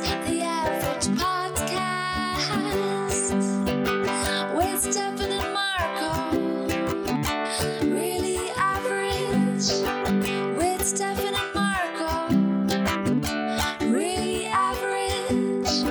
the 0.00 0.42
average 0.42 1.06
podcast 1.16 2.50
with 4.54 4.80
Stefan 4.82 5.32
and 5.32 5.52
Marco. 5.54 6.36
Really 7.82 8.50
average 8.58 9.70
with 10.58 10.86
Stefan 10.86 11.34
and 11.34 11.54
Marco. 11.54 12.28
Really 13.90 14.46
average. 14.48 15.84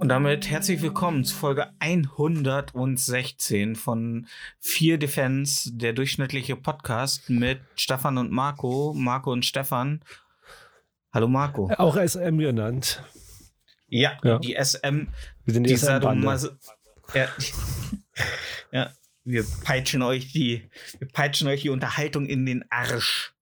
Und 0.00 0.08
damit 0.08 0.50
herzlich 0.50 0.82
willkommen 0.82 1.24
zu 1.24 1.36
Folge 1.36 1.70
116 1.78 3.76
von 3.76 4.26
Vier 4.58 4.98
Defense, 4.98 5.70
der 5.72 5.92
durchschnittliche 5.92 6.56
Podcast 6.56 7.30
mit 7.30 7.60
Stefan 7.76 8.18
und 8.18 8.32
Marco, 8.32 8.92
Marco 8.96 9.30
und 9.30 9.44
Stefan. 9.44 10.00
Hallo 11.12 11.28
Marco. 11.28 11.70
Auch 11.76 11.96
SM 11.96 12.38
genannt. 12.38 13.02
Ja, 13.88 14.18
Ja. 14.22 14.38
die 14.38 14.54
SM, 14.54 15.08
Wir 15.44 15.54
sind 15.54 15.64
die. 15.66 15.76
Sadomas 15.76 16.48
ja. 17.14 17.28
ja, 18.72 18.90
wir 19.24 19.44
peitschen 19.64 20.02
euch 20.02 20.32
die, 20.32 20.70
wir 20.98 21.08
peitschen 21.08 21.48
euch 21.48 21.62
die 21.62 21.70
Unterhaltung 21.70 22.26
in 22.26 22.46
den 22.46 22.64
Arsch. 22.70 23.34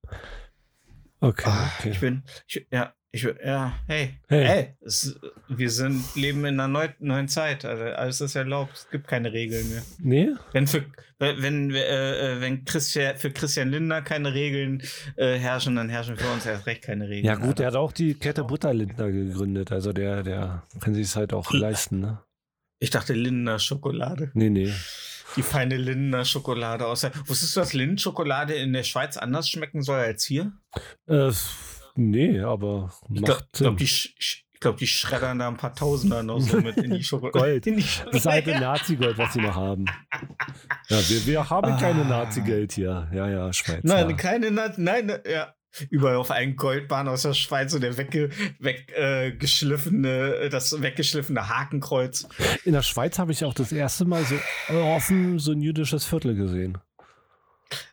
Okay, 1.20 1.44
Ah, 1.46 1.70
okay. 1.78 1.90
Ich 1.90 2.00
bin, 2.00 2.22
ich, 2.46 2.66
ja, 2.70 2.94
ich, 3.26 3.34
ja, 3.44 3.74
hey, 3.86 4.18
Hey. 4.28 4.44
hey, 4.44 4.74
es, 4.80 5.18
wir 5.48 5.70
sind, 5.70 6.04
leben 6.14 6.44
in 6.44 6.58
einer 6.60 6.68
neu, 6.68 6.88
neuen 6.98 7.28
Zeit, 7.28 7.64
also 7.64 7.84
alles 7.84 8.20
ist 8.20 8.34
erlaubt, 8.34 8.72
es 8.74 8.88
gibt 8.90 9.08
keine 9.08 9.32
Regeln 9.32 9.68
mehr. 9.70 9.82
Nee? 9.98 10.28
Wenn 10.52 10.66
für 10.66 10.84
wenn 11.18 11.74
äh, 11.74 12.36
äh, 12.36 12.40
wenn 12.40 12.64
Christian, 12.64 13.16
für 13.16 13.32
Christian 13.32 13.70
Lindner 13.70 14.02
keine 14.02 14.34
Regeln 14.34 14.82
äh, 15.16 15.36
herrschen, 15.36 15.74
dann 15.74 15.88
herrschen 15.88 16.16
für 16.16 16.30
uns 16.30 16.46
erst 16.46 16.66
recht 16.66 16.82
keine 16.82 17.08
Regeln. 17.08 17.24
Ja 17.24 17.34
gut, 17.34 17.58
der 17.58 17.68
hat 17.68 17.74
auch 17.74 17.90
die 17.90 18.14
Kette 18.14 18.44
Butterlindner 18.44 19.10
gegründet. 19.10 19.72
Also 19.72 19.92
der, 19.92 20.22
der 20.22 20.62
kann 20.80 20.94
sich 20.94 21.08
es 21.08 21.16
halt 21.16 21.32
auch 21.32 21.52
leisten, 21.52 22.00
ne? 22.00 22.22
Ich 22.78 22.90
dachte 22.90 23.14
Lindner 23.14 23.58
Schokolade. 23.58 24.30
Nee, 24.34 24.50
nee. 24.50 24.72
Die 25.36 25.42
feine 25.42 25.76
Lindner 25.76 26.24
Schokolade 26.24 26.86
aus 26.86 27.00
der. 27.00 27.12
Wusstest 27.26 27.56
du, 27.56 27.60
dass 27.60 27.72
Lindt-Schokolade 27.72 28.54
in 28.54 28.72
der 28.72 28.84
Schweiz 28.84 29.16
anders 29.16 29.48
schmecken 29.48 29.82
soll 29.82 29.98
als 29.98 30.24
hier? 30.24 30.52
Äh, 31.06 31.32
nee, 31.98 32.40
aber 32.40 32.92
Ich 33.12 33.22
glaube, 33.22 33.44
glaub, 33.52 33.76
die, 33.76 33.86
sch- 33.88 34.42
glaub, 34.60 34.76
die 34.78 34.86
schreddern 34.86 35.38
da 35.38 35.48
ein 35.48 35.56
paar 35.56 35.74
Tausender 35.74 36.22
noch 36.22 36.40
so 36.40 36.60
mit 36.60 36.76
in 36.78 36.90
die 36.92 37.02
Schokolade. 37.04 37.38
Gold. 37.38 37.66
In 37.66 37.76
die 37.78 37.84
Das 38.12 38.26
alte 38.26 38.50
Nazi-Gold, 38.60 39.18
was 39.18 39.32
sie 39.34 39.40
noch 39.40 39.54
haben. 39.56 39.84
Ja, 40.88 40.98
wir, 41.08 41.26
wir 41.26 41.50
haben 41.50 41.76
keine 41.78 42.02
Ah. 42.02 42.08
Nazi-Geld 42.24 42.72
hier. 42.72 43.08
Ja, 43.12 43.28
ja, 43.28 43.52
Schweiz. 43.52 43.80
Nein, 43.82 44.10
ja. 44.10 44.16
keine 44.16 44.50
Nat 44.50 44.78
Nein, 44.78 45.06
ne- 45.06 45.22
ja. 45.30 45.54
Überall 45.90 46.16
auf 46.16 46.30
einen 46.30 46.56
Goldbahn 46.56 47.08
aus 47.08 47.22
der 47.22 47.34
Schweiz 47.34 47.74
und 47.74 47.82
der 47.82 47.98
wegge 47.98 48.30
weg, 48.58 48.90
äh, 48.96 49.32
geschliffene, 49.32 50.48
das 50.50 50.80
weggeschliffene 50.80 51.48
Hakenkreuz. 51.50 52.26
In 52.64 52.72
der 52.72 52.82
Schweiz 52.82 53.18
habe 53.18 53.32
ich 53.32 53.44
auch 53.44 53.52
das 53.54 53.70
erste 53.70 54.06
Mal 54.06 54.24
so 54.24 54.34
offen 54.74 55.38
so 55.38 55.52
ein 55.52 55.60
jüdisches 55.60 56.04
Viertel 56.06 56.34
gesehen. 56.34 56.78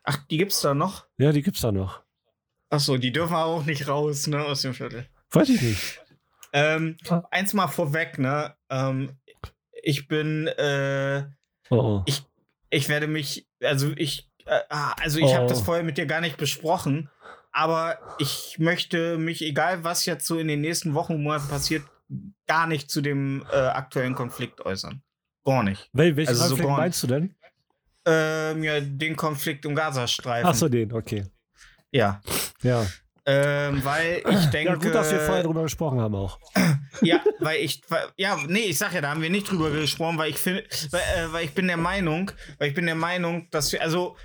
Ach, 0.05 0.17
die 0.31 0.37
gibt's 0.37 0.61
da 0.61 0.73
noch? 0.73 1.05
Ja, 1.17 1.33
die 1.33 1.41
gibt's 1.43 1.61
da 1.61 1.71
noch. 1.73 2.01
Ach 2.75 2.79
so, 2.81 2.97
die 2.97 3.13
dürfen 3.13 3.33
aber 3.33 3.45
auch 3.45 3.65
nicht 3.65 3.87
raus, 3.87 4.27
ne, 4.27 4.43
aus 4.43 4.61
dem 4.63 4.73
Viertel. 4.73 5.05
Weiß 5.31 5.47
ich 5.47 5.61
nicht. 5.61 6.01
Ähm, 6.51 6.97
Ah. 7.07 7.23
eins 7.31 7.53
mal 7.53 7.67
vorweg, 7.69 8.19
ne, 8.19 8.53
ähm, 8.69 9.17
ich 9.81 10.09
bin, 10.09 10.47
äh, 10.47 11.23
Oh, 11.69 11.75
oh. 11.77 12.03
ich, 12.05 12.23
ich 12.69 12.89
werde 12.89 13.07
mich, 13.07 13.47
also 13.63 13.91
ich, 13.95 14.29
äh, 14.45 14.59
ah, 14.69 14.93
also 15.01 15.19
ich 15.19 15.33
habe 15.33 15.45
Oh. 15.45 15.47
das 15.47 15.61
vorher 15.61 15.83
mit 15.85 15.97
dir 15.97 16.05
gar 16.05 16.19
nicht 16.19 16.35
besprochen, 16.35 17.09
aber 17.53 17.97
ich 18.19 18.57
möchte 18.59 19.17
mich, 19.17 19.41
egal 19.41 19.85
was 19.85 20.05
jetzt 20.05 20.27
so 20.27 20.37
in 20.37 20.49
den 20.49 20.59
nächsten 20.59 20.93
Wochen 20.95 21.13
und 21.13 21.23
Monaten 21.23 21.47
passiert, 21.47 21.83
gar 22.45 22.67
nicht 22.67 22.91
zu 22.91 22.99
dem 23.01 23.45
äh, 23.53 23.55
aktuellen 23.55 24.15
Konflikt 24.15 24.59
äußern. 24.65 25.01
Gar 25.45 25.63
nicht. 25.63 25.89
Wel 25.93 26.17
welchen 26.17 26.29
also 26.29 26.41
so 26.43 26.47
Konflikt 26.49 26.67
gar 26.69 26.77
meinst 26.77 27.03
du 27.03 27.07
denn? 27.07 27.35
Ähm, 28.05 28.63
ja, 28.63 28.81
den 28.81 29.15
Konflikt 29.15 29.63
im 29.65 29.75
Gazastreifen. 29.75 30.49
Ach 30.49 30.53
so, 30.53 30.67
den, 30.67 30.91
okay. 30.91 31.23
Ja. 31.95 32.19
Ja. 32.61 32.85
Ähm, 33.25 33.83
weil 33.83 34.21
ich 34.29 34.45
denke. 34.47 34.73
Ja, 34.73 34.75
gut, 34.75 34.93
dass 34.93 35.11
wir 35.11 35.21
vorher 35.21 35.43
drüber 35.43 35.63
gesprochen 35.63 35.99
haben 35.99 36.13
auch. 36.13 36.37
Ja, 37.01 37.21
weil 37.39 37.61
ich, 37.61 37.81
weil, 37.89 38.03
ja, 38.17 38.37
nee, 38.47 38.59
ich 38.59 38.77
sag 38.77 38.93
ja, 38.93 39.01
da 39.01 39.09
haben 39.09 39.21
wir 39.21 39.29
nicht 39.29 39.49
drüber 39.49 39.69
gesprochen, 39.71 40.17
weil 40.17 40.29
ich 40.29 40.37
finde, 40.37 40.63
weil, 40.91 41.01
äh, 41.01 41.33
weil 41.33 41.45
ich 41.45 41.53
bin 41.53 41.67
der 41.67 41.77
Meinung, 41.77 42.31
weil 42.57 42.69
ich 42.69 42.73
bin 42.73 42.85
der 42.85 42.95
Meinung, 42.95 43.47
dass 43.49 43.71
wir, 43.71 43.81
also 43.81 44.15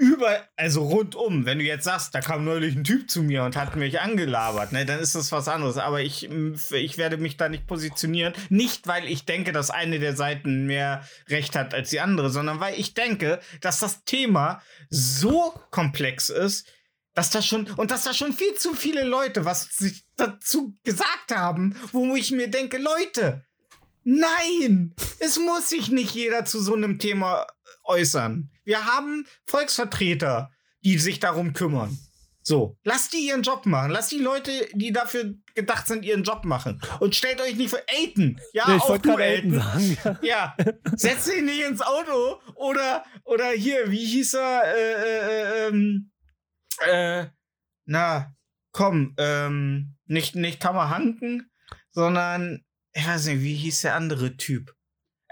über, 0.00 0.48
also 0.56 0.82
rundum, 0.82 1.44
wenn 1.44 1.58
du 1.58 1.64
jetzt 1.64 1.84
sagst, 1.84 2.14
da 2.14 2.20
kam 2.22 2.46
neulich 2.46 2.74
ein 2.74 2.84
Typ 2.84 3.10
zu 3.10 3.22
mir 3.22 3.44
und 3.44 3.54
hat 3.54 3.76
mich 3.76 4.00
angelabert, 4.00 4.72
ne, 4.72 4.86
dann 4.86 4.98
ist 4.98 5.14
das 5.14 5.30
was 5.30 5.46
anderes. 5.46 5.76
Aber 5.76 6.00
ich, 6.00 6.26
ich 6.72 6.96
werde 6.96 7.18
mich 7.18 7.36
da 7.36 7.50
nicht 7.50 7.66
positionieren. 7.66 8.32
Nicht, 8.48 8.86
weil 8.86 9.06
ich 9.06 9.26
denke, 9.26 9.52
dass 9.52 9.70
eine 9.70 9.98
der 9.98 10.16
Seiten 10.16 10.64
mehr 10.66 11.06
Recht 11.28 11.54
hat 11.54 11.74
als 11.74 11.90
die 11.90 12.00
andere, 12.00 12.30
sondern 12.30 12.60
weil 12.60 12.80
ich 12.80 12.94
denke, 12.94 13.40
dass 13.60 13.78
das 13.78 14.02
Thema 14.04 14.62
so 14.88 15.52
komplex 15.70 16.30
ist, 16.30 16.66
dass 17.12 17.28
da 17.28 17.42
schon 17.42 17.70
und 17.72 17.90
dass 17.90 18.04
da 18.04 18.14
schon 18.14 18.32
viel 18.32 18.54
zu 18.54 18.72
viele 18.72 19.04
Leute 19.04 19.44
was 19.44 19.64
sich 19.76 20.04
dazu 20.16 20.78
gesagt 20.82 21.30
haben, 21.34 21.76
wo 21.92 22.16
ich 22.16 22.30
mir 22.30 22.48
denke, 22.48 22.78
Leute, 22.78 23.44
nein, 24.04 24.94
es 25.18 25.38
muss 25.38 25.68
sich 25.68 25.90
nicht 25.90 26.14
jeder 26.14 26.46
zu 26.46 26.58
so 26.62 26.74
einem 26.74 26.98
Thema 26.98 27.46
äußern. 27.90 28.50
Wir 28.64 28.86
haben 28.86 29.26
Volksvertreter, 29.46 30.50
die 30.84 30.98
sich 30.98 31.20
darum 31.20 31.52
kümmern. 31.52 31.98
So, 32.42 32.78
lasst 32.84 33.12
die 33.12 33.26
ihren 33.28 33.42
Job 33.42 33.66
machen. 33.66 33.90
Lasst 33.90 34.12
die 34.12 34.18
Leute, 34.18 34.50
die 34.72 34.92
dafür 34.92 35.34
gedacht 35.54 35.86
sind, 35.86 36.04
ihren 36.04 36.22
Job 36.22 36.44
machen. 36.44 36.80
Und 36.98 37.14
stellt 37.14 37.40
euch 37.40 37.54
nicht 37.56 37.70
für 37.70 37.82
Aiden. 37.88 38.40
Ja, 38.52 38.64
Ja, 38.66 38.76
ich 38.76 38.82
auch 38.82 38.98
du, 38.98 39.16
Elton 39.16 39.54
sagen. 39.54 39.98
Ja. 40.02 40.18
Ja, 40.22 40.56
setz 40.96 41.26
dich 41.26 41.42
nicht 41.42 41.62
ins 41.62 41.82
Auto 41.82 42.40
oder 42.54 43.04
oder 43.24 43.50
hier, 43.50 43.90
wie 43.90 44.04
hieß 44.06 44.34
er? 44.34 44.62
Äh, 44.74 44.92
äh, 44.92 45.68
ähm, 45.68 46.10
äh, 46.86 47.26
na, 47.84 48.34
komm, 48.72 49.14
ähm, 49.18 49.96
nicht 50.06 50.34
nicht 50.34 50.60
Kammerhanken, 50.60 51.50
sondern 51.90 52.64
ich 52.92 53.06
weiß 53.06 53.26
nicht, 53.26 53.42
wie 53.42 53.54
hieß 53.54 53.82
der 53.82 53.96
andere 53.96 54.36
Typ? 54.36 54.74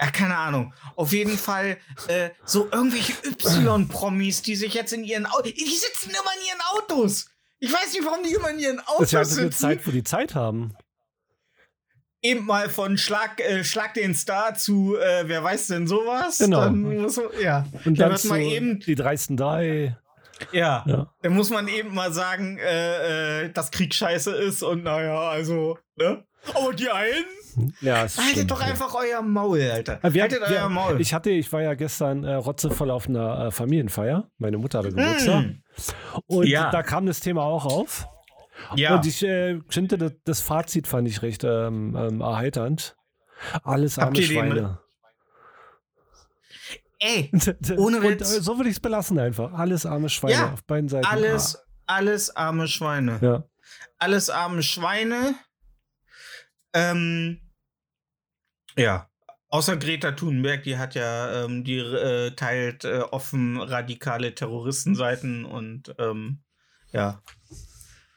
Ja, 0.00 0.10
keine 0.12 0.36
Ahnung. 0.36 0.72
Auf 0.96 1.12
jeden 1.12 1.36
Fall 1.36 1.76
äh, 2.06 2.30
so 2.44 2.68
irgendwelche 2.70 3.14
Y-Promis, 3.26 4.42
die 4.42 4.54
sich 4.54 4.74
jetzt 4.74 4.92
in 4.92 5.02
ihren 5.04 5.26
Autos, 5.26 5.52
die 5.54 5.64
sitzen 5.64 6.10
immer 6.10 6.30
in 6.40 6.46
ihren 6.48 6.60
Autos. 6.72 7.26
Ich 7.58 7.72
weiß 7.72 7.92
nicht, 7.92 8.04
warum 8.04 8.22
die 8.22 8.32
immer 8.32 8.50
in 8.50 8.60
ihren 8.60 8.76
Das 8.76 8.86
Autos 8.86 9.02
ist 9.06 9.12
ja 9.12 9.18
eine 9.20 9.28
sitzen. 9.28 9.58
Zeit, 9.60 9.86
wo 9.86 9.90
die 9.90 10.04
Zeit 10.04 10.34
haben. 10.36 10.74
eben 12.22 12.46
mal 12.46 12.68
von 12.68 12.96
Schlag, 12.98 13.40
äh, 13.40 13.64
Schlag 13.64 13.94
den 13.94 14.14
Star 14.14 14.54
zu 14.54 14.96
äh, 14.96 15.24
wer 15.26 15.42
weiß 15.42 15.68
denn 15.68 15.86
sowas. 15.86 16.38
Genau. 16.38 16.60
Dann 16.60 16.80
muss 17.00 17.16
man, 17.16 17.26
ja. 17.42 17.66
Und 17.84 17.98
Da 17.98 18.04
dann 18.04 18.12
muss 18.12 18.22
zu 18.22 18.28
man 18.28 18.40
eben, 18.40 18.80
die 18.80 18.94
dreisten 18.94 19.36
drei. 19.36 19.96
ja, 20.52 20.84
Ja. 20.86 21.12
dann 21.22 21.32
muss 21.34 21.50
man 21.50 21.66
eben 21.68 21.94
mal 21.94 22.12
sagen, 22.12 22.58
äh, 22.58 23.44
äh, 23.46 23.52
dass 23.52 23.70
Krieg 23.72 23.94
scheiße 23.94 24.32
ist 24.32 24.62
und 24.62 24.84
naja, 24.84 25.28
also, 25.28 25.78
ne? 25.96 26.24
Aber 26.54 26.72
die 26.72 26.88
einen, 26.88 27.24
Ja, 27.80 28.04
es 28.04 28.16
haltet 28.18 28.32
stimmt, 28.34 28.50
doch 28.50 28.60
ja. 28.60 28.66
einfach 28.68 28.94
euer 28.94 29.22
Maul, 29.22 29.60
Alter. 29.70 29.98
Ah, 30.02 30.12
Wir, 30.12 30.22
haltet 30.22 30.40
wir, 30.48 30.56
euer 30.56 30.68
Maul. 30.68 31.00
Ich 31.00 31.12
hatte, 31.14 31.30
ich 31.30 31.52
war 31.52 31.62
ja 31.62 31.74
gestern 31.74 32.24
äh, 32.24 32.34
rotzevoll 32.34 32.90
auf 32.90 33.08
einer 33.08 33.46
äh, 33.46 33.50
Familienfeier. 33.50 34.30
Meine 34.38 34.58
Mutter 34.58 34.78
hatte 34.80 34.90
Geburtstag. 34.90 35.44
Mm, 35.44 35.62
Und 36.26 36.46
Ja. 36.46 36.70
da 36.70 36.82
kam 36.82 37.06
das 37.06 37.20
Thema 37.20 37.42
auch 37.42 37.64
auf. 37.66 38.06
ja, 38.74 38.94
Und 38.96 39.06
ich 39.06 39.22
äh, 39.24 39.60
finde, 39.68 39.98
das, 39.98 40.12
das 40.24 40.40
Fazit 40.40 40.86
fand 40.86 41.06
ich 41.08 41.22
recht 41.22 41.44
ähm, 41.44 41.96
ähm, 41.96 42.20
erheiternd. 42.20 42.96
Alles 43.62 43.98
arme 43.98 44.20
Schweine. 44.20 44.80
ey, 46.98 47.30
Ohne 47.76 47.98
Und 47.98 48.04
äh, 48.04 48.10
Witz. 48.10 48.30
so 48.36 48.56
würde 48.56 48.68
ich 48.70 48.76
es 48.76 48.80
belassen 48.80 49.18
einfach. 49.18 49.52
Alles 49.52 49.86
arme 49.86 50.08
Schweine 50.08 50.34
Ja, 50.34 50.52
auf 50.52 50.64
beiden 50.64 50.88
Seiten. 50.88 51.06
alles, 51.06 51.58
alles 51.86 52.34
arme 52.34 52.66
Schweine. 52.68 53.18
Ah, 53.20 53.24
ja. 53.24 53.44
Alles 53.98 54.30
arme 54.30 54.62
Schweine. 54.62 55.34
Ähm, 56.74 57.40
ja. 58.78 59.08
Außer 59.50 59.78
Greta 59.78 60.12
Thunberg, 60.12 60.62
die 60.64 60.76
hat 60.76 60.94
ja, 60.94 61.44
ähm, 61.44 61.64
die 61.64 61.78
äh, 61.78 62.32
teilt 62.32 62.84
äh, 62.84 62.98
offen 62.98 63.58
radikale 63.58 64.34
Terroristenseiten 64.34 65.46
und 65.46 65.94
ähm, 65.98 66.40
ja. 66.92 67.22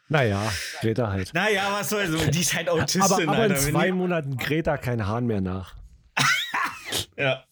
Naja, 0.09 0.51
Greta 0.81 1.09
halt. 1.09 1.33
Naja, 1.33 1.69
was 1.71 1.87
soll 1.87 2.05
so, 2.07 2.17
die 2.29 2.41
ist 2.41 2.53
halt 2.53 2.67
Autistin, 2.69 3.01
Aber, 3.01 3.13
aber 3.15 3.23
in 3.23 3.29
Alter. 3.29 3.55
wenn 3.55 3.71
zwei 3.71 3.85
die- 3.85 3.91
Monaten 3.93 4.35
Greta 4.35 4.75
kein 4.77 5.07
Hahn 5.07 5.25
mehr 5.25 5.39
nach. 5.41 5.75
Ja. 7.17 7.43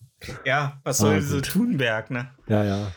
Ja, 0.44 0.82
was 0.84 0.98
soll 0.98 1.16
Ah, 1.16 1.22
so. 1.22 1.40
Thunberg, 1.40 2.12
ne? 2.12 2.30
Ja, 2.48 2.64
ja. 2.66 2.92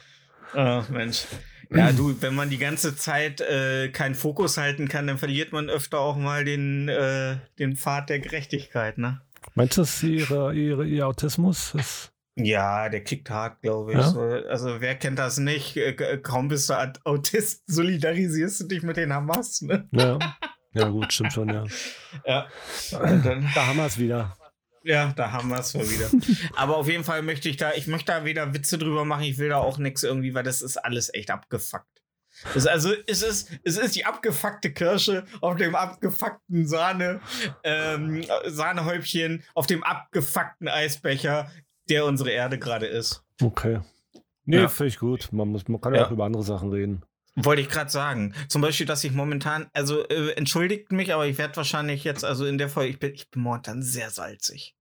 Ach, 0.54 0.88
Mensch. 0.88 1.26
Ja, 1.70 1.92
du, 1.92 2.20
wenn 2.20 2.34
man 2.34 2.50
die 2.50 2.58
ganze 2.58 2.96
Zeit 2.96 3.40
äh, 3.40 3.88
keinen 3.90 4.14
Fokus 4.16 4.56
halten 4.58 4.88
kann, 4.88 5.06
dann 5.06 5.18
verliert 5.18 5.52
man 5.52 5.70
öfter 5.70 6.00
auch 6.00 6.16
mal 6.16 6.44
den, 6.44 6.88
äh, 6.88 7.36
den 7.60 7.76
Pfad 7.76 8.10
der 8.10 8.18
Gerechtigkeit, 8.18 8.98
ne? 8.98 9.20
Meinst 9.54 9.76
du, 9.76 9.82
dass 9.82 10.02
ihre, 10.02 10.54
ihre, 10.54 10.86
ihr 10.86 11.06
Autismus 11.06 11.74
ist 11.74 12.12
Ja, 12.36 12.88
der 12.88 13.04
kickt 13.04 13.28
hart, 13.30 13.60
glaube 13.62 13.92
ich. 13.92 13.98
Ja? 13.98 14.08
So, 14.08 14.20
also 14.20 14.80
wer 14.80 14.94
kennt 14.94 15.18
das 15.18 15.38
nicht? 15.38 15.76
Äh, 15.76 15.92
k- 15.92 16.16
Kaum 16.18 16.48
bist 16.48 16.70
du 16.70 16.74
Aut- 16.74 17.00
Autist, 17.04 17.62
solidarisierst 17.66 18.60
du 18.60 18.64
dich 18.68 18.82
mit 18.82 18.96
den 18.96 19.12
Hamas, 19.12 19.60
ne? 19.62 19.86
Ja. 19.92 20.18
ja, 20.72 20.88
gut, 20.88 21.12
stimmt 21.12 21.32
schon, 21.32 21.48
ja. 21.48 21.64
Ja. 22.24 22.46
Dann, 22.90 23.48
Da 23.54 23.66
haben 23.66 23.76
wir 23.76 23.86
es 23.86 23.98
wieder. 23.98 24.36
ja, 24.84 25.12
da 25.14 25.30
haben 25.32 25.48
wir 25.50 25.58
es 25.60 25.74
mal 25.74 25.84
wieder. 25.88 26.08
Aber 26.56 26.78
auf 26.78 26.88
jeden 26.88 27.04
Fall 27.04 27.22
möchte 27.22 27.48
ich 27.50 27.56
da, 27.58 27.72
ich 27.74 27.86
möchte 27.86 28.12
da 28.12 28.24
weder 28.24 28.54
Witze 28.54 28.78
drüber 28.78 29.04
machen, 29.04 29.24
ich 29.24 29.36
will 29.38 29.50
da 29.50 29.58
auch 29.58 29.76
nichts 29.78 30.02
irgendwie, 30.02 30.32
weil 30.34 30.42
das 30.44 30.62
ist 30.62 30.78
alles 30.78 31.12
echt 31.12 31.30
abgefuckt. 31.30 31.91
Das, 32.54 32.66
also 32.66 32.92
es 33.06 33.22
ist, 33.22 33.50
es 33.64 33.78
ist 33.78 33.94
die 33.96 34.04
abgefuckte 34.04 34.72
Kirsche 34.72 35.24
auf 35.40 35.56
dem 35.56 35.74
abgefuckten 35.74 36.66
Sahne, 36.66 37.20
ähm, 37.64 38.24
Sahnehäubchen, 38.46 39.42
auf 39.54 39.66
dem 39.66 39.82
abgefuckten 39.84 40.68
Eisbecher, 40.68 41.50
der 41.88 42.04
unsere 42.06 42.30
Erde 42.30 42.58
gerade 42.58 42.86
ist. 42.86 43.22
Okay. 43.40 43.80
Nee, 44.44 44.58
Ja. 44.58 44.68
völlig 44.68 44.98
gut. 44.98 45.28
Man, 45.32 45.48
muss, 45.48 45.68
man 45.68 45.80
kann 45.80 45.94
ja 45.94 46.00
Ja. 46.00 46.06
auch 46.06 46.10
über 46.10 46.24
andere 46.24 46.42
Sachen 46.42 46.70
reden. 46.72 47.02
Wollte 47.34 47.62
ich 47.62 47.68
gerade 47.68 47.90
sagen. 47.90 48.34
Zum 48.48 48.60
Beispiel, 48.60 48.86
dass 48.86 49.04
ich 49.04 49.12
momentan, 49.12 49.66
also 49.72 50.06
äh, 50.08 50.32
entschuldigt 50.32 50.92
mich, 50.92 51.14
aber 51.14 51.26
ich 51.26 51.38
werde 51.38 51.56
wahrscheinlich 51.56 52.04
jetzt, 52.04 52.24
also 52.24 52.44
in 52.44 52.58
der 52.58 52.68
Folge, 52.68 52.90
ich 52.90 52.98
bin, 52.98 53.14
ich 53.14 53.30
bin 53.30 53.42
momentan 53.42 53.82
sehr 53.82 54.10
salzig. 54.10 54.74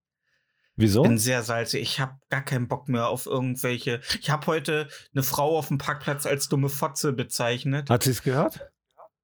Wieso? 0.82 1.04
bin 1.04 1.18
sehr 1.18 1.44
salzig. 1.44 1.82
Ich 1.82 2.00
habe 2.00 2.14
gar 2.30 2.44
keinen 2.44 2.68
Bock 2.68 2.88
mehr 2.90 3.08
auf 3.08 3.26
irgendwelche. 3.26 4.02
Ich 4.20 4.30
habe 4.30 4.48
heute 4.48 4.88
eine 5.14 5.24
Frau 5.24 5.58
auf 5.58 5.68
dem 5.70 5.78
Parkplatz 5.78 6.26
als 6.26 6.50
dumme 6.50 6.70
Fotze 6.70 7.14
bezeichnet. 7.14 7.90
Hat 7.90 8.04
sie 8.04 8.12
es 8.12 8.24
gehört? 8.24 8.72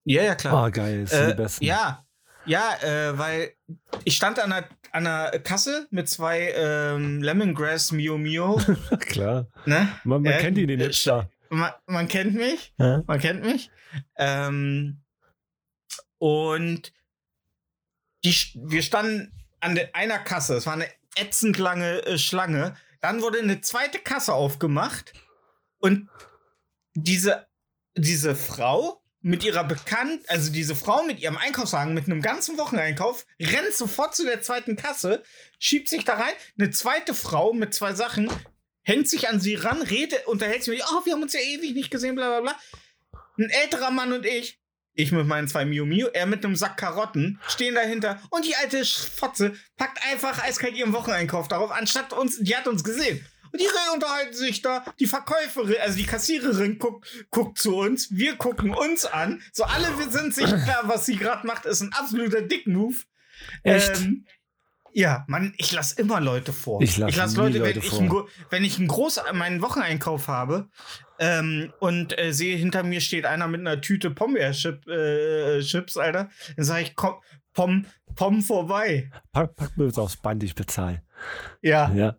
Ja, 0.04 0.24
ja, 0.24 0.36
klar. 0.36 0.54
Ah, 0.54 0.70
geil. 0.70 1.02
Das 1.02 1.12
sind 1.12 1.28
die 1.28 1.32
Äh, 1.32 1.36
besten. 1.36 1.66
ja, 1.66 2.06
ja, 2.46 2.76
äh, 2.82 3.18
weil 3.18 3.52
ich 4.06 4.16
stand 4.16 4.40
an 4.40 4.52
der, 4.52 4.70
an 4.94 5.04
der 5.04 5.40
Kasse 5.44 5.88
mit 5.92 6.08
zwei 6.08 6.54
ähm, 6.56 7.22
Lemongrass 7.22 7.92
Mio 7.92 8.18
Mio. 8.18 8.56
Klar. 9.02 9.48
ne? 9.66 9.90
Man, 10.06 10.22
man 10.22 10.32
Äh, 10.34 10.38
kennt 10.40 10.58
ihn, 10.58 10.68
den 10.70 10.80
äh, 10.80 10.84
Hipster. 10.86 11.30
Man, 11.50 11.72
man 11.86 12.08
kennt 12.08 12.36
mich. 12.36 12.74
Ja? 12.78 13.04
Man 13.06 13.20
kennt 13.20 13.44
mich. 13.44 13.70
Ähm, 14.18 15.02
und 16.20 16.94
die, 18.24 18.34
wir 18.56 18.82
standen 18.82 19.34
an 19.60 19.80
einer 19.94 20.20
Kasse. 20.20 20.56
Es 20.56 20.66
war 20.66 20.74
eine 20.74 20.88
ätzend 21.20 21.58
lange 21.58 22.06
äh, 22.06 22.18
Schlange. 22.18 22.76
Dann 23.02 23.22
wurde 23.22 23.40
eine 23.40 23.62
zweite 23.62 24.00
Kasse 24.00 24.34
aufgemacht. 24.34 25.14
Und 25.80 26.10
diese, 26.94 27.48
diese 27.96 28.36
Frau 28.36 29.02
mit 29.22 29.44
ihrer 29.44 29.64
Bekannt, 29.64 30.30
also 30.30 30.52
diese 30.52 30.76
Frau 30.76 31.04
mit 31.04 31.20
ihrem 31.20 31.38
Einkaufswagen, 31.38 31.94
mit 31.94 32.06
einem 32.06 32.22
ganzen 32.22 32.58
Wocheneinkauf, 32.58 33.26
rennt 33.40 33.74
sofort 33.74 34.16
zu 34.16 34.24
der 34.24 34.42
zweiten 34.42 34.76
Kasse, 34.76 35.24
schiebt 35.60 35.90
sich 35.90 36.06
da 36.06 36.16
rein. 36.16 36.34
Eine 36.58 36.72
zweite 36.72 37.14
Frau 37.14 37.54
mit 37.54 37.74
zwei 37.74 37.94
Sachen 37.94 38.32
hängt 38.84 39.10
sich 39.10 39.28
an 39.28 39.42
sie 39.42 39.56
ran, 39.56 39.82
redet, 39.82 40.26
unterhält 40.28 40.64
sich 40.64 40.72
mit 40.72 40.80
ihr, 40.80 40.86
oh, 40.90 41.06
wir 41.06 41.14
haben 41.14 41.24
uns 41.24 41.34
ja 41.34 41.42
ewig 41.42 41.74
nicht 41.74 41.92
gesehen, 41.92 42.16
bla 42.16 42.40
bla 42.40 42.42
bla. 42.42 42.60
Ein 43.38 43.50
älterer 43.50 43.92
Mann 43.92 44.14
und 44.14 44.26
ich, 44.26 44.60
ich 44.98 45.12
mit 45.14 45.26
meinen 45.28 45.48
zwei 45.48 45.64
Miu 45.64 45.86
Miu, 45.86 46.08
er 46.14 46.26
mit 46.26 46.44
einem 46.44 46.56
Sack 46.58 46.76
Karotten, 46.78 47.40
stehen 47.48 47.76
dahinter 47.76 48.20
und 48.32 48.46
die 48.46 48.56
alte 48.56 48.84
Fotze 48.84 49.54
packt 49.78 50.00
einfach 50.12 50.44
eiskalt 50.44 50.76
ihren 50.76 50.92
Wocheneinkauf 50.92 51.48
darauf, 51.48 51.72
anstatt 51.72 52.12
uns, 52.14 52.40
die 52.40 52.56
hat 52.56 52.68
uns 52.68 52.84
gesehen. 52.84 53.26
Und 53.54 53.62
die 53.62 53.68
unterhalten 53.94 54.34
sich 54.34 54.62
da, 54.62 54.84
die 55.00 55.06
Verkäuferin, 55.08 55.78
also 55.82 55.98
die 55.98 56.06
Kassiererin 56.06 56.80
guckt, 56.80 57.08
guckt 57.30 57.58
zu 57.60 57.78
uns, 57.78 58.10
wir 58.12 58.36
gucken 58.36 58.74
uns 58.74 59.06
an, 59.06 59.42
so 59.54 59.64
alle 59.64 59.98
wir 59.98 60.10
sind 60.10 60.36
sich 60.36 60.46
klar, 60.64 60.82
was 60.84 61.06
sie 61.06 61.16
gerade 61.16 61.48
macht, 61.48 61.66
ist 61.66 61.82
ein 61.82 61.94
absoluter 61.94 62.42
Dick-Move. 62.42 62.96
Echt? 63.64 63.98
Ähm, 64.02 64.26
ja, 64.94 65.24
man, 65.28 65.54
ich 65.58 65.72
lasse 65.72 66.02
immer 66.02 66.20
Leute 66.20 66.52
vor. 66.52 66.82
Ich 66.82 66.98
lass 66.98 67.16
lass 67.16 67.36
Leute, 67.36 67.60
Leute 67.60 67.76
wenn, 67.76 67.84
ich 67.84 67.90
vor. 67.90 68.00
ein, 68.02 68.10
Gro- 68.10 68.28
wenn 68.50 68.64
ich 68.64 68.80
einen 68.80 68.88
groß 68.88 69.22
meinen 69.34 69.62
Wocheneinkauf 69.62 70.28
habe 70.28 70.70
ähm, 71.20 71.72
und 71.80 72.18
äh, 72.20 72.32
sehe, 72.34 72.56
hinter 72.58 72.84
mir 72.84 73.02
steht 73.02 73.26
einer 73.26 73.48
mit 73.48 73.62
einer 73.62 73.82
Tüte 73.82 74.12
Pombeer-Chips, 74.12 74.88
äh, 74.88 75.60
Chips, 75.62 75.98
Alter, 75.98 76.30
dann 76.56 76.66
sage 76.66 76.84
ich, 76.84 76.96
komm, 76.96 77.16
Pom, 77.54 77.86
Pom 78.16 78.42
vorbei. 78.44 79.10
Pack, 79.32 79.56
pack 79.56 79.78
mir 79.78 79.86
jetzt 79.86 79.98
aufs 79.98 80.18
Band, 80.18 80.44
ich 80.44 80.54
bezahle. 80.54 81.02
Ja, 81.64 81.92
Ja. 81.94 82.16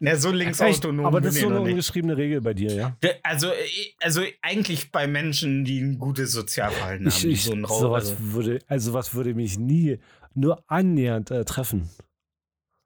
na, 0.00 0.16
so 0.16 0.32
links 0.32 0.58
Echt? 0.60 0.78
autonom 0.84 1.06
Aber 1.06 1.20
das 1.20 1.34
ist 1.36 1.42
so 1.42 1.46
eine 1.48 1.60
ungeschriebene 1.60 2.16
Regel 2.16 2.40
bei 2.40 2.54
dir, 2.54 2.72
ja? 2.74 2.96
Der- 3.02 3.18
Also, 3.22 3.48
äh, 3.50 3.54
also 4.00 4.22
eigentlich 4.42 4.90
bei 4.90 5.06
Menschen, 5.06 5.64
die 5.64 5.80
ein 5.80 5.98
gutes 5.98 6.32
Sozialverhalten 6.32 7.06
Ich, 7.06 7.22
haben. 7.22 7.30
ich, 7.30 7.44
so 7.44 7.52
sowas 7.66 8.10
also, 8.10 8.32
würde, 8.32 8.58
also 8.66 8.92
was 8.94 9.14
würde 9.14 9.34
mich 9.34 9.58
nie 9.60 9.98
nur 10.34 10.64
annähernd 10.66 11.30
äh, 11.30 11.44
treffen. 11.44 11.88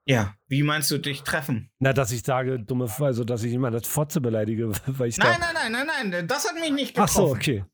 Ja, 0.05 0.35
wie 0.47 0.61
meinst 0.63 0.91
du 0.91 0.97
dich 0.99 1.23
treffen? 1.23 1.71
Na, 1.79 1.91
dass 1.93 2.11
ich 2.11 2.21
sage, 2.23 2.59
dumme, 2.59 2.89
also 2.99 3.23
dass 3.23 3.43
ich 3.43 3.51
jemand 3.51 3.75
als 3.75 3.87
Fotze 3.87 4.21
beleidige, 4.21 4.69
weil 4.85 5.09
ich 5.09 5.17
Nein, 5.17 5.37
da. 5.39 5.51
nein, 5.53 5.71
nein, 5.71 5.87
nein, 5.87 6.09
nein, 6.09 6.27
das 6.27 6.47
hat 6.47 6.55
mich 6.59 6.71
nicht 6.71 6.97
Ach 6.99 7.07
getroffen. 7.07 7.27
so, 7.27 7.31
okay. 7.35 7.65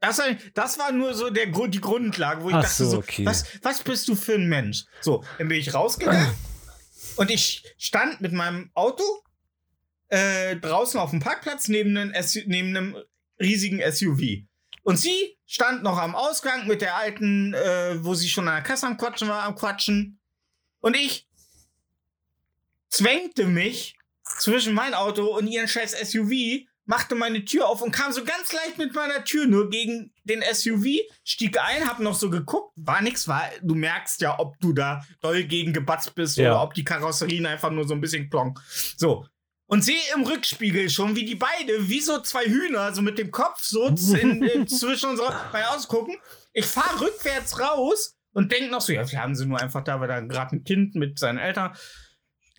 Das, 0.00 0.20
das 0.54 0.78
war 0.78 0.92
nur 0.92 1.12
so 1.14 1.28
der, 1.30 1.48
Grund- 1.48 1.74
die 1.74 1.80
Grundlage, 1.80 2.42
wo 2.44 2.50
ich 2.50 2.54
Ach 2.54 2.62
dachte 2.62 2.84
so, 2.84 2.90
so, 2.90 2.98
okay. 2.98 3.26
was, 3.26 3.44
was 3.62 3.82
bist 3.82 4.06
du 4.06 4.14
für 4.14 4.34
ein 4.34 4.48
Mensch? 4.48 4.84
So, 5.00 5.24
dann 5.38 5.48
bin 5.48 5.58
ich 5.58 5.74
rausgegangen 5.74 6.30
und 7.16 7.30
ich 7.30 7.64
stand 7.78 8.20
mit 8.20 8.32
meinem 8.32 8.70
Auto 8.74 9.02
äh, 10.08 10.56
draußen 10.56 11.00
auf 11.00 11.10
dem 11.10 11.20
Parkplatz 11.20 11.68
neben 11.68 11.96
einem, 11.96 12.14
SU 12.22 12.40
neben 12.46 12.76
einem 12.76 12.96
riesigen 13.40 13.80
SUV. 13.90 14.44
Und 14.84 14.98
sie 14.98 15.36
stand 15.46 15.82
noch 15.82 15.98
am 15.98 16.14
Ausgang 16.14 16.66
mit 16.66 16.80
der 16.80 16.94
alten, 16.96 17.52
äh, 17.54 18.02
wo 18.04 18.14
sie 18.14 18.28
schon 18.28 18.48
an 18.48 18.54
der 18.54 18.62
Kasse 18.62 18.86
am 18.86 18.96
Quatschen 18.96 19.28
war, 19.28 19.42
am 19.42 19.54
Quatschen. 19.54 20.20
Und 20.80 20.96
ich 20.96 21.27
zwängte 22.90 23.44
mich 23.44 23.96
zwischen 24.38 24.74
mein 24.74 24.94
Auto 24.94 25.26
und 25.36 25.46
ihren 25.46 25.68
scheiß 25.68 25.92
SUV, 26.10 26.66
machte 26.84 27.14
meine 27.14 27.44
Tür 27.44 27.68
auf 27.68 27.82
und 27.82 27.92
kam 27.92 28.12
so 28.12 28.24
ganz 28.24 28.52
leicht 28.52 28.78
mit 28.78 28.94
meiner 28.94 29.22
Tür 29.24 29.46
nur 29.46 29.68
gegen 29.68 30.12
den 30.24 30.42
SUV, 30.42 30.86
stieg 31.22 31.58
ein, 31.60 31.86
hab 31.86 31.98
noch 31.98 32.14
so 32.14 32.30
geguckt, 32.30 32.72
war 32.76 33.02
nix, 33.02 33.28
war, 33.28 33.42
du 33.62 33.74
merkst 33.74 34.22
ja, 34.22 34.38
ob 34.38 34.58
du 34.60 34.72
da 34.72 35.04
doll 35.20 35.44
gegen 35.44 35.72
gebatzt 35.74 36.14
bist 36.14 36.38
Ja. 36.38 36.52
oder 36.52 36.62
ob 36.62 36.74
die 36.74 36.84
Karosserien 36.84 37.44
einfach 37.46 37.70
nur 37.70 37.86
so 37.86 37.92
ein 37.94 38.00
bisschen 38.00 38.30
plonk. 38.30 38.58
So. 38.96 39.26
Und 39.66 39.84
sehe 39.84 40.00
im 40.14 40.22
Rückspiegel 40.22 40.88
schon, 40.88 41.14
wie 41.14 41.26
die 41.26 41.34
beide, 41.34 41.90
wie 41.90 42.00
so 42.00 42.22
zwei 42.22 42.46
Hühner, 42.46 42.94
so 42.94 43.02
mit 43.02 43.18
dem 43.18 43.30
Kopf 43.30 43.62
so 43.62 43.88
in, 43.88 44.42
in, 44.42 44.66
zwischen 44.68 45.10
unserer, 45.10 45.50
mein 45.52 45.64
Autos 45.64 45.88
gucken. 45.88 46.16
Ich 46.54 46.64
fahre 46.64 47.02
rückwärts 47.02 47.60
raus 47.60 48.16
und 48.32 48.50
denk 48.50 48.70
noch 48.70 48.80
so, 48.80 48.94
ja, 48.94 49.10
wir 49.10 49.20
haben 49.20 49.34
sie 49.34 49.44
nur 49.44 49.60
einfach 49.60 49.84
da, 49.84 50.00
weil 50.00 50.08
da 50.08 50.20
gerade 50.20 50.56
ein 50.56 50.64
Kind 50.64 50.94
mit 50.94 51.18
seinen 51.18 51.36
Eltern. 51.36 51.76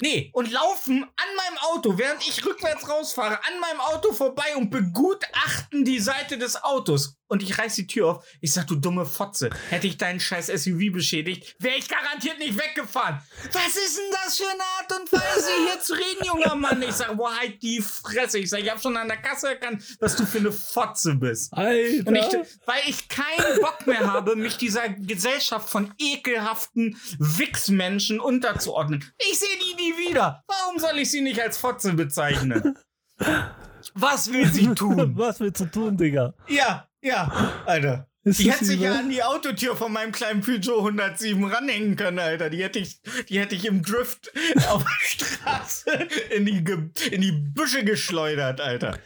Nee, 0.01 0.31
und 0.34 0.50
laufen 0.51 1.04
an 1.04 1.36
meinem 1.36 1.57
Auto, 1.72 1.98
während 1.98 2.25
ich 2.25 2.46
rückwärts 2.46 2.88
rausfahre, 2.88 3.38
an 3.46 3.60
meinem 3.60 3.81
Auto 3.81 4.13
vorbei 4.13 4.56
und 4.56 4.69
begutachten 4.69 5.84
die 5.84 6.00
Seite 6.00 6.38
des 6.38 6.63
Autos. 6.63 7.19
Und 7.30 7.44
ich 7.44 7.58
reiß 7.58 7.76
die 7.76 7.88
Tür 7.88 8.08
auf. 8.08 8.26
Ich 8.42 8.54
sag, 8.54 8.66
du 8.68 8.76
dumme 8.76 9.06
Fotze, 9.06 9.52
hätte 9.70 9.86
ich 9.86 9.98
deinen 9.98 10.20
scheiß 10.20 10.48
SUV 10.48 10.92
beschädigt, 10.92 11.56
wäre 11.59 11.78
ich 11.78 11.88
garantiert 11.88 12.40
nicht 12.40 12.57
weggefahren. 12.57 13.21
Was 13.54 13.78
ist 13.78 13.98
denn 13.98 14.12
das 14.12 14.38
für 14.38 14.50
eine 14.50 14.64
Art 14.64 15.00
und 15.00 15.12
Weise, 15.14 15.50
hier 15.68 15.80
zu 15.80 15.94
reden, 15.94 16.26
junger 16.26 16.56
Mann? 16.56 16.81
Ich 16.81 16.94
sag, 16.94 17.16
boah, 17.16 17.31
halt 17.40 17.62
die 17.62 17.81
Fresse. 17.81 18.40
Ich 18.40 18.50
sag, 18.50 18.62
ich 18.62 18.69
hab 18.69 18.81
schon 18.81 18.98
an 18.98 19.07
der 19.07 19.18
Kasse 19.18 19.50
erkannt, 19.50 19.83
was 20.00 20.16
du 20.16 20.26
für 20.26 20.40
eine 20.40 20.52
Fotze 20.52 21.16
bist. 21.16 21.54
Alter. 21.54 22.07
Und 22.07 22.16
ich, 22.16 22.33
weil 22.66 22.81
ich 22.88 23.07
keinen 23.07 23.62
Bock 23.62 23.86
mehr 23.86 24.12
habe, 24.12 24.36
mich 24.36 24.57
dieser 24.57 24.90
Gesellschaft 24.90 25.69
von 25.69 25.94
ekelhaften 26.00 27.00
Wichsmenschen 27.19 28.19
unterzuordnen. 28.19 29.06
Ich 29.31 29.38
sehe 29.38 29.57
die 29.59 29.76
nie 29.76 30.09
wieder. 30.09 30.44
Warum 30.48 30.80
soll 30.80 30.98
ich 30.98 31.12
sie 31.12 31.21
nicht 31.21 31.40
als 31.40 31.59
Fotze 31.59 31.94
bezeichnen? 31.94 32.76
Was 33.94 34.31
will 34.31 34.48
sie 34.52 34.74
tun? 34.74 35.14
Was 35.16 35.40
willst 35.40 35.62
du 35.62 35.66
tun, 35.66 35.95
Digga? 35.95 36.33
Ja, 36.48 36.89
ja, 37.02 37.62
Alter. 37.66 38.10
Ist 38.24 38.40
Die 38.40 38.52
hätte 38.52 38.66
sich 38.66 38.80
ja 38.80 39.00
an 39.00 39.10
die 39.10 39.24
Autotür 39.24 39.78
von 39.78 39.94
meinem 39.94 40.12
kleinen 40.12 40.42
Peugeot 40.42 40.80
107 40.80 41.44
ranhängen 41.46 41.96
können, 41.96 42.20
Alter. 42.20 42.50
Die 42.50 42.62
hätte 42.62 42.80
ich, 42.80 43.02
die 43.30 43.40
hätte 43.40 43.56
ich 43.56 43.66
im 43.66 43.82
Drift 43.82 44.32
auf 44.70 44.84
der 44.84 45.26
Straße 45.26 45.92
in 46.30 46.46
die, 46.46 46.64
Ge 46.64 46.90
in 47.12 47.22
die 47.22 47.32
Büsche 47.32 47.84
geschleudert, 47.86 48.60
Alter. 48.60 49.00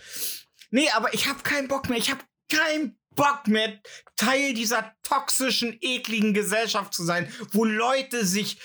Nee, 0.72 0.90
aber 0.96 1.14
ich 1.14 1.28
hab 1.28 1.44
keinen 1.44 1.68
Bock 1.68 1.90
mehr. 1.90 2.00
Ich 2.00 2.10
hab 2.10 2.26
keinen 2.52 2.98
Bock 3.16 3.48
mehr, 3.48 3.80
Teil 4.15 4.53
dieser 4.53 4.93
toxischen, 5.03 5.77
ekligen 5.82 6.34
Gesellschaft 6.34 6.93
zu 6.93 7.03
sein, 7.03 7.27
wo 7.51 7.65
Leute 7.65 8.25
sich, 8.25 8.60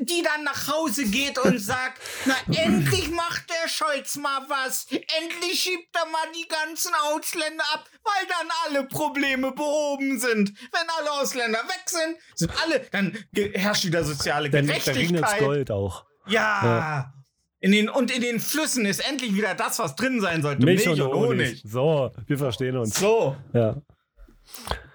die- 0.00 0.22
dann 0.22 0.44
nach 0.44 0.68
Hause 0.68 1.04
geht 1.04 1.38
und 1.38 1.58
sagt, 1.60 2.00
na 2.24 2.34
endlich 2.56 3.10
macht 3.10 3.44
der 3.50 3.68
Scholz 3.68 4.16
mal 4.16 4.40
was, 4.48 4.86
endlich 4.90 5.60
schiebt 5.62 5.94
er 5.94 6.06
mal 6.06 6.26
die 6.34 6.48
ganzen 6.48 6.92
Ausländer 7.12 7.64
ab, 7.74 7.84
weil 8.02 8.26
dann 8.28 8.48
alle 8.66 8.88
Probleme 8.88 9.52
behoben 9.52 10.18
sind. 10.18 10.50
Wenn 10.72 10.88
alle 10.98 11.12
Ausländer 11.20 11.58
weg 11.60 11.82
sind, 11.86 12.16
sind 12.34 12.52
alle, 12.62 12.80
dann 12.90 13.16
herrscht 13.54 13.84
wieder 13.84 14.04
soziale 14.04 14.48
Dann, 14.48 14.64
regnet's 14.68 14.84
Gerechtigkeit. 14.86 15.38
Gold 15.40 15.70
auch. 15.70 16.06
Ja. 16.26 16.64
Ja. 16.64 17.14
In 17.60 17.72
den, 17.72 17.88
und 17.88 18.10
in 18.10 18.20
den 18.20 18.40
Flüssen 18.40 18.84
ist 18.84 19.06
endlich 19.08 19.34
wieder 19.34 19.54
das, 19.54 19.78
was 19.78 19.94
drin 19.96 20.20
sein 20.20 20.42
sollte. 20.42 20.64
Milch, 20.64 20.86
und 20.88 21.00
Honig. 21.00 21.62
So, 21.66 22.10
wir 22.26 22.38
verstehen 22.38 22.76
uns. 22.76 22.98
So. 22.98 23.36
Ja. 23.54 23.76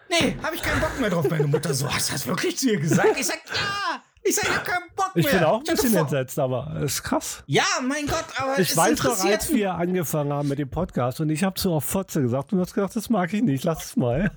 Nee, 0.10 0.36
habe 0.44 0.56
ich 0.56 0.62
keinen 0.62 0.82
Bock 0.82 1.00
mehr 1.00 1.10
drauf. 1.10 1.30
Meine 1.30 1.48
Mutter 1.48 1.74
so, 1.74 1.92
hast 1.92 2.10
du 2.10 2.14
das 2.14 2.26
wirklich 2.28 2.58
zu 2.58 2.72
ihr 2.72 2.80
gesagt? 2.80 3.18
Ich 3.20 3.26
sag, 3.28 3.40
ja. 3.48 4.02
Ich 4.22 4.36
sag, 4.36 4.44
ich 4.50 4.56
hab 4.56 4.66
keinen 4.66 4.88
Bock 4.96 4.96
Bock 4.96 5.12
Ich 5.16 5.26
mehr. 5.26 5.34
bin 5.36 5.44
auch 5.46 5.60
ein 5.60 5.64
bisschen 5.64 5.96
entsetzt, 5.96 6.38
aber 6.40 6.74
es 6.84 6.94
ist 6.96 7.04
krass. 7.04 7.44
Ja, 7.48 7.64
mein 7.82 8.06
Gott, 8.06 8.26
aber 8.38 8.60
Ich 8.60 8.72
es 8.72 8.78
weiß 8.78 9.02
noch, 9.04 9.12
interessiert 9.12 9.42
als 9.42 9.54
wir 9.54 9.74
angefangen 9.76 10.34
haben 10.34 10.48
mit 10.50 10.60
dem 10.60 10.70
Podcast 10.70 11.22
und 11.22 11.30
ich 11.30 11.44
habe 11.44 11.56
zu 11.56 11.72
oft 11.72 11.88
Fotze 11.88 12.22
gesagt 12.22 12.52
und 12.52 12.58
du 12.58 12.64
hast 12.66 12.74
gesagt, 12.74 12.96
das 12.96 13.10
mag 13.10 13.34
ich 13.34 13.42
nicht, 13.42 13.64
lass 13.64 13.86
es 13.86 13.96
mal. 13.96 14.32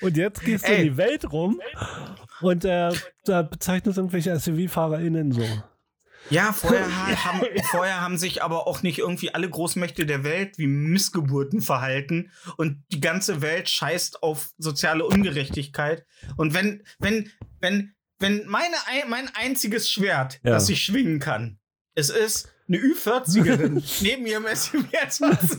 Und 0.00 0.16
jetzt 0.16 0.40
gehst 0.42 0.66
du 0.66 0.72
Ey. 0.72 0.78
in 0.78 0.84
die 0.92 0.96
Welt 0.96 1.30
rum 1.32 1.60
und 2.40 2.64
äh, 2.64 2.90
da 3.24 3.42
bezeichnest 3.42 3.96
du 3.96 4.00
irgendwelche 4.02 4.38
SUV-FahrerInnen 4.38 5.30
so. 5.30 5.42
Ja, 6.30 6.52
vorher, 6.52 6.86
ha- 7.06 7.24
haben, 7.24 7.40
vorher 7.70 8.00
haben 8.00 8.18
sich 8.18 8.42
aber 8.42 8.66
auch 8.66 8.82
nicht 8.82 8.98
irgendwie 8.98 9.32
alle 9.34 9.48
Großmächte 9.48 10.06
der 10.06 10.24
Welt 10.24 10.58
wie 10.58 10.66
Missgeburten 10.66 11.60
verhalten 11.60 12.30
und 12.56 12.82
die 12.92 13.00
ganze 13.00 13.42
Welt 13.42 13.68
scheißt 13.68 14.22
auf 14.22 14.50
soziale 14.58 15.04
Ungerechtigkeit. 15.06 16.04
Und 16.36 16.54
wenn, 16.54 16.82
wenn, 16.98 17.30
wenn, 17.60 17.94
wenn 18.18 18.46
meine, 18.46 18.74
ein- 18.86 19.08
mein 19.08 19.30
einziges 19.34 19.90
Schwert, 19.90 20.40
Ja. 20.42 20.52
das 20.52 20.68
ich 20.68 20.82
schwingen 20.82 21.20
kann, 21.20 21.58
es 21.94 22.10
ist 22.10 22.52
eine 22.68 22.78
Ü40erin 22.78 23.82
neben 24.02 24.26
ihrem 24.26 24.46
SUV 24.52 24.88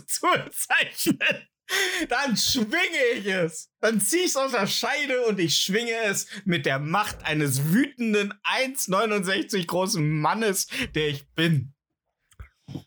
zu 0.08 0.28
bezeichnen, 0.28 1.48
dann 2.10 2.38
schwinge 2.38 3.18
ich 3.18 3.26
es. 3.28 3.70
Dann 3.80 4.00
ziehe 4.00 4.24
ich 4.24 4.30
es 4.30 4.36
aus 4.36 4.52
der 4.52 4.68
Scheide 4.68 5.26
und 5.26 5.40
ich 5.40 5.58
schwinge 5.58 5.96
es 6.06 6.28
mit 6.46 6.66
der 6.66 6.80
Macht 6.80 7.26
eines 7.26 7.72
wütenden 7.72 8.34
1,69 8.44 9.66
großen 9.68 10.20
Mannes, 10.20 10.68
der 10.96 11.10
ich 11.10 11.28
bin. 11.34 11.74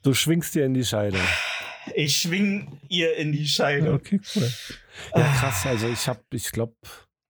Du 0.02 0.14
schwingst 0.14 0.54
dir 0.54 0.66
in 0.66 0.74
die 0.74 0.84
Scheide. 0.84 1.18
Ich 1.94 2.16
schwing 2.16 2.80
ihr 2.88 3.16
in 3.16 3.32
die 3.32 3.48
Scheide. 3.48 3.92
Okay, 3.94 4.20
cool. 4.34 4.52
Ja, 5.14 5.32
krass. 5.38 5.66
Also 5.66 5.88
ich 5.88 6.06
habe, 6.08 6.20
ich 6.32 6.50
glaube, 6.52 6.74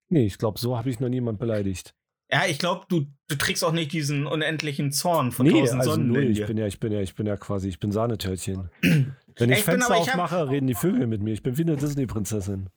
nee, 0.08 0.26
ich 0.26 0.38
glaube, 0.38 0.58
so 0.58 0.76
habe 0.76 0.90
ich 0.90 1.00
noch 1.00 1.08
niemand 1.08 1.38
beleidigt. 1.38 1.94
Ja, 2.32 2.46
ich 2.46 2.58
glaube, 2.58 2.86
du, 2.88 3.06
du 3.28 3.36
trägst 3.36 3.64
auch 3.64 3.72
nicht 3.72 3.92
diesen 3.92 4.26
unendlichen 4.26 4.92
Zorn 4.92 5.32
von 5.32 5.46
Nee, 5.46 5.60
tausend 5.60 5.80
also 5.80 5.92
Sonnen 5.92 6.08
null. 6.08 6.30
Ich 6.30 6.46
bin 6.46 6.56
ja, 6.56 6.66
ich 6.66 6.78
bin 6.78 6.92
ja, 6.92 7.00
ich 7.00 7.14
bin 7.16 7.26
ja 7.26 7.36
quasi, 7.36 7.68
ich 7.68 7.80
bin 7.80 7.90
Sahnetörtchen. 7.90 8.70
Wenn 9.36 9.50
ich 9.50 9.60
Ich 9.60 9.64
bin 9.64 9.74
Fenster 9.74 9.94
aber- 9.94 10.02
ich 10.02 10.08
hab- 10.12 10.18
aufmache, 10.20 10.48
reden 10.48 10.66
die 10.66 10.74
Vögel 10.74 11.06
mit 11.06 11.22
mir. 11.22 11.32
Ich 11.32 11.42
bin 11.42 11.56
wie 11.56 11.62
eine 11.62 11.76
Disney-Prinzessin. 11.76 12.68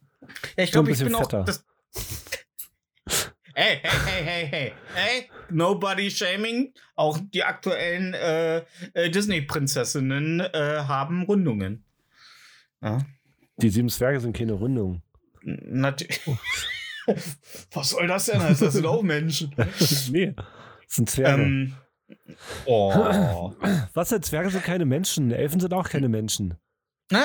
Ja, 0.57 0.63
ich 0.63 0.71
glaube, 0.71 0.89
ich 0.91 0.93
bisschen 0.97 1.07
bin 1.07 1.15
auch 1.15 1.21
fetter. 1.29 1.43
das. 1.43 1.65
Hey, 3.55 3.79
hey, 3.83 3.91
hey, 4.05 4.23
hey, 4.23 4.47
hey, 4.47 4.73
hey, 4.95 5.29
nobody 5.51 6.09
shaming. 6.09 6.73
Auch 6.95 7.19
die 7.33 7.43
aktuellen 7.43 8.13
äh, 8.15 8.63
äh, 8.93 9.09
Disney-Prinzessinnen 9.11 10.39
äh, 10.39 10.83
haben 10.87 11.23
Rundungen. 11.23 11.83
Ja. 12.81 12.99
Die 13.57 13.69
sieben 13.69 13.89
Zwerge 13.89 14.19
sind 14.19 14.35
keine 14.35 14.53
Rundung. 14.53 15.03
Natürlich. 15.43 16.19
Was 17.73 17.89
soll 17.91 18.07
das 18.07 18.25
denn? 18.25 18.39
Das 18.39 18.59
sind 18.59 18.85
auch 18.87 19.03
Menschen. 19.03 19.53
nee, 20.11 20.33
das 20.35 20.95
sind 20.95 21.09
Zwerge. 21.09 21.43
ähm, 21.43 21.75
oh. 22.65 23.53
Was 23.93 24.09
denn? 24.09 24.23
Zwerge 24.23 24.49
sind 24.49 24.63
keine 24.63 24.85
Menschen. 24.85 25.31
Elfen 25.31 25.59
sind 25.59 25.73
auch 25.73 25.89
keine 25.89 26.09
Menschen. 26.09 26.55
Na, 27.11 27.23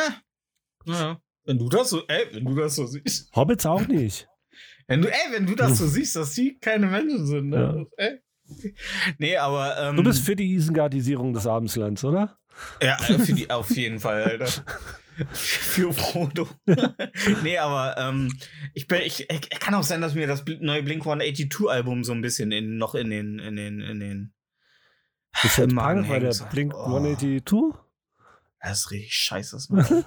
ja. 0.86 1.20
Wenn 1.44 1.58
du 1.58 1.68
das 1.68 1.90
so, 1.90 2.06
ey, 2.08 2.26
wenn 2.32 2.44
du 2.44 2.54
das 2.54 2.74
so 2.74 2.86
siehst. 2.86 3.34
Hobbits 3.34 3.64
auch 3.64 3.86
nicht. 3.86 4.28
Wenn 4.86 5.02
du, 5.02 5.08
ey, 5.08 5.32
wenn 5.32 5.46
du 5.46 5.54
das 5.54 5.78
so 5.78 5.86
siehst, 5.86 6.16
dass 6.16 6.34
die 6.34 6.58
keine 6.58 6.86
Menschen 6.86 7.26
sind, 7.26 7.48
ne? 7.48 7.86
Ey. 7.96 8.20
Nee, 9.18 9.36
aber. 9.36 9.78
Ähm, 9.78 9.96
Du 9.96 10.02
bist 10.02 10.24
für 10.24 10.36
die 10.36 10.54
Isengardisierung 10.54 11.32
des 11.32 11.46
Abendslands, 11.46 12.04
oder? 12.04 12.38
Ja, 12.82 12.96
äh, 13.08 13.18
für 13.18 13.32
die 13.32 13.50
auf 13.50 13.70
jeden 13.70 14.00
Fall, 14.00 14.22
Alter. 14.24 14.48
für 15.32 15.92
Frodo. 15.92 16.48
nee, 17.42 17.58
aber 17.58 17.96
ähm, 17.98 18.36
ich 18.74 18.86
bin, 18.86 19.00
ich, 19.02 19.28
ich 19.30 19.50
kann 19.50 19.74
auch 19.74 19.82
sein, 19.82 20.00
dass 20.00 20.14
mir 20.14 20.26
das 20.26 20.44
neue 20.60 20.82
Blink 20.82 21.02
182 21.02 21.68
Album 21.68 22.04
so 22.04 22.12
ein 22.12 22.22
bisschen 22.22 22.52
in, 22.52 22.78
noch 22.78 22.94
in 22.94 23.10
den, 23.10 23.38
in 23.38 23.56
den, 23.56 23.80
in 23.80 24.00
den. 24.00 24.34
Ist 25.42 25.58
im 25.58 25.74
Magen 25.74 26.08
bei 26.08 26.18
der. 26.18 26.34
Blink 26.50 26.74
Oh. 26.74 26.96
182? 26.96 27.74
Das 28.60 28.80
ist 28.80 28.90
richtig 28.90 29.14
scheiße. 29.14 29.56
Das. 29.70 29.90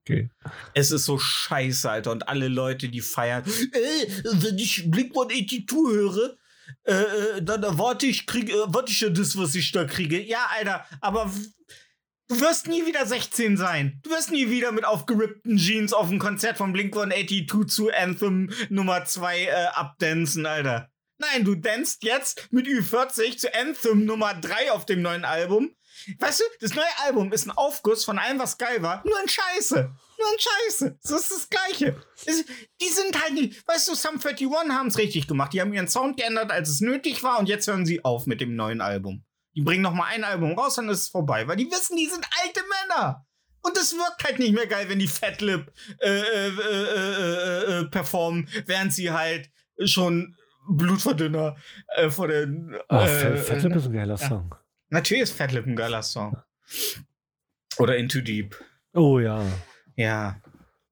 Okay. 0.00 0.30
es 0.74 0.90
ist 0.90 1.04
so 1.04 1.18
scheiße, 1.18 1.88
Alter. 1.88 2.10
Und 2.10 2.26
alle 2.28 2.48
Leute, 2.48 2.88
die 2.88 3.02
feiern, 3.02 3.44
äh, 3.44 4.06
wenn 4.32 4.58
ich 4.58 4.90
Blink 4.90 5.10
182 5.14 5.68
höre, 5.92 6.36
äh, 6.84 6.92
äh, 6.94 7.42
dann 7.42 7.62
erwarte 7.62 8.06
ich, 8.06 8.26
krieg, 8.26 8.50
äh, 8.50 8.54
warte 8.66 8.90
ich 8.90 9.00
ja 9.00 9.10
das, 9.10 9.36
was 9.36 9.54
ich 9.54 9.70
da 9.72 9.84
kriege. 9.84 10.20
Ja, 10.20 10.48
Alter, 10.56 10.84
aber 11.00 11.30
du 12.28 12.40
wirst 12.40 12.66
nie 12.66 12.86
wieder 12.86 13.06
16 13.06 13.56
sein. 13.56 14.00
Du 14.02 14.10
wirst 14.10 14.32
nie 14.32 14.50
wieder 14.50 14.72
mit 14.72 14.84
aufgerippten 14.84 15.58
Jeans 15.58 15.92
auf 15.92 16.10
ein 16.10 16.18
Konzert 16.18 16.56
von 16.56 16.72
Blink 16.72 16.96
182 16.96 17.68
zu 17.68 17.90
Anthem 17.90 18.50
Nummer 18.68 19.04
2 19.04 19.44
äh, 19.44 19.50
abdancen, 19.74 20.46
Alter. 20.46 20.89
Nein, 21.20 21.44
du 21.44 21.54
danst 21.54 22.02
jetzt 22.02 22.48
mit 22.50 22.66
Ü40 22.66 23.36
zu 23.36 23.54
Anthem 23.54 24.06
Nummer 24.06 24.32
3 24.32 24.72
auf 24.72 24.86
dem 24.86 25.02
neuen 25.02 25.26
Album. 25.26 25.76
Weißt 26.18 26.40
du, 26.40 26.44
das 26.60 26.74
neue 26.74 26.98
Album 27.04 27.30
ist 27.30 27.46
ein 27.46 27.50
Aufguss 27.50 28.06
von 28.06 28.18
allem, 28.18 28.38
was 28.38 28.56
geil 28.56 28.80
war, 28.80 29.02
nur 29.04 29.20
in 29.20 29.28
Scheiße. 29.28 29.74
Nur 29.74 30.32
in 30.32 30.38
Scheiße. 30.38 30.98
Das 31.02 31.12
ist 31.12 31.30
das 31.30 31.50
Gleiche. 31.50 32.02
Die 32.80 32.88
sind 32.88 33.22
halt 33.22 33.34
nicht, 33.34 33.68
weißt 33.68 33.88
du, 33.88 33.94
Sum 33.94 34.14
31 34.14 34.50
haben 34.50 34.88
es 34.88 34.96
richtig 34.96 35.28
gemacht. 35.28 35.52
Die 35.52 35.60
haben 35.60 35.74
ihren 35.74 35.88
Sound 35.88 36.16
geändert, 36.16 36.50
als 36.50 36.70
es 36.70 36.80
nötig 36.80 37.22
war 37.22 37.38
und 37.38 37.50
jetzt 37.50 37.68
hören 37.68 37.84
sie 37.84 38.02
auf 38.02 38.24
mit 38.24 38.40
dem 38.40 38.56
neuen 38.56 38.80
Album. 38.80 39.22
Die 39.54 39.60
bringen 39.60 39.82
noch 39.82 39.92
mal 39.92 40.06
ein 40.06 40.24
Album 40.24 40.58
raus, 40.58 40.76
dann 40.76 40.88
ist 40.88 41.00
es 41.00 41.08
vorbei, 41.08 41.46
weil 41.46 41.56
die 41.56 41.70
wissen, 41.70 41.98
die 41.98 42.06
sind 42.06 42.26
alte 42.42 42.62
Männer. 42.62 43.26
Und 43.60 43.76
es 43.76 43.92
wirkt 43.92 44.24
halt 44.24 44.38
nicht 44.38 44.54
mehr 44.54 44.66
geil, 44.66 44.88
wenn 44.88 44.98
die 44.98 45.06
Fatlip 45.06 45.70
äh, 45.98 46.08
äh, 46.08 46.48
äh, 46.48 46.84
äh, 46.96 47.80
äh, 47.80 47.84
performen, 47.90 48.48
während 48.64 48.94
sie 48.94 49.10
halt 49.10 49.50
schon 49.84 50.34
Blutverdünner 50.68 51.56
äh, 51.96 52.10
vor 52.10 52.28
den. 52.28 52.76
Oh, 52.88 52.96
äh, 52.96 53.36
Fatlip 53.36 53.74
ist 53.76 53.86
ein 53.86 53.92
geiler 53.92 54.16
ja. 54.18 54.28
Song. 54.28 54.54
Natürlich 54.90 55.22
ist 55.22 55.32
Fatlip 55.32 55.66
ein 55.66 55.76
geiler 55.76 56.02
Song. 56.02 56.36
Oder 57.78 57.96
Into 57.96 58.20
Deep. 58.20 58.56
Oh 58.92 59.18
ja. 59.18 59.42
Ja. 59.96 60.40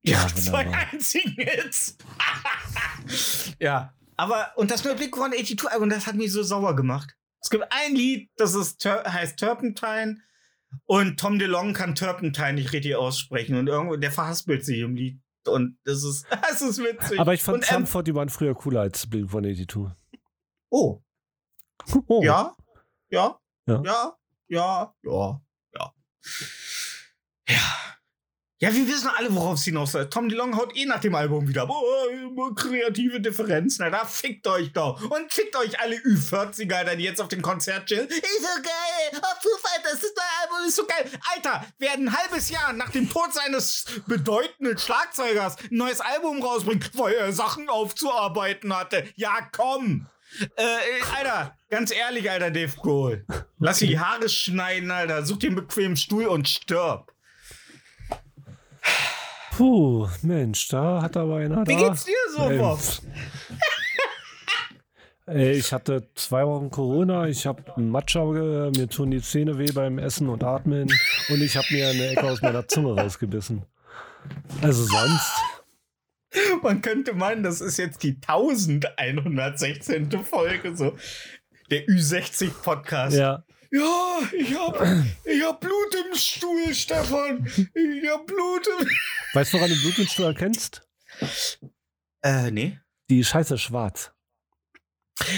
Ja, 0.03 0.23
Ja, 0.23 0.29
zwei 0.29 0.67
einzigen 0.69 1.35
Hits. 1.37 1.99
ja. 3.59 3.93
Aber, 4.17 4.53
und 4.57 4.71
das 4.71 4.85
neue 4.85 4.97
Blink 4.97 5.15
182 5.15 5.71
Album, 5.71 5.91
das 5.91 6.07
hat 6.07 6.17
mich 6.17 6.33
so 6.33 6.43
sauer 6.43 6.75
gemacht. 6.75 7.17
Es 7.41 7.51
gibt 7.51 7.65
ein 7.71 7.95
Lied, 7.95 8.31
das 8.37 8.55
ist, 8.55 8.85
heißt 8.85 9.39
Turpentine. 9.39 10.19
Und 10.85 11.19
Tom 11.19 11.39
DeLong 11.39 11.73
kann 11.73 11.95
Turpentine 11.95 12.55
nicht 12.55 12.73
richtig 12.73 12.97
aussprechen. 12.97 13.57
Und 13.57 13.69
irgendwo, 13.69 13.97
der 13.97 14.11
verhaspelt 14.11 14.65
sich 14.65 14.81
im 14.81 14.97
Lied. 14.97 15.21
Und 15.49 15.79
das 15.85 16.03
ist, 16.05 16.27
das 16.43 16.63
ist 16.63 16.79
witzig. 16.79 17.19
Aber 17.19 17.35
ich 17.35 17.43
fand 17.43 17.59
und, 17.59 17.65
Sum 17.65 17.77
ähm, 17.77 17.83
41 17.85 18.15
waren 18.15 18.29
früher 18.29 18.55
cooler 18.55 18.81
als 18.83 19.07
Blink 19.07 19.29
182. 19.29 19.93
Oh, 20.71 21.01
Oh. 22.07 22.23
ja, 22.23 22.55
ja, 23.11 23.39
Ja. 23.67 23.83
ja, 23.85 24.17
ja, 24.49 24.95
ja, 25.03 25.41
ja. 25.75 25.93
Ja. 27.49 27.88
Ja, 28.61 28.75
wir 28.75 28.89
wissen 28.89 29.09
alle, 29.17 29.33
worauf 29.33 29.55
es 29.55 29.65
hinaus 29.65 29.93
soll. 29.93 30.11
Tom 30.11 30.29
DeLong 30.29 30.57
haut 30.57 30.77
eh 30.77 30.85
nach 30.85 30.99
dem 30.99 31.15
Album 31.15 31.47
wieder. 31.47 31.63
ab. 31.63 31.71
Oh, 31.71 32.51
kreative 32.55 33.21
Differenzen. 33.21 33.85
Na, 33.85 33.91
da 33.91 34.05
fickt 34.05 34.49
euch 34.49 34.73
doch. 34.73 35.01
Und 35.11 35.33
fickt 35.33 35.55
euch 35.55 35.79
alle 35.79 35.95
Ü40er, 35.97 36.75
Alter, 36.75 36.97
die 36.97 37.05
jetzt 37.05 37.21
auf 37.21 37.29
dem 37.29 37.41
Konzert 37.41 37.87
chillen. 37.87 38.09
Ist 38.09 38.21
so 38.21 38.61
geil. 38.61 39.21
Oh, 39.23 39.41
Foo 39.41 39.57
Fighters, 39.63 40.01
das 40.01 40.13
neue 40.17 40.43
Album 40.43 40.69
ist 40.69 40.75
so 40.75 40.87
geil. 40.87 41.09
Alter, 41.37 41.67
wer 41.79 41.93
ein 41.93 42.13
halbes 42.13 42.51
Jahr 42.51 42.73
nach 42.73 42.91
dem 42.91 43.09
Tod 43.09 43.33
seines 43.33 43.85
bedeutenden 44.09 44.77
Schlagzeugers 44.77 45.57
ein 45.71 45.77
neues 45.77 46.01
Album 46.01 46.43
rausbringt, 46.43 46.91
weil 46.99 47.15
er 47.15 47.33
Sachen 47.33 47.69
aufzuarbeiten 47.69 48.77
hatte. 48.77 49.07
Ja, 49.15 49.39
komm. 49.53 50.09
Äh, 50.57 50.63
äh, 50.63 50.69
Alter, 51.17 51.57
ganz 51.71 51.93
ehrlich, 51.93 52.29
Alter, 52.29 52.51
Dave 52.51 52.75
Grohl. 52.77 53.25
Lass 53.61 53.79
dir 53.79 53.87
die 53.87 54.01
Haare 54.01 54.29
schneiden, 54.29 54.91
Alter. 54.91 55.25
Such 55.25 55.39
dir 55.39 55.47
einen 55.51 55.57
bequemen 55.57 55.97
Stuhl 55.97 56.27
und 56.27 56.49
stirb. 56.49 57.13
Puh, 59.59 60.09
Mensch, 60.23 60.69
da 60.69 61.03
hat 61.03 61.17
aber 61.17 61.39
einer 61.39 61.67
Wie 61.67 61.75
da. 61.75 61.89
geht's 61.89 62.05
dir 62.05 62.15
so, 62.33 62.49
Bob? 62.49 62.79
Ey, 65.27 65.51
ich 65.55 65.73
hatte 65.73 66.09
zwei 66.15 66.47
Wochen 66.47 66.71
Corona, 66.71 67.27
ich 67.27 67.45
habe 67.45 67.75
einen 67.75 67.91
Matschauge, 67.91 68.71
mir 68.77 68.89
tun 68.89 69.11
die 69.11 69.21
Zähne 69.21 69.59
weh 69.59 69.73
beim 69.73 69.99
Essen 69.99 70.29
und 70.29 70.45
Atmen 70.45 70.89
und 71.29 71.43
ich 71.43 71.57
habe 71.57 71.67
mir 71.73 71.89
eine 71.89 72.07
Ecke 72.07 72.23
aus 72.23 72.41
meiner 72.41 72.69
Zunge 72.69 73.01
rausgebissen. 73.01 73.65
Also 74.63 74.85
sonst. 74.85 75.33
Man 76.63 76.81
könnte 76.81 77.15
meinen, 77.15 77.43
das 77.43 77.61
ist 77.61 77.79
jetzt 77.79 78.05
die 78.05 78.17
1116. 78.29 80.09
Folge, 80.23 80.77
so. 80.77 80.97
Der 81.69 81.85
Ü60-Podcast. 81.89 83.17
Ja, 83.17 83.43
Ja, 83.71 84.19
ich 84.33 84.55
hab, 84.59 84.81
ich 85.25 85.43
hab 85.45 85.61
Blut 85.61 85.95
im 85.95 86.17
Stuhl, 86.17 86.75
Stefan. 86.75 87.47
Ich 87.47 88.11
hab 88.11 88.27
Blut 88.27 88.67
im. 88.81 88.89
weißt 89.35 89.53
du, 89.53 89.57
woran 89.59 89.71
du 89.71 89.81
Blutwindstuhl 89.83 90.27
erkennst? 90.27 90.89
Äh, 92.23 92.51
nee. 92.51 92.79
Die 93.11 93.23
Scheiße 93.25 93.59
schwarz. 93.59 94.13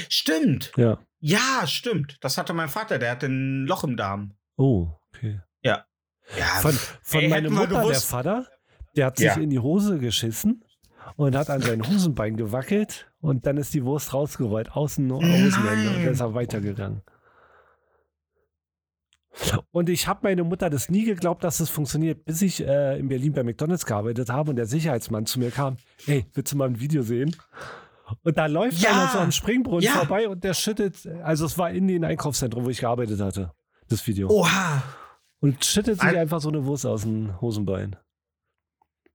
Stimmt. 0.09 0.73
Ja. 0.77 0.99
Ja, 1.21 1.67
stimmt. 1.67 2.19
Das 2.21 2.39
hatte 2.39 2.53
mein 2.53 2.69
Vater, 2.69 2.99
der 2.99 3.11
hatte 3.13 3.27
ein 3.27 3.67
Loch 3.67 3.85
im 3.85 3.97
Darm. 3.97 4.35
Oh, 4.57 4.89
okay. 5.09 5.41
Ja. 6.37 6.45
Von, 6.61 6.79
von 7.03 7.21
ey, 7.21 7.29
meiner 7.29 7.51
Mutter, 7.51 7.85
der 7.85 8.01
Vater, 8.01 8.47
der 8.97 9.07
hat 9.07 9.17
sich 9.17 9.27
Ja. 9.27 9.35
in 9.35 9.51
die 9.51 9.59
Hose 9.59 9.99
geschissen 9.99 10.65
und 11.17 11.35
hat 11.35 11.51
an 11.51 11.61
sein 11.61 11.87
Hosenbein 11.87 12.37
gewackelt 12.37 13.11
und 13.21 13.47
dann 13.47 13.57
ist 13.57 13.75
die 13.75 13.85
Wurst 13.85 14.15
rausgerollt, 14.15 14.71
außen 14.73 15.11
Außenende 15.11 15.91
und 15.91 16.05
dann 16.05 16.13
ist 16.13 16.21
er 16.21 16.35
weitergegangen. 16.35 17.03
Und 19.71 19.89
ich 19.89 20.07
habe 20.09 20.21
meine 20.25 20.43
Mutter 20.45 20.71
das 20.71 20.89
nie 20.91 21.05
geglaubt, 21.05 21.45
dass 21.45 21.59
das 21.59 21.71
funktioniert, 21.71 22.25
bis 22.25 22.43
ich 22.43 22.67
äh, 22.67 22.99
in 22.99 23.09
Berlin 23.09 23.33
bei 23.33 23.43
McDonalds 23.43 23.87
gearbeitet 23.87 24.29
habe 24.29 24.51
und 24.51 24.57
der 24.57 24.67
Sicherheitsmann 24.67 25.27
zu 25.27 25.39
mir 25.39 25.51
kam. 25.51 25.77
Hey, 26.05 26.27
willst 26.35 26.53
du 26.53 26.57
mal 26.57 26.69
ein 26.69 26.81
Video 26.81 27.03
sehen? 27.03 27.35
Und 28.23 28.37
da 28.37 28.47
läuft 28.47 28.81
Ja. 28.83 28.91
einer 28.91 29.09
so 29.13 29.19
am 29.19 29.31
Springbrunnen 29.33 29.83
Ja. 29.85 29.93
vorbei 29.93 30.29
und 30.29 30.43
der 30.43 30.55
schüttet, 30.55 31.07
also 31.23 31.47
es 31.47 31.57
war 31.59 31.71
in 31.71 31.87
den 31.87 32.05
Einkaufszentrum, 32.05 32.65
wo 32.65 32.71
ich 32.71 32.81
gearbeitet 32.81 33.21
hatte, 33.21 33.53
das 33.89 34.05
Video. 34.07 34.29
Oha! 34.29 34.83
Und 35.41 35.65
schüttet 35.65 36.01
sich 36.01 36.17
einfach 36.19 36.41
so 36.41 36.49
eine 36.49 36.65
Wurst 36.67 36.85
aus 36.85 37.03
dem 37.03 37.41
Hosenbein. 37.41 37.97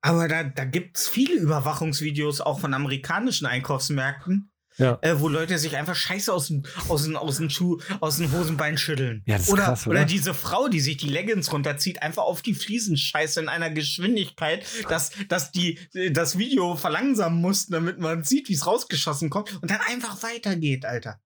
Aber 0.02 0.28
da, 0.28 0.44
da 0.44 0.66
gibt 0.66 0.98
es 0.98 1.08
viele 1.08 1.34
Überwachungsvideos 1.36 2.40
auch 2.42 2.60
von 2.60 2.74
amerikanischen 2.74 3.48
Einkaufsmärkten, 3.48 4.50
Ja. 4.78 5.00
äh, 5.02 5.20
wo 5.20 5.30
Leute 5.30 5.58
sich 5.58 5.76
einfach 5.78 5.96
Scheiße 5.96 6.34
aus 6.34 6.48
dem, 6.48 6.64
aus 6.90 7.04
dem, 7.04 7.16
aus 7.16 7.38
dem 7.38 7.50
Schuh, 7.50 7.80
aus 8.02 8.18
dem 8.18 8.32
Hosenbein 8.32 8.78
schütteln. 8.78 9.24
Ja, 9.26 9.38
das 9.38 9.48
ist 9.48 9.54
oder, 9.54 9.64
krass, 9.64 9.88
oder 9.88 10.00
oder? 10.00 10.06
diese 10.06 10.34
Frau, 10.34 10.68
die 10.68 10.82
sich 10.82 10.98
die 10.98 11.08
Leggings 11.10 11.52
runterzieht, 11.54 12.02
einfach 12.02 12.24
auf 12.24 12.42
die 12.42 12.54
Fliesen 12.54 12.98
scheiße 12.98 13.40
in 13.40 13.48
einer 13.48 13.70
Geschwindigkeit, 13.70 14.66
dass, 14.90 15.12
dass 15.30 15.52
die 15.52 15.80
äh, 15.94 16.12
das 16.12 16.38
Video 16.38 16.76
verlangsamen 16.76 17.40
mussten, 17.42 17.72
damit 17.74 18.00
man 18.00 18.24
sieht, 18.24 18.50
wie 18.50 18.54
es 18.54 18.66
rausgeschossen 18.68 19.30
kommt 19.30 19.54
und 19.62 19.72
dann 19.72 19.80
einfach 19.88 20.22
weitergeht, 20.24 20.86
Alter. 20.86 21.20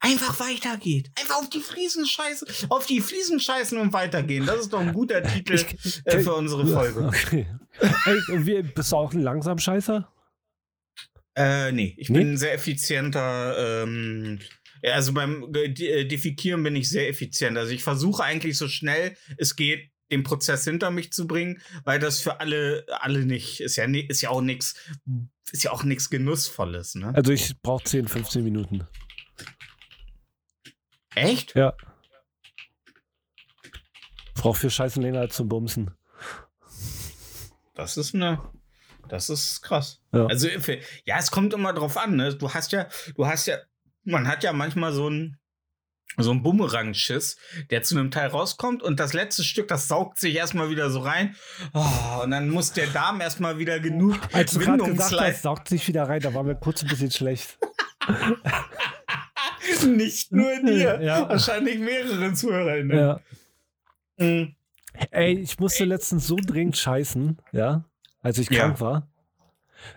Einfach 0.00 0.38
weitergeht. 0.38 1.10
Einfach 1.18 1.36
auf 1.36 1.50
die 1.50 1.60
Fliesen 1.60 2.06
scheiße, 2.06 2.46
auf 2.68 2.86
die 2.86 3.00
Fliesen 3.00 3.40
scheißen 3.40 3.78
und 3.78 3.92
weitergehen. 3.92 4.46
Das 4.46 4.60
ist 4.60 4.72
doch 4.72 4.78
ein 4.80 4.92
guter 4.92 5.22
Titel 5.24 5.54
Ich- 5.54 6.02
äh, 6.04 6.20
für 6.20 6.34
unsere 6.34 6.66
Folge. 6.66 7.10
Okay. 7.26 7.46
Ey, 8.06 8.18
und 8.32 8.46
wie, 8.46 8.62
bist 8.62 8.90
du 8.92 8.96
auch 8.96 9.12
ein 9.12 9.22
Langsamscheißer? 9.22 10.08
Äh, 11.40 11.70
nee, 11.72 11.94
ich 11.96 12.08
Nee? 12.10 12.18
bin 12.18 12.32
ein 12.32 12.36
sehr 12.36 12.52
effizienter, 12.52 13.82
ähm, 13.84 14.40
also 14.82 15.12
beim 15.12 15.54
äh, 15.54 15.68
De- 15.68 16.04
Defikieren 16.04 16.62
bin 16.64 16.74
ich 16.74 16.88
sehr 16.88 17.08
effizient. 17.08 17.56
Also 17.56 17.72
ich 17.72 17.84
versuche 17.84 18.24
eigentlich 18.24 18.56
so 18.58 18.66
schnell 18.66 19.16
es 19.36 19.54
geht, 19.54 19.92
den 20.10 20.24
Prozess 20.24 20.64
hinter 20.64 20.90
mich 20.90 21.12
zu 21.12 21.26
bringen, 21.28 21.60
weil 21.84 22.00
das 22.00 22.20
für 22.20 22.40
alle, 22.40 22.84
alle 22.88 23.24
nicht, 23.24 23.60
ist 23.60 23.76
ja, 23.76 23.84
ist 23.84 24.20
ja 24.20 24.30
auch 24.30 24.40
nichts, 24.40 24.74
ist 25.52 25.62
ja 25.62 25.70
auch 25.70 25.84
nichts 25.84 26.10
Genussvolles, 26.10 26.96
ne? 26.96 27.12
Also 27.14 27.30
ich 27.30 27.54
brauche 27.62 27.84
10, 27.84 28.08
15 28.08 28.42
Minuten. 28.42 28.86
Echt? 31.14 31.54
Ja. 31.54 31.74
Brauche 34.34 34.58
für 34.58 34.70
Scheißen 34.70 35.02
länger 35.02 35.20
als 35.20 35.36
zum 35.36 35.48
Bumsen. 35.48 35.90
Das 37.74 37.96
ist 37.96 38.14
eine, 38.14 38.40
das 39.08 39.28
ist 39.30 39.62
krass. 39.62 40.00
Ja. 40.12 40.26
Also, 40.26 40.48
ja, 41.04 41.16
es 41.18 41.30
kommt 41.30 41.52
immer 41.54 41.72
drauf 41.72 41.96
an, 41.96 42.16
ne? 42.16 42.34
Du 42.34 42.52
hast 42.52 42.72
ja, 42.72 42.86
du 43.14 43.26
hast 43.26 43.46
ja, 43.46 43.56
man 44.04 44.28
hat 44.28 44.42
ja 44.44 44.52
manchmal 44.52 44.92
so 44.92 45.08
ein, 45.08 45.38
so 46.16 46.30
ein 46.32 46.42
Bumerang-Schiss, 46.42 47.36
der 47.70 47.82
zu 47.82 47.96
einem 47.96 48.10
Teil 48.10 48.28
rauskommt 48.28 48.82
und 48.82 48.98
das 48.98 49.12
letzte 49.12 49.44
Stück, 49.44 49.68
das 49.68 49.88
saugt 49.88 50.18
sich 50.18 50.34
erstmal 50.34 50.70
wieder 50.70 50.90
so 50.90 51.00
rein. 51.00 51.36
Oh, 51.74 52.22
und 52.24 52.30
dann 52.30 52.48
muss 52.48 52.72
der 52.72 52.86
Darm 52.88 53.20
erstmal 53.20 53.58
wieder 53.58 53.78
genug 53.78 54.18
Als 54.32 54.52
du 54.54 54.60
gerade 54.60 54.82
gesagt 54.82 55.20
hast, 55.20 55.42
saugt 55.42 55.68
sich 55.68 55.86
wieder 55.86 56.08
rein, 56.08 56.20
da 56.20 56.32
war 56.34 56.42
mir 56.42 56.56
kurz 56.56 56.82
ein 56.82 56.88
bisschen 56.88 57.10
schlecht. 57.10 57.58
Nicht 59.86 60.32
nur 60.32 60.50
dir, 60.64 61.00
Ja. 61.02 61.28
wahrscheinlich 61.28 61.78
mehreren 61.78 62.34
ZuhörerInnen. 62.34 62.98
Ja. 62.98 63.20
Mhm. 64.16 64.54
Ey, 65.10 65.38
ich 65.38 65.58
musste 65.60 65.84
letztens 65.84 66.26
so 66.26 66.36
dringend 66.36 66.76
scheißen, 66.76 67.38
ja, 67.52 67.84
als 68.22 68.38
ich 68.38 68.50
Ja. 68.50 68.64
krank 68.66 68.80
war, 68.80 69.08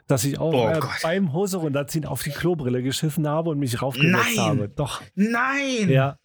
dass 0.08 0.24
ich 0.24 0.38
auch 0.40 0.54
Oh 0.54 0.70
äh, 0.70 0.80
beim 1.02 1.34
Hose 1.34 1.58
runterziehen 1.58 2.06
auf 2.06 2.22
die 2.24 2.30
Klobrille 2.32 2.84
geschissen 2.84 3.28
habe 3.28 3.50
und 3.50 3.60
mich 3.60 3.82
raufgesetzt 3.82 4.36
Nein. 4.36 4.38
habe. 4.38 4.70
Doch, 4.70 5.02
Nein! 5.16 5.90
ja. 5.90 6.18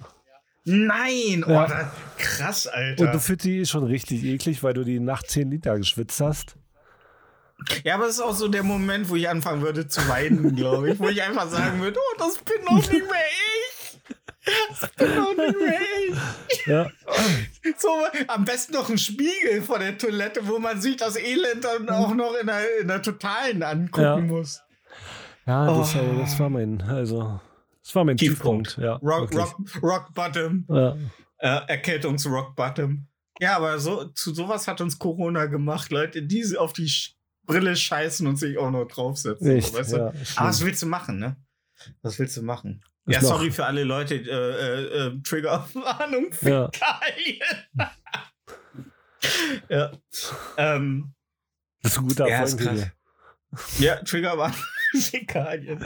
Nein! 0.68 1.44
Oh, 1.46 1.50
Ja. 1.52 1.66
das, 1.68 1.86
krass, 2.18 2.66
Alter. 2.66 3.04
Und 3.04 3.14
du 3.14 3.20
fühlst 3.20 3.44
dich 3.44 3.70
schon 3.70 3.84
richtig 3.84 4.24
eklig, 4.24 4.62
weil 4.64 4.74
du 4.74 4.82
die 4.84 4.98
Nacht 4.98 5.30
10 5.30 5.50
Liter 5.50 5.76
geschwitzt 5.78 6.20
hast. 6.20 6.56
Ja, 7.84 7.94
aber 7.94 8.04
es 8.06 8.16
ist 8.16 8.20
auch 8.20 8.34
so 8.34 8.48
der 8.48 8.62
Moment, 8.64 9.08
wo 9.08 9.14
ich 9.16 9.28
anfangen 9.28 9.62
würde 9.62 9.86
zu 9.88 10.06
weinen, 10.08 10.54
glaube 10.56 10.90
ich. 10.90 10.98
Wo 10.98 11.08
ich 11.08 11.22
einfach 11.22 11.48
sagen 11.48 11.80
würde, 11.80 11.98
oh, 11.98 12.16
das 12.18 12.38
bin 12.38 12.56
doch 12.66 12.76
nicht 12.76 12.90
mehr 12.90 13.00
ich. 13.00 13.65
Ja. 16.66 16.90
So, 17.78 17.88
am 18.28 18.44
besten 18.44 18.72
noch 18.74 18.88
ein 18.88 18.98
Spiegel 18.98 19.62
vor 19.62 19.78
der 19.78 19.96
Toilette, 19.98 20.46
wo 20.46 20.58
man 20.58 20.80
sich 20.80 20.96
das 20.96 21.16
Elend 21.16 21.64
dann 21.64 21.88
auch 21.88 22.14
noch 22.14 22.34
in 22.40 22.46
der, 22.46 22.80
in 22.80 22.88
der 22.88 23.02
Totalen 23.02 23.62
angucken 23.62 24.02
Ja. 24.02 24.16
muss. 24.18 24.60
Ja, 25.46 25.66
das, 25.66 25.94
Oh. 25.94 26.18
das 26.20 26.38
war 26.40 26.50
mein, 26.50 26.80
also, 26.82 27.40
das 27.82 27.94
war 27.94 28.04
mein 28.04 28.16
Tiefpunkt. 28.16 28.68
Tiefpunkt. 28.76 29.02
Ja, 29.02 29.08
Rock, 29.08 29.32
rock, 29.34 29.56
rock 29.82 30.14
Bottom. 30.14 30.64
Ja. 30.68 30.96
Äh, 31.38 31.60
Erkältungs-Rock 31.68 32.56
Bottom. 32.56 33.06
Ja, 33.38 33.56
aber 33.56 33.78
so, 33.78 34.06
zu 34.06 34.34
sowas 34.34 34.66
hat 34.66 34.80
uns 34.80 34.98
Corona 34.98 35.46
gemacht, 35.46 35.90
Leute, 35.92 36.22
die 36.22 36.56
auf 36.56 36.72
die 36.72 36.88
Sch 36.88 37.12
Brille 37.44 37.76
scheißen 37.76 38.26
und 38.26 38.36
sich 38.36 38.58
auch 38.58 38.72
noch 38.72 38.86
draufsetzen. 38.86 39.46
Echt, 39.56 39.68
so, 39.72 39.78
weißt 39.78 39.92
du? 39.92 39.96
ja, 39.98 40.06
Aber 40.08 40.24
schlimm. 40.24 40.46
was 40.48 40.64
willst 40.64 40.82
du 40.82 40.86
machen, 40.86 41.18
ne? 41.20 41.36
Was 42.02 42.18
willst 42.18 42.36
du 42.36 42.42
machen? 42.42 42.82
Ja, 43.08 43.20
noch- 43.20 43.28
sorry 43.28 43.50
für 43.50 43.64
alle 43.66 43.84
Leute, 43.84 44.14
äh, 44.16 44.20
äh, 44.20 45.06
äh, 45.08 45.22
Triggerwarnung, 45.22 46.32
Ja. 46.42 46.68
Fäkalien. 46.72 47.40
ja. 49.68 49.92
Ähm, 50.56 51.12
Das 51.82 51.92
ist 51.92 51.98
ein 51.98 52.08
guter 52.08 52.28
Ja, 52.28 52.44
krass. 52.44 52.86
ja, 53.78 53.96
Triggerwarnung, 54.02 54.56
Fäkalien. 55.00 55.84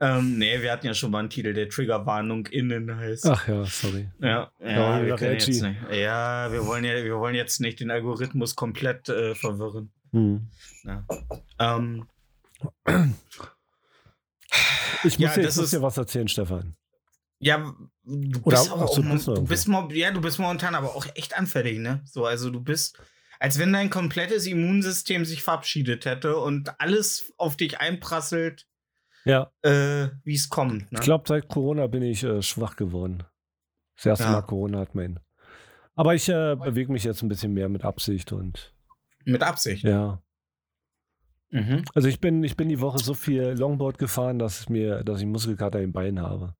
ähm, 0.00 0.38
nee, 0.38 0.60
wir 0.60 0.72
hatten 0.72 0.86
ja 0.86 0.94
schon 0.94 1.10
mal 1.12 1.20
einen 1.20 1.30
Titel, 1.30 1.52
der 1.54 1.68
Triggerwarnung 1.68 2.46
innen 2.48 2.94
heißt. 2.96 3.26
Ach 3.26 3.46
ja, 3.48 3.64
sorry. 3.64 4.08
Ja, 4.20 4.50
Ja, 4.58 4.98
ja, 5.00 5.06
wir 5.06 5.12
edgy. 5.14 5.52
jetzt 5.52 5.62
nicht. 5.62 5.80
Ja, 5.92 6.50
wir 6.50 6.66
wollen 6.66 6.84
ja, 6.84 6.94
wir 7.04 7.18
wollen 7.18 7.34
jetzt 7.36 7.60
nicht 7.60 7.78
den 7.80 7.90
Algorithmus 7.90 8.56
komplett 8.56 9.08
äh, 9.08 9.34
verwirren. 9.34 9.92
Hm. 10.12 10.48
Ja. 10.84 11.04
Ähm, 11.60 12.06
Ich 15.04 15.16
Ja, 15.18 15.28
muss, 15.28 15.34
dir, 15.36 15.42
das 15.42 15.54
ich 15.56 15.60
muss 15.62 15.70
dir 15.70 15.82
was 15.82 15.96
erzählen, 15.96 16.28
Stefan. 16.28 16.76
ja, 17.38 17.74
du 18.04 18.40
Oder- 18.42 18.58
bist 18.58 18.70
ach 18.72 18.76
so, 18.78 18.84
auch, 18.84 18.94
du 18.96 19.44
bist 19.44 19.68
ja, 19.92 20.10
du 20.10 20.20
bist 20.20 20.38
momentan 20.38 20.74
aber 20.74 20.94
auch 20.94 21.06
echt 21.14 21.36
anfällig, 21.38 21.78
ne? 21.78 22.02
So, 22.04 22.26
also 22.26 22.50
du 22.50 22.60
bist, 22.60 22.98
als 23.38 23.58
wenn 23.58 23.72
dein 23.72 23.88
komplettes 23.90 24.46
Immunsystem 24.46 25.24
sich 25.24 25.42
verabschiedet 25.42 26.04
hätte 26.04 26.36
und 26.36 26.78
alles 26.80 27.32
auf 27.38 27.56
dich 27.56 27.80
einprasselt, 27.80 28.66
Ja, 29.24 29.50
äh, 29.62 30.08
wie 30.24 30.34
es 30.34 30.48
kommt. 30.48 30.90
Ne? 30.92 30.98
ich 30.98 31.00
glaube, 31.00 31.24
seit 31.26 31.48
Corona 31.48 31.86
bin 31.86 32.02
ich 32.02 32.22
äh, 32.24 32.42
schwach 32.42 32.76
geworden. 32.76 33.22
Das 33.96 34.06
erste 34.06 34.24
Ja. 34.24 34.32
Mal 34.32 34.42
Corona 34.42 34.78
hat 34.80 34.94
mein. 34.94 35.20
Aber 35.94 36.14
ich 36.14 36.28
äh, 36.28 36.56
bewege 36.56 36.90
mich 36.92 37.04
jetzt 37.04 37.22
ein 37.22 37.28
bisschen 37.28 37.52
mehr 37.52 37.68
mit 37.68 37.84
Absicht 37.84 38.32
und 38.32 38.74
Mit 39.24 39.42
Absicht. 39.42 39.84
ja. 39.84 40.22
Mhm. 41.50 41.84
Also 41.94 42.08
ich 42.08 42.20
bin, 42.20 42.44
ich 42.44 42.56
bin 42.56 42.68
die 42.68 42.80
Woche 42.80 42.98
so 42.98 43.14
viel 43.14 43.42
Longboard 43.58 43.98
gefahren, 43.98 44.38
dass 44.38 44.60
ich 44.60 44.68
mir, 44.68 45.02
dass 45.04 45.20
ich 45.20 45.26
Muskelkater 45.26 45.80
im 45.80 45.92
Bein 45.92 46.20
habe. 46.20 46.54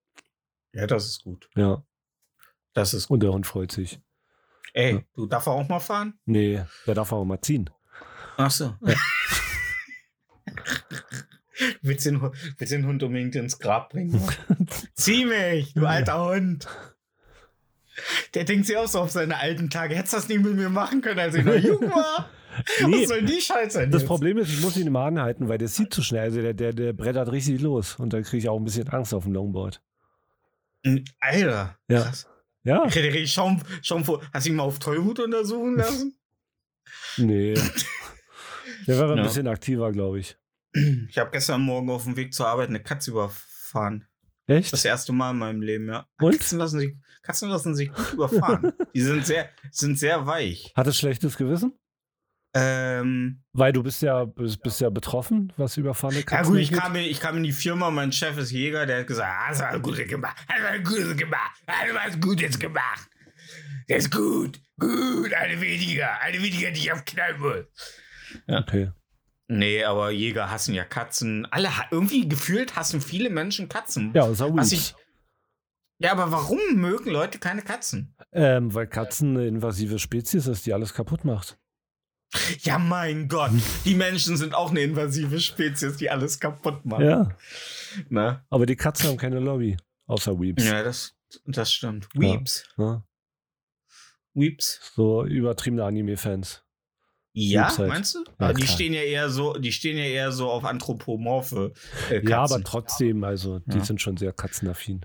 Ja, 0.72 0.86
das 0.86 1.06
ist 1.06 1.22
gut. 1.24 1.48
Ja. 1.56 1.84
Das 2.74 2.94
ist 2.94 3.08
gut. 3.08 3.14
Und 3.16 3.22
der 3.22 3.32
Hund 3.32 3.46
freut 3.46 3.72
sich. 3.72 4.00
Ey, 4.72 4.94
Ja. 4.94 5.02
du 5.14 5.26
darfst 5.26 5.48
auch 5.48 5.68
mal 5.68 5.80
fahren? 5.80 6.14
Nee, 6.26 6.62
der 6.86 6.94
darf 6.94 7.12
auch 7.12 7.24
mal 7.24 7.40
ziehen. 7.40 7.70
Ach 8.36 8.50
so. 8.50 8.74
willst, 11.82 12.06
den, 12.06 12.20
willst 12.58 12.72
den 12.72 12.86
Hund 12.86 13.02
unbedingt 13.02 13.34
ins 13.36 13.58
Grab 13.58 13.90
bringen? 13.90 14.20
Zieh 14.94 15.24
mich, 15.24 15.74
du 15.74 15.86
alter 15.86 16.24
Hund. 16.30 16.66
Der 18.34 18.44
denkt 18.44 18.66
sich 18.66 18.76
auch 18.76 18.86
so 18.88 19.00
auf 19.00 19.10
seine 19.10 19.36
alten 19.38 19.68
Tage. 19.68 19.94
Hättest 19.94 20.14
du 20.14 20.16
das 20.18 20.28
nicht 20.28 20.42
mit 20.42 20.54
mir 20.54 20.70
machen 20.70 21.00
können, 21.02 21.18
als 21.20 21.34
ich 21.34 21.44
noch 21.44 21.54
jung 21.56 21.82
war? 21.90 22.28
Nee, 22.86 23.02
Was 23.02 23.08
soll 23.08 23.22
die 23.24 23.40
Scheiße 23.40 23.78
denn 23.80 23.90
das 23.90 24.02
jetzt? 24.02 24.08
Problem 24.08 24.38
ist, 24.38 24.48
ich 24.50 24.60
muss 24.60 24.76
ihn 24.76 24.86
immer 24.86 25.00
anhalten, 25.04 25.48
weil 25.48 25.58
der 25.58 25.68
zieht 25.68 25.92
zu 25.92 26.02
schnell. 26.02 26.22
Also 26.22 26.40
der, 26.42 26.54
der, 26.54 26.72
der 26.72 26.92
brettert 26.92 27.30
richtig 27.32 27.60
los. 27.60 27.96
Und 27.96 28.12
dann 28.12 28.22
kriege 28.22 28.38
ich 28.38 28.48
auch 28.48 28.56
ein 28.58 28.64
bisschen 28.64 28.88
Angst 28.88 29.12
auf 29.14 29.24
dem 29.24 29.32
Longboard. 29.32 29.82
Alter. 31.20 31.78
Ja. 31.88 32.02
Krass. 32.02 32.26
Ja? 32.64 32.88
Frederik, 32.88 33.28
Schaum, 33.28 33.62
Schaum 33.82 34.04
vor. 34.04 34.22
Hast 34.32 34.46
du 34.46 34.50
ihn 34.50 34.56
mal 34.56 34.62
auf 34.64 34.78
Tollwut 34.78 35.18
untersuchen 35.20 35.76
lassen? 35.76 36.16
Nee. 37.18 37.54
Der 38.86 38.98
war 38.98 39.10
ein 39.10 39.18
Ja. 39.18 39.22
bisschen 39.24 39.46
aktiver, 39.46 39.92
glaube 39.92 40.18
ich. 40.20 40.36
Ich 41.08 41.18
habe 41.18 41.30
gestern 41.30 41.60
Morgen 41.60 41.90
auf 41.90 42.04
dem 42.04 42.16
Weg 42.16 42.32
zur 42.34 42.46
Arbeit 42.48 42.68
eine 42.68 42.82
Katze 42.82 43.10
überfahren. 43.12 44.06
Echt? 44.46 44.72
Das 44.72 44.84
erste 44.84 45.12
Mal 45.12 45.30
in 45.32 45.38
meinem 45.38 45.60
Leben, 45.62 45.88
ja. 45.88 46.06
Und? 46.20 46.32
Katzen 46.38 46.58
lassen 46.58 46.80
sich, 46.80 46.94
Katzen 47.22 47.48
lassen 47.50 47.74
sich 47.76 47.92
gut 47.92 48.12
überfahren. 48.14 48.72
Die 48.94 49.00
sind 49.02 49.24
sehr, 49.26 49.48
sind 49.70 49.98
sehr 49.98 50.26
weich. 50.26 50.72
Hat 50.74 50.86
es 50.88 50.96
schlechtes 50.96 51.36
Gewissen? 51.36 51.74
Ähm, 52.52 53.42
Weil 53.52 53.72
du 53.72 53.82
bist 53.82 54.02
ja, 54.02 54.24
bist, 54.24 54.60
bist 54.62 54.80
ja 54.80 54.90
betroffen, 54.90 55.52
was 55.56 55.76
überfahrene 55.76 56.24
ja 56.28 56.42
gut, 56.42 56.58
ich 56.58 56.72
kam, 56.72 56.96
in, 56.96 57.04
ich 57.04 57.20
kam 57.20 57.36
in 57.36 57.44
die 57.44 57.52
Firma, 57.52 57.90
mein 57.92 58.10
Chef 58.10 58.36
ist 58.38 58.50
Jäger, 58.50 58.86
der 58.86 59.00
hat 59.00 59.06
gesagt, 59.06 59.32
ah, 59.32 59.50
das 59.50 59.60
war 59.60 59.78
gut 59.78 60.08
gemacht, 60.08 60.36
das 60.48 60.62
war 60.62 60.78
gut 60.80 61.16
gemacht, 61.16 61.62
ah, 61.66 61.86
du 61.88 61.96
hast 61.96 62.20
Gutes 62.20 62.58
gemacht. 62.58 63.08
Das 63.86 63.98
ist 64.04 64.10
gut, 64.10 64.60
gut, 64.80 65.32
eine 65.32 65.60
weniger, 65.60 66.20
eine 66.20 66.42
weniger, 66.42 66.72
die 66.72 66.80
ich 66.80 66.92
auf 66.92 67.04
Knall 67.04 67.38
muss. 67.38 67.66
Okay. 68.48 68.90
Nee, 69.46 69.82
aber 69.84 70.12
Jäger 70.12 70.50
hassen 70.50 70.74
ja 70.74 70.84
Katzen. 70.84 71.44
Alle, 71.50 71.68
irgendwie 71.90 72.28
gefühlt 72.28 72.76
hassen 72.76 73.00
viele 73.00 73.30
Menschen 73.30 73.68
Katzen. 73.68 74.12
Ja, 74.14 74.22
außer 74.22 74.54
Was 74.56 74.70
ich, 74.70 74.94
Ja, 75.98 76.12
aber 76.12 76.30
warum 76.30 76.60
mögen 76.74 77.10
Leute 77.10 77.40
keine 77.40 77.62
Katzen? 77.62 78.14
Ähm, 78.32 78.72
weil 78.72 78.86
Katzen 78.86 79.36
eine 79.36 79.48
invasive 79.48 79.98
Spezies 79.98 80.46
ist, 80.46 80.66
die 80.66 80.72
alles 80.72 80.94
kaputt 80.94 81.24
macht. 81.24 81.58
Ja, 82.60 82.78
mein 82.78 83.28
Gott. 83.28 83.50
Die 83.84 83.94
Menschen 83.94 84.36
sind 84.36 84.54
auch 84.54 84.70
eine 84.70 84.80
invasive 84.82 85.40
Spezies, 85.40 85.96
die 85.96 86.10
alles 86.10 86.38
kaputt 86.38 86.84
macht. 86.84 87.02
Ja. 87.02 87.36
Na? 88.08 88.44
Aber 88.50 88.66
die 88.66 88.76
Katzen 88.76 89.08
haben 89.08 89.16
keine 89.16 89.40
Lobby. 89.40 89.76
Außer 90.06 90.38
Weeps. 90.40 90.64
Ja, 90.64 90.82
das, 90.82 91.14
das 91.46 91.72
stimmt. 91.72 92.08
Weeps. 92.14 92.64
Ne? 92.76 93.02
Weeps. 94.34 94.92
So 94.94 95.24
übertriebene 95.24 95.84
Anime-Fans. 95.84 96.62
Ja, 97.32 97.64
Weeps 97.66 97.78
halt. 97.78 97.88
meinst 97.88 98.14
du? 98.14 98.24
Ja, 98.40 98.52
die 98.52 98.62
klar. 98.62 98.74
stehen 98.74 98.92
ja 98.92 99.02
eher 99.02 99.30
so, 99.30 99.54
die 99.54 99.72
stehen 99.72 99.96
ja 99.96 100.04
eher 100.04 100.32
so 100.32 100.50
auf 100.50 100.64
anthropomorphe 100.64 101.72
äh, 102.10 102.14
Katzen. 102.20 102.28
Ja, 102.28 102.42
aber 102.42 102.62
trotzdem, 102.64 103.24
also 103.24 103.60
die 103.60 103.78
Ja. 103.78 103.84
sind 103.84 104.00
schon 104.00 104.16
sehr 104.16 104.32
katzenaffin. 104.32 105.04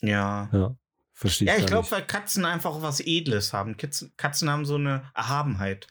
Ja. 0.00 0.48
Ja. 0.52 0.76
Verstehe 1.14 1.48
Ja, 1.48 1.56
ich 1.56 1.64
glaube, 1.66 1.90
weil 1.90 2.02
Katzen 2.06 2.44
einfach 2.44 2.82
was 2.82 3.00
Edles 3.00 3.54
haben. 3.54 3.78
Katzen, 3.78 4.12
Katzen 4.18 4.50
haben 4.50 4.66
so 4.66 4.74
eine 4.74 5.10
Erhabenheit. 5.14 5.86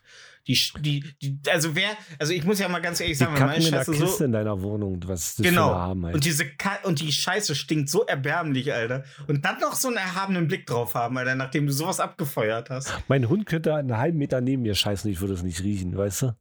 Die, 0.48 0.60
die, 0.80 1.04
die, 1.22 1.40
also 1.50 1.76
wer, 1.76 1.90
also 2.20 2.32
ich 2.34 2.44
muss 2.44 2.60
ja 2.60 2.70
mal 2.70 2.80
ganz 2.82 3.00
ehrlich 3.00 3.18
Die 3.18 3.24
sagen, 3.24 3.34
wenn 3.34 3.48
meine 3.48 3.54
kacken 3.54 3.66
in 3.66 3.72
der 3.72 3.78
Scheiße 3.80 3.92
Kiste 3.94 4.18
so. 4.18 4.24
in 4.26 4.32
deiner 4.32 4.62
Wohnung. 4.62 5.00
Was 5.08 5.36
das 5.36 5.36
für 5.38 5.42
Genau. 5.42 5.70
eine 5.72 5.76
Erhabenheit? 5.80 6.14
Und 6.16 6.26
diese 6.26 6.46
Ka 6.46 6.78
und 6.84 7.02
die 7.02 7.12
Scheiße 7.12 7.56
stinkt 7.56 7.90
so 7.90 8.06
erbärmlich, 8.06 8.72
Alter. 8.74 9.04
Und 9.28 9.44
dann 9.44 9.60
noch 9.60 9.74
so 9.74 9.88
einen 9.88 9.98
erhabenen 9.98 10.48
Blick 10.48 10.68
drauf 10.68 10.94
haben, 10.94 11.18
Alter, 11.18 11.34
nachdem 11.36 11.66
du 11.66 11.74
sowas 11.74 12.00
abgefeuert 12.00 12.70
hast. 12.70 12.94
Mein 13.08 13.28
Hund 13.28 13.48
könnte 13.48 13.74
einen 13.74 13.98
halben 13.98 14.20
Meter 14.20 14.40
neben 14.42 14.62
mir 14.62 14.76
scheißen, 14.76 15.10
ich 15.10 15.20
würde 15.20 15.34
es 15.34 15.42
nicht 15.42 15.64
riechen, 15.64 15.98
weißt 15.98 16.22
du? 16.24 16.36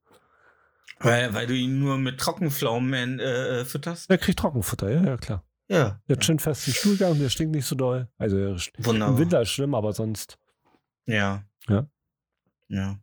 Weil, 1.00 1.34
weil 1.34 1.46
du 1.46 1.54
ihn 1.54 1.78
nur 1.80 1.98
mit 1.98 2.18
Trockenpflaumen 2.20 3.18
äh, 3.20 3.60
äh, 3.60 3.64
fütterst? 3.64 4.08
Der 4.10 4.18
kriegt 4.18 4.38
Trockenfutter, 4.38 4.90
ja, 4.90 5.02
ja, 5.02 5.16
klar. 5.16 5.44
Ja. 5.68 5.98
Der 6.08 6.16
hat 6.16 6.24
schön 6.24 6.38
festen 6.38 6.72
Stuhlgang, 6.72 7.18
der 7.18 7.30
stinkt 7.30 7.54
nicht 7.54 7.66
so 7.66 7.74
doll. 7.74 8.08
Also 8.18 8.36
er 8.36 8.56
Wunderbar. 8.78 9.14
im 9.14 9.18
Winter 9.18 9.40
ist 9.42 9.48
schlimm, 9.50 9.74
aber 9.74 9.92
sonst. 9.94 10.38
Ja. 11.06 11.42
Ja. 11.68 11.86
Ja. 12.68 12.98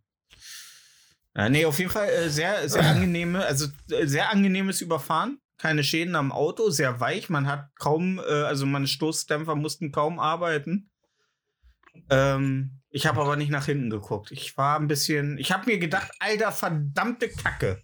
Ja, 1.36 1.48
nee, 1.50 1.66
auf 1.66 1.80
jeden 1.80 1.92
Fall 1.92 2.10
äh, 2.10 2.30
sehr, 2.30 2.68
sehr 2.68 2.86
angenehme, 2.86 3.46
also 3.46 3.68
äh, 3.90 4.06
sehr 4.06 4.30
angenehmes 4.30 4.82
Überfahren. 4.82 5.40
Keine 5.58 5.84
Schäden 5.84 6.16
am 6.16 6.32
Auto, 6.32 6.70
sehr 6.72 7.00
weich. 7.00 7.30
Man 7.30 7.48
hat 7.48 7.70
kaum, 7.78 8.20
äh, 8.20 8.24
also 8.24 8.66
meine 8.66 8.88
Stoßdämpfer 8.88 9.56
mussten 9.56 9.92
kaum 9.92 10.20
arbeiten. 10.20 10.90
Ähm, 12.10 12.82
ich 12.90 13.06
habe 13.06 13.22
aber 13.22 13.36
nicht 13.36 13.52
nach 13.52 13.66
hinten 13.66 13.90
geguckt. 13.90 14.32
Ich 14.32 14.58
war 14.58 14.80
ein 14.80 14.88
bisschen, 14.88 15.38
ich 15.38 15.52
habe 15.52 15.66
mir 15.70 15.78
gedacht, 15.78 16.12
alter 16.20 16.52
verdammte 16.52 17.30
Kacke. 17.30 17.82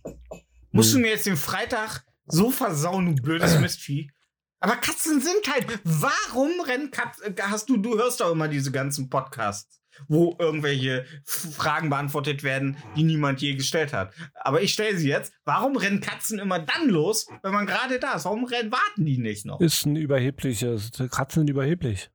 Musst 0.71 0.91
du 0.91 0.95
Hm. 0.97 1.03
mir 1.03 1.12
jetzt 1.12 1.25
den 1.25 1.38
Freitag 1.38 2.03
so 2.25 2.51
versauen, 2.51 3.15
du 3.15 3.21
blödes 3.21 3.57
Mistvieh? 3.60 4.12
Aber 4.60 4.75
Katzen 4.75 5.21
sind 5.21 5.47
halt. 5.53 5.67
Warum 5.83 6.60
rennen 6.62 6.89
Katzen? 6.91 7.36
Hast 7.41 7.69
du, 7.69 7.77
du 7.77 7.97
hörst 7.97 8.19
doch 8.21 8.31
immer 8.31 8.47
diese 8.47 8.71
ganzen 8.71 9.07
Podcasts, 9.10 9.79
wo 10.07 10.36
irgendwelche 10.39 11.05
Fragen 11.25 11.89
beantwortet 11.89 12.43
werden, 12.43 12.77
die 12.95 13.03
niemand 13.03 13.41
je 13.41 13.55
gestellt 13.55 13.93
hat. 13.93 14.13
Aber 14.36 14.62
ich 14.62 14.73
stelle 14.73 14.97
sie 14.97 15.10
jetzt. 15.10 15.33
Warum 15.45 15.77
rennen 15.77 15.99
Katzen 16.01 16.39
immer 16.39 16.60
dann 16.60 16.89
los, 16.89 17.27
wenn 17.43 17.53
man 17.53 17.65
gerade 17.65 17.99
da 17.99 18.13
ist? 18.13 18.25
Warum 18.25 18.45
rennen, 18.45 18.71
warten 18.71 19.05
die 19.05 19.17
nicht 19.17 19.45
noch? 19.45 19.60
Ist 19.62 19.86
ein 19.86 19.95
überhebliches. 19.95 20.91
Katzen 21.12 21.41
sind 21.41 21.49
überheblich. 21.49 22.10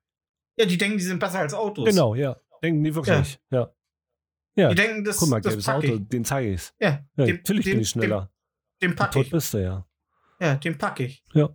Ja, 0.56 0.66
die 0.66 0.78
denken, 0.78 0.98
die 0.98 1.04
sind 1.04 1.18
besser 1.18 1.40
als 1.40 1.54
Autos. 1.54 1.88
Genau, 1.88 2.14
ja. 2.14 2.36
Denken 2.62 2.84
die 2.84 2.94
wirklich. 2.94 3.40
Ja. 3.50 3.72
Ja. 4.54 4.68
Die 4.68 4.74
denken, 4.74 5.02
das, 5.04 5.16
Guck 5.16 5.30
mal, 5.30 5.40
das 5.40 5.52
gelbes 5.52 5.68
Auto, 5.68 5.94
ich. 5.94 6.08
den 6.08 6.24
zeige 6.26 6.52
ich's. 6.52 6.74
Ja, 6.78 7.04
Ja, 7.16 7.24
den- 7.24 7.36
natürlich 7.36 7.64
den- 7.64 7.72
bin 7.72 7.80
ich 7.80 7.88
schneller. 7.88 8.30
Den, 8.82 8.90
den 8.90 8.96
pack 8.96 9.12
Tot 9.12 9.24
ich. 9.26 9.30
bist 9.32 9.54
du 9.54 9.58
ja. 9.62 9.86
Ja, 10.40 10.56
den 10.56 10.76
pack 10.76 11.00
ich. 11.00 11.24
Ja. 11.32 11.48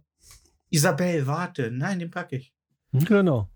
Isabel, 0.69 1.27
warte. 1.27 1.69
Nein, 1.71 1.99
den 1.99 2.09
pack 2.11 2.33
ich. 2.33 2.53
Genau. 2.91 3.49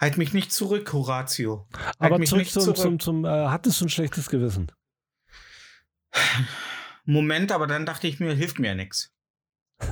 Halt 0.00 0.16
mich 0.16 0.32
nicht 0.32 0.52
zurück, 0.52 0.92
Horatio. 0.92 1.66
Halt 1.74 1.96
Aber 1.98 2.18
mich 2.18 2.28
zurück 2.28 2.40
nicht 2.40 2.52
zum, 2.52 2.62
zurück. 2.62 2.76
zum, 2.76 2.98
zum 3.00 3.24
äh, 3.24 3.28
hattest 3.28 3.80
du 3.80 3.86
ein 3.86 3.88
schlechtes 3.88 4.28
Gewissen? 4.28 4.70
Moment, 7.04 7.52
aber 7.52 7.66
dann 7.66 7.86
dachte 7.86 8.06
ich 8.06 8.20
mir, 8.20 8.34
hilft 8.34 8.58
mir 8.58 8.68
ja 8.68 8.74
nichts. 8.74 9.12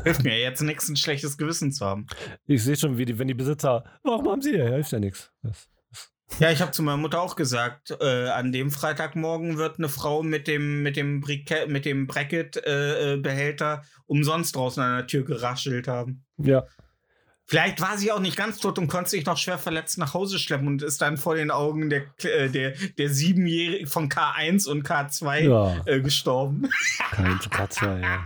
Hilft 0.02 0.24
mir 0.24 0.38
jetzt 0.38 0.62
nichts, 0.62 0.88
ein 0.88 0.96
schlechtes 0.96 1.38
Gewissen 1.38 1.72
zu 1.72 1.84
haben. 1.86 2.06
Ich 2.46 2.62
sehe 2.62 2.76
schon, 2.76 2.98
wie 2.98 3.04
die, 3.04 3.18
wenn 3.18 3.28
die 3.28 3.34
Besitzer, 3.34 3.84
warum 4.02 4.28
haben 4.28 4.42
sie 4.42 4.50
hier? 4.50 4.68
Hilft 4.68 4.92
ja 4.92 4.98
nichts. 4.98 5.32
Ja, 6.40 6.50
ich 6.50 6.60
habe 6.60 6.72
zu 6.72 6.82
meiner 6.82 6.96
Mutter 6.96 7.22
auch 7.22 7.36
gesagt, 7.36 7.96
äh, 8.00 8.28
an 8.28 8.50
dem 8.50 8.70
Freitagmorgen 8.72 9.58
wird 9.58 9.78
eine 9.78 9.88
Frau 9.88 10.24
mit 10.24 10.48
dem 10.48 10.82
mit 10.82 10.96
dem 10.96 11.22
mit 11.68 11.84
dem 11.84 12.06
Bracket 12.08 12.56
äh, 12.66 13.14
äh, 13.14 13.16
Behälter 13.16 13.82
umsonst 14.06 14.56
draußen 14.56 14.82
an 14.82 14.96
der 14.96 15.06
Tür 15.06 15.24
geraschelt 15.24 15.86
haben. 15.86 16.24
Ja. 16.36 16.64
Vielleicht 17.48 17.80
war 17.80 17.96
sie 17.96 18.10
auch 18.10 18.18
nicht 18.18 18.36
ganz 18.36 18.58
tot 18.58 18.78
und 18.78 18.88
konnte 18.88 19.10
sich 19.10 19.24
noch 19.24 19.36
schwer 19.38 19.58
verletzt 19.58 19.98
nach 19.98 20.14
Hause 20.14 20.38
schleppen 20.38 20.66
und 20.66 20.82
ist 20.82 21.00
dann 21.00 21.16
vor 21.16 21.36
den 21.36 21.50
Augen 21.52 21.88
der 21.90 22.02
äh, 22.24 22.48
der 22.50 22.72
der 22.98 23.08
siebenjährigen 23.08 23.86
von 23.86 24.08
K1 24.08 24.68
und 24.68 24.84
K2 24.84 25.38
Ja, 25.48 25.82
äh, 25.86 26.00
gestorben. 26.00 26.68
kein 27.12 27.38
Katze, 27.50 28.00
ja. 28.02 28.24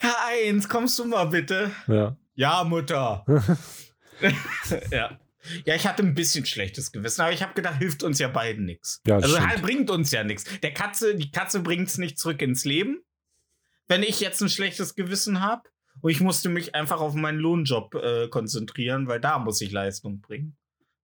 K1, 0.00 0.68
kommst 0.68 0.98
du 0.98 1.04
mal 1.04 1.24
bitte? 1.26 1.70
Ja. 1.86 2.16
Ja, 2.34 2.64
Mutter. 2.64 3.24
ja. 4.90 5.18
Ja, 5.64 5.74
ich 5.74 5.86
hatte 5.86 6.02
ein 6.02 6.14
bisschen 6.14 6.44
schlechtes 6.44 6.92
Gewissen, 6.92 7.22
aber 7.22 7.32
ich 7.32 7.42
habe 7.42 7.54
gedacht, 7.54 7.78
hilft 7.78 8.02
uns 8.02 8.18
ja 8.18 8.28
beiden 8.28 8.66
nichts. 8.66 9.00
Ja, 9.06 9.16
also 9.16 9.28
stimmt. 9.28 9.48
halt 9.48 9.62
bringt 9.62 9.90
uns 9.90 10.10
ja 10.10 10.22
nichts. 10.22 10.44
Der 10.60 10.74
Katze, 10.74 11.14
die 11.14 11.30
Katze 11.30 11.60
bringt 11.60 11.88
es 11.88 11.96
nicht 11.96 12.18
zurück 12.18 12.42
ins 12.42 12.64
Leben, 12.64 12.98
wenn 13.86 14.02
ich 14.02 14.20
jetzt 14.20 14.42
ein 14.42 14.50
schlechtes 14.50 14.94
Gewissen 14.94 15.40
habe. 15.40 15.62
Und 16.00 16.10
ich 16.10 16.20
musste 16.20 16.48
mich 16.48 16.74
einfach 16.74 17.00
auf 17.00 17.14
meinen 17.14 17.38
Lohnjob 17.38 17.94
äh, 17.94 18.28
konzentrieren, 18.28 19.08
weil 19.08 19.20
da 19.20 19.38
muss 19.38 19.60
ich 19.60 19.72
Leistung 19.72 20.20
bringen. 20.20 20.56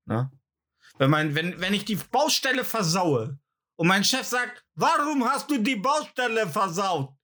Na? 0.04 0.30
Wenn, 0.98 1.10
mein, 1.10 1.34
wenn, 1.34 1.60
wenn 1.60 1.74
ich 1.74 1.84
die 1.84 1.96
Baustelle 1.96 2.64
versaue 2.64 3.38
und 3.76 3.88
mein 3.88 4.04
Chef 4.04 4.24
sagt, 4.24 4.64
warum 4.74 5.24
hast 5.24 5.50
du 5.50 5.58
die 5.58 5.76
Baustelle 5.76 6.46
versaut? 6.46 7.14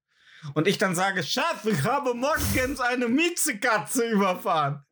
Und 0.54 0.66
ich 0.66 0.78
dann 0.78 0.94
sage, 0.94 1.22
Chef, 1.22 1.64
ich 1.64 1.84
habe 1.84 2.14
morgens 2.14 2.80
eine 2.80 3.08
Miezekatze 3.08 4.08
überfahren. 4.08 4.82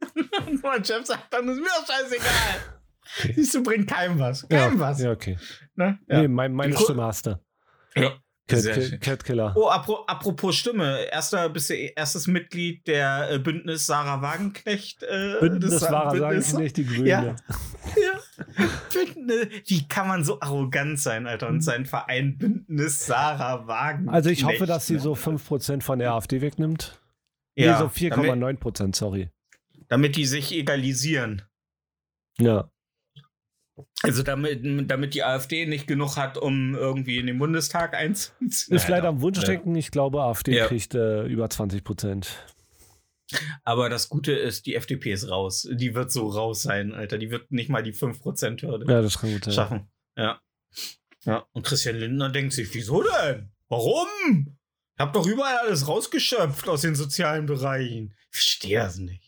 Und 0.46 0.62
mein 0.62 0.84
Chef 0.84 1.06
sagt, 1.06 1.32
dann 1.32 1.48
ist 1.48 1.58
mir 1.58 1.64
doch 1.66 1.86
scheißegal. 1.86 2.78
Okay. 3.16 3.32
Siehst 3.34 3.54
du, 3.54 3.62
bringt 3.62 3.88
keinem 3.88 4.18
was. 4.18 4.46
Ja, 4.50 4.66
Keinem 4.66 4.80
was. 4.80 5.00
ja, 5.00 5.10
okay. 5.10 5.38
Ne? 5.74 5.98
Nee, 6.06 6.28
mein, 6.28 6.52
meine 6.52 6.76
Stimme 6.76 7.04
hast 7.04 7.26
du. 7.26 7.40
Ja. 7.96 8.12
Cat, 8.48 9.24
Killer. 9.24 9.52
Oh, 9.56 9.68
apro 9.68 10.04
apropos 10.06 10.56
Stimme. 10.56 11.04
Erster, 11.12 11.48
bist 11.50 11.70
du 11.70 11.74
erstes 11.74 12.26
Mitglied 12.26 12.86
der 12.86 13.30
äh, 13.30 13.38
Bündnis 13.38 13.86
Sarah 13.86 14.22
Wagenknecht. 14.22 15.02
Äh, 15.02 15.36
Bündnis 15.40 15.80
sagen 15.80 16.18
Bündnis- 16.18 16.50
sie 16.50 16.56
nicht, 16.56 16.76
die 16.76 16.86
Grünen. 16.86 17.06
Ja. 17.06 17.36
Ja. 17.96 18.20
Bündnis. 18.92 19.48
Wie 19.66 19.86
kann 19.88 20.08
man 20.08 20.24
so 20.24 20.40
arrogant 20.40 20.98
sein, 20.98 21.26
Alter? 21.26 21.48
Und 21.48 21.62
sein 21.62 21.86
Verein 21.86 22.38
Bündnis 22.38 23.06
Sarah 23.06 23.66
Wagenknecht. 23.66 24.14
Also 24.14 24.30
ich 24.30 24.44
hoffe, 24.44 24.66
dass 24.66 24.86
sie 24.86 24.94
ne? 24.94 25.00
so 25.00 25.14
5% 25.14 25.82
von 25.82 25.98
der 25.98 26.12
AfD 26.12 26.40
wegnimmt. 26.40 27.00
ja, 27.56 27.72
nee, 27.72 27.78
so 27.78 28.08
damit, 28.08 28.30
4,9%, 28.62 28.96
sorry. 28.96 29.30
damit 29.88 30.16
die 30.16 30.26
sich 30.26 30.52
egalisieren. 30.52 31.42
Ja. 32.38 32.70
Also 34.02 34.22
damit, 34.22 34.60
damit 34.90 35.14
die 35.14 35.22
AfD 35.24 35.66
nicht 35.66 35.86
genug 35.86 36.16
hat, 36.16 36.36
um 36.38 36.74
irgendwie 36.74 37.18
in 37.18 37.26
den 37.26 37.38
Bundestag 37.38 37.94
einzuziehen. 37.94 38.76
Ist 38.76 38.88
leider 38.88 39.08
am 39.08 39.20
Wunschdenken. 39.20 39.74
Ich 39.76 39.90
glaube, 39.90 40.22
AfD 40.22 40.56
Ja. 40.56 40.66
kriegt 40.66 40.94
äh, 40.94 41.24
über 41.26 41.46
20%. 41.46 42.26
Aber 43.64 43.90
das 43.90 44.08
Gute 44.08 44.32
ist, 44.32 44.64
die 44.66 44.74
FDP 44.74 45.12
ist 45.12 45.28
raus. 45.30 45.68
Die 45.70 45.94
wird 45.94 46.10
so 46.10 46.28
raus 46.28 46.62
sein, 46.62 46.94
Alter. 46.94 47.18
Die 47.18 47.30
wird 47.30 47.50
nicht 47.50 47.68
mal 47.68 47.82
die 47.82 47.92
5%-Hürde 47.92 48.90
Ja, 48.90 49.02
das 49.02 49.18
kann 49.18 49.32
gut 49.32 49.44
sein. 49.44 49.54
schaffen. 49.54 49.88
Ja. 50.16 50.40
Ja. 51.24 51.46
Und 51.52 51.66
Christian 51.66 51.96
Lindner 51.96 52.30
denkt 52.30 52.54
sich, 52.54 52.72
wieso 52.74 53.02
denn? 53.02 53.50
Warum? 53.68 54.06
Ich 54.96 55.00
hab 55.00 55.12
doch 55.12 55.26
überall 55.26 55.58
alles 55.58 55.86
rausgeschöpft 55.86 56.68
aus 56.68 56.80
den 56.80 56.94
sozialen 56.94 57.44
Bereichen. 57.46 58.14
Ich 58.30 58.38
verstehe 58.38 58.78
das 58.78 58.96
nicht. 58.98 59.27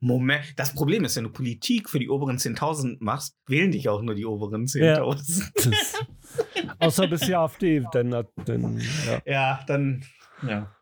Moment, 0.00 0.44
das 0.56 0.74
Problem 0.74 1.04
ist, 1.04 1.16
wenn 1.16 1.24
du 1.24 1.30
Politik 1.30 1.88
für 1.88 1.98
die 1.98 2.08
oberen 2.08 2.38
10.000 2.38 2.98
machst, 3.00 3.36
wählen 3.46 3.72
dich 3.72 3.88
auch 3.88 4.02
nur 4.02 4.14
die 4.14 4.26
oberen 4.26 4.66
10.000. 4.66 5.50
Das, 6.30 6.76
außer 6.78 7.08
bis 7.08 7.22
die 7.22 7.34
AfD, 7.34 7.84
dann, 7.92 8.10
dann 8.44 8.80
ja. 9.06 9.22
Ja. 9.26 9.64
dann, 9.66 10.04
ja. 10.46 10.72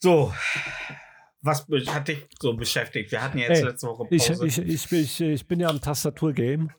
So, 0.00 0.32
was 1.42 1.66
hat 1.86 2.08
dich 2.08 2.26
so 2.40 2.54
beschäftigt? 2.54 3.12
Wir 3.12 3.22
hatten 3.22 3.38
jetzt 3.38 3.60
Ey, 3.60 3.64
letzte 3.64 3.86
Woche 3.86 4.08
ich, 4.10 4.26
Pause. 4.26 4.46
ich, 4.46 4.58
ich, 4.58 4.92
ich, 4.92 5.20
ich 5.20 5.46
bin 5.46 5.60
ja 5.60 5.68
am 5.68 5.80
Tastaturgame 5.80 6.74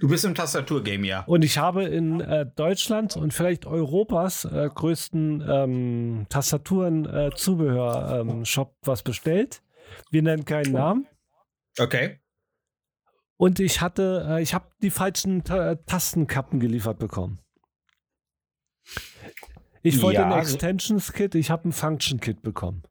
du 0.00 0.08
bist 0.08 0.24
im 0.24 0.34
Tastaturgame, 0.34 1.06
ja. 1.06 1.20
und 1.24 1.44
ich 1.44 1.58
habe 1.58 1.84
in 1.84 2.20
äh, 2.20 2.46
Deutschland 2.46 3.16
und 3.16 3.34
vielleicht 3.34 3.66
Europas 3.66 4.44
äh, 4.44 4.70
größten 4.72 5.44
ähm, 5.48 6.26
Tastaturen-Zubehör-Shop 6.28 8.76
was 8.82 9.02
bestellt. 9.02 9.62
Wir 10.10 10.22
nennen 10.22 10.44
keinen 10.44 10.72
Namen. 10.72 11.06
Okay. 11.78 12.18
Und 13.36 13.60
ich 13.60 13.80
hatte, 13.80 14.26
äh, 14.28 14.42
ich 14.42 14.54
habe 14.54 14.66
die 14.82 14.90
falschen 14.90 15.44
Ta 15.44 15.74
Tastenkappen 15.74 16.60
geliefert 16.60 16.98
bekommen. 16.98 17.38
Ich 19.82 20.00
wollte 20.00 20.20
Ja, 20.20 20.32
ein 20.32 20.40
Extensions-Kit, 20.40 21.34
ich 21.34 21.50
habe 21.50 21.68
ein 21.68 21.72
Function-Kit 21.72 22.42
bekommen. 22.42 22.84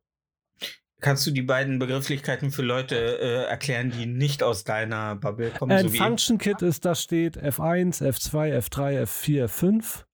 Kannst 1.02 1.26
du 1.28 1.32
die 1.32 1.42
beiden 1.42 1.80
Begrifflichkeiten 1.80 2.52
für 2.52 2.62
Leute 2.62 2.96
äh, 2.96 3.44
erklären, 3.50 3.92
die 3.92 4.06
nicht 4.06 4.44
aus 4.44 4.64
deiner 4.64 5.16
Bubble 5.16 5.50
kommen? 5.50 5.72
Ein 5.72 5.90
so 5.90 5.96
Function 5.98 6.38
Kit 6.38 6.62
ist, 6.62 6.86
da 6.86 6.96
steht 6.96 7.38
F1, 7.38 8.02
F2, 8.02 8.58
F3, 8.60 9.04
F4, 9.04 9.46
F5 9.46 10.06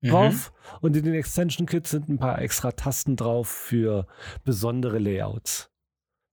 Mhm. 0.00 0.10
drauf. 0.10 0.52
Und 0.80 0.96
in 0.96 1.04
den 1.04 1.14
Extension 1.14 1.66
Kits 1.66 1.90
sind 1.90 2.08
ein 2.08 2.18
paar 2.18 2.40
extra 2.40 2.72
Tasten 2.72 3.16
drauf 3.16 3.48
für 3.48 4.06
besondere 4.44 4.98
Layouts. 4.98 5.70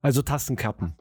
Also 0.01 0.21
Tastenkappen. 0.21 0.95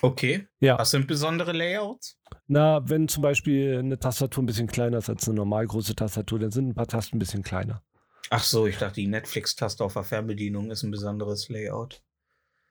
Okay. 0.00 0.46
Ja. 0.60 0.78
Was 0.78 0.92
sind 0.92 1.08
besondere 1.08 1.52
Layouts? 1.52 2.16
Na, 2.46 2.88
wenn 2.88 3.08
zum 3.08 3.22
Beispiel 3.24 3.78
eine 3.78 3.98
Tastatur 3.98 4.44
ein 4.44 4.46
bisschen 4.46 4.68
kleiner 4.68 4.98
ist 4.98 5.08
als 5.08 5.26
eine 5.26 5.34
normal 5.34 5.66
große 5.66 5.96
Tastatur, 5.96 6.38
dann 6.38 6.52
sind 6.52 6.68
ein 6.68 6.74
paar 6.74 6.86
Tasten 6.86 7.16
ein 7.16 7.18
bisschen 7.18 7.42
kleiner. 7.42 7.82
Ach 8.30 8.44
so, 8.44 8.66
ich 8.68 8.78
dachte, 8.78 9.00
die 9.00 9.08
Netflix-Taste 9.08 9.82
auf 9.82 9.94
der 9.94 10.04
Fernbedienung 10.04 10.70
ist 10.70 10.84
ein 10.84 10.92
besonderes 10.92 11.48
Layout. 11.48 12.00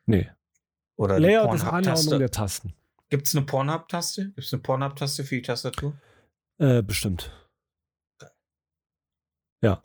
Nee. 0.07 0.29
Oder 0.95 1.19
Layout 1.19 1.51
die 1.51 1.55
ist 1.57 1.61
Anordnung 1.61 1.83
Pornhub-Taste. 1.83 2.17
der 2.19 2.31
Tasten. 2.31 2.73
Gibt 3.09 3.27
es 3.27 3.35
eine 3.35 3.45
Pornhub-Taste? 3.45 4.25
Gibt 4.25 4.39
es 4.39 4.51
eine 4.53 4.61
Pornhub-Taste 4.63 5.23
für 5.23 5.35
die 5.35 5.41
Tastatur? 5.43 5.93
Äh, 6.57 6.81
bestimmt. 6.81 7.31
Ja. 9.61 9.81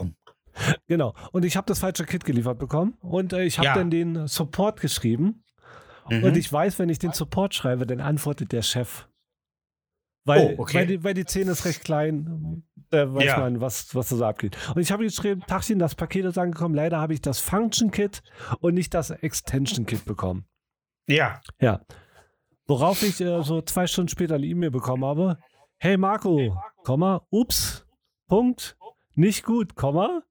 Genau. 0.87 1.15
Und 1.33 1.45
ich 1.45 1.57
habe 1.57 1.67
das 1.67 1.79
falsche 1.79 2.05
Kit 2.05 2.25
geliefert 2.25 2.59
bekommen 2.59 2.95
und 3.01 3.33
äh, 3.33 3.45
ich 3.45 3.59
habe 3.59 3.67
Ja. 3.67 3.75
dann 3.75 3.91
den 3.91 4.27
Support 4.27 4.81
geschrieben. 4.81 5.45
Mhm. 6.11 6.25
Und 6.25 6.37
ich 6.37 6.53
weiß, 6.53 6.79
wenn 6.79 6.89
ich 6.89 6.99
den 6.99 7.13
Support 7.13 7.55
schreibe, 7.55 7.87
dann 7.87 8.01
antwortet 8.01 8.53
der 8.53 8.63
Chef. 8.63 9.07
Weil, 10.25 10.55
Oh, 10.57 10.63
okay. 10.63 10.79
weil, 10.79 10.87
die, 10.87 11.05
weil 11.05 11.15
die 11.15 11.25
Szene 11.25 11.51
ist 11.53 11.65
recht 11.65 11.83
klein, 11.85 12.63
da 12.91 13.13
weiß 13.13 13.25
Ja. 13.25 13.39
man, 13.41 13.61
was, 13.61 13.95
was 13.95 14.09
da 14.11 14.17
so 14.17 14.25
abgeht. 14.25 14.57
Und 14.75 14.81
ich 14.81 14.93
habe 14.93 15.03
geschrieben, 15.05 15.43
Tachchen, 15.47 15.79
das 15.79 15.95
Paket 15.97 16.25
ist 16.27 16.39
angekommen. 16.39 16.75
Leider 16.75 17.01
habe 17.01 17.15
ich 17.15 17.21
das 17.21 17.41
Function 17.41 17.91
Kit 17.91 18.23
und 18.61 18.75
nicht 18.75 18.95
das 18.95 19.11
Extension 19.11 19.87
Kit 19.87 20.05
bekommen. 20.05 20.47
ja. 21.07 21.41
Ja. 21.61 21.81
Worauf 22.67 23.03
ich 23.03 23.21
äh, 23.21 23.43
so 23.43 23.61
zwei 23.63 23.89
Stunden 23.89 24.09
später 24.09 24.37
eine 24.37 24.47
E-Mail 24.47 24.71
bekommen 24.71 25.05
habe. 25.05 25.39
Hey 25.79 25.97
Marco, 25.97 26.57
Komma, 26.85 27.27
ups, 27.29 27.85
Punkt, 28.29 28.77
nicht 29.17 29.45
gut, 29.45 29.75
Komma. 29.75 30.23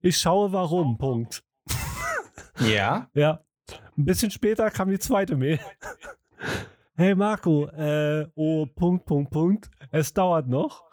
Ich 0.00 0.18
schaue 0.18 0.52
warum, 0.52 0.98
Punkt. 0.98 1.44
Ja. 2.58 3.08
Ja. 3.14 3.44
Ein 3.96 4.04
bisschen 4.04 4.30
später 4.32 4.70
kam 4.72 4.90
die 4.90 4.98
zweite 4.98 5.36
Mail. 5.36 5.60
Hey 6.94 7.14
Marco, 7.14 7.68
äh, 7.68 8.26
oh, 8.34 8.66
Punkt, 8.66 9.06
Punkt, 9.06 9.30
Punkt. 9.30 9.70
Es 9.90 10.12
dauert 10.12 10.46
noch. 10.46 10.84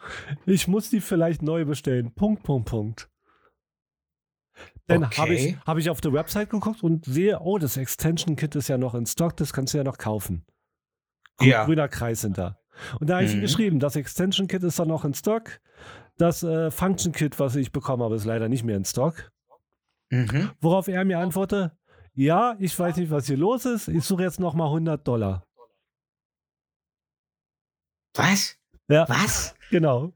Ich 0.46 0.66
muss 0.66 0.88
die 0.90 1.00
vielleicht 1.00 1.42
neu 1.42 1.64
bestellen. 1.66 2.14
Punkt, 2.14 2.42
Punkt, 2.42 2.68
Punkt. 2.68 3.10
Dann 4.86 5.08
habe 5.10 5.34
ich, 5.34 5.40
Okay. 5.52 5.58
hab 5.66 5.78
ich 5.78 5.90
auf 5.90 6.00
der 6.00 6.12
Website 6.12 6.50
geguckt 6.50 6.82
und 6.82 7.04
sehe, 7.04 7.38
oh, 7.40 7.58
das 7.58 7.76
Extension 7.76 8.34
Kit 8.34 8.54
ist 8.56 8.68
ja 8.68 8.78
noch 8.78 8.94
in 8.94 9.06
Stock, 9.06 9.36
das 9.36 9.52
kannst 9.52 9.74
du 9.74 9.78
ja 9.78 9.84
noch 9.84 9.98
kaufen. 9.98 10.44
Grü- 11.38 11.46
Ja. 11.48 11.64
Grüner 11.64 11.88
Kreis 11.88 12.26
da. 12.32 12.58
Und 12.98 13.08
da 13.10 13.16
habe 13.16 13.24
ich 13.26 13.36
Mhm. 13.36 13.40
geschrieben, 13.42 13.78
das 13.78 13.94
Extension 13.94 14.48
Kit 14.48 14.62
ist 14.62 14.78
da 14.78 14.84
noch 14.86 15.04
in 15.04 15.14
Stock. 15.14 15.60
Das 16.16 16.42
äh, 16.42 16.70
Function 16.70 17.12
Kit, 17.12 17.38
was 17.38 17.56
ich 17.56 17.72
bekommen 17.72 18.02
habe, 18.02 18.16
ist 18.16 18.24
leider 18.24 18.48
nicht 18.48 18.64
mehr 18.64 18.76
in 18.76 18.84
Stock. 18.84 19.30
Mhm. 20.10 20.50
Worauf 20.60 20.88
er 20.88 21.04
mir 21.04 21.18
antwortete, 21.18 21.76
ja, 22.14 22.56
ich 22.58 22.76
weiß 22.76 22.96
nicht, 22.96 23.10
was 23.10 23.26
hier 23.26 23.36
los 23.36 23.64
ist. 23.66 23.86
Ich 23.88 24.04
suche 24.04 24.22
jetzt 24.22 24.40
nochmal 24.40 24.68
100 24.70 25.06
Dollar. 25.06 25.46
Was? 28.14 28.56
Ja, 28.88 29.08
Was? 29.08 29.54
genau. 29.70 30.12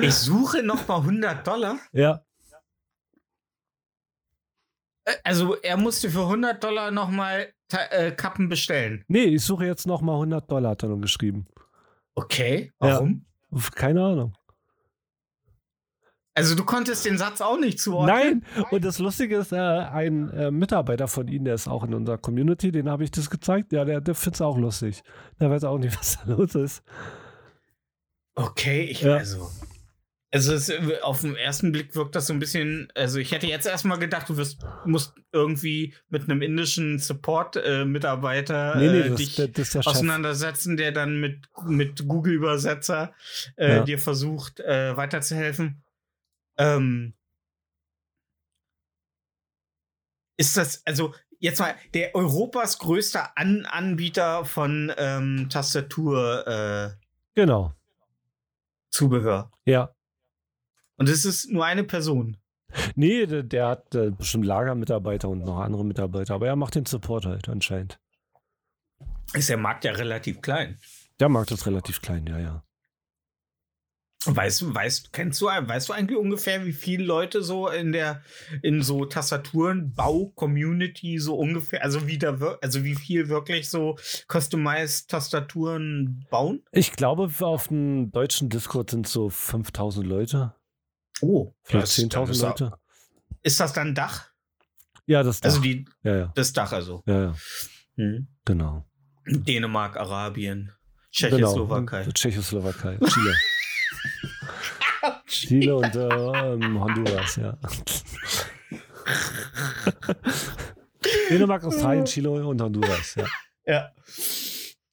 Ich 0.00 0.14
suche 0.14 0.62
noch 0.62 0.86
mal 0.88 0.98
100 1.00 1.46
Dollar? 1.46 1.78
Ja, 1.92 2.22
Also 5.24 5.56
er 5.56 5.76
musste 5.76 6.10
für 6.10 6.22
100 6.22 6.62
Dollar 6.62 6.90
noch 6.90 7.08
mal 7.10 7.52
Ta- 7.68 7.86
äh, 7.86 8.12
Kappen 8.12 8.48
bestellen. 8.48 9.04
nee, 9.08 9.24
ich 9.24 9.42
suche 9.44 9.66
jetzt 9.66 9.86
nochmal 9.86 10.16
100 10.16 10.50
Dollar, 10.50 10.72
hat 10.72 10.82
er 10.84 10.90
dann 10.90 11.00
geschrieben. 11.02 11.46
Okay, 12.14 12.66
Ja. 12.80 12.94
warum? 12.94 13.24
Uff, 13.50 13.70
Keine 13.72 14.04
Ahnung. 14.04 14.34
Also 16.34 16.54
du 16.54 16.64
konntest 16.64 17.04
den 17.04 17.18
Satz 17.18 17.40
auch 17.42 17.58
nicht 17.58 17.78
zuordnen? 17.78 18.42
Nein, 18.54 18.66
und 18.70 18.84
das 18.84 18.98
Lustige 18.98 19.36
ist, 19.36 19.52
äh, 19.52 19.56
ein 19.56 20.30
äh, 20.30 20.50
Mitarbeiter 20.50 21.06
von 21.06 21.28
Ihnen, 21.28 21.44
der 21.44 21.54
ist 21.54 21.68
auch 21.68 21.84
in 21.84 21.92
unserer 21.92 22.16
Community, 22.16 22.72
den 22.72 22.88
habe 22.88 23.04
ich 23.04 23.10
das 23.10 23.28
gezeigt. 23.28 23.72
Ja, 23.72 23.84
der, 23.84 24.00
der 24.00 24.14
findet 24.14 24.36
es 24.36 24.40
auch 24.40 24.56
lustig. 24.56 25.02
Der 25.40 25.50
weiß 25.50 25.64
auch 25.64 25.78
nicht, 25.78 25.96
was 25.98 26.18
da 26.24 26.32
los 26.32 26.54
ist. 26.54 26.82
Okay, 28.34 28.84
ich 28.84 29.02
Ja. 29.02 29.16
also. 29.16 29.50
Also 30.34 30.54
es, 30.54 30.70
äh, 30.70 30.98
auf 31.02 31.20
den 31.20 31.36
ersten 31.36 31.72
Blick 31.72 31.94
wirkt 31.94 32.16
das 32.16 32.26
so 32.28 32.32
ein 32.32 32.38
bisschen, 32.38 32.88
also 32.94 33.18
ich 33.18 33.32
hätte 33.32 33.46
jetzt 33.46 33.66
erstmal 33.66 33.98
gedacht, 33.98 34.30
du 34.30 34.38
wirst, 34.38 34.64
musst 34.86 35.12
irgendwie 35.30 35.92
mit 36.08 36.22
einem 36.22 36.40
indischen 36.40 36.98
Support-Mitarbeiter 36.98 38.76
Nee, 38.76 38.88
nee, 38.88 39.00
äh, 39.00 39.08
das, 39.10 39.16
dich 39.18 39.36
das 39.36 39.58
ist 39.58 39.74
der 39.74 39.86
auseinandersetzen, 39.86 40.78
der 40.78 40.92
dann 40.92 41.20
mit, 41.20 41.40
mit 41.66 42.08
Google-Übersetzer 42.08 43.12
äh, 43.56 43.76
Ja. 43.76 43.84
dir 43.84 43.98
versucht, 43.98 44.60
äh, 44.60 44.96
weiterzuhelfen. 44.96 45.82
Ähm, 46.58 47.14
ist 50.36 50.56
das, 50.56 50.84
also 50.86 51.14
jetzt 51.38 51.60
mal, 51.60 51.74
der 51.94 52.14
Europas 52.14 52.78
größter 52.78 53.36
An 53.36 53.66
Anbieter 53.66 54.44
von 54.44 54.92
ähm, 54.96 55.48
Tastatur-Zubehör. 55.50 56.98
Genau. 57.34 57.74
Ja. 59.64 59.94
Und 60.96 61.08
es 61.08 61.24
ist 61.24 61.50
nur 61.50 61.64
eine 61.64 61.84
Person. 61.84 62.36
Nee, 62.94 63.26
der, 63.26 63.42
der 63.42 63.66
hat 63.68 63.94
äh, 63.94 64.10
bestimmt 64.10 64.46
Lagermitarbeiter 64.46 65.28
und 65.28 65.40
noch 65.40 65.58
andere 65.58 65.84
Mitarbeiter, 65.84 66.34
aber 66.34 66.46
er 66.46 66.56
macht 66.56 66.74
den 66.74 66.86
Support 66.86 67.26
halt 67.26 67.48
anscheinend. 67.48 67.98
Ist 69.34 69.48
der 69.48 69.56
Markt 69.56 69.84
ja 69.84 69.92
relativ 69.92 70.40
klein. 70.40 70.78
Der 71.20 71.28
Markt 71.28 71.50
ist 71.50 71.66
relativ 71.66 72.00
klein, 72.00 72.26
ja, 72.26 72.38
ja. 72.38 72.64
Weißt, 74.24 74.72
weißt, 74.74 75.12
kennst 75.12 75.40
du, 75.40 75.46
weißt 75.46 75.88
du 75.88 75.92
eigentlich 75.94 76.16
ungefähr, 76.18 76.64
wie 76.64 76.72
viele 76.72 77.04
Leute 77.04 77.42
so 77.42 77.68
in 77.68 77.90
der, 77.92 78.22
in 78.62 78.80
so 78.82 79.04
Tastaturen, 79.04 79.92
Bau-Community 79.94 81.18
so 81.18 81.34
ungefähr, 81.36 81.82
also 81.82 82.06
wie 82.06 82.18
da, 82.18 82.38
also 82.62 82.84
wie 82.84 82.94
viel 82.94 83.28
wirklich 83.28 83.68
so 83.68 83.96
customized 84.30 85.10
Tastaturen 85.10 86.24
bauen? 86.30 86.62
Ich 86.70 86.92
glaube, 86.92 87.30
auf 87.40 87.68
dem 87.68 88.12
deutschen 88.12 88.48
Discord 88.48 88.90
sind 88.90 89.08
so 89.08 89.28
5000 89.28 90.06
Leute. 90.06 90.54
Oh, 91.20 91.52
Vielleicht 91.64 91.86
das- 91.88 91.96
dann 91.96 92.26
10.000 92.26 92.30
ist, 92.30 92.42
Leute. 92.42 92.72
Ist 93.42 93.58
das 93.60 93.72
dann 93.72 93.94
Dach? 93.94 94.28
Ja, 95.06 95.22
das 95.24 95.40
Dach. 95.40 95.50
Also 95.50 95.60
die, 95.62 95.84
ja, 96.04 96.16
ja, 96.16 96.32
das 96.36 96.52
Dach 96.52 96.70
also. 96.72 97.02
ja, 97.06 97.22
ja, 97.24 97.34
Hm. 97.96 98.28
genau. 98.44 98.84
Dänemark, 99.26 99.96
Arabien, 99.96 100.70
genau. 101.18 101.36
Tschechoslowakei. 101.36 102.06
Tschechoslowakei, 102.14 102.98
Chile. 103.08 103.34
Chile 105.26 105.76
und 105.76 105.96
äh, 105.96 106.08
Honduras, 106.78 107.36
ja. 107.36 107.58
Dänemark, 111.30 111.64
Australien, 111.64 112.04
Chile 112.04 112.30
und 112.30 112.60
Honduras, 112.60 113.14
ja. 113.16 113.26
Ja. 113.66 113.92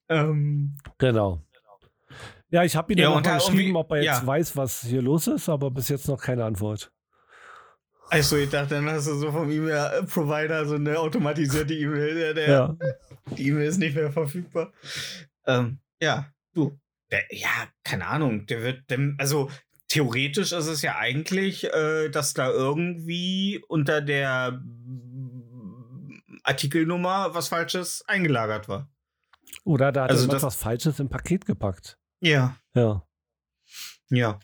Ähm, 0.08 0.76
Genau. 0.98 1.42
Ja, 2.50 2.64
ich 2.64 2.74
habe 2.74 2.92
ihm 2.92 2.98
Ja, 2.98 3.04
ja, 3.04 3.08
und 3.10 3.16
noch 3.16 3.22
da 3.22 3.30
mal 3.30 3.36
irgendwie- 3.38 3.56
geschrieben, 3.58 3.76
ob 3.76 3.90
er 3.92 3.96
jetzt 3.98 4.06
ja. 4.22 4.26
weiß, 4.26 4.56
was 4.56 4.80
hier 4.82 5.02
los 5.02 5.26
ist, 5.28 5.48
aber 5.48 5.70
bis 5.70 5.88
jetzt 5.88 6.08
noch 6.08 6.20
keine 6.20 6.44
Antwort. 6.44 6.90
also 8.08 8.36
ich 8.36 8.50
dachte, 8.50 8.74
dann 8.74 8.90
hast 8.90 9.06
du 9.06 9.14
so 9.14 9.30
vom 9.30 9.48
E-Mail-Provider 9.50 10.66
so 10.66 10.74
eine 10.74 10.98
automatisierte 10.98 11.74
E-Mail, 11.74 12.36
Ja, 12.48 12.76
Die 13.36 13.48
E-Mail 13.48 13.68
ist 13.68 13.78
nicht 13.78 13.94
mehr 13.94 14.10
verfügbar. 14.10 14.72
Ähm, 15.46 15.78
ja, 16.02 16.26
du. 16.54 16.76
Der, 17.10 17.22
ja, 17.30 17.48
keine 17.84 18.06
Ahnung. 18.06 18.46
Der 18.46 18.62
wird, 18.62 18.90
dem, 18.90 19.16
also 19.18 19.50
theoretisch 19.88 20.52
ist 20.52 20.66
es 20.68 20.82
ja 20.82 20.96
eigentlich, 20.96 21.64
äh, 21.64 22.08
dass 22.10 22.34
da 22.34 22.48
irgendwie 22.50 23.62
unter 23.68 24.00
der 24.00 24.52
mm, 24.62 26.20
Artikelnummer 26.44 27.34
was 27.34 27.48
Falsches 27.48 28.04
eingelagert 28.06 28.68
war. 28.68 28.88
oder 29.64 29.90
da 29.92 30.04
hat 30.04 30.10
Also 30.10 30.26
er 30.28 30.32
das- 30.34 30.42
was 30.42 30.56
Falsches 30.56 31.00
im 31.00 31.08
Paket 31.08 31.44
gepackt. 31.46 31.98
Ja, 32.20 32.56
Ja. 32.74 33.04
ja. 34.10 34.38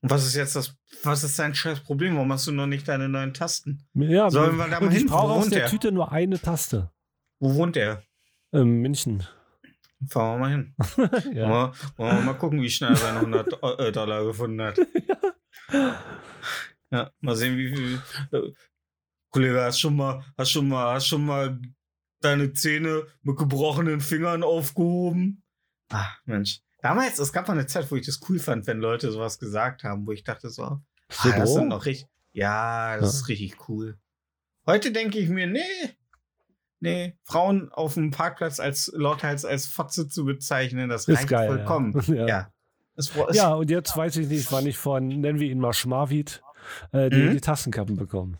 Und 0.00 0.10
was 0.10 0.24
ist 0.26 0.34
jetzt 0.34 0.54
das, 0.56 0.76
was 1.02 1.24
ist 1.24 1.38
dein 1.38 1.54
scheiß 1.54 1.80
Problem? 1.80 2.14
Warum 2.16 2.30
hast 2.32 2.46
du 2.46 2.52
noch 2.52 2.66
nicht 2.66 2.86
deine 2.88 3.08
neuen 3.08 3.32
Tasten? 3.34 3.86
ja 3.94 4.30
Sollen 4.30 4.56
wir 4.56 4.68
da 4.68 4.80
mal 4.80 4.92
ich 4.92 4.98
hin? 4.98 5.06
brauche 5.06 5.28
Wo 5.34 5.38
aus 5.38 5.48
der? 5.48 5.66
Tüte 5.66 5.92
nur 5.92 6.12
eine 6.12 6.38
Taste. 6.40 6.90
Wo 7.40 7.54
wohnt 7.54 7.76
der? 7.76 8.02
Ähm, 8.52 8.80
München. 8.82 9.26
Fahren 10.08 10.34
wir 10.34 10.38
mal 10.38 10.50
hin. 10.50 10.74
ja. 11.34 11.48
Wir, 11.48 11.72
wollen 11.96 12.16
wir 12.18 12.22
mal 12.22 12.34
gucken, 12.34 12.60
wie 12.62 12.70
schnell 12.70 12.90
er 12.90 12.96
seine 12.96 13.18
100 13.20 13.62
Eu- 13.62 13.76
äh, 13.78 13.92
Dollar 13.92 14.24
gefunden 14.24 14.60
hat. 14.62 14.78
Ja, 16.90 17.10
mal 17.20 17.36
sehen, 17.36 17.56
wie 17.56 17.74
viel. 17.74 18.02
Äh, 18.32 18.52
Kollege, 19.30 19.62
hast 19.62 19.80
schon 19.80 19.96
mal, 19.96 20.24
hast 20.38 20.50
schon 20.50 20.68
mal, 20.68 20.94
hast 20.94 21.08
schon 21.08 21.24
mal 21.26 21.58
deine 22.20 22.52
Zähne 22.52 23.06
mit 23.22 23.36
gebrochenen 23.36 24.00
Fingern 24.00 24.42
aufgehoben? 24.44 25.42
Ah, 25.90 26.08
Mensch. 26.24 26.60
Damals, 26.80 27.18
es 27.18 27.32
gab 27.32 27.48
mal 27.48 27.54
eine 27.54 27.66
Zeit, 27.66 27.90
wo 27.90 27.96
ich 27.96 28.06
das 28.06 28.20
cool 28.28 28.38
fand, 28.38 28.66
wenn 28.66 28.78
Leute 28.78 29.10
sowas 29.10 29.38
gesagt 29.38 29.82
haben, 29.84 30.06
wo 30.06 30.12
ich 30.12 30.22
dachte 30.22 30.50
so, 30.50 30.62
ah, 30.64 30.82
das 31.08 31.52
sind 31.54 31.68
noch 31.68 31.84
richtig. 31.86 32.08
Ja, 32.32 32.96
das 32.96 33.02
Ja. 33.14 33.20
ist 33.20 33.28
richtig 33.28 33.68
cool. 33.68 33.98
Heute 34.66 34.92
denke 34.92 35.18
ich 35.18 35.28
mir, 35.28 35.46
nee, 35.46 35.60
nee, 36.84 37.18
Frauen 37.24 37.70
auf 37.72 37.94
dem 37.94 38.10
Parkplatz 38.10 38.60
als 38.60 38.92
lauthals 38.94 39.44
als 39.44 39.66
Fotze 39.66 40.08
zu 40.08 40.24
bezeichnen, 40.24 40.88
das 40.88 41.08
Ist 41.08 41.18
reicht 41.18 41.28
geil, 41.28 41.48
ja. 41.48 41.56
vollkommen. 41.56 42.00
Ja. 42.14 42.26
Ja. 42.26 42.50
Es, 42.96 43.10
es, 43.28 43.36
Ja, 43.36 43.54
und 43.54 43.70
jetzt 43.70 43.96
weiß 43.96 44.16
ich 44.18 44.28
nicht, 44.28 44.52
wann 44.52 44.66
ich 44.66 44.76
von, 44.78 45.08
nennen 45.08 45.40
wir 45.40 45.50
ihn 45.50 45.58
mal 45.58 45.72
Schmarwit, 45.72 46.42
äh, 46.92 47.10
die, 47.10 47.16
Mhm. 47.16 47.32
die 47.32 47.40
Tassenkappen 47.40 47.96
bekomme. 47.96 48.38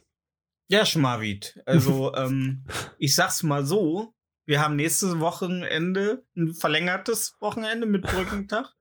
Ja, 0.68 0.86
Schmarwit. 0.86 1.60
Also, 1.66 2.14
ähm, 2.16 2.64
ich 2.98 3.14
sag's 3.14 3.42
mal 3.42 3.66
so: 3.66 4.14
Wir 4.46 4.60
haben 4.62 4.76
nächstes 4.76 5.18
Wochenende 5.20 6.24
ein 6.36 6.54
verlängertes 6.54 7.36
Wochenende 7.40 7.86
mit 7.86 8.02
Brückentag. 8.02 8.72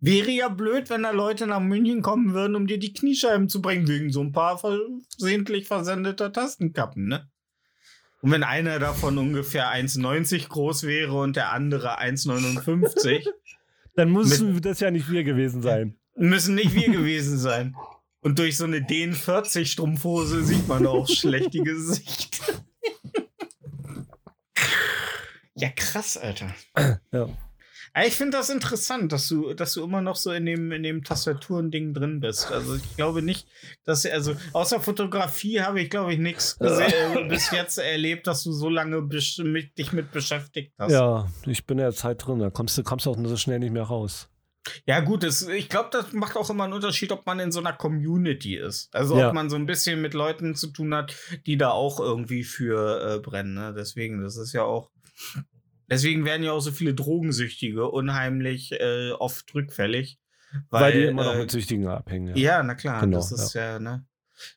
Wäre 0.00 0.30
ja 0.30 0.48
blöd, 0.48 0.90
wenn 0.90 1.02
da 1.02 1.10
Leute 1.10 1.48
nach 1.48 1.58
München 1.60 2.02
kommen 2.02 2.32
würden, 2.32 2.54
um 2.54 2.68
dir 2.68 2.78
die 2.78 2.92
Kniescheiben 2.92 3.48
zu 3.48 3.60
bringen, 3.60 3.88
wegen 3.88 4.12
so 4.12 4.20
ein 4.22 4.30
paar 4.30 4.56
versehentlich 4.56 5.66
versendeter 5.66 6.32
Tastenkappen, 6.32 7.08
ne? 7.08 7.28
Und 8.20 8.32
wenn 8.32 8.42
einer 8.42 8.78
davon 8.78 9.16
ungefähr 9.18 9.72
1,90 9.72 10.48
groß 10.48 10.82
wäre 10.84 11.14
und 11.14 11.36
der 11.36 11.52
andere 11.52 12.00
1,59, 12.00 13.26
Dann 13.98 14.12
müssen 14.12 14.60
das 14.60 14.78
ja 14.78 14.92
nicht 14.92 15.10
wir 15.10 15.24
gewesen 15.24 15.60
sein. 15.60 15.98
müssen 16.14 16.54
nicht 16.54 16.72
wir 16.72 16.88
gewesen 16.92 17.36
sein. 17.36 17.74
Und 18.20 18.38
durch 18.38 18.56
so 18.56 18.64
eine 18.64 18.78
DN40-Strumpfhose 18.78 20.44
sieht 20.44 20.68
man 20.68 20.86
auch 20.86 21.08
schlecht 21.08 21.52
die 21.52 21.62
Gesicht. 21.62 22.40
ja, 25.56 25.70
krass, 25.70 26.16
Alter. 26.16 26.54
Ja. 27.12 27.28
Ich 28.04 28.14
finde 28.14 28.36
das 28.36 28.50
interessant, 28.50 29.12
dass 29.12 29.28
du, 29.28 29.54
dass 29.54 29.74
du 29.74 29.82
immer 29.84 30.00
noch 30.00 30.16
so 30.16 30.30
in 30.32 30.46
dem, 30.46 30.70
in 30.72 30.82
dem 30.82 31.02
Tastaturending 31.02 31.94
drin 31.94 32.20
bist. 32.20 32.50
Also 32.52 32.76
ich 32.76 32.96
glaube 32.96 33.22
nicht, 33.22 33.48
dass 33.84 34.06
also 34.06 34.36
außer 34.52 34.80
Fotografie 34.80 35.60
habe 35.60 35.80
ich, 35.80 35.90
glaube 35.90 36.12
ich, 36.12 36.18
nichts 36.18 36.56
äh, 36.60 37.24
bis 37.28 37.50
jetzt 37.50 37.78
erlebt, 37.78 38.26
dass 38.26 38.42
du 38.44 38.52
so 38.52 38.68
lange 38.68 39.00
mit, 39.00 39.78
dich 39.78 39.92
mit 39.92 40.12
beschäftigt 40.12 40.74
hast. 40.78 40.92
Ja, 40.92 41.28
ich 41.46 41.66
bin 41.66 41.78
ja 41.78 41.90
Zeit 41.92 42.26
drin, 42.26 42.38
da 42.38 42.50
kommst 42.50 42.78
du 42.78 42.82
kommst 42.82 43.06
auch 43.08 43.16
nur 43.16 43.28
so 43.28 43.36
schnell 43.36 43.58
nicht 43.58 43.72
mehr 43.72 43.84
raus. 43.84 44.28
Ja, 44.86 45.00
gut, 45.00 45.22
das, 45.22 45.42
ich 45.48 45.68
glaube, 45.68 45.88
das 45.92 46.12
macht 46.12 46.36
auch 46.36 46.50
immer 46.50 46.64
einen 46.64 46.72
Unterschied, 46.74 47.10
ob 47.12 47.24
man 47.26 47.40
in 47.40 47.52
so 47.52 47.60
einer 47.60 47.72
Community 47.72 48.56
ist. 48.56 48.94
Also 48.94 49.18
Ja. 49.18 49.28
ob 49.28 49.34
man 49.34 49.48
so 49.48 49.56
ein 49.56 49.66
bisschen 49.66 50.00
mit 50.00 50.14
Leuten 50.14 50.54
zu 50.54 50.68
tun 50.68 50.94
hat, 50.94 51.14
die 51.46 51.56
da 51.56 51.70
auch 51.70 52.00
irgendwie 52.00 52.44
für 52.44 53.16
äh, 53.16 53.18
brennen. 53.18 53.54
Ne? 53.54 53.74
Deswegen, 53.76 54.20
das 54.22 54.36
ist 54.36 54.52
ja 54.52 54.62
auch. 54.64 54.90
Deswegen 55.88 56.24
werden 56.24 56.42
ja 56.42 56.52
auch 56.52 56.60
so 56.60 56.70
viele 56.70 56.94
Drogensüchtige 56.94 57.88
unheimlich 57.90 58.72
äh, 58.72 59.12
oft 59.12 59.54
rückfällig. 59.54 60.18
Weil, 60.70 60.82
Weil, 60.82 60.92
die 60.92 61.04
immer 61.04 61.24
noch 61.24 61.34
äh, 61.34 61.40
mit 61.40 61.50
Süchtigen 61.50 61.86
abhängen. 61.88 62.36
Ja, 62.36 62.62
na 62.62 62.74
klar, 62.74 63.00
Genau, 63.00 63.18
das 63.18 63.32
ist 63.32 63.54
ja, 63.54 63.78
ne? 63.78 64.06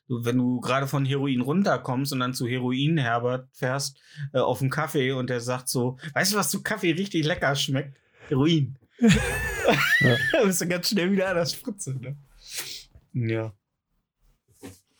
Du, 0.06 0.24
wenn 0.24 0.38
du 0.38 0.60
gerade 0.60 0.86
von 0.86 1.04
Heroin 1.04 1.40
runterkommst 1.40 2.12
und 2.12 2.20
dann 2.20 2.34
zu 2.34 2.46
Heroin 2.46 2.98
Herbert 2.98 3.48
fährst 3.52 3.98
äh, 4.32 4.38
auf 4.38 4.60
einen 4.60 4.70
Kaffee 4.70 5.12
und 5.12 5.28
der 5.28 5.40
sagt 5.40 5.68
so, 5.68 5.98
weißt 6.14 6.32
du, 6.32 6.36
was 6.36 6.50
zu 6.50 6.62
Kaffee 6.62 6.92
richtig 6.92 7.24
lecker 7.24 7.54
schmeckt? 7.56 7.98
Heroin. 8.28 8.78
da 9.00 10.44
bist 10.44 10.60
du 10.60 10.68
ganz 10.68 10.88
schnell 10.88 11.10
wieder 11.10 11.30
an 11.30 11.36
der 11.36 11.46
Spritze, 11.46 11.94
ne? 11.94 12.16
Ja. 13.12 13.52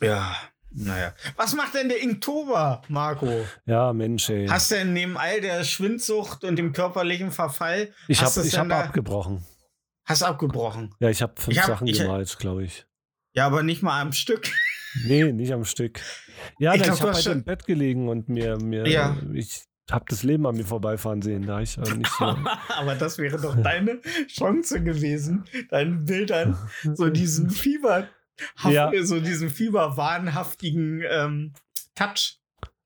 Ja, 0.00 0.36
naja. 0.74 1.14
Was 1.36 1.54
macht 1.54 1.74
denn 1.74 1.88
der 1.88 2.00
Inktober, 2.02 2.82
Marco? 2.88 3.44
Ja, 3.66 3.92
Mensch, 3.92 4.28
ey. 4.30 4.46
Hast 4.48 4.70
du 4.70 4.76
denn 4.76 4.92
neben 4.92 5.16
all 5.16 5.40
der 5.40 5.64
Schwindsucht 5.64 6.44
und 6.44 6.56
dem 6.56 6.72
körperlichen 6.72 7.30
Verfall, 7.30 7.92
ich 8.08 8.20
habe 8.22 8.30
hab 8.42 8.68
da- 8.68 8.80
abgebrochen. 8.84 9.44
hast 10.04 10.22
du 10.22 10.26
abgebrochen? 10.26 10.94
Ja, 11.00 11.08
ich 11.10 11.22
habe 11.22 11.34
fünf 11.36 11.56
Ich 11.56 11.60
hab- 11.62 11.68
Sachen 11.68 11.86
ich- 11.86 11.98
gemalt, 11.98 12.38
glaube 12.38 12.64
ich. 12.64 12.86
Ja, 13.34 13.46
aber 13.46 13.62
nicht 13.62 13.82
mal 13.82 14.00
am 14.00 14.12
Stück. 14.12 14.50
Nee, 15.06 15.32
nicht 15.32 15.52
am 15.52 15.64
Stück. 15.64 16.00
Ja, 16.58 16.74
Ich 16.74 16.82
glaub, 16.82 16.94
ich 16.96 17.00
habe 17.02 17.12
halt 17.14 17.24
schon- 17.24 17.32
im 17.32 17.44
Bett 17.44 17.64
gelegen 17.66 18.08
und 18.08 18.28
mir, 18.28 18.58
mir 18.62 18.86
Ja. 18.86 19.16
ich 19.32 19.62
habe 19.90 20.04
das 20.08 20.22
Leben 20.22 20.46
an 20.46 20.54
mir 20.56 20.64
vorbeifahren 20.66 21.22
sehen. 21.22 21.46
Da 21.46 21.60
ich 21.60 21.78
äh, 21.78 21.94
nicht 21.96 22.10
so. 22.12 22.24
Aber 22.68 22.94
das 22.94 23.16
wäre 23.18 23.40
doch 23.40 23.56
deine 23.60 24.00
Chance 24.28 24.82
gewesen, 24.82 25.44
deinen 25.70 26.04
Bildern 26.04 26.58
so 26.94 27.08
diesen 27.08 27.48
Fieber, 27.50 28.06
Ja. 28.64 28.90
so 29.02 29.20
diesen 29.20 29.50
fieberwahnhaftigen 29.50 31.02
ähm, 31.08 31.52
Touch 31.94 32.38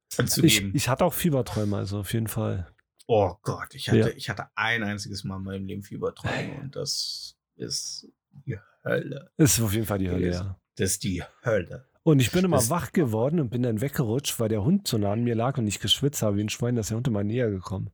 zu 0.08 0.44
ich, 0.44 0.58
geben. 0.60 0.72
ich 0.74 0.88
hatte 0.88 1.04
auch 1.04 1.14
Fieberträume, 1.14 1.76
also 1.76 2.00
auf 2.00 2.12
jeden 2.12 2.26
Fall. 2.28 2.66
oh 3.06 3.34
Gott, 3.42 3.74
ich 3.74 3.88
hatte, 3.88 3.98
Ja. 3.98 4.08
ich 4.08 4.28
hatte 4.28 4.46
ein 4.54 4.82
einziges 4.82 5.24
Mal 5.24 5.36
in 5.36 5.42
meinem 5.44 5.66
Leben 5.66 5.82
Fieberträume 5.82 6.60
und 6.60 6.74
das 6.76 7.36
ist 7.56 8.08
die 8.46 8.58
Hölle. 8.84 9.30
Ist 9.36 9.60
auf 9.60 9.72
jeden 9.72 9.86
Fall 9.86 9.98
die 9.98 10.10
Hölle, 10.10 10.30
ja. 10.32 10.58
Das 10.76 10.92
ist 10.92 11.04
die 11.04 11.22
Hölle. 11.44 11.86
Und 12.02 12.20
ich 12.20 12.30
bin 12.30 12.44
immer 12.44 12.58
Das- 12.58 12.70
wach 12.70 12.92
geworden 12.92 13.40
und 13.40 13.50
bin 13.50 13.62
dann 13.62 13.80
weggerutscht, 13.80 14.38
weil 14.38 14.48
der 14.48 14.62
Hund 14.62 14.86
so 14.86 14.96
nah 14.98 15.12
an 15.12 15.24
mir 15.24 15.34
lag 15.34 15.58
und 15.58 15.66
ich 15.66 15.80
geschwitzt 15.80 16.22
habe 16.22 16.36
wie 16.36 16.42
ein 16.44 16.48
Schwein, 16.48 16.76
dass 16.76 16.88
der 16.88 16.96
Hund 16.98 17.08
immer 17.08 17.24
näher 17.24 17.50
gekommen. 17.50 17.90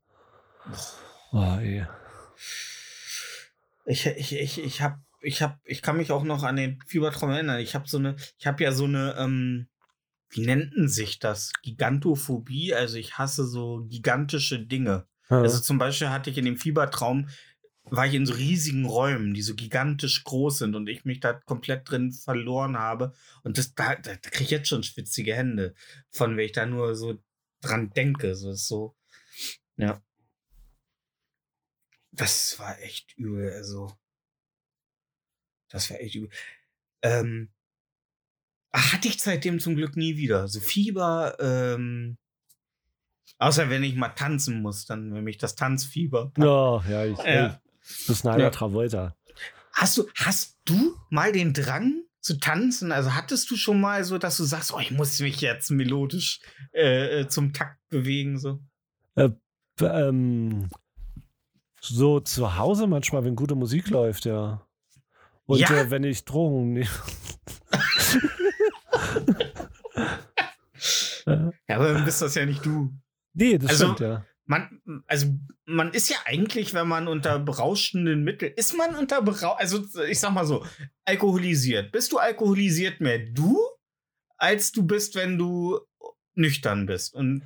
Oh, 1.33 1.57
ey. 1.61 1.87
Ich, 3.87 4.07
ich, 4.07 4.33
ich, 4.37 4.63
ich 4.63 4.83
hab, 4.83 5.01
ich 5.23 5.43
hab, 5.43 5.61
ich 5.65 5.83
kann 5.83 5.97
mich 5.97 6.11
auch 6.11 6.25
noch 6.25 6.43
an 6.43 6.57
den 6.57 6.81
Fiebertraum 6.87 7.31
erinnern. 7.31 7.61
Ich 7.61 7.75
habe 7.75 7.89
so 7.89 7.99
eine, 7.99 8.17
ich 8.39 8.47
habe 8.47 8.63
ja 8.63 8.73
so 8.73 8.85
eine, 8.85 9.15
ähm, 9.19 9.69
wie 10.31 10.47
nennten 10.47 10.89
sich 10.89 11.19
das? 11.19 11.53
Gigantophobie. 11.63 12.75
Also 12.75 12.97
ich 12.97 13.19
hasse 13.19 13.47
so 13.47 13.87
gigantische 13.89 14.59
Dinge. 14.59 15.07
Also 15.29 15.61
zum 15.61 15.79
Beispiel 15.79 16.11
hatte 16.11 16.29
ich 16.29 16.37
in 16.37 16.45
dem 16.45 16.59
Fiebertraum, 16.59 17.29
war 17.85 18.07
ich 18.07 18.15
in 18.15 18.27
so 18.27 18.35
riesigen 18.35 18.85
Räumen, 18.85 19.33
die 19.33 19.43
so 19.43 19.55
gigantisch 19.55 20.25
groß 20.25 20.59
sind 20.59 20.75
und 20.75 20.89
ich 20.89 21.05
mich 21.05 21.21
da 21.21 21.33
komplett 21.33 21.89
drin 21.89 22.13
verloren 22.13 22.79
habe. 22.79 23.15
Und 23.43 23.57
das, 23.57 23.75
da, 23.75 23.95
da, 23.95 24.15
da 24.15 24.31
kriege 24.31 24.45
ich 24.45 24.51
jetzt 24.51 24.69
schon 24.69 24.83
schwitzige 24.83 25.35
Hände 25.35 25.75
von, 26.11 26.37
wenn 26.37 26.45
ich 26.45 26.53
da 26.53 26.67
nur 26.67 26.95
so 26.95 27.19
dran 27.63 27.91
denke. 27.91 28.35
So 28.35 28.51
ist 28.51 28.69
so, 28.69 28.95
ja. 29.77 30.03
Das 32.11 32.59
war 32.59 32.79
echt 32.81 33.17
übel, 33.17 33.51
also. 33.53 33.97
Das 35.73 35.91
war 35.91 36.01
echt 36.01 36.15
übel. 36.15 36.31
Ähm, 37.03 37.51
hatte 38.73 39.09
ich 39.09 39.21
seitdem 39.21 39.59
zum 39.59 39.75
Glück 39.77 39.97
nie 39.97 40.17
wieder. 40.17 40.49
So 40.49 40.61
Fieber, 40.61 41.37
ähm, 41.41 42.17
außer 43.39 43.69
wenn 43.71 43.83
ich 43.83 43.97
mal 43.97 44.11
tanzen 44.11 44.63
muss, 44.63 44.87
dann, 44.87 45.13
wenn 45.15 45.25
mich 45.25 45.39
das 45.39 45.55
Tanzfieber. 45.57 46.27
packt. 46.27 46.39
Ja, 46.39 46.83
ja, 46.89 47.05
ich, 47.07 47.19
Ja. 47.19 47.61
ist 48.09 48.25
ein 48.27 48.41
Ja. 48.41 48.51
Travolta. 48.51 49.17
Hast 49.73 49.97
du, 49.97 50.09
hast 50.15 50.59
du 50.67 50.97
mal 51.11 51.33
den 51.33 51.53
Drang 51.55 52.03
zu 52.21 52.39
tanzen? 52.39 52.93
Also 52.93 53.15
hattest 53.15 53.51
du 53.51 53.57
schon 53.57 53.81
mal 53.81 54.05
so, 54.05 54.19
dass 54.19 54.37
du 54.37 54.45
sagst, 54.45 54.73
oh, 54.73 54.79
ich 54.79 54.91
muss 54.91 55.19
mich 55.21 55.41
jetzt 55.41 55.71
melodisch 55.71 56.41
äh, 56.73 57.21
äh, 57.21 57.29
zum 57.29 57.53
Takt 57.53 57.81
bewegen, 57.89 58.39
so? 58.39 58.61
Ähm, 59.81 60.69
so 61.81 62.21
zu 62.21 62.57
Hause 62.57 62.87
manchmal, 62.87 63.25
wenn 63.25 63.35
gute 63.35 63.55
Musik 63.55 63.89
läuft, 63.91 64.27
ja. 64.27 64.67
Und 65.47 65.59
Ja? 65.59 65.71
äh, 65.73 65.91
wenn 65.91 66.05
ich 66.05 66.25
Drogen 66.25 66.73
nehme. 66.75 66.89
Ja, 71.69 71.77
aber 71.77 71.93
dann 71.93 72.05
bist 72.05 72.21
das 72.23 72.35
ja 72.35 72.45
nicht 72.45 72.65
du. 72.67 72.93
nee, 73.35 73.57
das 73.59 73.71
Also- 73.71 73.85
stimmt, 73.95 74.01
ja. 74.01 74.27
Man, 74.45 74.83
also 75.07 75.29
man 75.67 75.93
ist 75.93 76.11
ja 76.11 76.17
eigentlich, 76.25 76.75
wenn 76.75 76.89
man 76.89 77.07
unter 77.07 77.39
berauschenden 77.39 78.25
Mitteln, 78.25 78.53
ist 78.57 78.77
man 78.77 78.97
unter 78.97 79.23
berau 79.23 79.53
also 79.53 79.85
ich 80.09 80.19
sag 80.19 80.33
mal 80.33 80.45
so, 80.45 80.67
alkoholisiert. 81.05 81.93
Bist 81.93 82.11
du 82.11 82.19
alkoholisiert 82.19 83.01
mehr 83.01 83.21
du, 83.21 83.57
als 84.37 84.73
du 84.73 84.83
bist, 84.83 85.15
wenn 85.15 85.39
du 85.39 85.79
nüchtern 86.35 86.87
bist? 86.87 87.15
Und 87.15 87.43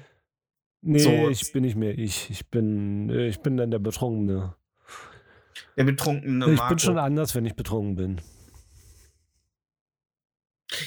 Nee, 0.80 0.98
so- 1.00 1.28
ich 1.28 1.52
bin 1.52 1.62
nicht 1.64 1.76
mehr 1.76 1.96
ich. 1.96 2.30
Ich 2.30 2.48
bin, 2.48 3.10
äh, 3.10 3.26
ich 3.28 3.40
bin 3.40 3.58
dann 3.58 3.70
der 3.70 3.78
Betrunkene. 3.78 4.56
Der 5.76 5.84
betrunkene 5.84 6.44
ich 6.52 6.56
Marco. 6.58 6.68
bin 6.70 6.78
schon 6.78 6.98
anders, 6.98 7.34
wenn 7.34 7.46
ich 7.46 7.54
betrunken 7.54 7.96
bin. 7.96 8.20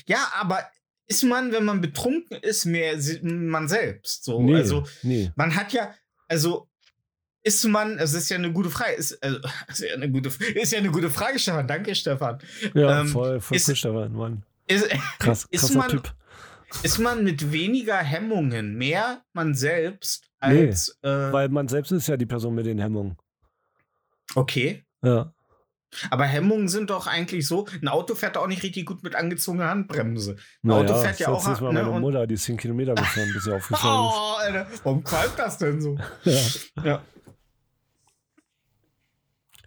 Ja, 0.07 0.31
aber 0.39 0.63
ist 1.07 1.23
man, 1.23 1.51
wenn 1.51 1.65
man 1.65 1.81
betrunken 1.81 2.37
ist, 2.41 2.65
mehr 2.65 2.95
man 3.23 3.67
selbst? 3.67 4.23
So, 4.23 4.41
nee, 4.41 4.55
also 4.55 4.85
nee. 5.03 5.31
man 5.35 5.55
hat 5.55 5.73
ja, 5.73 5.93
also 6.27 6.67
ist 7.41 7.65
man, 7.65 7.97
es 7.97 8.13
ist 8.13 8.29
ja 8.29 8.37
eine 8.37 8.51
gute 8.51 8.69
Frage, 8.69 8.93
ist, 8.93 9.21
also, 9.23 9.39
ist 9.67 9.79
ja 9.79 9.93
eine 9.95 10.09
gute, 10.11 10.29
ist 10.55 10.71
ja 10.71 10.79
eine 10.79 10.91
gute 10.91 11.09
Frage, 11.09 11.39
Stefan. 11.39 11.67
Danke, 11.67 11.95
Stefan. 11.95 12.39
Ja, 12.73 13.01
ähm, 13.01 13.07
voll, 13.07 13.39
voll 13.39 13.57
ist- 13.57 13.69
cool, 13.69 13.75
Stefan, 13.75 14.13
Mann. 14.13 14.43
Ist, 14.67 14.87
Krass, 15.17 15.47
ist 15.49 15.61
krasser 15.61 15.77
man- 15.79 15.89
Typ. 15.89 16.13
ist 16.83 16.99
man 16.99 17.23
mit 17.23 17.51
weniger 17.51 17.97
Hemmungen 17.97 18.77
mehr 18.77 19.23
man 19.33 19.55
selbst 19.55 20.29
Nee, 20.41 20.67
als 20.67 20.95
äh, 21.01 21.09
Weil 21.33 21.49
man 21.49 21.67
selbst 21.67 21.91
ist 21.91 22.07
ja 22.07 22.15
die 22.17 22.27
Person 22.27 22.53
mit 22.53 22.67
den 22.67 22.77
Hemmungen. 22.79 23.17
Okay. 24.35 24.85
Ja. 25.01 25.33
Aber 26.11 26.25
Hemmungen 26.25 26.67
sind 26.67 26.91
doch 26.91 27.07
eigentlich 27.07 27.47
so, 27.47 27.65
ein 27.81 27.87
Auto 27.87 28.13
fährt 28.13 28.37
auch 28.37 28.45
nicht 28.45 28.61
richtig 28.61 28.85
gut 28.85 29.01
mit 29.01 29.15
angezogener 29.15 29.69
Handbremse. 29.69 30.33
Ein 30.33 30.37
Naja, 30.61 30.81
Auto 30.83 31.01
fährt 31.01 31.19
ja 31.19 31.29
auch 31.29 31.43
Mal 31.43 31.53
ne, 31.73 31.79
meine 31.81 31.89
und- 31.89 32.01
Mutter, 32.01 32.27
die 32.27 32.35
ist 32.35 32.43
10 32.43 32.57
Kilometer 32.57 32.93
gefahren, 32.93 33.29
bis 33.33 33.43
sie 33.45 33.51
aufgefallen 33.55 34.05
ist. 34.07 34.13
Oh, 34.15 34.35
Alter, 34.37 34.67
warum 34.83 35.03
qualmt 35.03 35.39
das 35.39 35.57
denn 35.57 35.81
so? 35.81 35.97
Ja. 36.25 36.41
Ja. 36.83 37.01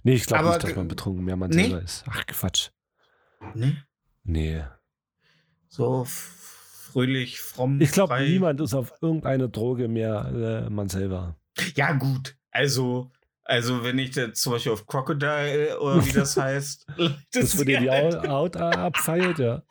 Nee, 0.04 0.14
ich 0.14 0.26
glaube 0.26 0.48
nicht, 0.48 0.62
dass 0.64 0.76
man 0.76 0.88
betrunken 0.88 1.24
mehr 1.24 1.36
man 1.36 1.50
Nee? 1.50 1.64
selber 1.68 1.82
ist. 1.82 2.04
Ach, 2.08 2.26
Quatsch. 2.26 2.70
Ne? 3.54 3.84
Nee. 4.24 4.64
So 5.68 6.04
fröhlich, 6.06 7.40
fromm. 7.40 7.80
Ich 7.80 7.92
glaube, 7.92 8.20
niemand 8.20 8.60
ist 8.60 8.74
auf 8.74 8.92
irgendeine 9.00 9.48
Droge 9.48 9.88
mehr 9.88 10.64
äh, 10.66 10.70
man 10.70 10.88
selber. 10.88 11.36
Ja, 11.74 11.92
gut. 11.92 12.36
Also, 12.50 13.10
also 13.44 13.82
wenn 13.84 13.98
ich 13.98 14.14
jetzt 14.14 14.40
zum 14.40 14.52
Beispiel 14.52 14.72
auf 14.72 14.86
Crocodile 14.86 15.78
oder 15.80 16.04
wie 16.04 16.12
das 16.12 16.36
heißt, 16.40 16.86
Das 17.32 17.58
wurde 17.58 17.78
die 17.78 17.90
Haut 17.90 18.56
abfeilt, 18.56 19.38
ja. 19.38 19.62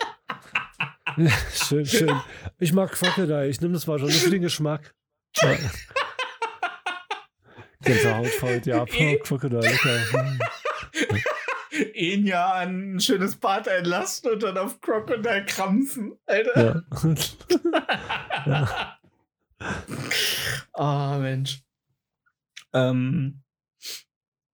schön, 1.53 1.86
schön. 1.86 2.22
Ich 2.59 2.74
mag 2.74 2.91
Crocodile, 2.91 3.47
ich 3.49 3.59
nehme 3.61 3.74
das 3.74 3.88
mal 3.88 3.99
schon 3.99 4.09
nur 4.09 4.17
für 4.17 4.30
den 4.30 4.41
Geschmack. 4.41 4.93
Ja. 5.41 5.57
Gänsehaut 7.84 8.28
fault, 8.28 8.65
ja. 8.65 8.86
Crocodile, 9.24 9.61
lecker. 9.61 9.99
Ein 11.97 12.26
Jahr 12.26 12.55
an 12.55 12.95
ein 12.95 12.99
schönes 12.99 13.36
Bad 13.38 13.67
einlassen 13.67 14.32
und 14.32 14.43
dann 14.43 14.57
auf 14.57 14.80
Crocodile 14.82 15.45
krampfen, 15.45 16.17
Alter. 16.26 16.84
Ja. 18.45 18.97
Ah, 20.74 21.17
Mensch. 21.17 21.63
Ähm, 22.74 23.41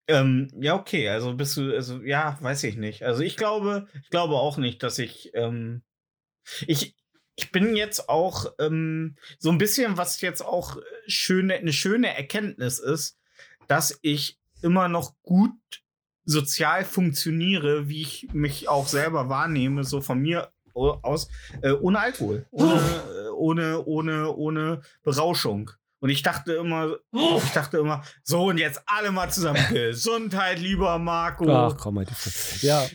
ähm, 0.07 0.49
ja, 0.59 0.75
okay, 0.75 1.09
also 1.09 1.33
bist 1.33 1.57
du, 1.57 1.73
also 1.73 2.01
ja, 2.01 2.37
weiß 2.41 2.63
ich 2.63 2.77
nicht. 2.77 3.03
Also 3.03 3.21
ich 3.21 3.37
glaube, 3.37 3.87
ich 4.01 4.09
glaube 4.09 4.35
auch 4.35 4.57
nicht, 4.57 4.81
dass 4.83 4.99
ich, 4.99 5.31
ähm, 5.33 5.83
ich, 6.65 6.95
ich 7.35 7.51
bin 7.51 7.75
jetzt 7.75 8.09
auch 8.09 8.53
ähm, 8.59 9.15
so 9.37 9.51
ein 9.51 9.57
bisschen, 9.57 9.97
was 9.97 10.21
jetzt 10.21 10.41
auch 10.41 10.77
schöne, 11.07 11.55
eine 11.55 11.73
schöne 11.73 12.15
Erkenntnis 12.15 12.79
ist, 12.79 13.19
dass 13.67 13.99
ich 14.01 14.39
immer 14.61 14.87
noch 14.87 15.13
gut 15.23 15.51
sozial 16.25 16.83
funktioniere, 16.83 17.87
wie 17.87 18.01
ich 18.01 18.27
mich 18.33 18.67
auch 18.69 18.87
selber 18.87 19.29
wahrnehme, 19.29 19.83
so 19.83 20.01
von 20.01 20.19
mir 20.19 20.51
aus, 20.73 21.29
äh, 21.61 21.71
ohne 21.71 21.99
Alkohol, 21.99 22.45
ohne, 22.51 22.75
äh, 22.75 23.29
ohne, 23.29 23.85
ohne, 23.85 24.35
ohne 24.35 24.81
Berauschung. 25.03 25.71
Und 25.99 26.09
ich 26.09 26.21
dachte 26.21 26.53
immer, 26.53 26.97
ich 27.11 27.51
dachte 27.53 27.77
immer, 27.77 28.03
so 28.23 28.45
und 28.45 28.59
jetzt 28.59 28.81
alle 28.85 29.11
mal 29.11 29.29
zusammen. 29.29 29.59
Gesundheit, 29.71 30.59
lieber 30.59 30.99
Marco. 30.99 31.49
Ach 31.49 31.75
komm, 31.77 31.97
halt. 31.97 32.09
Ja, 32.61 32.85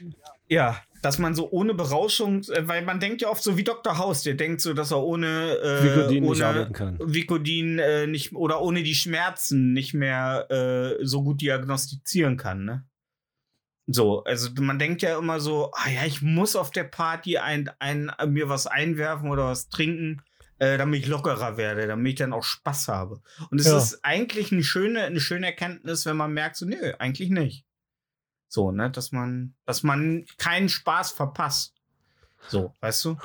Ja, 0.48 0.80
dass 1.02 1.18
man 1.18 1.34
so 1.34 1.50
ohne 1.50 1.74
Berauschung, 1.74 2.42
äh, 2.44 2.66
weil 2.66 2.82
man 2.82 3.00
denkt 3.00 3.20
ja 3.22 3.28
oft 3.28 3.42
so 3.42 3.56
wie 3.56 3.64
Dr. 3.64 3.98
House, 3.98 4.22
der 4.22 4.34
denkt 4.34 4.60
so, 4.60 4.72
dass 4.72 4.92
er 4.92 5.02
ohne 5.02 5.58
äh, 5.58 5.82
Vicodin 5.82 6.22
nicht 6.22 6.30
ohne 6.30 6.46
arbeiten 6.46 6.72
kann. 6.72 6.98
Vicodin 7.02 7.78
äh, 7.80 8.06
nicht 8.06 8.34
oder 8.34 8.62
ohne 8.62 8.82
die 8.82 8.94
Schmerzen 8.94 9.72
nicht 9.72 9.94
mehr 9.94 10.46
äh, 10.50 11.04
so 11.04 11.24
gut 11.24 11.40
diagnostizieren 11.40 12.36
kann, 12.36 12.64
ne? 12.64 12.84
So, 13.88 14.22
also 14.22 14.50
man 14.60 14.78
denkt 14.78 15.02
ja 15.02 15.18
immer 15.18 15.40
so, 15.40 15.72
ah 15.72 15.90
ja, 15.90 16.04
ich 16.06 16.22
muss 16.22 16.54
auf 16.54 16.70
der 16.70 16.84
Party 16.84 17.38
ein, 17.38 17.68
ein, 17.80 18.12
mir 18.28 18.48
was 18.48 18.68
einwerfen 18.68 19.28
oder 19.28 19.46
was 19.46 19.70
trinken, 19.70 20.22
äh, 20.58 20.78
damit 20.78 21.00
ich 21.02 21.08
lockerer 21.08 21.56
werde, 21.56 21.86
damit 21.86 22.12
ich 22.12 22.18
dann 22.18 22.32
auch 22.32 22.44
Spaß 22.44 22.88
habe. 22.88 23.20
Und 23.50 23.60
es 23.60 23.66
Ja. 23.66 23.76
ist 23.78 24.04
eigentlich 24.04 24.52
eine 24.52 24.62
schöne, 24.62 25.02
eine 25.02 25.20
schöne 25.20 25.46
Erkenntnis, 25.46 26.06
wenn 26.06 26.16
man 26.16 26.32
merkt, 26.32 26.56
so, 26.56 26.66
nö, 26.66 26.92
eigentlich 26.98 27.30
nicht. 27.30 27.66
So, 28.48 28.70
ne, 28.70 28.90
dass 28.90 29.12
man, 29.12 29.54
dass 29.64 29.82
man 29.82 30.24
keinen 30.36 30.68
Spaß 30.68 31.12
verpasst. 31.12 31.74
So, 32.48 32.74
weißt 32.80 33.04
du? 33.06 33.16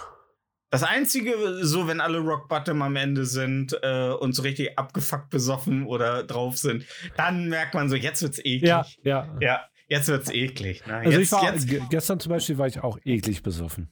Das 0.70 0.84
Einzige, 0.84 1.64
so 1.66 1.88
wenn 1.88 2.02
alle 2.02 2.20
Rock 2.20 2.50
Bottom 2.50 2.82
am 2.82 2.96
Ende 2.98 3.26
sind 3.26 3.78
äh, 3.84 4.10
und 4.12 4.34
so 4.34 4.42
richtig 4.42 4.78
abgefuckt 4.78 5.30
besoffen 5.30 5.86
oder 5.86 6.24
drauf 6.24 6.58
sind, 6.58 6.86
dann 7.16 7.48
merkt 7.50 7.74
man 7.74 7.90
so, 7.90 7.96
jetzt 7.96 8.22
wird's 8.22 8.40
eklig. 8.40 8.64
ja, 8.70 8.86
ja. 9.04 9.38
Ja, 9.40 9.66
jetzt 9.88 10.08
wird's 10.10 10.30
eklig. 10.30 10.86
Ne? 10.86 10.96
Also 10.98 11.12
jetzt, 11.20 11.24
ich 11.28 11.32
war, 11.32 11.54
jetzt, 11.54 11.68
ge- 11.70 11.82
gestern 11.90 12.20
zum 12.20 12.32
Beispiel 12.32 12.58
war 12.58 12.68
ich 12.68 12.82
auch 12.82 12.98
eklig 13.06 13.44
besoffen. 13.44 13.90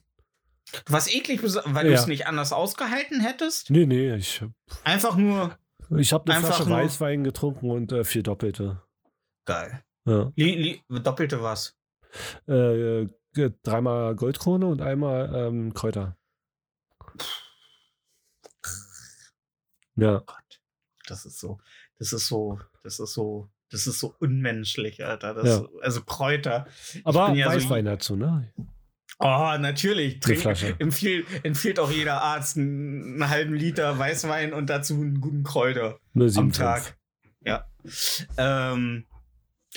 Du 0.84 0.92
warst 0.92 1.14
eklig, 1.14 1.40
weil 1.42 1.84
du 1.86 1.92
Ja. 1.92 1.98
es 1.98 2.06
nicht 2.06 2.26
anders 2.26 2.52
ausgehalten 2.52 3.20
hättest? 3.20 3.70
Nee, 3.70 3.86
nee, 3.86 4.14
ich, 4.14 4.44
Einfach 4.84 5.16
nur 5.16 5.56
ich 5.96 6.12
habe 6.12 6.32
eine 6.32 6.44
Flasche 6.44 6.68
nur- 6.68 6.78
Weißwein 6.78 7.22
getrunken 7.24 7.70
und 7.70 7.92
äh, 7.92 8.04
vier 8.04 8.22
Doppelte. 8.22 8.82
geil. 9.44 9.82
Ja. 10.06 10.32
Li, 10.36 10.82
li, 10.88 11.00
doppelte 11.02 11.42
was? 11.42 11.76
Äh, 12.46 13.06
ge- 13.34 13.52
dreimal 13.62 14.14
Goldkrone 14.14 14.66
und 14.66 14.80
einmal 14.80 15.32
ähm, 15.34 15.74
Kräuter. 15.74 16.16
Ja. 19.96 20.22
Gott, 20.26 20.60
das 21.06 21.24
ist 21.26 21.38
so, 21.40 21.58
das 21.98 22.12
ist 22.12 22.26
so, 22.28 22.60
das 22.82 22.98
ist 23.00 23.14
so, 23.14 23.48
das 23.70 23.86
ist 23.86 23.98
so 23.98 24.14
unmenschlich, 24.20 25.04
Alter. 25.04 25.34
Das, 25.34 25.46
Ja. 25.46 25.68
Also 25.82 26.02
Kräuter. 26.02 26.66
Aber 27.04 27.32
ja 27.32 27.50
so- 27.50 27.56
Weißwein 27.56 27.84
dazu, 27.86 28.16
ne? 28.16 28.52
Oh, 29.18 29.56
natürlich. 29.58 30.20
Trink, 30.20 30.44
empfiehlt, 30.78 31.26
empfiehlt 31.42 31.80
auch 31.80 31.90
jeder 31.90 32.22
Arzt 32.22 32.56
einen, 32.56 33.14
einen 33.14 33.30
halben 33.30 33.54
Liter 33.54 33.98
Weißwein 33.98 34.52
und 34.52 34.68
dazu 34.68 34.94
einen 34.94 35.20
guten 35.20 35.42
Kräuter 35.42 35.98
Nur 36.12 36.26
am 36.36 36.50
7,5. 36.50 36.56
Tag. 36.56 36.96
Ja. 37.40 37.66
Ähm, 38.36 39.06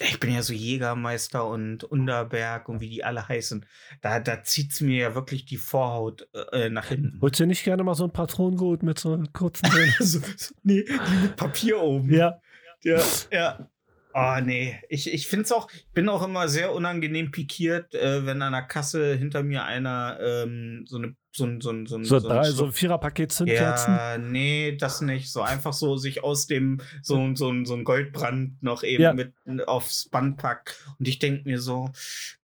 ich 0.02 0.20
bin 0.20 0.34
ja 0.34 0.42
so 0.42 0.54
Jägermeister 0.54 1.48
und 1.48 1.84
Unterberg 1.84 2.70
und 2.70 2.82
wie 2.82 2.90
die 2.90 3.04
alle 3.04 3.28
heißen. 3.28 3.66
Da, 4.02 4.20
da 4.20 4.44
zieht 4.44 4.74
es 4.74 4.82
mir 4.82 4.98
ja 4.98 5.16
wirklich 5.16 5.46
die 5.46 5.58
Vorhaut 5.58 6.28
äh, 6.52 6.70
nach 6.70 6.88
hinten. 6.88 7.20
Holst 7.22 7.40
du 7.40 7.46
nicht 7.46 7.64
gerne 7.64 7.84
mal 7.84 7.96
so 7.96 8.06
ein 8.06 8.12
Patronengut 8.14 8.84
mit 8.84 9.00
so 9.00 9.14
einem 9.14 9.32
kurzen 9.34 9.70
drin? 9.70 9.94
so, 10.00 10.20
so, 10.38 10.54
nee, 10.64 10.84
die 10.84 11.22
mit 11.22 11.36
Papier 11.36 11.82
oben. 11.82 12.14
ja. 12.14 12.40
Ja, 12.82 13.02
ja. 13.30 13.70
Oh, 14.14 14.38
nee. 14.44 14.80
Ich, 14.90 15.14
ich 15.14 15.28
finde 15.28 15.46
es 15.46 15.52
auch, 15.52 15.70
ich 15.72 15.88
bin 15.94 16.10
auch 16.10 16.24
immer 16.26 16.48
sehr 16.48 16.74
unangenehm 16.74 17.30
pikiert, 17.32 17.94
äh, 17.94 18.26
wenn 18.26 18.42
an 18.42 18.54
der 18.54 18.64
Kasse 18.64 19.16
hinter 19.16 19.44
mir 19.44 19.64
einer 19.66 20.18
ähm, 20.22 20.84
so 20.88 20.98
eine 20.98 21.16
so 21.32 21.46
ein, 21.46 21.62
so 21.62 21.70
ein, 21.70 21.86
so 21.86 21.96
ein, 21.96 22.04
So, 22.04 22.18
so 22.18 22.28
ein 22.28 22.36
drei, 22.38 22.50
so 22.50 22.66
ein 22.66 22.72
Viererpaket 22.72 23.32
Zündkerzen. 23.32 23.94
Ja, 23.94 24.18
nee, 24.18 24.76
das 24.76 25.02
nicht. 25.02 25.32
So 25.32 25.44
einfach 25.44 25.74
so 25.74 25.96
sich 25.96 26.24
aus 26.24 26.48
dem, 26.48 26.82
so, 27.04 27.18
ein- 27.20 27.36
so, 27.36 27.52
ein- 27.52 27.66
so 27.66 27.76
ein 27.76 27.84
Goldbrand 27.84 28.62
noch 28.64 28.82
eben 28.82 29.04
Ja. 29.04 29.14
mit 29.14 29.34
aufs 29.68 30.10
Band 30.10 30.38
packt. 30.38 30.84
Und 30.98 31.08
ich 31.08 31.20
denke 31.20 31.48
mir 31.48 31.62
so, 31.62 31.92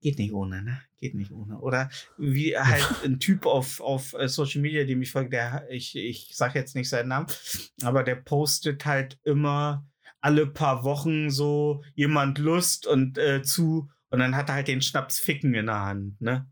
geht 0.02 0.20
nicht 0.20 0.34
ohne, 0.34 0.62
ne? 0.62 0.82
Geht 1.02 1.16
nicht 1.16 1.32
ohne. 1.32 1.58
Oder 1.60 1.90
wie 2.20 2.56
halt 2.58 2.86
ein 3.04 3.20
Typ 3.20 3.48
auf, 3.48 3.82
auf 3.82 4.14
äh, 4.14 4.28
Social 4.30 4.62
Media, 4.62 4.84
dem 4.84 5.02
ich 5.02 5.12
folge, 5.12 5.32
der, 5.32 5.66
ich, 5.72 5.96
ich 5.96 6.30
sag 6.34 6.54
jetzt 6.54 6.76
nicht 6.76 6.88
seinen 6.88 7.10
Namen, 7.10 7.26
aber 7.84 8.04
der 8.04 8.16
postet 8.16 8.86
halt 8.86 9.18
immer 9.24 9.84
alle 10.26 10.48
paar 10.48 10.84
Wochen 10.84 11.30
so 11.30 11.84
jemand 11.94 12.40
Lust 12.40 12.88
und 12.88 13.20
äh, 13.20 13.44
zu 13.44 13.92
und 14.10 14.20
dann 14.20 14.36
hat 14.36 14.50
er 14.50 14.56
halt 14.56 14.68
den 14.68 14.82
Schnaps 14.82 15.20
Ficken 15.20 15.54
in 15.54 15.68
der 15.68 15.82
Hand, 15.82 16.20
ne? 16.20 16.50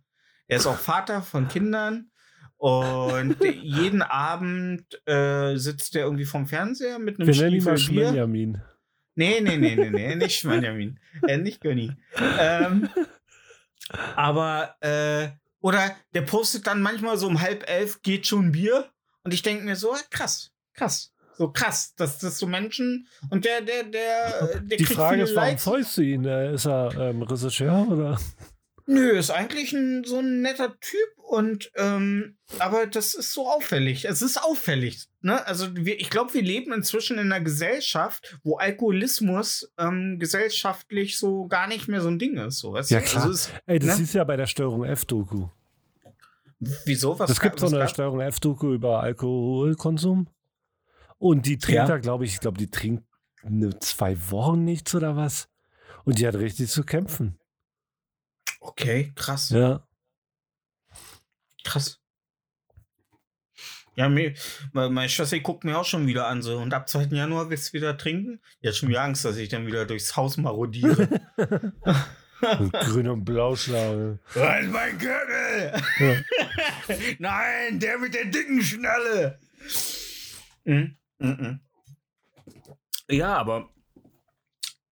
Er 0.47 0.57
ist 0.57 0.67
auch 0.67 0.77
Vater 0.91 1.23
von 1.23 1.47
Kindern 1.47 2.11
und 2.57 3.35
jeden 3.63 4.03
Abend 4.03 4.85
äh, 5.07 5.55
sitzt 5.55 5.95
er 5.95 6.03
irgendwie 6.03 6.25
vom 6.25 6.45
Fernseher 6.45 6.99
mit 6.99 7.19
einem 7.19 7.27
Wir 7.27 7.35
nennen 7.35 7.55
ihn 7.55 7.63
mal 7.63 7.77
Stiefel 7.77 7.95
Bier. 7.95 8.05
Schmenjamin. 8.09 8.61
Nee, 9.15 9.41
nee, 9.41 9.57
nee, 9.57 9.75
nee, 9.75 9.89
nee, 9.89 10.15
nicht 10.15 10.35
Schmanjamin. 10.39 10.99
Äh, 11.27 11.37
nicht 11.37 11.59
Gönni. 11.59 11.95
Ähm, 12.39 12.89
aber, 14.15 14.75
äh, 14.81 15.29
oder 15.61 15.95
der 16.13 16.21
postet 16.21 16.67
dann 16.67 16.83
manchmal 16.83 17.17
so 17.17 17.25
um 17.25 17.41
halb 17.41 17.67
elf 17.67 18.03
geht 18.03 18.27
schon 18.27 18.51
Bier 18.51 18.91
und 19.23 19.33
ich 19.33 19.41
denke 19.41 19.63
mir 19.65 19.75
so, 19.75 19.93
ah, 19.93 19.99
krass, 20.11 20.51
krass. 20.73 21.12
So 21.37 21.49
krass, 21.51 21.93
dass 21.95 22.19
das 22.19 22.37
so 22.37 22.45
Menschen 22.47 23.07
und 23.29 23.45
der, 23.45 23.61
der, 23.61 23.83
der, 23.83 24.59
der 24.59 24.77
Die 24.77 24.85
Frage 24.85 25.23
ist, 25.23 25.35
warum 25.35 25.57
folgst 25.57 25.97
du 25.97 26.01
ihn? 26.01 26.25
Äh, 26.25 26.53
Ist 26.53 26.65
er 26.67 26.93
ähm, 26.99 27.21
Regisseur 27.23 27.87
oder? 27.89 28.19
Nö, 28.85 29.11
ist 29.11 29.31
eigentlich 29.31 29.71
ein, 29.73 30.03
so 30.03 30.19
ein 30.19 30.41
netter 30.41 30.77
Typ 30.81 31.09
und 31.17 31.71
ähm, 31.77 32.35
aber 32.59 32.85
das 32.85 33.13
ist 33.15 33.31
so 33.31 33.47
auffällig. 33.49 34.03
Es 34.05 34.21
ist 34.21 34.43
auffällig. 34.43 35.05
Ne? 35.21 35.45
Also 35.47 35.73
wir, 35.73 35.99
ich 36.01 36.09
glaube, 36.09 36.33
wir 36.33 36.41
leben 36.41 36.73
inzwischen 36.73 37.17
in 37.17 37.31
einer 37.31 37.41
Gesellschaft, 37.43 38.37
wo 38.43 38.57
Alkoholismus 38.57 39.71
ähm, 39.77 40.19
gesellschaftlich 40.19 41.17
so 41.17 41.47
gar 41.47 41.67
nicht 41.67 41.87
mehr 41.87 42.01
so 42.01 42.09
ein 42.09 42.19
Ding 42.19 42.35
ist. 42.37 42.59
So, 42.59 42.75
Ja, 42.77 42.99
klar. 42.99 43.23
Also 43.23 43.33
es, 43.33 43.49
Ey, 43.65 43.79
das 43.79 43.97
Ne? 43.99 44.03
ist 44.03 44.13
ja 44.13 44.23
bei 44.25 44.35
der 44.35 44.47
Steuerung 44.47 44.83
F-Doku. 44.83 45.47
wieso? 46.85 47.17
Was 47.17 47.29
Es 47.31 47.39
gibt 47.39 47.59
so 47.61 47.67
eine 47.67 47.87
Steuerung 47.87 48.19
F-Doku 48.19 48.73
über 48.73 49.01
Alkoholkonsum. 49.01 50.27
Und 51.23 51.45
die 51.45 51.57
trinkt 51.57 51.77
Ja. 51.77 51.85
da, 51.85 51.97
glaube 51.99 52.25
ich, 52.25 52.33
ich 52.33 52.39
glaube, 52.41 52.57
die 52.57 52.69
trinkt 52.69 53.05
eine, 53.43 53.79
zwei 53.79 54.17
Wochen 54.29 54.65
nichts 54.65 54.93
oder 54.93 55.15
was. 55.15 55.47
Und 56.03 56.19
die 56.19 56.27
hat 56.27 56.35
richtig 56.35 56.69
zu 56.69 56.83
kämpfen. 56.83 57.39
Okay, 58.59 59.13
krass, 59.15 59.49
Ja. 59.49 59.87
krass. 61.63 62.01
Ja, 63.95 64.09
mir, 64.09 64.33
me- 64.73 64.89
meine 64.89 65.07
Schwester 65.07 65.39
guckt 65.39 65.63
mir 65.63 65.77
auch 65.77 65.85
schon 65.85 66.07
wieder 66.07 66.27
an 66.27 66.41
so 66.41 66.57
und 66.57 66.73
ab 66.73 66.89
2. 66.89 67.15
Januar 67.15 67.49
willst 67.49 67.69
du 67.69 67.73
wieder 67.77 67.97
trinken? 67.97 68.41
Hat 68.65 68.75
schon 68.75 68.89
wieder 68.89 69.03
Angst, 69.03 69.23
dass 69.23 69.37
ich 69.37 69.47
dann 69.47 69.65
wieder 69.65 69.85
durchs 69.85 70.17
Haus 70.17 70.35
marodiere. 70.35 71.07
Und 72.59 72.73
grün 72.73 73.07
und 73.07 73.23
blau 73.23 73.55
schlagen. 73.55 74.19
Da 74.33 74.57
ist 74.57 74.69
mein 74.69 74.97
Gürtel! 74.97 75.81
Ja. 75.99 76.95
Nein, 77.19 77.79
der 77.79 77.97
mit 77.99 78.13
der 78.13 78.25
dicken 78.25 78.61
Schnalle! 78.61 79.39
Mhm. 80.65 80.97
Mhm. 81.23 81.59
Ja, 83.09 83.35
aber 83.37 83.69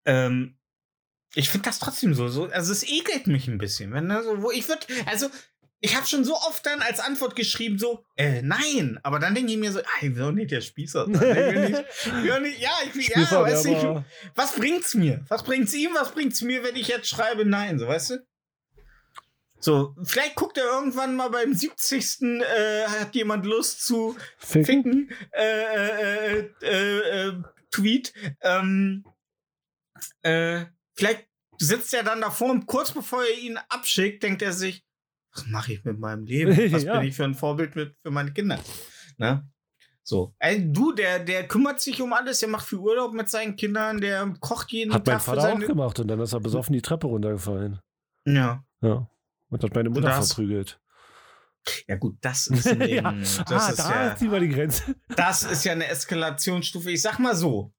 ähm, 0.04 0.58
ich 1.34 1.48
finde 1.48 1.66
das 1.66 1.78
trotzdem 1.78 2.14
so, 2.14 2.28
so. 2.28 2.46
Also 2.46 2.72
es 2.72 2.82
ekelt 2.82 3.26
mich 3.26 3.48
ein 3.48 3.58
bisschen, 3.58 3.92
wenn 3.92 4.08
da 4.08 4.22
so, 4.22 4.42
wo 4.42 4.50
ich 4.50 4.68
würde, 4.68 4.86
also 5.06 5.28
ich 5.80 5.96
habe 5.96 6.06
schon 6.06 6.24
so 6.24 6.34
oft 6.34 6.66
dann 6.66 6.80
als 6.80 7.00
Antwort 7.00 7.36
geschrieben, 7.36 7.78
so, 7.78 8.04
äh, 8.16 8.42
nein. 8.42 8.98
Aber 9.02 9.18
dann 9.18 9.34
denke 9.34 9.52
ich 9.52 9.58
mir 9.58 9.70
so, 9.72 9.78
ah, 9.78 10.02
ich 10.02 10.14
will 10.14 10.22
doch 10.22 10.32
nicht 10.32 10.50
der 10.50 10.60
Spießer 10.60 11.06
sein. 11.06 11.60
Nicht, 11.62 11.72
nicht, 12.42 12.60
ja, 12.60 12.72
ich 12.84 12.94
will, 12.94 13.04
ja, 13.04 13.42
weißt 13.42 13.64
du, 13.64 14.04
was 14.34 14.54
bringt's 14.56 14.94
mir? 14.94 15.24
Was 15.28 15.44
bringt's 15.44 15.72
ihm? 15.74 15.90
Was 15.94 16.12
bringt's 16.12 16.42
mir, 16.42 16.62
wenn 16.64 16.76
ich 16.76 16.88
jetzt 16.88 17.08
schreibe 17.08 17.44
nein, 17.44 17.78
so, 17.78 17.86
weißt 17.86 18.10
du? 18.10 18.27
So, 19.60 19.94
vielleicht 20.04 20.36
guckt 20.36 20.56
er 20.56 20.64
irgendwann 20.64 21.16
mal 21.16 21.30
beim 21.30 21.52
70. 21.52 22.22
Äh, 22.22 22.84
hat 22.86 23.14
jemand 23.14 23.44
Lust 23.44 23.84
zu 23.84 24.16
Ficken? 24.38 25.08
ficken, 25.08 25.10
äh, 25.32 26.40
äh, 26.40 26.50
äh, 26.62 27.28
äh, 27.28 27.42
Tweet. 27.70 28.12
Ähm, 28.42 29.04
äh, 30.22 30.64
vielleicht 30.94 31.26
sitzt 31.58 31.92
er 31.92 32.04
dann 32.04 32.20
davor 32.20 32.50
und 32.50 32.66
kurz 32.66 32.92
bevor 32.92 33.24
er 33.24 33.36
ihn 33.38 33.58
abschickt, 33.68 34.22
denkt 34.22 34.42
er 34.42 34.52
sich, 34.52 34.84
was 35.34 35.46
mache 35.46 35.72
ich 35.74 35.84
mit 35.84 35.98
meinem 35.98 36.24
Leben? 36.24 36.56
Was 36.72 36.84
Ja. 36.84 36.98
bin 36.98 37.08
ich 37.08 37.16
für 37.16 37.24
ein 37.24 37.34
Vorbild 37.34 37.76
mit, 37.76 37.96
für 38.02 38.10
meine 38.10 38.32
Kinder? 38.32 38.58
Ne? 39.18 39.46
So. 40.02 40.34
Ey, 40.38 40.72
du, 40.72 40.92
der, 40.92 41.18
der 41.18 41.46
kümmert 41.46 41.80
sich 41.80 42.00
um 42.00 42.12
alles, 42.12 42.40
der 42.40 42.48
macht 42.48 42.66
viel 42.66 42.78
Urlaub 42.78 43.12
mit 43.12 43.28
seinen 43.28 43.56
Kindern, 43.56 44.00
der 44.00 44.34
kocht 44.40 44.72
jeden 44.72 44.94
Hat 44.94 45.06
mein 45.06 45.16
Tag 45.16 45.22
für 45.22 45.34
Vater 45.36 45.52
auch 45.52 45.58
gemacht 45.58 45.98
und 46.00 46.08
dann 46.08 46.20
ist 46.20 46.32
er 46.32 46.40
besoffen 46.40 46.72
die 46.72 46.80
Treppe 46.80 47.08
runtergefallen. 47.08 47.78
Ja. 48.24 48.64
Ja. 48.80 49.10
Und 49.50 49.62
hat 49.62 49.74
meine 49.74 49.90
Mutter 49.90 50.08
das- 50.08 50.32
verprügelt. 50.32 50.80
Ja, 51.86 51.96
gut, 51.96 52.16
das 52.22 52.46
ist, 52.46 52.66
ein, 52.66 52.88
ja. 52.88 53.12
das, 53.12 53.40
ah, 53.50 53.68
ist 53.70 53.78
da 53.78 53.90
ja, 54.06 54.12
ist 54.12 54.22
die 54.22 54.48
Grenze. 54.48 54.94
das 55.14 55.42
ist 55.42 55.64
ja 55.64 55.72
eine 55.72 55.86
Eskalationsstufe. 55.86 56.90
Ich 56.90 57.02
sag 57.02 57.18
mal 57.18 57.36
so: 57.36 57.74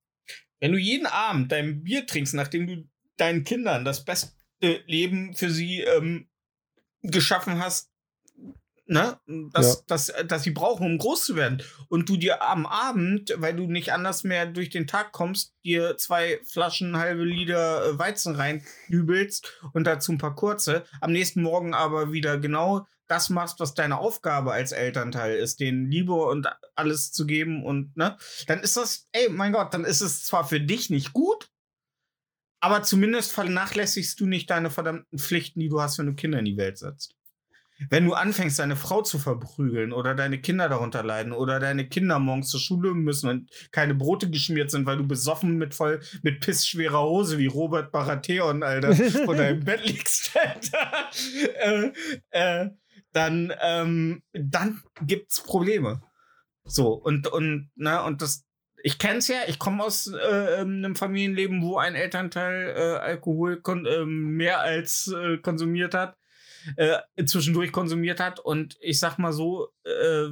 Wenn 0.59 0.73
du 0.73 0.77
jeden 0.77 1.07
Abend 1.07 1.51
dein 1.51 1.83
Bier 1.83 2.05
trinkst, 2.05 2.35
nachdem 2.35 2.67
du 2.67 2.87
deinen 3.17 3.43
Kindern 3.43 3.85
das 3.85 4.05
beste 4.05 4.31
Leben 4.61 5.33
für 5.33 5.49
sie 5.49 5.79
ähm, 5.81 6.29
geschaffen 7.01 7.59
hast, 7.59 7.89
ne, 8.89 9.19
dass, 9.53 9.75
Ja. 9.77 9.81
dass, 9.87 10.13
dass 10.27 10.43
sie 10.43 10.51
brauchen, 10.51 10.85
um 10.85 10.97
groß 10.97 11.23
zu 11.23 11.35
werden, 11.35 11.61
und 11.87 12.09
du 12.09 12.17
dir 12.17 12.41
am 12.41 12.65
Abend, 12.65 13.33
weil 13.37 13.55
du 13.55 13.67
nicht 13.67 13.93
anders 13.93 14.23
mehr 14.23 14.45
durch 14.45 14.69
den 14.69 14.87
Tag 14.87 15.11
kommst, 15.11 15.53
dir 15.63 15.97
zwei 15.97 16.39
Flaschen 16.45 16.97
halbe 16.97 17.23
Liter 17.23 17.85
äh, 17.85 17.99
Weizen 17.99 18.35
reinknübelst 18.35 19.51
und 19.73 19.85
dazu 19.85 20.11
ein 20.11 20.17
paar 20.17 20.35
kurze, 20.35 20.83
am 21.01 21.11
nächsten 21.11 21.41
Morgen 21.41 21.73
aber 21.73 22.11
wieder 22.11 22.37
genau 22.39 22.85
das 23.07 23.29
machst, 23.29 23.59
was 23.59 23.73
deine 23.73 23.97
Aufgabe 23.97 24.51
als 24.51 24.71
Elternteil 24.71 25.35
ist, 25.37 25.59
denen 25.59 25.89
Liebe 25.89 26.13
und 26.13 26.47
alles 26.75 27.11
zu 27.11 27.25
geben 27.25 27.65
und 27.65 27.95
ne, 27.97 28.17
dann 28.47 28.59
ist 28.59 28.77
das, 28.77 29.07
ey, 29.13 29.29
mein 29.29 29.51
Gott, 29.51 29.73
dann 29.73 29.83
ist 29.85 30.01
es 30.01 30.23
zwar 30.23 30.47
für 30.47 30.59
dich 30.61 30.89
nicht 30.91 31.13
gut, 31.13 31.49
aber 32.61 32.83
zumindest 32.83 33.31
vernachlässigst 33.31 34.19
du 34.19 34.25
nicht 34.27 34.49
deine 34.49 34.69
verdammten 34.69 35.17
Pflichten, 35.17 35.59
die 35.59 35.69
du 35.69 35.81
hast, 35.81 35.97
wenn 35.97 36.07
du 36.07 36.13
Kinder 36.13 36.39
in 36.39 36.45
die 36.45 36.57
Welt 36.57 36.77
setzt. 36.77 37.15
Wenn 37.89 38.05
du 38.05 38.13
anfängst, 38.13 38.59
deine 38.59 38.75
Frau 38.75 39.01
zu 39.01 39.19
verprügeln 39.19 39.93
oder 39.93 40.15
deine 40.15 40.39
Kinder 40.39 40.67
darunter 40.67 41.03
leiden 41.03 41.31
oder 41.31 41.59
deine 41.59 41.87
Kinder 41.87 42.19
morgens 42.19 42.49
zur 42.49 42.59
Schule 42.59 42.93
müssen 42.93 43.29
und 43.29 43.49
keine 43.71 43.95
Brote 43.95 44.29
geschmiert 44.29 44.71
sind, 44.71 44.85
weil 44.85 44.97
du 44.97 45.07
besoffen 45.07 45.57
mit 45.57 45.73
voll 45.73 46.01
mit 46.21 46.41
pissschwerer 46.41 47.01
Hose 47.01 47.37
wie 47.37 47.47
Robert 47.47 47.91
Baratheon, 47.91 48.63
Alter, 48.63 48.93
vor 49.25 49.35
deinem 49.35 49.59
Bett 49.63 49.85
liegst, 49.85 50.37
Alter, 50.37 51.09
äh, 51.59 51.91
äh, 52.31 52.69
dann, 53.13 53.53
ähm, 53.61 54.23
dann 54.33 54.81
gibt's 55.01 55.41
Probleme. 55.41 56.01
So, 56.65 56.93
und, 56.93 57.27
und, 57.27 57.71
ne, 57.75 58.03
und 58.03 58.21
das, 58.21 58.45
ich 58.83 58.99
kenn's 58.99 59.27
ja, 59.27 59.37
ich 59.47 59.57
komme 59.57 59.83
aus 59.83 60.07
äh, 60.07 60.61
ähm, 60.61 60.77
einem 60.77 60.95
Familienleben, 60.95 61.61
wo 61.61 61.77
ein 61.77 61.95
Elternteil 61.95 62.73
äh, 62.75 62.97
Alkohol 62.99 63.61
ähm, 63.67 64.35
mehr 64.35 64.59
als 64.59 65.07
äh, 65.07 65.37
konsumiert 65.37 65.93
hat, 65.93 66.15
äh, 66.75 66.99
zwischendurch 67.25 67.71
konsumiert 67.71 68.19
hat. 68.19 68.39
Und 68.39 68.77
ich 68.81 68.99
sag 68.99 69.17
mal 69.17 69.33
so, 69.33 69.69
äh, 69.83 70.27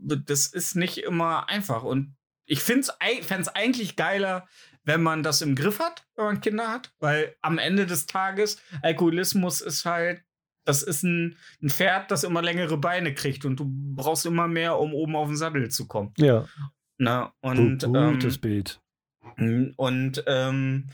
das 0.00 0.46
ist 0.46 0.76
nicht 0.76 0.98
immer 0.98 1.48
einfach. 1.48 1.82
Und 1.82 2.16
ich 2.46 2.60
find's, 2.60 2.90
ei- 3.00 3.22
fänd's 3.22 3.48
eigentlich 3.48 3.96
geiler, 3.96 4.46
wenn 4.84 5.02
man 5.02 5.22
das 5.22 5.42
im 5.42 5.54
Griff 5.54 5.80
hat, 5.80 6.06
wenn 6.16 6.24
man 6.24 6.40
Kinder 6.40 6.68
hat, 6.70 6.92
weil 6.98 7.36
am 7.42 7.58
Ende 7.58 7.84
des 7.86 8.06
Tages 8.06 8.60
Alkoholismus 8.82 9.60
ist 9.60 9.84
halt, 9.84 10.22
das 10.64 10.82
ist 10.82 11.02
ein, 11.02 11.36
ein 11.62 11.68
Pferd, 11.70 12.10
das 12.10 12.24
immer 12.24 12.40
längere 12.42 12.78
Beine 12.78 13.12
kriegt 13.14 13.44
und 13.44 13.56
du 13.60 13.66
brauchst 13.68 14.24
immer 14.26 14.48
mehr, 14.48 14.78
um 14.78 14.94
oben 14.94 15.16
auf 15.16 15.28
den 15.28 15.36
Sattel 15.36 15.70
zu 15.70 15.86
kommen. 15.86 16.12
Ja, 16.16 16.46
Na, 16.98 17.32
und, 17.40 17.82
Gut, 17.84 17.92
gutes 17.92 18.36
ähm, 18.36 18.40
Bild. 18.40 18.80
und, 19.76 20.22
ähm, 20.26 20.88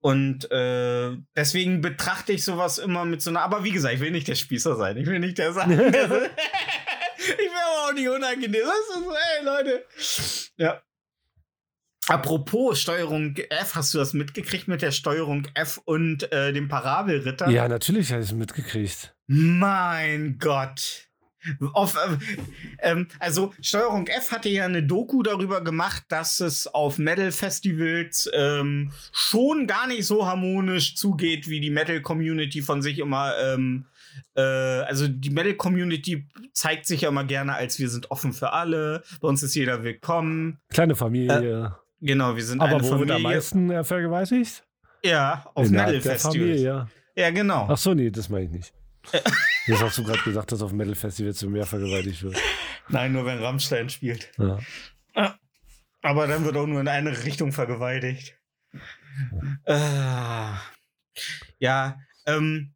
und 0.00 0.50
äh, 0.52 1.16
deswegen 1.36 1.80
betrachte 1.80 2.32
ich 2.32 2.44
sowas 2.44 2.78
immer 2.78 3.04
mit 3.04 3.20
so 3.20 3.30
einer, 3.30 3.42
aber 3.42 3.64
wie 3.64 3.72
gesagt, 3.72 3.94
ich 3.94 4.00
will 4.00 4.12
nicht 4.12 4.28
der 4.28 4.36
Spießer 4.36 4.76
sein. 4.76 4.96
Ich 4.96 5.06
will 5.06 5.18
nicht 5.18 5.38
der 5.38 5.52
sein. 5.52 5.70
ich 5.72 5.78
will 5.78 5.90
aber 7.66 7.88
auch 7.88 7.92
nicht 7.92 8.08
unangenehm. 8.08 8.62
Das 8.62 8.96
ist 8.96 9.06
ey, 9.38 9.44
Leute. 9.44 9.84
Ja. 10.56 10.82
Apropos 12.06 12.80
Steuerung 12.80 13.36
F, 13.36 13.74
hast 13.74 13.92
du 13.92 13.98
das 13.98 14.14
mitgekriegt 14.14 14.66
mit 14.66 14.80
der 14.80 14.92
Steuerung 14.92 15.46
F 15.54 15.78
und 15.84 16.32
äh, 16.32 16.52
dem 16.54 16.68
Parabelritter? 16.68 17.50
Ja, 17.50 17.68
natürlich 17.68 18.10
habe 18.12 18.22
ich 18.22 18.28
es 18.28 18.34
mitgekriegt. 18.34 19.14
Mein 19.26 20.38
Gott. 20.38 21.07
Auf, 21.72 21.96
äh, 21.96 22.16
ähm, 22.80 23.06
also 23.18 23.52
Steuerung 23.60 24.06
F 24.06 24.32
hatte 24.32 24.48
ja 24.48 24.64
eine 24.64 24.82
Doku 24.82 25.22
darüber 25.22 25.62
gemacht, 25.62 26.04
dass 26.08 26.40
es 26.40 26.66
auf 26.66 26.98
Metal-Festivals 26.98 28.30
ähm, 28.34 28.92
schon 29.12 29.66
gar 29.66 29.86
nicht 29.86 30.06
so 30.06 30.26
harmonisch 30.26 30.96
zugeht, 30.96 31.48
wie 31.48 31.60
die 31.60 31.70
Metal-Community 31.70 32.62
von 32.62 32.82
sich 32.82 32.98
immer. 32.98 33.34
Ähm, 33.38 33.86
äh, 34.34 34.40
also 34.40 35.06
die 35.08 35.30
Metal-Community 35.30 36.26
zeigt 36.52 36.86
sich 36.86 37.02
ja 37.02 37.08
immer 37.08 37.24
gerne 37.24 37.54
als 37.54 37.78
wir 37.78 37.88
sind 37.88 38.10
offen 38.10 38.32
für 38.32 38.52
alle, 38.52 39.02
bei 39.20 39.28
uns 39.28 39.42
ist 39.42 39.54
jeder 39.54 39.82
willkommen. 39.84 40.58
Kleine 40.70 40.96
Familie. 40.96 41.76
Genau, 42.00 42.36
wir 42.36 42.44
sind 42.44 42.60
Aber 42.60 42.76
eine 42.76 42.82
wo 42.82 42.88
Familie. 42.88 43.08
wird 43.08 43.16
am 43.16 43.22
meisten 43.22 43.70
äh, 43.70 43.84
vergewaltigt? 43.84 44.64
Ja, 45.04 45.44
auf 45.54 45.68
Metal-Festivals. 45.68 46.88
Ja, 47.16 47.30
genau. 47.30 47.66
Ach 47.68 47.76
so, 47.76 47.94
nee, 47.94 48.10
das 48.10 48.28
meine 48.28 48.44
ich 48.44 48.50
nicht. 48.50 48.72
Jetzt 49.66 49.82
hast 49.82 49.98
du 49.98 50.04
gerade 50.04 50.22
gesagt, 50.22 50.52
dass 50.52 50.62
auf 50.62 50.72
Metal-Festivals 50.72 51.42
mehr 51.44 51.66
vergewaltigt 51.66 52.22
wird. 52.22 52.36
Nein, 52.88 53.12
nur 53.12 53.26
wenn 53.26 53.38
Rammstein 53.38 53.90
spielt. 53.90 54.30
Ja. 54.38 54.58
Aber 56.02 56.26
dann 56.26 56.44
wird 56.44 56.56
auch 56.56 56.66
nur 56.66 56.80
in 56.80 56.88
eine 56.88 57.24
Richtung 57.24 57.52
vergewaltigt. 57.52 58.38
Äh, 59.64 60.50
ja, 61.58 61.98
ähm, 62.26 62.74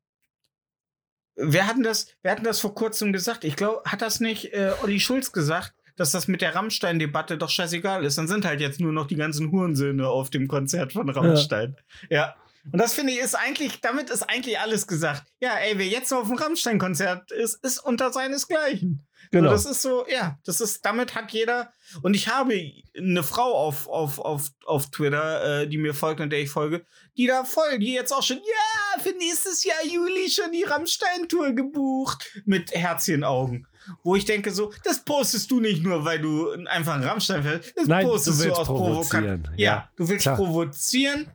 wer 1.36 1.66
hatten 1.66 1.82
das, 1.82 2.08
wer 2.22 2.32
hatten 2.32 2.44
das 2.44 2.60
vor 2.60 2.74
kurzem 2.74 3.12
gesagt? 3.12 3.44
Ich 3.44 3.56
glaube, 3.56 3.82
hat 3.84 4.02
das 4.02 4.20
nicht 4.20 4.52
äh, 4.52 4.72
Olli 4.82 5.00
Schulz 5.00 5.32
gesagt, 5.32 5.74
dass 5.96 6.10
das 6.10 6.26
mit 6.26 6.40
der 6.40 6.54
Rammstein-Debatte 6.54 7.38
doch 7.38 7.50
scheißegal 7.50 8.04
ist? 8.04 8.18
Dann 8.18 8.28
sind 8.28 8.44
halt 8.44 8.60
jetzt 8.60 8.80
nur 8.80 8.92
noch 8.92 9.06
die 9.06 9.16
ganzen 9.16 9.52
Hurensöhne 9.52 10.08
auf 10.08 10.30
dem 10.30 10.48
Konzert 10.48 10.94
von 10.94 11.08
Rammstein. 11.08 11.76
Ja. 12.10 12.34
Und 12.70 12.78
das 12.78 12.94
finde 12.94 13.12
ich 13.12 13.18
ist 13.18 13.34
eigentlich, 13.34 13.80
damit 13.80 14.08
ist 14.10 14.22
eigentlich 14.22 14.58
alles 14.58 14.86
gesagt. 14.86 15.24
Ja, 15.40 15.54
ey, 15.56 15.78
wer 15.78 15.86
jetzt 15.86 16.12
auf 16.12 16.28
dem 16.28 16.36
Rammstein-Konzert 16.36 17.32
ist, 17.32 17.62
ist 17.64 17.78
unter 17.80 18.12
seinesgleichen. 18.12 19.04
Genau. 19.32 19.48
So, 19.48 19.52
das 19.54 19.66
ist 19.66 19.82
so, 19.82 20.06
ja, 20.08 20.38
das 20.44 20.60
ist, 20.60 20.84
damit 20.84 21.14
hat 21.14 21.32
jeder. 21.32 21.72
Und 22.02 22.14
ich 22.14 22.28
habe 22.28 22.54
eine 22.96 23.22
Frau 23.22 23.52
auf, 23.54 23.88
auf, 23.88 24.18
auf, 24.18 24.50
auf 24.64 24.90
Twitter, 24.90 25.62
äh, 25.62 25.68
die 25.68 25.78
mir 25.78 25.94
folgt 25.94 26.20
und 26.20 26.30
der 26.30 26.40
ich 26.40 26.50
folge, 26.50 26.84
die 27.16 27.26
da 27.26 27.44
voll, 27.44 27.78
die 27.78 27.94
jetzt 27.94 28.12
auch 28.12 28.22
schon, 28.22 28.36
ja, 28.38 29.00
für 29.02 29.12
nächstes 29.16 29.64
Jahr 29.64 29.84
Juli 29.84 30.30
schon 30.30 30.52
die 30.52 30.64
Rammstein-Tour 30.64 31.52
gebucht 31.52 32.42
mit 32.44 32.72
Herzchenaugen. 32.72 33.66
Wo 34.04 34.14
ich 34.14 34.24
denke 34.24 34.52
so, 34.52 34.72
das 34.84 35.04
postest 35.04 35.50
du 35.50 35.58
nicht 35.58 35.82
nur, 35.82 36.04
weil 36.04 36.20
du 36.20 36.50
einfach 36.66 36.94
ein 36.94 37.02
Rammstein 37.02 37.42
fährst, 37.42 37.72
das 37.76 37.86
Nein, 37.88 38.06
du 38.06 38.12
postest 38.12 38.40
du, 38.40 38.44
willst 38.44 38.58
aus 38.60 38.66
provozieren. 38.68 39.42
Provokation. 39.42 39.58
Ja, 39.58 39.72
Ja, 39.72 39.90
du 39.96 40.08
willst 40.08 40.22
klar. 40.22 40.36
provozieren. 40.36 41.30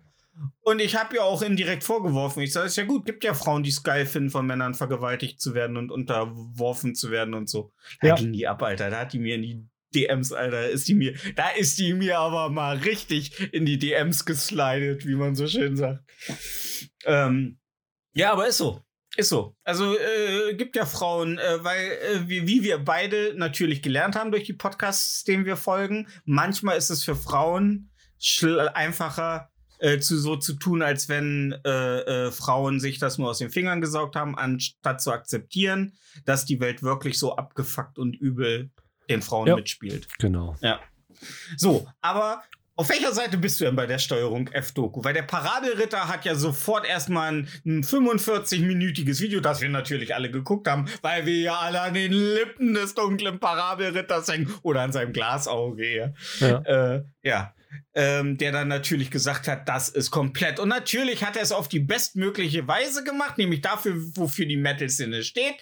Und 0.61 0.79
ich 0.79 0.95
habe 0.95 1.15
ja 1.15 1.23
auch 1.23 1.41
indirekt 1.41 1.83
vorgeworfen, 1.83 2.41
ich 2.43 2.53
sage, 2.53 2.67
ist 2.67 2.77
ja 2.77 2.83
gut, 2.83 3.05
gibt 3.05 3.23
ja 3.23 3.33
Frauen, 3.33 3.63
die 3.63 3.69
es 3.69 3.83
geil 3.83 4.05
finden, 4.05 4.29
von 4.29 4.45
Männern 4.45 4.73
vergewaltigt 4.73 5.39
zu 5.41 5.53
werden 5.53 5.77
und 5.77 5.91
unterworfen 5.91 6.93
zu 6.95 7.09
werden 7.11 7.33
und 7.33 7.49
so. 7.49 7.71
Da 8.01 8.09
Ja. 8.09 8.15
ging 8.15 8.33
die 8.33 8.47
ab, 8.47 8.61
Alter. 8.61 8.89
Da 8.89 8.99
hat 9.01 9.13
die 9.13 9.19
mir 9.19 9.35
in 9.35 9.41
die 9.41 9.65
DMs, 9.95 10.33
Alter, 10.33 10.69
ist 10.69 10.87
die 10.87 10.95
mir, 10.95 11.15
da 11.35 11.49
ist 11.49 11.79
die 11.79 11.93
mir 11.93 12.19
aber 12.19 12.49
mal 12.49 12.77
richtig 12.77 13.53
in 13.53 13.65
die 13.65 13.79
DMs 13.79 14.25
geslidet, 14.25 15.05
wie 15.05 15.15
man 15.15 15.35
so 15.35 15.47
schön 15.47 15.77
sagt. 15.77 16.03
Ähm, 17.05 17.59
ja, 18.13 18.33
aber 18.33 18.47
ist 18.47 18.57
so. 18.57 18.81
Ist 19.15 19.29
so. 19.29 19.55
Also 19.63 19.97
äh, 19.97 20.53
gibt 20.55 20.75
ja 20.75 20.85
Frauen, 20.85 21.39
äh, 21.39 21.63
weil 21.63 21.79
äh, 21.91 22.27
wie, 22.27 22.45
wie 22.47 22.61
wir 22.63 22.77
beide 22.77 23.33
natürlich 23.35 23.81
gelernt 23.81 24.15
haben 24.15 24.31
durch 24.31 24.43
die 24.43 24.53
Podcasts, 24.53 25.23
denen 25.23 25.45
wir 25.45 25.55
folgen, 25.57 26.07
manchmal 26.25 26.77
ist 26.77 26.89
es 26.91 27.03
für 27.03 27.15
Frauen 27.15 27.89
einfacher, 28.73 29.49
äh, 29.79 29.99
zu 29.99 30.17
so 30.17 30.35
zu 30.37 30.53
tun, 30.53 30.81
als 30.81 31.09
wenn 31.09 31.55
äh, 31.65 31.99
äh, 32.27 32.31
Frauen 32.31 32.79
sich 32.79 32.99
das 32.99 33.17
nur 33.17 33.29
aus 33.29 33.37
den 33.39 33.49
Fingern 33.49 33.81
gesaugt 33.81 34.15
haben, 34.15 34.37
anstatt 34.37 35.01
zu 35.01 35.11
akzeptieren, 35.11 35.93
dass 36.25 36.45
die 36.45 36.59
Welt 36.59 36.83
wirklich 36.83 37.19
so 37.19 37.35
abgefuckt 37.35 37.97
und 37.99 38.15
übel 38.15 38.69
den 39.09 39.21
Frauen 39.21 39.47
Ja. 39.47 39.55
mitspielt. 39.55 40.07
Genau. 40.19 40.55
So, 41.55 41.87
aber 42.01 42.43
Auf 42.79 42.89
welcher 42.89 43.11
Seite 43.11 43.39
bist 43.39 43.59
du 43.59 43.65
denn 43.65 43.75
bei 43.75 43.87
der 43.87 43.97
Steuerung 43.97 44.49
F-Doku? 44.49 45.03
Weil 45.03 45.15
der 45.15 45.23
Parabelritter 45.23 46.07
hat 46.07 46.25
ja 46.25 46.35
sofort 46.35 46.85
erstmal 46.87 47.29
ein, 47.33 47.47
ein 47.65 47.83
45-minütiges 47.83 49.19
Video, 49.19 49.39
das 49.39 49.61
wir 49.61 49.69
natürlich 49.69 50.13
alle 50.13 50.29
geguckt 50.29 50.67
haben, 50.67 50.85
weil 51.01 51.25
wir 51.25 51.39
ja 51.39 51.55
alle 51.57 51.81
an 51.81 51.95
den 51.95 52.11
Lippen 52.13 52.75
des 52.75 52.93
dunklen 52.93 53.39
Parabelritters 53.39 54.27
hängen 54.31 54.53
oder 54.61 54.81
an 54.81 54.91
seinem 54.91 55.11
Glasauge. 55.11 56.13
Ja. 56.39 56.47
Ja. 56.47 56.59
Äh, 56.95 57.03
ja. 57.23 57.53
Ähm, 57.93 58.37
der 58.37 58.51
dann 58.51 58.67
natürlich 58.67 59.09
gesagt 59.11 59.47
hat, 59.47 59.67
das 59.67 59.89
ist 59.89 60.11
komplett. 60.11 60.59
Und 60.59 60.69
natürlich 60.69 61.23
hat 61.25 61.35
er 61.35 61.41
es 61.41 61.51
auf 61.51 61.67
die 61.67 61.79
bestmögliche 61.79 62.67
Weise 62.67 63.03
gemacht, 63.03 63.37
nämlich 63.37 63.61
dafür, 63.61 63.95
wofür 64.15 64.45
die 64.45 64.57
Metal-Szene 64.57 65.23
steht. 65.23 65.55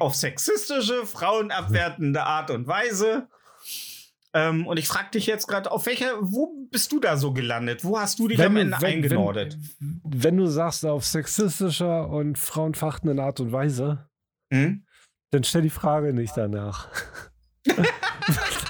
Auf 0.00 0.14
sexistische, 0.14 1.06
frauenabwertende 1.06 2.22
Art 2.24 2.50
und 2.50 2.66
Weise. 2.66 3.28
Ähm, 4.34 4.66
und 4.66 4.78
ich 4.78 4.88
frage 4.88 5.10
dich 5.14 5.26
jetzt 5.26 5.46
gerade, 5.46 5.70
auf 5.70 5.86
welcher, 5.86 6.16
wo 6.20 6.66
bist 6.70 6.90
du 6.90 6.98
da 6.98 7.16
so 7.16 7.32
gelandet? 7.32 7.84
Wo 7.84 7.98
hast 8.00 8.18
du 8.18 8.26
dich 8.28 8.42
am 8.42 8.54
du- 8.56 8.60
Ende 8.62 8.76
eingenordet? 8.78 9.56
Wenn, 9.78 10.00
wenn 10.24 10.36
du 10.36 10.46
sagst, 10.46 10.84
auf 10.84 11.04
sexistischer 11.04 12.08
und 12.08 12.36
frauenverachtenden 12.38 13.20
Art 13.20 13.38
und 13.40 13.52
Weise, 13.52 14.08
Hm? 14.52 14.84
dann 15.30 15.44
stell 15.44 15.62
die 15.62 15.70
Frage 15.70 16.12
nicht 16.12 16.36
danach. 16.36 16.88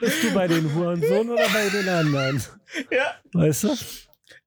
Bist 0.00 0.22
du 0.24 0.32
bei 0.34 0.46
den 0.48 0.74
Hurensohn 0.74 1.30
oder 1.30 1.48
bei 1.52 1.68
den 1.68 1.88
anderen? 1.88 2.42
Ja. 2.90 3.14
Weißt 3.32 3.64
du? 3.64 3.74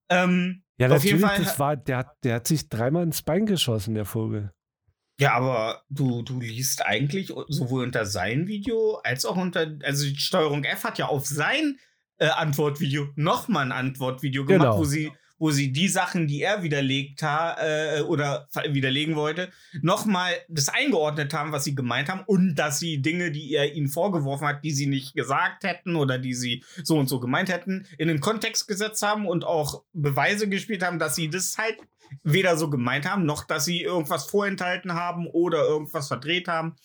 Ähm, 0.10 0.64
Ja, 0.78 0.90
Auf 0.92 1.04
jeden 1.06 1.20
Fall- 1.20 1.38
das 1.44 1.58
war, 1.60 1.76
der, 1.78 1.98
hat- 2.00 2.18
der 2.24 2.36
hat 2.36 2.48
sich 2.48 2.68
dreimal 2.70 3.04
ins 3.04 3.22
Bein 3.22 3.46
geschossen, 3.46 3.96
der 3.96 4.06
Vogel. 4.06 4.52
ja, 5.20 5.34
aber 5.34 5.84
du, 5.90 6.22
du 6.24 6.40
liest 6.42 6.86
eigentlich 6.86 7.32
sowohl 7.48 7.84
unter 7.86 8.06
sein 8.06 8.48
Video 8.48 8.96
als 9.04 9.24
auch 9.26 9.38
unter, 9.38 9.72
also 9.84 10.06
die 10.06 10.18
Steuerung 10.18 10.64
F 10.66 10.84
hat 10.84 10.98
ja 10.98 11.06
auf 11.06 11.26
sein 11.26 11.78
äh, 12.18 12.28
Antwortvideo 12.28 13.08
nochmal 13.16 13.66
ein 13.66 13.72
Antwortvideo 13.72 14.44
gemacht, 14.46 14.62
Genau. 14.66 14.78
wo 14.80 14.84
sie 14.84 15.12
wo 15.38 15.52
sie 15.52 15.72
die 15.72 15.88
Sachen, 15.88 16.28
die 16.28 16.42
er 16.42 16.64
widerlegt 16.64 17.22
hat 17.22 17.58
äh, 17.60 18.02
oder 18.02 18.48
widerlegen 18.70 19.16
wollte, 19.16 19.50
nochmal 19.82 20.34
das 20.48 20.70
eingeordnet 20.70 21.34
haben, 21.34 21.52
was 21.52 21.64
sie 21.64 21.76
gemeint 21.76 22.10
haben 22.10 22.24
und 22.26 22.56
dass 22.56 22.80
sie 22.80 23.02
Dinge, 23.02 23.32
die 23.32 23.54
er 23.54 23.74
ihnen 23.74 23.88
vorgeworfen 23.88 24.48
hat, 24.48 24.64
die 24.64 24.72
sie 24.72 24.88
nicht 24.88 25.14
gesagt 25.14 25.64
hätten 25.64 25.96
oder 25.96 26.18
die 26.18 26.34
sie 26.34 26.64
so 26.84 26.98
und 26.98 27.08
so 27.08 27.20
gemeint 27.20 27.50
hätten, 27.50 27.86
in 27.98 28.08
den 28.08 28.22
Kontext 28.22 28.68
gesetzt 28.68 29.02
haben 29.04 29.28
und 29.28 29.44
auch 29.44 29.84
Beweise 29.94 30.48
gespielt 30.48 30.84
haben, 30.84 31.00
dass 31.00 31.16
sie 31.16 31.30
das 31.30 31.58
halt 31.58 31.78
weder 32.24 32.58
so 32.58 32.70
gemeint 32.70 33.10
haben, 33.10 33.26
noch 33.26 33.46
dass 33.46 33.66
sie 33.66 33.82
irgendwas 33.82 34.26
vorenthalten 34.26 34.94
haben 34.94 35.28
oder 35.28 35.66
irgendwas 35.66 36.08
verdreht 36.08 36.48
haben. 36.48 36.76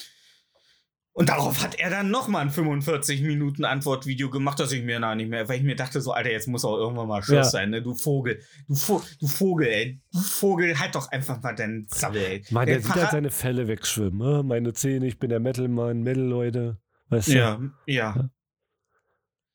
Und 1.13 1.29
darauf 1.29 1.61
hat 1.63 1.75
er 1.79 1.91
dann 1.91 2.11
nochmal 2.11 2.43
ein 2.43 2.51
45 2.51 3.23
Minuten 3.23 3.65
Antwortvideo 3.65 4.31
gemacht, 4.31 4.61
das 4.61 4.71
ich 4.73 4.85
mir 4.85 5.01
noch 5.01 5.15
nicht 5.17 5.29
mehr, 5.29 5.49
weil 5.49 5.59
ich 5.59 5.65
mir 5.65 5.75
dachte 5.75 6.01
so, 6.01 6.13
Alter, 6.13 6.31
jetzt 6.31 6.47
muss 6.47 6.65
auch 6.65 6.77
irgendwann 6.77 7.09
mal 7.09 7.21
Schluss 7.23 7.37
Ja. 7.37 7.45
sein, 7.45 7.71
ne? 7.71 7.83
Du 7.83 7.95
Vogel. 7.95 8.41
Du, 8.69 8.75
Vo 8.77 9.03
du 9.21 9.27
Vogel, 9.27 9.67
ey. 9.67 10.01
Du 10.13 10.21
Vogel, 10.21 10.79
halt 10.79 10.95
doch 10.95 11.11
einfach 11.11 11.43
mal 11.43 11.53
deinen 11.55 11.87
Sabbel, 11.89 12.23
ey. 12.23 12.45
Mann, 12.51 12.67
der, 12.67 12.77
Der 12.77 12.83
sieht 12.85 12.95
halt 12.95 13.11
seine 13.11 13.31
Fälle 13.31 13.67
wegschwimmen. 13.67 14.41
äh, 14.41 14.43
Meine 14.45 14.73
Zähne, 14.73 15.07
ich 15.07 15.19
bin 15.19 15.31
der 15.31 15.41
Metal-Mann, 15.41 16.03
Metal-Leute. 16.03 16.79
Weißt 17.09 17.29
du? 17.29 17.33
Ja, 17.33 17.61
ja. 17.87 18.31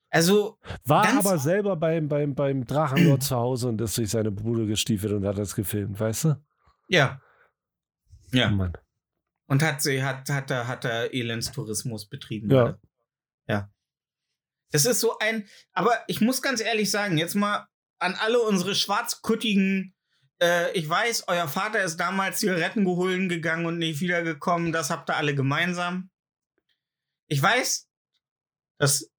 Also, 0.09 0.57
War 0.85 1.07
aber 1.17 1.37
selber 1.37 1.75
beim, 1.77 2.07
beim, 2.07 2.35
beim 2.35 2.65
Drachenlord 2.65 3.23
zu 3.23 3.35
Hause 3.35 3.69
und 3.69 3.81
ist 3.81 3.97
durch 3.97 4.09
seine 4.09 4.31
Bude 4.31 4.65
gestiefelt 4.65 5.13
und 5.13 5.25
hat 5.25 5.37
das 5.37 5.55
gefilmt, 5.55 5.99
weißt 5.99 6.25
du? 6.25 6.35
ja. 6.89 7.19
Ja. 8.31 8.49
Mann. 8.49 8.73
Und 9.47 9.61
hat 9.61 9.81
sie, 9.81 10.03
hat, 10.03 10.29
hat 10.29 10.49
er, 10.49 10.67
hat 10.67 10.85
er 10.85 11.13
Elendstourismus 11.13 12.07
betrieben. 12.07 12.49
Ja. 12.49 12.79
Ja. 13.47 13.69
Das 14.71 14.85
ist 14.85 14.99
so 14.99 15.17
ein, 15.19 15.47
aber 15.73 16.03
ich 16.07 16.21
muss 16.21 16.41
ganz 16.41 16.61
ehrlich 16.61 16.89
sagen, 16.89 17.17
jetzt 17.17 17.35
mal 17.35 17.67
an 17.99 18.15
alle 18.15 18.39
unsere 18.41 18.75
schwarzkuttigen, 18.75 19.95
äh, 20.41 20.71
ich 20.73 20.89
weiß, 20.89 21.27
euer 21.27 21.47
Vater 21.47 21.83
ist 21.83 21.97
damals 21.97 22.39
Zigaretten 22.39 22.83
geholen 22.83 23.29
gegangen 23.29 23.65
und 23.65 23.77
nicht 23.77 24.01
wiedergekommen, 24.01 24.71
das 24.71 24.89
habt 24.89 25.09
ihr 25.09 25.15
alle 25.15 25.35
gemeinsam. 25.35 26.09
Ich 27.27 27.41
weiß, 27.41 27.87
das, 28.77 29.09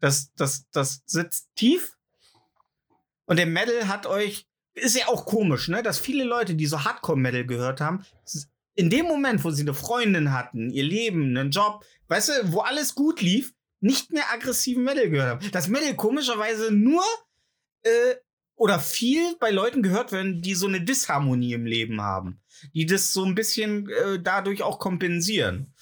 das, 0.00 0.32
das, 0.34 0.68
das 0.70 1.02
sitzt 1.06 1.48
tief. 1.54 1.96
Und 3.26 3.36
der 3.36 3.46
Metal 3.46 3.88
hat 3.88 4.06
euch, 4.06 4.46
ist 4.74 4.96
ja 4.96 5.08
auch 5.08 5.24
komisch, 5.24 5.68
ne, 5.68 5.82
dass 5.82 5.98
viele 5.98 6.24
Leute, 6.24 6.54
die 6.54 6.66
so 6.66 6.84
Hardcore-Metal 6.84 7.46
gehört 7.46 7.80
haben, 7.80 8.04
in 8.74 8.90
dem 8.90 9.06
Moment, 9.06 9.44
wo 9.44 9.50
sie 9.50 9.62
eine 9.62 9.74
Freundin 9.74 10.32
hatten, 10.32 10.70
ihr 10.70 10.84
Leben, 10.84 11.36
einen 11.36 11.50
Job, 11.50 11.84
weißt 12.08 12.28
du, 12.28 12.52
wo 12.52 12.60
alles 12.60 12.94
gut 12.94 13.20
lief, 13.20 13.52
nicht 13.80 14.12
mehr 14.12 14.24
aggressiven 14.32 14.82
Metal 14.84 15.10
gehört 15.10 15.28
haben. 15.42 15.50
Das 15.52 15.68
Metal 15.68 15.94
komischerweise 15.94 16.72
nur 16.72 17.02
äh, 17.82 18.14
oder 18.56 18.78
viel 18.78 19.36
bei 19.40 19.50
Leuten 19.50 19.82
gehört 19.82 20.12
werden, 20.12 20.40
die 20.40 20.54
so 20.54 20.66
eine 20.66 20.80
Disharmonie 20.80 21.52
im 21.52 21.66
Leben 21.66 22.00
haben, 22.00 22.40
die 22.72 22.86
das 22.86 23.12
so 23.12 23.24
ein 23.24 23.34
bisschen 23.34 23.88
äh, 23.90 24.18
dadurch 24.22 24.62
auch 24.62 24.78
kompensieren. 24.78 25.72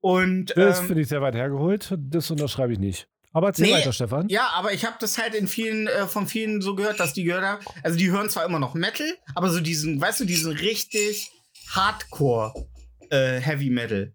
Und 0.00 0.56
Das 0.56 0.80
ähm, 0.80 0.86
finde 0.86 1.02
ich 1.02 1.08
sehr 1.08 1.20
weit 1.20 1.34
hergeholt. 1.34 1.94
Das 1.98 2.30
unterschreibe 2.30 2.72
ich 2.72 2.78
nicht. 2.78 3.06
Aber 3.32 3.48
erzähl 3.48 3.66
Nee, 3.66 3.74
weiter, 3.74 3.92
Stefan. 3.92 4.28
ja, 4.28 4.48
aber 4.54 4.72
ich 4.72 4.84
habe 4.84 4.96
das 4.98 5.18
halt 5.18 5.34
in 5.34 5.46
vielen, 5.46 5.86
äh, 5.86 6.06
von 6.08 6.26
vielen 6.26 6.62
so 6.62 6.74
gehört, 6.74 6.98
dass 6.98 7.12
die 7.12 7.22
gehört 7.24 7.44
haben. 7.44 7.64
Also 7.82 7.96
die 7.98 8.10
hören 8.10 8.28
zwar 8.28 8.44
immer 8.44 8.58
noch 8.58 8.74
Metal, 8.74 9.06
aber 9.34 9.50
so 9.50 9.60
diesen, 9.60 10.00
weißt 10.00 10.20
du, 10.20 10.24
diesen 10.24 10.52
richtig 10.52 11.30
Hardcore 11.70 12.68
äh, 13.10 13.38
Heavy 13.40 13.70
Metal. 13.70 14.12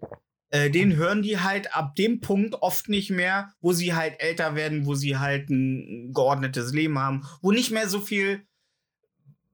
Äh, 0.49 0.69
den 0.69 0.95
hören 0.95 1.21
die 1.21 1.39
halt 1.39 1.75
ab 1.75 1.95
dem 1.95 2.19
Punkt 2.21 2.55
oft 2.61 2.87
nicht 2.89 3.09
mehr, 3.09 3.51
wo 3.61 3.73
sie 3.73 3.93
halt 3.93 4.21
älter 4.21 4.55
werden, 4.55 4.85
wo 4.85 4.95
sie 4.95 5.17
halt 5.17 5.49
ein 5.49 6.11
geordnetes 6.13 6.71
Leben 6.73 6.97
haben, 6.99 7.25
wo 7.41 7.51
nicht 7.51 7.71
mehr 7.71 7.89
so 7.89 7.99
viel 7.99 8.45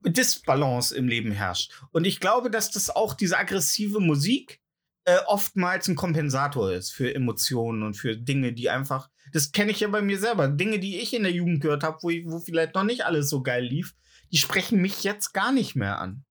Disbalance 0.04 0.94
im 0.96 1.06
Leben 1.08 1.32
herrscht. 1.32 1.72
Und 1.92 2.06
ich 2.06 2.18
glaube, 2.20 2.50
dass 2.50 2.70
das 2.70 2.90
auch 2.90 3.14
diese 3.14 3.38
aggressive 3.38 4.00
Musik 4.00 4.60
äh, 5.04 5.18
oftmals 5.26 5.88
ein 5.88 5.96
Kompensator 5.96 6.72
ist 6.72 6.90
für 6.92 7.14
Emotionen 7.14 7.82
und 7.82 7.94
für 7.94 8.16
Dinge, 8.16 8.52
die 8.52 8.68
einfach, 8.70 9.08
das 9.32 9.52
kenne 9.52 9.70
ich 9.72 9.80
ja 9.80 9.88
bei 9.88 10.02
mir 10.02 10.18
selber, 10.18 10.48
Dinge, 10.48 10.78
die 10.78 10.98
ich 10.98 11.14
in 11.14 11.22
der 11.22 11.32
Jugend 11.32 11.60
gehört 11.60 11.82
habe, 11.84 11.98
wo, 12.02 12.10
ich- 12.10 12.24
wo 12.26 12.38
vielleicht 12.40 12.74
noch 12.74 12.84
nicht 12.84 13.04
alles 13.04 13.28
so 13.28 13.42
geil 13.42 13.64
lief, 13.64 13.94
die 14.32 14.38
sprechen 14.38 14.80
mich 14.80 15.02
jetzt 15.04 15.32
gar 15.32 15.52
nicht 15.52 15.74
mehr 15.76 16.00
an. 16.00 16.24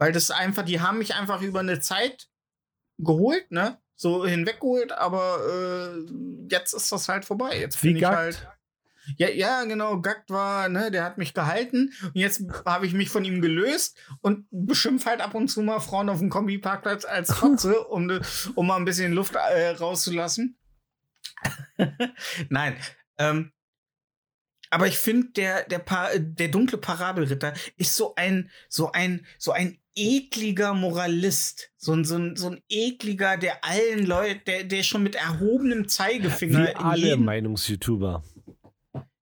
Weil 0.00 0.12
das 0.12 0.30
einfach, 0.30 0.64
die 0.64 0.80
haben 0.80 0.98
mich 0.98 1.14
einfach 1.14 1.42
über 1.42 1.60
eine 1.60 1.78
Zeit 1.78 2.28
geholt, 2.98 3.50
ne? 3.50 3.78
So 3.96 4.24
hinweggeholt, 4.26 4.92
aber 4.92 5.38
äh, 5.46 6.06
jetzt 6.50 6.72
ist 6.72 6.90
das 6.90 7.06
halt 7.08 7.26
vorbei. 7.26 7.60
Jetzt 7.60 7.82
Wie 7.82 7.88
bin 7.88 7.98
ich 7.98 8.04
halt. 8.06 8.48
Ja, 9.18 9.28
ja, 9.28 9.64
genau. 9.64 10.00
Gackt 10.00 10.30
war, 10.30 10.70
ne, 10.70 10.90
der 10.90 11.04
hat 11.04 11.18
mich 11.18 11.34
gehalten 11.34 11.92
und 12.02 12.16
jetzt 12.16 12.42
habe 12.64 12.86
ich 12.86 12.94
mich 12.94 13.10
von 13.10 13.24
ihm 13.26 13.42
gelöst 13.42 13.98
und 14.22 14.46
beschimpf 14.50 15.04
halt 15.04 15.20
ab 15.20 15.34
und 15.34 15.48
zu 15.48 15.60
mal 15.60 15.80
Frauen 15.80 16.08
auf 16.08 16.18
dem 16.20 16.30
Kombiparkplatz 16.30 17.04
als 17.04 17.32
Fotze, 17.38 17.84
um, 17.88 18.10
um 18.54 18.66
mal 18.66 18.76
ein 18.76 18.84
bisschen 18.86 19.12
Luft 19.12 19.34
äh, 19.34 19.70
rauszulassen. 19.70 20.56
Nein. 22.48 22.76
Ähm, 23.18 23.52
aber 24.70 24.86
ich 24.86 24.98
finde, 24.98 25.30
der, 25.32 25.64
der, 25.64 25.80
Pa- 25.80 26.16
der 26.16 26.48
dunkle 26.48 26.78
Parabelritter 26.78 27.52
ist 27.76 27.96
so 27.96 28.14
ein, 28.14 28.50
so 28.68 28.92
ein, 28.92 29.26
so 29.38 29.52
ein 29.52 29.78
ekliger 30.00 30.74
Moralist. 30.74 31.70
So 31.76 31.92
ein, 31.92 32.04
so 32.04 32.16
ein, 32.16 32.36
so 32.36 32.48
ein 32.50 32.60
ekliger, 32.68 33.36
der 33.36 33.64
allen 33.64 34.06
Leuten, 34.06 34.40
der, 34.46 34.64
der 34.64 34.82
schon 34.82 35.02
mit 35.02 35.14
erhobenem 35.14 35.88
Zeigefinger 35.88 36.68
Wie 36.68 36.74
alle 36.74 37.16
Meinungs-YouTuber. 37.16 38.22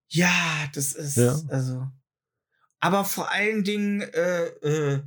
ja, 0.09 0.67
das 0.73 0.93
ist 0.93 1.17
Ja. 1.17 1.37
also. 1.49 1.87
Aber 2.79 3.03
vor 3.03 3.29
allen 3.31 3.63
Dingen 3.63 4.01
äh, 4.01 4.45
äh, 4.45 5.03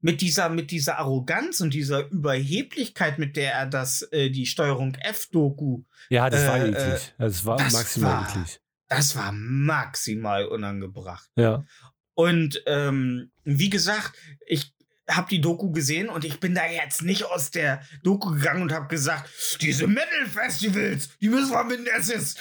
mit 0.00 0.20
dieser 0.20 0.48
mit 0.48 0.70
dieser 0.70 0.98
Arroganz 0.98 1.60
und 1.60 1.72
dieser 1.72 2.08
Überheblichkeit, 2.10 3.18
mit 3.18 3.36
der 3.36 3.52
er 3.54 3.66
das 3.66 4.02
äh, 4.12 4.30
die 4.30 4.46
Steuerung 4.46 4.94
F-Doku, 4.96 5.84
Ja, 6.10 6.28
das 6.28 6.46
war 6.46 6.56
Äh, 6.58 6.68
eklig. 6.70 7.14
Also, 7.16 7.34
es 7.38 7.44
war 7.46 7.56
das 7.56 7.72
maximal 7.72 8.12
war- 8.12 8.30
eklig. 8.30 8.60
das 8.88 9.16
war 9.16 9.32
maximal 9.32 10.44
unangebracht. 10.46 11.30
Ja. 11.36 11.64
Und 12.16 12.62
ähm, 12.66 13.30
wie 13.44 13.70
gesagt, 13.70 14.12
ich 14.46 14.73
habe 15.08 15.28
die 15.28 15.40
Doku 15.40 15.70
gesehen 15.70 16.08
und 16.08 16.24
ich 16.24 16.40
bin 16.40 16.54
da 16.54 16.66
jetzt 16.66 17.02
nicht 17.02 17.24
aus 17.24 17.50
der 17.50 17.82
Doku 18.02 18.30
gegangen 18.30 18.62
und 18.62 18.72
habe 18.72 18.88
gesagt, 18.88 19.28
diese 19.60 19.86
Metal-Festivals, 19.86 21.10
die 21.20 21.28
müssen 21.28 21.50
wir 21.50 21.64
mit 21.64 21.80
dem, 21.80 21.86
SS, 21.86 22.36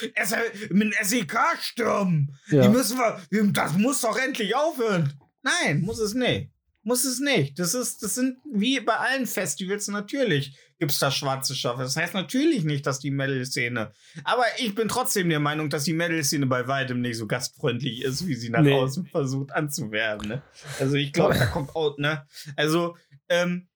mit 0.70 0.94
dem 0.94 0.94
SEK 1.02 1.38
stürmen. 1.62 2.38
ja. 2.48 2.64
Die 2.64 2.70
müssen 2.70 2.98
wir, 2.98 3.22
das 3.52 3.74
muss 3.74 4.02
doch 4.02 4.18
endlich 4.18 4.56
aufhören. 4.56 5.14
Nein, 5.42 5.82
muss 5.82 6.00
es 6.00 6.14
nicht. 6.14 6.52
Muss 6.84 7.04
es 7.06 7.20
nicht. 7.20 7.60
Das 7.60 7.74
ist, 7.74 8.04
das 8.04 8.16
sind 8.16 8.38
wie 8.52 8.80
bei 8.80 8.96
allen 8.96 9.26
Festivals 9.26 9.88
natürlich 9.88 10.58
gibt 10.84 10.92
es 10.92 11.00
da 11.00 11.12
schwarze 11.12 11.56
Schafe. 11.56 11.82
Das 11.82 11.96
heißt 11.96 12.14
natürlich 12.14 12.66
nicht, 12.66 12.86
dass 12.86 13.00
die 13.00 13.10
Metal-Szene. 13.10 13.94
Aber 14.26 14.44
ich 14.58 14.76
bin 14.76 14.90
trotzdem 14.90 15.30
der 15.30 15.40
Meinung, 15.40 15.70
dass 15.70 15.86
die 15.86 15.94
Metal-Szene 15.94 16.46
bei 16.46 16.68
weitem 16.68 17.00
nicht 17.00 17.18
so 17.18 17.26
gastfreundlich 17.26 18.02
ist, 18.02 18.28
wie 18.28 18.36
sie 18.36 18.50
nach 18.50 18.60
Nee. 18.62 18.74
außen 18.74 19.06
versucht 19.06 19.54
anzuwerben. 19.54 20.28
Ne? 20.28 20.42
Also 20.82 20.96
ich 20.98 21.14
glaube, 21.14 21.36
da 21.36 21.46
kommt 21.46 21.74
out, 21.74 22.00
ne? 22.00 22.28
Also, 22.58 22.98
ähm, 23.30 23.70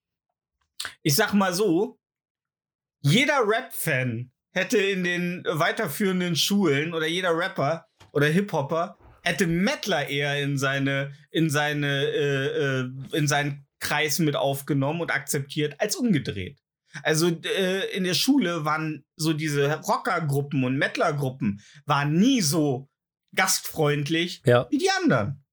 ich 1.02 1.14
sag 1.14 1.32
mal 1.32 1.54
so, 1.54 1.98
jeder 3.00 3.40
Rap-Fan 3.46 4.30
hätte 4.50 4.76
in 4.76 5.02
den 5.02 5.44
weiterführenden 5.48 6.36
Schulen 6.36 6.92
oder 6.92 7.06
jeder 7.06 7.34
Rapper 7.34 7.86
oder 8.12 8.26
Hip-Hopper 8.26 8.98
hätte 9.22 9.46
Mettler 9.46 10.08
eher 10.10 10.42
in 10.42 10.58
seine, 10.58 11.14
in 11.30 11.48
seine, 11.48 12.04
äh, 12.04 12.80
äh, 12.80 12.90
in 13.12 13.26
seinen 13.26 13.66
Kreis 13.80 14.18
mit 14.18 14.36
aufgenommen 14.36 15.00
und 15.00 15.10
akzeptiert, 15.10 15.76
als 15.78 15.96
umgedreht. 15.96 16.58
Also 17.02 17.28
äh, 17.28 17.90
in 17.96 18.04
der 18.04 18.14
Schule 18.14 18.64
waren 18.64 19.04
so 19.16 19.32
diese 19.32 19.80
Rockergruppen 19.82 20.64
und 20.64 20.76
Mettlergruppen 20.78 21.60
waren 21.86 22.14
nie 22.14 22.40
so 22.40 22.88
gastfreundlich 23.34 24.42
Ja, 24.44 24.66
wie 24.70 24.78
die 24.78 24.90
anderen. 24.90 25.44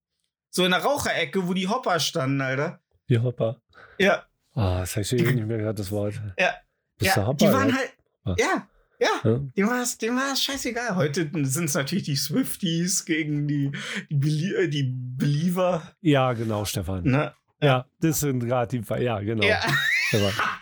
So 0.49 0.63
in 0.65 0.71
der 0.71 0.81
Raucherecke, 0.81 1.47
wo 1.47 1.53
die 1.53 1.67
Hopper 1.67 1.99
standen, 1.99 2.41
Alter. 2.41 2.79
die 3.09 3.19
Hopper. 3.19 3.61
Ja, 3.97 4.25
Ah, 4.57 4.79
das 4.79 4.91
habe 4.95 5.01
ich 5.01 5.11
eh 5.11 5.17
nicht 5.33 5.45
mehr 5.47 5.57
gerade 5.57 5.75
das 5.75 5.91
Wort. 5.91 6.13
Ja. 6.39 6.53
Du 6.97 7.05
ja 7.05 7.15
Hopper? 7.27 7.33
die 7.45 7.51
waren 7.51 7.75
halt. 7.75 7.91
Ah. 8.23 8.35
Ja, 8.37 8.67
ja. 8.99 9.09
Ja. 9.25 9.39
Dem 9.57 9.67
war 9.67 9.81
es 9.81 9.97
dem 9.97 10.15
war's 10.15 10.41
scheißegal. 10.41 10.95
Heute 10.95 11.29
sind 11.43 11.65
es 11.65 11.73
natürlich 11.73 12.05
die 12.05 12.15
Swifties 12.15 13.03
gegen 13.03 13.49
die, 13.49 13.73
die, 14.09 14.15
Belie 14.15 14.55
äh, 14.55 14.67
die 14.69 14.83
Believer. 14.95 15.83
ja, 15.99 16.31
genau, 16.31 16.63
Stefan. 16.63 17.03
Ne? 17.03 17.33
Ja, 17.61 17.85
das 17.99 18.21
sind 18.21 18.39
gerade 18.45 18.79
die. 18.79 19.03
Ja, 19.03 19.19
genau. 19.19 19.43
Ja. 19.45 19.59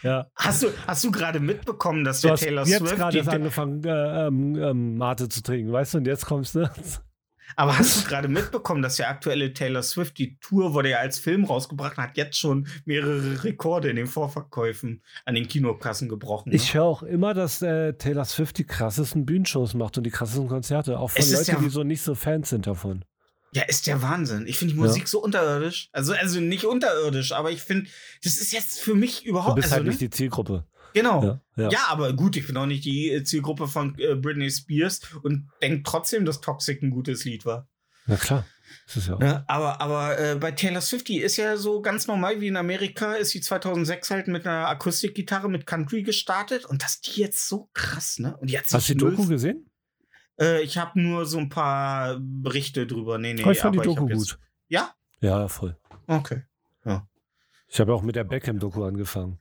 Ja. 0.02 0.28
Hast, 0.36 0.64
du, 0.64 0.68
hast 0.88 1.04
du 1.04 1.12
gerade 1.12 1.40
mitbekommen, 1.40 2.04
dass 2.04 2.22
Du 2.22 2.28
der 2.30 2.38
Taylor 2.38 2.66
jetzt 2.66 2.80
Swift. 2.80 2.96
gerade 2.96 3.32
angefangen, 3.32 3.84
äh, 3.84 4.28
ähm, 4.28 4.56
ähm, 4.56 4.98
Mate 4.98 5.30
zu 5.30 5.42
trinken, 5.44 5.72
weißt 5.72 5.94
du? 5.94 5.98
Und 6.00 6.08
jetzt 6.08 6.26
kommst 6.26 6.56
du. 6.56 6.70
aber 7.56 7.78
hast 7.78 8.04
du 8.04 8.08
gerade 8.10 8.28
mitbekommen, 8.28 8.82
dass 8.82 8.96
der 8.96 9.10
aktuelle 9.10 9.54
Taylor 9.54 9.84
Swift, 9.84 10.18
die 10.18 10.38
Tour 10.40 10.74
wurde 10.74 10.90
ja 10.92 10.98
als 10.98 11.20
Film 11.20 11.44
rausgebracht 11.46 11.98
und 11.98 12.04
hat 12.04 12.18
jetzt 12.18 12.38
schon 12.40 12.68
mehrere 12.86 13.44
Rekorde 13.44 13.90
in 13.90 13.96
den 13.96 14.08
Vorverkäufen 14.08 15.04
an 15.26 15.36
den 15.36 15.48
Kinokassen 15.48 16.10
gebrochen. 16.10 16.50
ne? 16.50 16.56
Ich 16.56 16.74
höre 16.74 16.84
auch 16.84 17.04
immer, 17.04 17.34
dass 17.34 17.62
äh, 17.62 17.94
Taylor 17.94 18.26
Swift 18.26 18.58
die 18.58 18.64
krassesten 18.66 19.26
Bühnenshows 19.26 19.74
macht 19.74 19.98
und 19.98 20.04
die 20.06 20.10
krassesten 20.12 20.48
Konzerte. 20.48 21.00
Auch 21.00 21.12
von 21.12 21.22
Leuten, 21.32 21.52
ja- 21.52 21.60
die 21.60 21.70
so 21.70 21.84
nicht 21.84 22.02
so 22.02 22.16
Fans 22.16 22.50
sind 22.50 22.66
davon. 22.66 23.06
Ja, 23.54 23.64
ist 23.64 23.88
der 23.88 24.02
Wahnsinn. 24.02 24.48
Ich 24.48 24.58
finde 24.58 24.74
die 24.74 24.80
Ja. 24.80 24.86
Musik 24.86 25.08
so 25.08 25.22
unterirdisch. 25.22 25.90
Also, 25.92 26.14
also 26.14 26.40
nicht 26.40 26.66
unterirdisch, 26.66 27.32
aber 27.32 27.52
ich 27.52 27.62
finde, 27.62 27.90
das 28.24 28.38
ist 28.38 28.52
jetzt 28.52 28.80
für 28.80 28.96
mich 28.96 29.24
Du 29.24 29.30
überhaupt. 29.30 29.56
bist 29.56 29.66
also, 29.68 29.76
halt 29.76 29.84
ne? 29.86 29.90
nicht 29.90 30.02
die 30.02 30.10
Zielgruppe. 30.10 30.66
Genau. 30.94 31.24
Ja, 31.24 31.42
ja. 31.64 31.70
Ja, 31.72 31.80
aber 31.90 32.14
gut, 32.14 32.36
ich 32.36 32.46
bin 32.48 32.56
auch 32.58 32.66
nicht 32.66 32.86
die 32.86 33.12
äh, 33.12 33.24
Zielgruppe 33.24 33.68
von 33.68 33.98
äh, 34.00 34.16
Britney 34.16 34.50
Spears 34.52 35.02
und 35.24 35.50
denke 35.62 35.84
trotzdem, 35.84 36.26
dass 36.26 36.42
Toxic 36.42 36.82
ein 36.84 36.92
gutes 36.92 37.26
Lied 37.26 37.46
war. 37.46 37.68
Na 38.06 38.16
klar. 38.16 38.46
Das 38.88 38.98
ist 38.98 39.08
ja. 39.08 39.18
Ne? 39.18 39.44
Aber, 39.48 39.80
aber 39.82 40.20
äh, 40.20 40.36
bei 40.36 40.52
Taylor 40.52 40.82
Swift, 40.82 41.08
die 41.08 41.20
ist 41.22 41.38
ja 41.38 41.58
so 41.58 41.82
ganz 41.82 42.08
normal 42.08 42.42
wie 42.42 42.48
in 42.48 42.58
Amerika, 42.58 43.14
ist 43.14 43.30
sie 43.30 43.40
2006 43.42 44.10
halt 44.12 44.28
mit 44.28 44.46
einer 44.46 44.68
Akustikgitarre 44.68 45.50
mit 45.50 45.66
Country 45.66 46.04
gestartet 46.04 46.66
und 46.66 46.84
dass 46.84 47.00
die 47.02 47.22
jetzt 47.22 47.48
so 47.48 47.70
krass, 47.74 48.20
ne? 48.20 48.36
Und 48.38 48.50
die 48.50 48.58
hat 48.58 48.66
sich 48.68 48.74
Hast 48.76 48.90
du 48.90 48.94
die 48.94 49.00
Doku 49.00 49.28
gesehen? 49.28 49.70
Äh, 50.40 50.62
ich 50.64 50.78
habe 50.78 51.00
nur 51.00 51.26
so 51.26 51.38
ein 51.38 51.50
paar 51.50 52.18
Berichte 52.20 52.88
drüber. 52.88 53.18
Nee, 53.18 53.34
nee, 53.34 53.44
Oh, 53.46 53.52
ich 53.52 53.60
fand 53.60 53.76
die 53.76 53.80
Doku 53.80 54.08
gut. 54.08 54.40
Ja? 54.68 54.94
Ja, 55.22 55.48
voll. 55.48 55.78
Okay. 56.08 56.44
Ich 57.74 57.80
habe 57.80 57.92
auch 57.96 58.04
mit 58.04 58.16
der 58.16 58.24
Beckham-Doku 58.24 58.84
angefangen. 58.84 59.40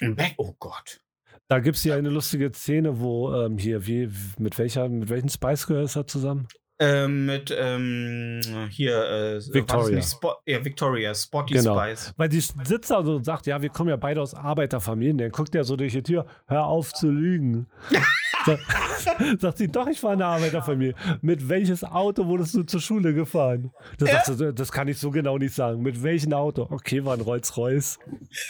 Back, 0.00 0.32
oh 0.38 0.54
Gott. 0.58 1.02
Da 1.46 1.58
gibt 1.58 1.76
es 1.76 1.84
ja 1.84 1.94
eine 1.94 2.08
lustige 2.08 2.50
Szene, 2.50 3.00
wo 3.00 3.34
ähm, 3.34 3.58
hier, 3.58 3.86
wie, 3.86 4.10
mit 4.38 4.58
welcher, 4.58 4.88
mit 4.88 5.10
welchen 5.10 5.28
Spice 5.28 5.66
Girl 5.66 5.84
ist 5.84 5.94
er 5.94 6.06
zusammen? 6.06 6.48
Ähm, 6.78 7.24
mit 7.26 7.54
ähm, 7.58 8.40
hier 8.68 8.96
äh, 9.38 9.40
Victoria. 9.54 10.00
ja, 10.46 10.62
Victoria, 10.64 11.14
Spotty 11.14 11.54
Genau. 11.54 11.78
Spice. 11.78 12.12
Weil 12.18 12.28
die 12.28 12.40
sitzt 12.40 12.90
da 12.90 13.02
so 13.02 13.16
und 13.16 13.24
sagt, 13.24 13.46
ja, 13.46 13.62
wir 13.62 13.70
kommen 13.70 13.88
ja 13.88 13.96
beide 13.96 14.20
aus 14.20 14.34
Arbeiterfamilien. 14.34 15.16
Dann 15.16 15.30
guckt 15.30 15.54
er 15.54 15.64
so 15.64 15.76
durch 15.76 15.92
die 15.94 16.02
Tür, 16.02 16.26
hör 16.46 16.66
auf 16.66 16.92
zu 16.92 17.10
lügen. 17.10 17.66
Sa- 18.44 18.58
sagt 19.38 19.58
sie, 19.58 19.68
doch, 19.68 19.86
ich 19.88 20.02
war 20.02 20.12
eine 20.12 20.26
Arbeiterfamilie. 20.26 20.94
Mit 21.22 21.48
welches 21.48 21.82
Auto 21.82 22.26
wurdest 22.26 22.54
du 22.54 22.62
zur 22.62 22.80
Schule 22.80 23.14
gefahren? 23.14 23.72
Das, 23.98 24.10
sagt 24.10 24.26
sie, 24.38 24.52
das 24.52 24.70
kann 24.70 24.86
ich 24.88 24.98
so 24.98 25.10
genau 25.10 25.38
nicht 25.38 25.54
sagen. 25.54 25.80
Mit 25.82 26.02
welchem 26.02 26.32
Auto? 26.34 26.66
Okay, 26.70 27.04
war 27.04 27.14
ein 27.14 27.22
Rolls-Royce. 27.22 27.98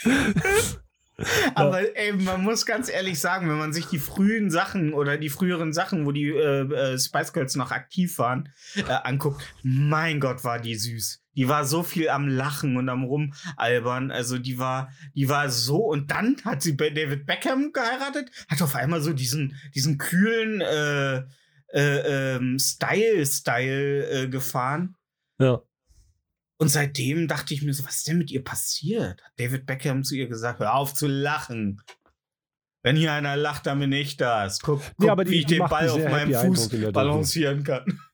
Aber 1.54 1.96
ey, 1.96 2.12
man 2.12 2.42
muss 2.42 2.66
ganz 2.66 2.90
ehrlich 2.90 3.20
sagen, 3.20 3.48
wenn 3.48 3.58
man 3.58 3.72
sich 3.72 3.86
die 3.86 3.98
frühen 3.98 4.50
Sachen 4.50 4.92
oder 4.92 5.16
die 5.16 5.30
früheren 5.30 5.72
Sachen, 5.72 6.04
wo 6.04 6.12
die 6.12 6.28
äh, 6.28 6.94
äh, 6.94 6.98
Spice 6.98 7.32
Girls 7.32 7.56
noch 7.56 7.70
aktiv 7.70 8.18
waren, 8.18 8.50
äh, 8.76 8.82
anguckt, 9.04 9.42
mein 9.62 10.20
Gott, 10.20 10.44
war 10.44 10.58
die 10.58 10.74
süß. 10.74 11.22
Die 11.34 11.48
war 11.48 11.64
so 11.64 11.82
viel 11.82 12.08
am 12.08 12.28
Lachen 12.28 12.76
und 12.76 12.88
am 12.88 13.04
Rumalbern. 13.04 14.10
Also 14.10 14.38
die 14.38 14.58
war, 14.58 14.90
die 15.14 15.28
war 15.28 15.50
so. 15.50 15.78
Und 15.78 16.10
dann 16.10 16.36
hat 16.44 16.62
sie 16.62 16.72
bei 16.72 16.90
David 16.90 17.26
Beckham 17.26 17.72
geheiratet, 17.72 18.30
hat 18.48 18.62
auf 18.62 18.74
einmal 18.74 19.02
so 19.02 19.12
diesen, 19.12 19.54
diesen 19.74 19.98
kühlen 19.98 20.60
äh, 20.60 21.24
äh, 21.72 22.36
ähm, 22.36 22.58
Style, 22.58 23.24
Style 23.26 24.08
äh, 24.08 24.28
gefahren. 24.28 24.96
Ja. 25.38 25.62
Und 26.58 26.68
seitdem 26.68 27.28
dachte 27.28 27.52
ich 27.54 27.62
mir 27.62 27.74
so, 27.74 27.84
was 27.84 27.96
ist 27.98 28.08
denn 28.08 28.18
mit 28.18 28.30
ihr 28.30 28.42
passiert? 28.42 29.22
Hat 29.22 29.32
David 29.36 29.66
Beckham 29.66 30.04
zu 30.04 30.14
ihr 30.14 30.26
gesagt, 30.26 30.60
hör 30.60 30.74
auf 30.74 30.94
zu 30.94 31.06
lachen. 31.06 31.82
Wenn 32.82 32.96
hier 32.96 33.12
einer 33.12 33.36
lacht, 33.36 33.66
dann 33.66 33.80
bin 33.80 33.92
ich 33.92 34.16
das. 34.16 34.60
Guck, 34.60 34.80
guck 34.96 35.06
Ja, 35.06 35.18
wie 35.18 35.40
ich 35.40 35.46
den 35.46 35.58
Ball 35.58 35.88
auf 35.88 36.02
meinem 36.02 36.32
Fuß 36.32 36.70
balancieren 36.92 37.64
kann. 37.64 38.00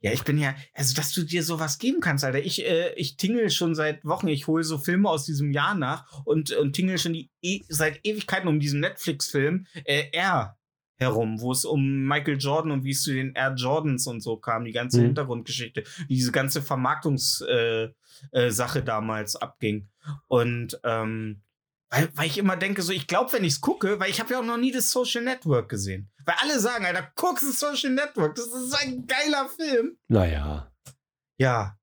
Ja, 0.00 0.12
ich 0.12 0.22
bin 0.22 0.38
ja, 0.38 0.54
also 0.74 0.94
dass 0.94 1.12
du 1.12 1.24
dir 1.24 1.42
sowas 1.42 1.78
geben 1.78 2.00
kannst, 2.00 2.22
Alter. 2.22 2.38
Ich, 2.38 2.64
äh, 2.64 2.92
ich 2.94 3.16
tingle 3.16 3.50
schon 3.50 3.74
seit 3.74 4.04
Wochen, 4.04 4.28
ich 4.28 4.46
hole 4.46 4.62
so 4.62 4.78
Filme 4.78 5.08
aus 5.10 5.24
diesem 5.24 5.50
Jahr 5.50 5.74
nach 5.74 6.24
und, 6.24 6.52
und 6.52 6.74
tingle 6.74 6.98
schon 6.98 7.14
die 7.14 7.30
e 7.42 7.62
seit 7.68 7.98
Ewigkeiten 8.04 8.48
um 8.48 8.60
diesen 8.60 8.78
Netflix-Film 8.78 9.66
äh, 9.84 10.04
R 10.12 10.56
herum, 10.98 11.40
wo 11.40 11.52
es 11.52 11.64
um 11.64 12.04
Michael 12.04 12.38
Jordan 12.38 12.72
und 12.72 12.84
wie 12.84 12.90
es 12.90 13.02
zu 13.02 13.12
den 13.12 13.34
Air 13.34 13.54
Jordans 13.56 14.06
und 14.06 14.20
so 14.20 14.36
kam, 14.36 14.64
die 14.64 14.72
ganze 14.72 14.98
Mhm. 14.98 15.06
Hintergrundgeschichte, 15.06 15.84
wie 16.08 16.14
diese 16.14 16.32
ganze 16.32 16.60
Vermarktungssache 16.60 17.94
äh, 18.32 18.78
äh, 18.78 18.84
damals 18.84 19.36
abging. 19.36 19.88
Und 20.26 20.78
ähm, 20.84 21.42
weil, 21.90 22.10
weil 22.14 22.26
ich 22.26 22.36
immer 22.36 22.56
denke, 22.56 22.82
so, 22.82 22.92
ich 22.92 23.06
glaube, 23.06 23.32
wenn 23.32 23.44
ich 23.44 23.54
es 23.54 23.60
gucke, 23.60 23.98
weil 23.98 24.10
ich 24.10 24.20
habe 24.20 24.32
ja 24.32 24.40
auch 24.40 24.44
noch 24.44 24.58
nie 24.58 24.72
das 24.72 24.90
Social 24.90 25.22
Network 25.22 25.70
gesehen. 25.70 26.10
Weil 26.26 26.34
alle 26.40 26.60
sagen, 26.60 26.84
Alter, 26.84 27.10
guckst 27.14 27.48
das 27.48 27.60
Social 27.60 27.90
Network, 27.94 28.34
das 28.34 28.46
ist 28.46 28.70
so 28.70 28.76
ein 28.76 29.06
geiler 29.06 29.48
Film. 29.48 29.96
Naja. 30.08 30.70
Ja. 31.38 31.78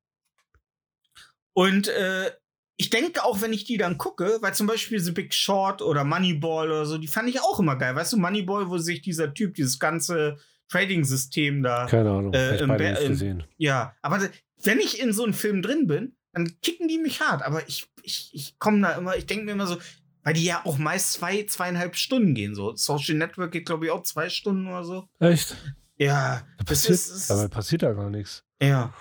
Und 1.54 1.88
äh, 1.88 2.32
ich 2.78 2.90
denke 2.90 3.24
auch, 3.24 3.42
wenn 3.42 3.54
ich 3.54 3.64
die 3.66 3.78
dann 3.78 3.98
gucke, 3.98 4.38
weil 4.42 4.54
zum 4.54 4.68
Beispiel 4.68 5.00
The 5.00 5.12
Big 5.12 5.34
Short 5.34 5.82
oder 5.82 6.04
Moneyball 6.04 6.68
oder 6.70 6.86
so, 6.86 6.98
die 6.98 7.08
fand 7.08 7.30
ich 7.30 7.40
auch 7.42 7.60
immer 7.60 7.76
geil. 7.78 7.96
Weißt 7.96 8.14
du, 8.14 8.18
Moneyball, 8.18 8.70
wo 8.70 8.78
sich 8.78 9.02
dieser 9.02 9.34
Typ, 9.34 9.56
dieses 9.56 9.80
ganze 9.80 10.38
Trading-System 10.70 11.64
da. 11.64 11.86
Keine 11.88 12.10
Ahnung. 12.12 12.34
Äh, 12.34 12.58
im 12.58 12.68
beide 12.68 12.92
nicht 12.92 13.08
gesehen. 13.08 13.44
Ja, 13.58 13.96
aber 14.02 14.20
wenn 14.64 14.80
ich 14.80 15.00
in 15.00 15.14
so 15.14 15.24
einem 15.24 15.34
Film 15.34 15.62
drin 15.62 15.88
bin, 15.88 16.16
dann 16.34 16.60
kicken 16.62 16.88
die 16.88 16.98
mich 16.98 17.22
hart. 17.22 17.44
Aber 17.44 17.68
ich, 17.68 17.88
ich, 18.04 18.30
ich 18.34 18.60
komme 18.60 18.82
da 18.82 18.94
immer, 18.94 19.16
ich 19.16 19.26
denke 19.26 19.46
mir 19.46 19.52
immer 19.54 19.68
so, 19.68 19.78
weil 20.24 20.34
die 20.34 20.44
ja 20.44 20.62
auch 20.66 20.78
meist 20.78 21.14
zwei, 21.14 21.44
zweieinhalb 21.44 21.96
Stunden 21.96 22.34
gehen. 22.34 22.56
So, 22.56 22.76
Social 22.76 23.16
Network 23.16 23.52
geht, 23.52 23.66
glaube 23.68 23.86
ich, 23.86 23.92
auch 23.92 24.04
zwei 24.04 24.30
Stunden 24.30 24.68
oder 24.68 24.84
so. 24.84 25.08
Echt? 25.20 25.56
Ja, 25.98 26.42
Da 26.58 26.64
passiert, 26.66 26.96
ist, 26.96 27.10
ist 27.10 27.30
dabei 27.30 27.48
passiert 27.48 27.84
da 27.84 27.94
gar 27.94 28.10
nichts. 28.10 28.44
ja. 28.62 28.94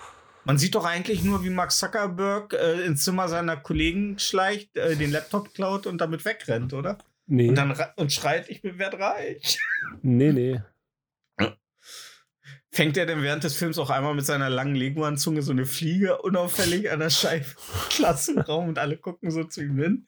Man 0.45 0.57
sieht 0.57 0.75
doch 0.75 0.85
eigentlich 0.85 1.23
nur, 1.23 1.43
wie 1.43 1.49
Mark 1.49 1.71
Zuckerberg 1.71 2.53
äh, 2.53 2.85
ins 2.85 3.03
Zimmer 3.03 3.27
seiner 3.27 3.57
Kollegen 3.57 4.19
schleicht, 4.19 4.75
äh, 4.77 4.95
den 4.95 5.11
Laptop 5.11 5.53
klaut 5.53 5.87
und 5.87 5.99
damit 5.99 6.23
wegrennt, 6.23 6.73
oder? 6.73 6.97
Nee, 7.27 7.49
Und 7.49 7.55
dann 7.55 7.75
und 7.95 8.13
schreit, 8.13 8.49
ich 8.49 8.61
bin 8.61 8.77
werd 8.77 8.99
reich. 8.99 9.57
nee, 10.03 10.31
nee. 10.31 10.61
Fängt 12.71 12.97
er 12.97 13.05
denn 13.05 13.23
während 13.23 13.43
des 13.43 13.55
Films 13.55 13.77
auch 13.79 13.89
einmal 13.89 14.13
mit 14.13 14.25
seiner 14.25 14.49
langen 14.49 14.75
Leguan-Zunge 14.75 15.41
so 15.41 15.53
eine 15.53 15.65
Fliege 15.65 16.21
unauffällig 16.21 16.91
an 16.91 16.99
der 16.99 17.09
Scheibe 17.09 17.45
im 17.45 17.89
Klassenraum 17.89 18.67
und 18.67 18.77
alle 18.77 18.97
gucken 18.97 19.31
so 19.31 19.45
zu 19.45 19.61
ihm 19.61 19.77
hin? 19.77 20.07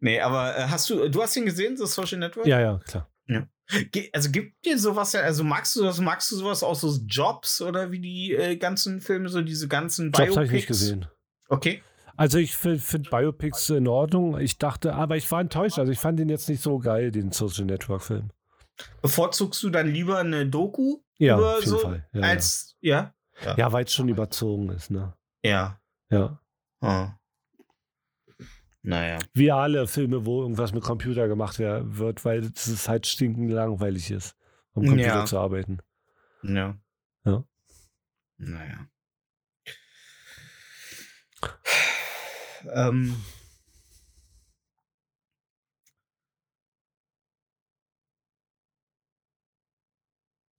Nee, 0.00 0.20
aber 0.20 0.56
äh, 0.56 0.62
hast 0.68 0.88
du, 0.88 1.08
du 1.08 1.20
hast 1.20 1.36
ihn 1.36 1.46
gesehen, 1.46 1.76
das 1.76 1.94
Social 1.94 2.18
Network? 2.18 2.46
Ja, 2.46 2.60
ja, 2.60 2.80
klar. 2.86 3.11
Ge- 3.90 4.10
Also 4.12 4.30
gibt 4.30 4.64
dir 4.66 4.78
sowas 4.78 5.12
ja, 5.14 5.20
also 5.20 5.44
magst 5.44 5.74
du 5.76 5.82
das, 5.82 5.98
magst 6.00 6.30
du 6.30 6.36
sowas 6.36 6.62
auch 6.62 6.74
so 6.74 6.94
Jobs 7.06 7.62
oder 7.62 7.90
wie 7.90 8.00
die 8.00 8.34
äh, 8.34 8.56
ganzen 8.56 9.00
Filme, 9.00 9.28
so 9.30 9.40
diese 9.40 9.66
ganzen 9.68 10.06
Jobs 10.06 10.18
habe 10.18 10.28
ich 10.30 10.36
nicht 10.36 10.48
Biopics? 10.50 10.66
gesehen. 10.66 11.06
Okay. 11.48 11.82
Also 12.16 12.36
ich 12.38 12.54
finde 12.56 13.08
Biopics 13.10 13.70
in 13.70 13.88
Ordnung. 13.88 14.38
Ich 14.38 14.58
dachte, 14.58 14.94
aber 14.94 15.16
ich 15.16 15.30
war 15.32 15.40
enttäuscht. 15.40 15.78
Also 15.78 15.90
ich 15.92 15.98
fand 15.98 16.18
den 16.18 16.28
jetzt 16.28 16.48
nicht 16.48 16.62
so 16.62 16.78
geil, 16.78 17.10
den 17.10 17.32
Social 17.32 17.64
Network 17.64 18.02
Film. 18.02 18.30
Bevorzugst 19.00 19.62
du 19.62 19.70
dann 19.70 19.88
lieber 19.90 20.18
eine 20.18 20.46
Doku 20.46 20.98
Ja, 21.18 21.38
über 21.38 21.52
auf 21.52 21.58
jeden 21.60 21.70
so 21.70 21.78
Fall. 21.78 22.06
Ja, 22.12 22.20
als 22.22 22.76
ja? 22.80 23.14
ja. 23.44 23.56
ja 23.56 23.72
weil 23.72 23.84
es 23.84 23.92
schon 23.94 24.08
überzogen 24.10 24.68
ist, 24.70 24.90
ne? 24.90 25.14
Ja. 25.42 25.80
Ja. 26.10 26.38
Ah. 26.80 27.14
Naja. 28.82 29.18
Wie 29.32 29.52
alle 29.52 29.86
Filme, 29.86 30.26
wo 30.26 30.42
irgendwas 30.42 30.72
mit 30.72 30.82
Computer 30.82 31.28
gemacht 31.28 31.58
wird, 31.60 32.24
weil 32.24 32.40
es 32.54 32.88
halt 32.88 33.06
stinkend 33.06 33.50
langweilig 33.50 34.10
ist, 34.10 34.34
am 34.74 34.84
Computer 34.86 35.18
Ja. 35.20 35.24
zu 35.24 35.38
arbeiten. 35.38 35.78
Ja. 36.42 36.76
Ja. 37.24 37.44
Naja. 38.38 38.88
ähm. 42.74 43.16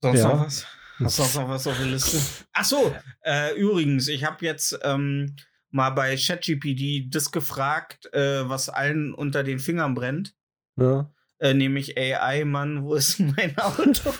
Sonst 0.02 0.18
Ja. 0.20 0.28
noch 0.28 0.44
was? 0.46 0.66
Hast 0.98 1.18
du 1.18 1.40
noch 1.40 1.48
was 1.48 1.66
auf 1.66 1.76
der 1.76 1.86
Liste? 1.86 2.20
Ach 2.52 2.64
so, 2.64 2.94
äh, 3.24 3.54
übrigens, 3.56 4.06
ich 4.08 4.24
habe 4.24 4.44
jetzt 4.44 4.78
ähm, 4.82 5.34
mal 5.74 5.90
bei 5.90 6.16
ChatGPT 6.16 7.12
das 7.12 7.32
gefragt, 7.32 8.08
äh, 8.14 8.48
was 8.48 8.68
allen 8.68 9.12
unter 9.12 9.42
den 9.42 9.58
Fingern 9.58 9.94
brennt. 9.94 10.34
Ja. 10.76 11.12
Äh, 11.38 11.54
nämlich 11.54 11.98
AI, 11.98 12.44
Mann, 12.44 12.84
wo 12.84 12.94
ist 12.94 13.20
mein 13.36 13.56
Auto? 13.58 14.10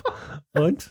Und? 0.53 0.89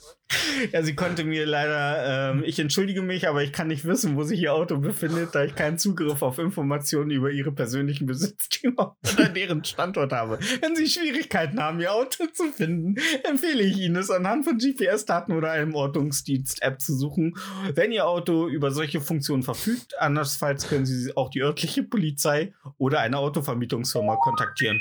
ja, 0.72 0.82
sie 0.82 0.94
konnte 0.94 1.24
mir 1.24 1.46
leider, 1.46 2.32
ähm, 2.32 2.42
ich 2.44 2.58
entschuldige 2.58 3.02
mich, 3.02 3.28
aber 3.28 3.42
ich 3.42 3.52
kann 3.52 3.68
nicht 3.68 3.84
wissen, 3.84 4.16
wo 4.16 4.22
sich 4.22 4.40
ihr 4.40 4.54
Auto 4.54 4.78
befindet, 4.78 5.34
da 5.34 5.44
ich 5.44 5.54
keinen 5.54 5.78
Zugriff 5.78 6.22
auf 6.22 6.38
Informationen 6.38 7.10
über 7.10 7.30
ihre 7.30 7.52
persönlichen 7.52 8.06
Besitztümer 8.06 8.96
oder 9.14 9.28
deren 9.28 9.64
Standort 9.64 10.12
habe. 10.12 10.38
Wenn 10.60 10.76
Sie 10.76 10.88
Schwierigkeiten 10.88 11.60
haben, 11.60 11.80
Ihr 11.80 11.92
Auto 11.92 12.26
zu 12.32 12.52
finden, 12.52 12.96
empfehle 13.28 13.62
ich 13.62 13.78
Ihnen, 13.78 13.96
es 13.96 14.10
anhand 14.10 14.44
von 14.44 14.58
GPS-Daten 14.58 15.32
oder 15.32 15.50
einem 15.50 15.74
Ortungsdienst-App 15.74 16.80
zu 16.80 16.96
suchen, 16.96 17.34
wenn 17.74 17.92
Ihr 17.92 18.06
Auto 18.06 18.48
über 18.48 18.70
solche 18.70 19.00
Funktionen 19.00 19.42
verfügt. 19.42 19.98
Andernfalls 19.98 20.68
können 20.68 20.86
Sie 20.86 21.16
auch 21.16 21.30
die 21.30 21.42
örtliche 21.42 21.82
Polizei 21.82 22.52
oder 22.78 23.00
eine 23.00 23.18
Autovermietungsfirma 23.18 24.16
kontaktieren. 24.16 24.80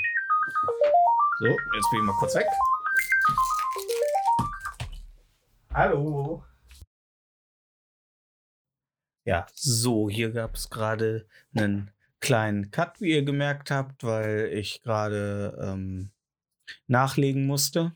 So, 1.39 1.47
jetzt 1.47 1.89
bin 1.91 1.99
ich 1.99 2.05
mal 2.05 2.15
kurz 2.19 2.36
weg. 2.36 2.45
Hallo. 5.73 6.43
Ja, 9.25 9.47
so, 9.53 10.09
hier 10.09 10.31
gab 10.31 10.55
es 10.55 10.69
gerade 10.69 11.25
einen 11.55 11.91
kleinen 12.19 12.71
Cut, 12.71 12.99
wie 13.01 13.11
ihr 13.11 13.23
gemerkt 13.23 13.71
habt, 13.71 14.03
weil 14.03 14.49
ich 14.53 14.81
gerade 14.84 15.57
ähm, 15.61 16.11
nachlegen 16.88 17.45
musste. 17.47 17.93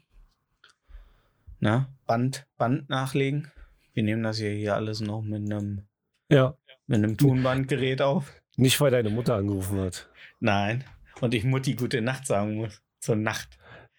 Na, 1.60 1.88
Band, 2.06 2.48
Band 2.58 2.90
nachlegen. 2.90 3.52
Wir 3.94 4.04
nehmen 4.04 4.24
das 4.24 4.40
ja 4.40 4.48
hier 4.50 4.76
alles 4.76 5.02
noch 5.02 5.22
mit 5.22 5.42
einem, 5.52 5.88
Ja. 6.30 6.58
mit 6.88 6.98
einem 7.00 7.18
Tonbandgerät 7.18 8.02
auf. 8.02 8.32
Nicht, 8.56 8.80
weil 8.80 8.92
deine 8.92 9.10
Mutter 9.10 9.36
angerufen 9.36 9.80
hat. 9.82 10.10
Nein. 10.40 10.84
Und 11.20 11.34
ich 11.34 11.44
Mutti 11.44 11.74
gute 11.76 12.02
Nacht 12.02 12.26
sagen 12.26 12.56
muss. 12.56 12.82
Zur 13.00 13.16
Nacht. 13.16 13.58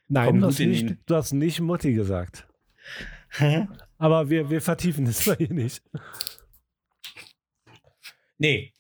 Nein, 0.09 0.43
in 0.43 0.71
nicht, 0.71 0.97
du 1.07 1.15
hast 1.15 1.33
nicht 1.33 1.61
Mutti 1.61 1.93
gesagt. 1.93 2.49
Aber 3.99 4.31
wir, 4.31 4.49
wir 4.49 4.61
vertiefen 4.61 5.05
das 5.05 5.25
bei 5.25 5.37
ihr 5.39 5.53
nicht. 5.53 5.83
Nee. 8.39 8.73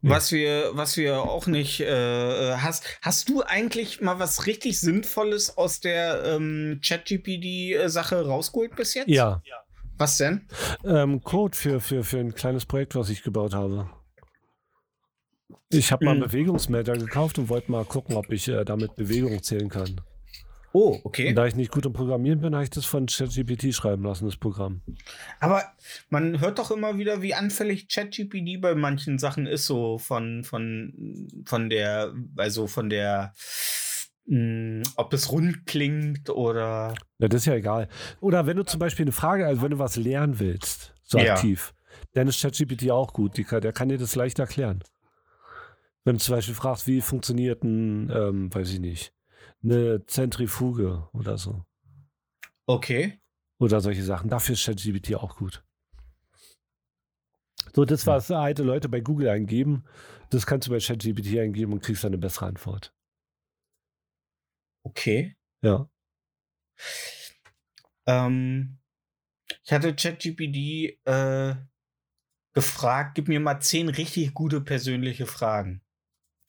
Nee. 0.00 0.10
Was 0.10 0.30
wir, 0.30 0.70
was 0.74 0.96
wir 0.96 1.22
auch 1.22 1.48
nicht 1.48 1.80
äh, 1.80 2.56
hast, 2.56 2.86
hast 3.02 3.28
du 3.28 3.42
eigentlich 3.42 4.00
mal 4.00 4.20
was 4.20 4.46
richtig 4.46 4.78
Sinnvolles 4.78 5.56
aus 5.56 5.80
der 5.80 6.22
ähm, 6.24 6.80
ChatGPT-Sache 6.84 8.24
rausgeholt 8.24 8.76
bis 8.76 8.94
jetzt? 8.94 9.08
Ja. 9.08 9.42
Was 9.96 10.18
denn? 10.18 10.46
Ähm, 10.84 11.20
Code 11.22 11.56
für, 11.56 11.80
für, 11.80 12.04
für 12.04 12.18
ein 12.18 12.32
kleines 12.32 12.64
Projekt, 12.64 12.94
was 12.94 13.08
ich 13.08 13.24
gebaut 13.24 13.54
habe. 13.54 13.90
Ich 15.70 15.92
habe 15.92 16.04
mal 16.04 16.12
einen 16.12 16.20
Mhm. 16.20 16.24
Bewegungsmelder 16.26 16.96
gekauft 16.96 17.38
und 17.38 17.48
wollte 17.48 17.70
mal 17.70 17.84
gucken, 17.84 18.16
ob 18.16 18.30
ich 18.32 18.48
äh, 18.48 18.64
damit 18.64 18.96
Bewegung 18.96 19.42
zählen 19.42 19.68
kann. 19.68 20.00
Oh, 20.72 20.98
okay. 21.02 21.30
Und 21.30 21.36
da 21.36 21.46
ich 21.46 21.56
nicht 21.56 21.72
gut 21.72 21.86
im 21.86 21.94
Programmieren 21.94 22.40
bin, 22.40 22.54
habe 22.54 22.62
ich 22.64 22.70
das 22.70 22.84
von 22.84 23.06
ChatGPT 23.06 23.74
schreiben 23.74 24.04
lassen, 24.04 24.26
das 24.26 24.36
Programm. 24.36 24.82
Aber 25.40 25.64
man 26.10 26.40
hört 26.40 26.58
doch 26.58 26.70
immer 26.70 26.98
wieder, 26.98 27.22
wie 27.22 27.32
anfällig 27.34 27.88
ChatGPT 27.88 28.60
bei 28.60 28.74
manchen 28.74 29.18
Sachen 29.18 29.46
ist, 29.46 29.64
so 29.64 29.96
von, 29.98 30.44
von, 30.44 30.92
von 31.46 31.70
der, 31.70 32.12
also 32.36 32.66
von 32.66 32.90
der, 32.90 33.32
mh, 34.26 34.82
ob 34.96 35.14
es 35.14 35.32
rund 35.32 35.64
klingt 35.66 36.28
oder. 36.28 36.94
Ja, 37.18 37.28
das 37.28 37.40
ist 37.42 37.46
ja 37.46 37.54
egal. 37.54 37.88
Oder 38.20 38.46
wenn 38.46 38.58
du 38.58 38.62
zum 38.64 38.78
Beispiel 38.78 39.04
eine 39.04 39.12
Frage, 39.12 39.46
also 39.46 39.62
wenn 39.62 39.70
du 39.70 39.78
was 39.78 39.96
lernen 39.96 40.38
willst, 40.38 40.94
so 41.02 41.18
Ja. 41.18 41.32
aktiv, 41.32 41.72
dann 42.12 42.28
ist 42.28 42.42
ChatGPT 42.42 42.90
auch 42.90 43.14
gut. 43.14 43.38
Die 43.38 43.44
der 43.44 43.72
kann 43.72 43.88
dir 43.88 43.98
das 43.98 44.14
leicht 44.14 44.38
erklären. 44.38 44.84
Wenn 46.08 46.16
du 46.16 46.22
zum 46.22 46.36
Beispiel 46.36 46.54
fragst, 46.54 46.86
wie 46.86 47.02
funktioniert 47.02 47.62
ein, 47.62 48.08
ähm, 48.08 48.54
weiß 48.54 48.72
ich 48.72 48.80
nicht, 48.80 49.12
eine 49.62 50.06
Zentrifuge 50.06 51.06
oder 51.12 51.36
so. 51.36 51.66
Okay. 52.64 53.20
Oder 53.60 53.82
solche 53.82 54.02
Sachen. 54.02 54.30
Dafür 54.30 54.54
ist 54.54 54.64
ChatGPT 54.64 55.16
auch 55.16 55.36
gut. 55.36 55.62
So, 57.74 57.84
das, 57.84 58.06
was 58.06 58.30
alte 58.30 58.62
Leute 58.62 58.88
bei 58.88 59.00
Google 59.00 59.28
eingeben, 59.28 59.84
das 60.30 60.46
kannst 60.46 60.66
du 60.66 60.70
bei 60.70 60.78
ChatGPT 60.78 61.40
eingeben 61.40 61.74
und 61.74 61.82
kriegst 61.82 62.04
dann 62.04 62.12
eine 62.14 62.18
bessere 62.18 62.46
Antwort. 62.46 62.94
Okay. 64.86 65.36
Ja. 65.60 65.90
Ähm, 68.06 68.78
ich 69.62 69.72
hatte 69.72 69.94
ChatGPT 69.94 71.04
äh, 71.04 71.54
gefragt, 72.54 73.14
gib 73.14 73.28
mir 73.28 73.40
mal 73.40 73.60
zehn 73.60 73.90
richtig 73.90 74.32
gute 74.32 74.62
persönliche 74.62 75.26
Fragen. 75.26 75.82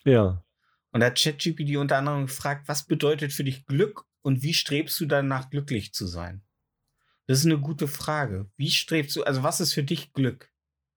Ja. 0.05 0.43
Und 0.91 1.01
da 1.01 1.07
hat 1.07 1.19
ChatGPT 1.19 1.77
unter 1.77 1.97
anderem 1.97 2.25
gefragt, 2.25 2.67
was 2.67 2.85
bedeutet 2.85 3.31
für 3.33 3.43
dich 3.43 3.65
Glück 3.65 4.05
und 4.21 4.41
wie 4.41 4.53
strebst 4.53 4.99
du 4.99 5.05
danach, 5.05 5.49
glücklich 5.49 5.93
zu 5.93 6.07
sein? 6.07 6.43
Das 7.27 7.39
ist 7.39 7.45
eine 7.45 7.59
gute 7.59 7.87
Frage. 7.87 8.49
Wie 8.57 8.71
strebst 8.71 9.15
du, 9.15 9.23
also 9.23 9.43
was 9.43 9.59
ist 9.59 9.73
für 9.73 9.83
dich 9.83 10.13
Glück? 10.13 10.51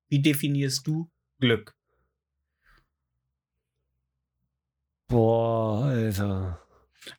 Wie 0.08 0.22
definierst 0.22 0.86
du 0.86 1.10
Glück? 1.38 1.76
Boah, 5.08 5.84
Alter. 5.84 6.66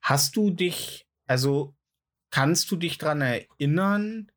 Hast 0.01 0.35
du 0.35 0.49
dich, 0.49 1.07
also 1.27 1.75
kannst 2.31 2.71
du 2.71 2.75
dich 2.75 2.97
daran 2.97 3.21
erinnern, 3.21 4.31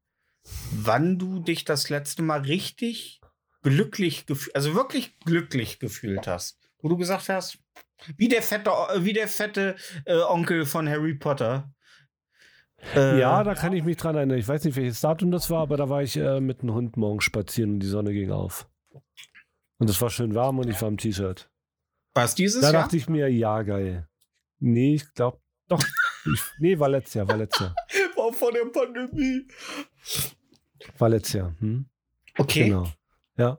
wann 0.72 1.18
du 1.18 1.40
dich 1.40 1.64
das 1.64 1.88
letzte 1.88 2.20
Mal 2.22 2.40
richtig 2.40 3.22
glücklich 3.62 4.26
gefühlt, 4.26 4.54
also 4.54 4.74
wirklich 4.74 5.18
glücklich 5.20 5.78
gefühlt 5.78 6.26
hast? 6.26 6.65
Wo 6.80 6.88
du 6.88 6.96
gesagt 6.96 7.28
hast, 7.28 7.58
wie 8.16 8.28
der 8.28 8.42
fette, 8.42 8.70
wie 8.98 9.12
der 9.12 9.28
fette 9.28 9.76
äh, 10.04 10.18
Onkel 10.18 10.66
von 10.66 10.88
Harry 10.88 11.14
Potter. 11.14 11.72
Äh, 12.94 13.18
Ja, 13.20 13.42
da 13.42 13.54
kann 13.54 13.72
ich 13.72 13.82
mich 13.84 13.96
dran 13.96 14.16
erinnern. 14.16 14.38
Ich 14.38 14.46
weiß 14.46 14.64
nicht, 14.64 14.76
welches 14.76 15.00
Datum 15.00 15.30
das 15.30 15.48
war, 15.50 15.62
aber 15.62 15.76
da 15.76 15.88
war 15.88 16.02
ich 16.02 16.16
äh, 16.16 16.40
mit 16.40 16.60
einem 16.60 16.74
Hund 16.74 16.96
morgens 16.96 17.24
spazieren 17.24 17.72
und 17.74 17.80
die 17.80 17.86
Sonne 17.86 18.12
ging 18.12 18.30
auf. 18.30 18.68
Und 19.78 19.90
es 19.90 20.00
war 20.00 20.10
schön 20.10 20.34
warm 20.34 20.58
und 20.58 20.68
ich 20.68 20.80
war 20.80 20.88
im 20.88 20.96
T-Shirt. 20.98 21.50
war 22.14 22.24
es 22.24 22.34
dieses 22.34 22.60
Da 22.62 22.72
Jahr? 22.72 22.82
dachte 22.82 22.96
ich 22.96 23.08
mir, 23.08 23.28
ja, 23.28 23.62
geil. 23.62 24.08
Nee, 24.58 24.94
ich 24.94 25.12
glaube, 25.14 25.40
doch. 25.68 25.82
Ich, 26.32 26.40
nee, 26.58 26.78
war 26.78 26.88
letztes 26.88 27.14
Jahr, 27.14 27.28
war 27.28 27.36
letztes 27.36 27.60
Jahr. 27.66 27.74
War 28.16 28.32
vor 28.32 28.50
der 28.50 28.64
Pandemie. 28.72 29.46
War 30.98 31.08
letztes 31.10 31.34
Jahr. 31.34 31.54
Hm? 31.60 31.86
Okay. 32.38 32.64
Genau. 32.64 32.88
Ja. 33.36 33.58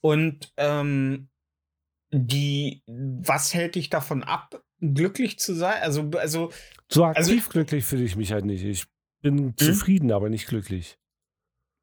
Und 0.00 0.52
ähm, 0.58 1.28
die, 2.16 2.82
was 2.86 3.52
hält 3.54 3.74
dich 3.74 3.90
davon 3.90 4.22
ab, 4.22 4.62
glücklich 4.80 5.38
zu 5.38 5.54
sein? 5.54 5.82
Also, 5.82 6.10
also 6.16 6.52
So 6.88 7.04
Also- 7.04 7.30
aktiv 7.32 7.48
glücklich 7.48 7.84
fühle 7.84 8.04
ich 8.04 8.14
mich 8.16 8.32
halt 8.32 8.44
nicht. 8.44 8.62
Ich 8.64 8.84
bin 9.22 9.56
zufrieden, 9.56 10.12
aber 10.12 10.28
nicht 10.28 10.46
glücklich. 10.46 10.98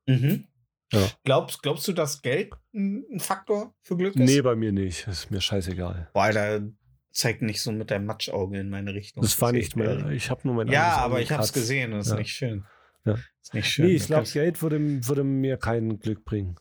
Mhm. 0.07 0.45
Ja. 0.93 1.07
Glaubst, 1.23 1.63
glaubst 1.63 1.87
du, 1.87 1.93
dass 1.93 2.21
Geld 2.21 2.51
ein 2.73 3.19
Faktor 3.19 3.73
für 3.81 3.97
Glück 3.97 4.15
ist? 4.15 4.21
Nee, 4.29 4.41
bei 4.41 4.55
mir 4.55 4.71
nicht. 4.71 5.07
Das 5.07 5.19
ist 5.23 5.31
mir 5.31 5.41
scheißegal. 5.41 6.09
Boah, 6.13 6.23
Alter, 6.23 6.67
zeig 7.11 7.41
nicht 7.41 7.61
so 7.61 7.71
mit 7.71 7.91
deinem 7.91 8.05
Matschauge 8.05 8.59
in 8.59 8.69
meine 8.69 8.93
Richtung. 8.93 9.21
Das 9.23 9.39
war 9.41 9.51
nicht 9.51 9.75
mehr. 9.75 10.09
Ich 10.11 10.29
habe 10.29 10.41
nur 10.45 10.55
mein 10.55 10.67
Ja, 10.67 10.97
aber 10.97 11.19
ich 11.21 11.31
hab's 11.31 11.51
gekratzt. 11.51 11.53
gesehen 11.53 11.91
das 11.91 12.07
ist 12.07 12.11
Ja. 12.13 12.17
nicht 12.19 12.33
schön. 12.33 12.65
Ja. 13.05 13.17
Ist 13.41 13.53
nicht 13.53 13.69
schön. 13.69 13.85
Nee, 13.87 13.93
ich 13.95 14.05
glaube, 14.05 14.29
Geld 14.29 14.61
würde, 14.61 14.79
würde 15.07 15.23
mir 15.23 15.57
kein 15.57 15.97
Glück 15.99 16.23
bringen. 16.25 16.55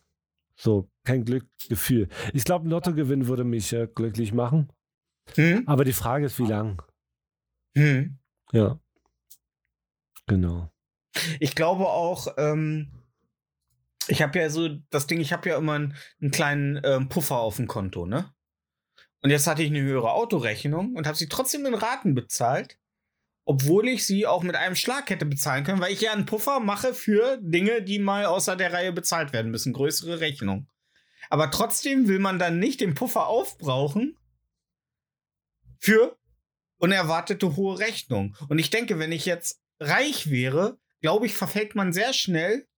So, 0.60 0.90
kein 1.04 1.24
Glückgefühl. 1.24 2.08
Ich 2.34 2.44
glaube, 2.44 2.68
ein 2.68 2.70
Lottogewinn 2.70 3.28
würde 3.28 3.44
mich 3.44 3.72
äh, 3.72 3.88
glücklich 3.94 4.34
machen. 4.34 4.70
Hm? 5.34 5.62
Aber 5.66 5.86
die 5.86 5.94
Frage 5.94 6.26
ist, 6.26 6.38
wie 6.38 6.44
lang? 6.46 6.82
Hm. 7.74 8.18
Ja. 8.52 8.78
Genau. 10.26 10.70
Ich 11.38 11.54
glaube 11.54 11.86
auch, 11.86 12.34
ähm, 12.36 12.90
ich 14.06 14.20
habe 14.20 14.38
ja 14.38 14.50
so 14.50 14.68
das 14.90 15.06
Ding, 15.06 15.20
ich 15.20 15.32
habe 15.32 15.48
ja 15.48 15.56
immer 15.56 15.74
einen, 15.74 15.94
einen 16.20 16.30
kleinen 16.30 16.78
ähm, 16.84 17.08
Puffer 17.08 17.38
auf 17.38 17.56
dem 17.56 17.66
Konto, 17.66 18.04
ne? 18.04 18.30
Und 19.22 19.30
jetzt 19.30 19.46
hatte 19.46 19.62
ich 19.62 19.70
eine 19.70 19.80
höhere 19.80 20.12
Autorechnung 20.12 20.94
und 20.94 21.06
habe 21.06 21.16
sie 21.16 21.28
trotzdem 21.28 21.64
in 21.64 21.74
Raten 21.74 22.14
bezahlt, 22.14 22.78
obwohl 23.50 23.88
ich 23.88 24.06
sie 24.06 24.28
auch 24.28 24.44
mit 24.44 24.54
einem 24.54 24.76
Schlag 24.76 25.10
hätte 25.10 25.26
bezahlen 25.26 25.64
können, 25.64 25.80
weil 25.80 25.92
ich 25.92 26.02
ja 26.02 26.12
einen 26.12 26.24
Puffer 26.24 26.60
mache 26.60 26.94
für 26.94 27.36
Dinge, 27.42 27.82
die 27.82 27.98
mal 27.98 28.26
außer 28.26 28.54
der 28.54 28.72
Reihe 28.72 28.92
bezahlt 28.92 29.32
werden 29.32 29.50
müssen, 29.50 29.72
größere 29.72 30.20
Rechnung. 30.20 30.68
Aber 31.30 31.50
trotzdem 31.50 32.06
will 32.06 32.20
man 32.20 32.38
dann 32.38 32.60
nicht 32.60 32.80
den 32.80 32.94
Puffer 32.94 33.26
aufbrauchen 33.26 34.16
für 35.80 36.16
unerwartete 36.76 37.56
hohe 37.56 37.80
Rechnung. 37.80 38.36
Und 38.48 38.60
ich 38.60 38.70
denke, 38.70 39.00
wenn 39.00 39.10
ich 39.10 39.26
jetzt 39.26 39.60
reich 39.80 40.30
wäre, 40.30 40.78
glaube 41.00 41.26
ich, 41.26 41.34
verfällt 41.34 41.74
man 41.74 41.92
sehr 41.92 42.12
schnell 42.12 42.68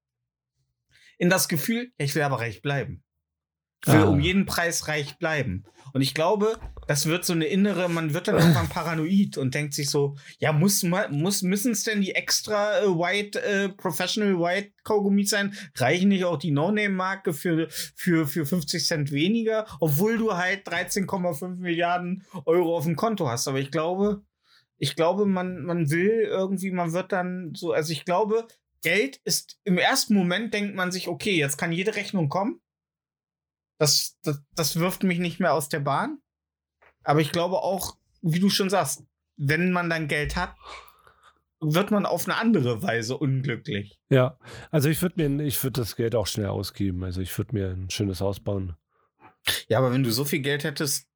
in 1.19 1.29
das 1.29 1.49
Gefühl, 1.49 1.93
ich 1.99 2.15
will 2.15 2.23
aber 2.23 2.41
reich 2.41 2.63
bleiben. 2.63 3.05
Will 3.87 4.03
Ah. 4.03 4.09
um 4.09 4.21
jeden 4.21 4.47
Preis 4.47 4.89
reich 4.89 5.19
bleiben. 5.19 5.65
Und 5.93 6.01
ich 6.01 6.15
glaube, 6.15 6.59
das 6.87 7.07
wird 7.07 7.25
so 7.25 7.33
eine 7.33 7.45
innere, 7.45 7.89
man 7.89 8.15
wird 8.15 8.29
dann 8.29 8.37
irgendwann 8.37 8.69
paranoid 8.71 9.37
und 9.37 9.55
denkt 9.55 9.75
sich 9.75 9.91
so, 9.91 10.17
ja, 10.39 10.53
muss, 10.53 10.83
muss 10.83 11.43
müssen 11.43 11.73
es 11.73 11.85
denn 11.85 12.01
die 12.01 12.15
extra 12.15 12.81
äh, 12.81 12.87
White, 12.87 13.43
äh, 13.43 13.69
Professional 13.69 14.39
White 14.39 14.73
Kaugummis 14.85 15.31
sein? 15.31 15.55
Reichen 15.77 16.09
nicht 16.09 16.25
auch 16.25 16.39
die 16.39 16.51
No-Name-Marke 16.51 17.33
für, 17.35 17.69
für, 17.71 18.27
für 18.27 18.47
50 18.47 18.87
Cent 18.87 19.13
weniger, 19.13 19.67
obwohl 19.81 20.17
du 20.17 20.35
halt 20.37 20.67
13,5 20.67 21.57
Milliarden 21.57 22.25
Euro 22.47 22.77
auf 22.77 22.85
dem 22.85 22.97
Konto 22.97 23.29
hast. 23.29 23.47
Aber 23.47 23.61
ich 23.61 23.71
glaube, 23.71 24.23
ich 24.79 24.97
glaube, 24.97 25.27
man, 25.27 25.65
man 25.65 25.91
will 25.91 26.27
irgendwie, 26.27 26.71
man 26.71 26.93
wird 26.93 27.13
dann 27.13 27.53
so, 27.55 27.73
also 27.73 27.93
ich 27.93 28.05
glaube, 28.05 28.47
Geld 28.83 29.21
ist 29.25 29.61
im 29.65 29.79
ersten 29.79 30.15
Moment 30.15 30.55
denkt 30.55 30.75
man 30.75 30.91
sich, 30.91 31.07
okay, 31.07 31.37
jetzt 31.37 31.57
kann 31.57 31.71
jede 31.71 31.95
Rechnung 31.95 32.29
kommen. 32.29 32.61
Das, 33.83 34.17
das, 34.23 34.41
das 34.55 34.79
wirft 34.79 35.03
mich 35.03 35.19
nicht 35.19 35.41
mehr 35.41 35.55
aus 35.55 35.69
der 35.69 35.81
Bahn. 35.81 36.21
Aber 37.03 37.21
ich 37.21 37.33
glaube 37.33 37.57
auch, 37.57 37.97
wie 38.21 38.39
du 38.39 38.49
schon 38.49 38.71
sagst, 38.71 39.03
wenn 39.37 39.73
man 39.73 39.91
dann 39.91 40.07
Geld 40.07 40.37
hat, 40.37 40.55
wird 41.59 41.91
man 41.91 42.07
auf 42.07 42.29
eine 42.29 42.37
andere 42.37 42.85
Weise 42.85 43.17
unglücklich. 43.17 43.99
Ja, 44.09 44.39
also 44.71 44.89
ich 44.89 45.03
würde 45.03 45.29
mir, 45.29 45.45
ich 45.45 45.61
würde 45.65 45.81
das 45.81 45.97
Geld 45.97 46.15
auch 46.15 46.29
schnell 46.29 46.47
ausgeben. 46.47 47.03
Also 47.03 47.21
ich 47.21 47.37
würde 47.37 47.57
mir 47.57 47.71
ein 47.71 47.91
schönes 47.91 48.21
Haus 48.21 48.39
bauen. 48.39 48.77
Ja, 49.67 49.79
aber 49.79 49.91
wenn 49.93 50.05
du 50.05 50.13
so 50.13 50.25
viel 50.25 50.43
Geld 50.43 50.63
hättest, 50.63 51.09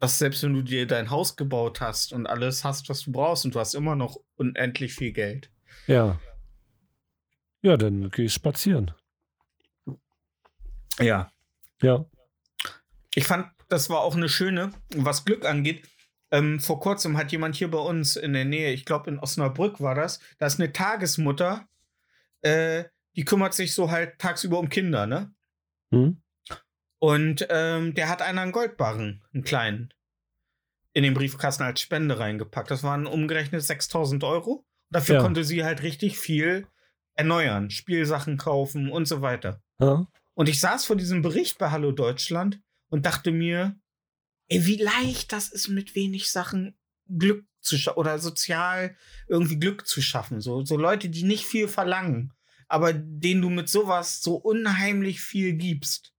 dass 0.00 0.18
selbst 0.18 0.42
wenn 0.42 0.54
du 0.54 0.62
dir 0.62 0.88
dein 0.88 1.10
Haus 1.10 1.36
gebaut 1.36 1.80
hast 1.80 2.12
und 2.12 2.26
alles 2.26 2.64
hast, 2.64 2.88
was 2.88 3.02
du 3.02 3.12
brauchst 3.12 3.44
und 3.44 3.54
du 3.54 3.60
hast 3.60 3.74
immer 3.74 3.94
noch 3.94 4.16
unendlich 4.34 4.92
viel 4.92 5.12
Geld. 5.12 5.52
Ja. 5.86 6.18
Ja, 7.62 7.76
dann 7.76 8.10
gehe 8.10 8.24
ich 8.24 8.32
spazieren. 8.32 8.90
Ja. 10.98 11.30
Ja. 11.82 12.04
Ich 13.14 13.24
fand, 13.26 13.48
das 13.68 13.90
war 13.90 14.00
auch 14.00 14.16
eine 14.16 14.28
schöne, 14.28 14.70
was 14.94 15.24
Glück 15.24 15.44
angeht. 15.44 15.88
Ähm, 16.30 16.60
vor 16.60 16.78
kurzem 16.80 17.16
hat 17.16 17.32
jemand 17.32 17.56
hier 17.56 17.70
bei 17.70 17.78
uns 17.78 18.16
in 18.16 18.32
der 18.34 18.44
Nähe, 18.44 18.72
ich 18.72 18.84
glaube 18.84 19.10
in 19.10 19.18
Osnabrück 19.18 19.80
war 19.80 19.94
das, 19.94 20.20
da 20.38 20.46
ist 20.46 20.60
eine 20.60 20.72
Tagesmutter, 20.72 21.66
äh, 22.42 22.84
die 23.16 23.24
kümmert 23.24 23.54
sich 23.54 23.74
so 23.74 23.90
halt 23.90 24.18
tagsüber 24.18 24.58
um 24.58 24.68
Kinder, 24.68 25.06
ne? 25.06 25.32
Hm? 25.90 26.20
Und 27.00 27.46
ähm, 27.48 27.94
der 27.94 28.08
hat 28.08 28.20
einen 28.22 28.52
Goldbarren, 28.52 29.22
einen 29.32 29.44
kleinen, 29.44 29.94
in 30.92 31.02
den 31.02 31.14
Briefkasten 31.14 31.62
als 31.62 31.80
Spende 31.80 32.18
reingepackt. 32.18 32.70
Das 32.70 32.82
waren 32.82 33.06
umgerechnet 33.06 33.62
6000 33.62 34.22
Euro. 34.24 34.66
Dafür 34.90 35.16
Ja. 35.16 35.22
konnte 35.22 35.44
sie 35.44 35.64
halt 35.64 35.82
richtig 35.82 36.18
viel 36.18 36.66
erneuern, 37.14 37.70
Spielsachen 37.70 38.36
kaufen 38.36 38.90
und 38.90 39.06
so 39.06 39.22
weiter. 39.22 39.62
Ja. 39.80 40.06
Und 40.38 40.48
ich 40.48 40.60
saß 40.60 40.84
vor 40.84 40.94
diesem 40.94 41.20
Bericht 41.20 41.58
bei 41.58 41.72
Hallo 41.72 41.90
Deutschland 41.90 42.60
und 42.90 43.06
dachte 43.06 43.32
mir, 43.32 43.76
ey, 44.46 44.64
wie 44.66 44.76
leicht 44.76 45.32
das 45.32 45.48
ist, 45.48 45.66
mit 45.66 45.96
wenig 45.96 46.30
Sachen 46.30 46.78
Glück 47.08 47.44
zu 47.60 47.76
schaffen 47.76 47.98
oder 47.98 48.20
sozial 48.20 48.96
irgendwie 49.26 49.58
Glück 49.58 49.84
zu 49.88 50.00
schaffen. 50.00 50.40
So, 50.40 50.64
so 50.64 50.76
Leute, 50.76 51.08
die 51.08 51.24
nicht 51.24 51.44
viel 51.44 51.66
verlangen, 51.66 52.32
aber 52.68 52.92
denen 52.92 53.42
du 53.42 53.50
mit 53.50 53.68
sowas 53.68 54.20
so 54.20 54.36
unheimlich 54.36 55.20
viel 55.20 55.54
gibst. 55.54 56.14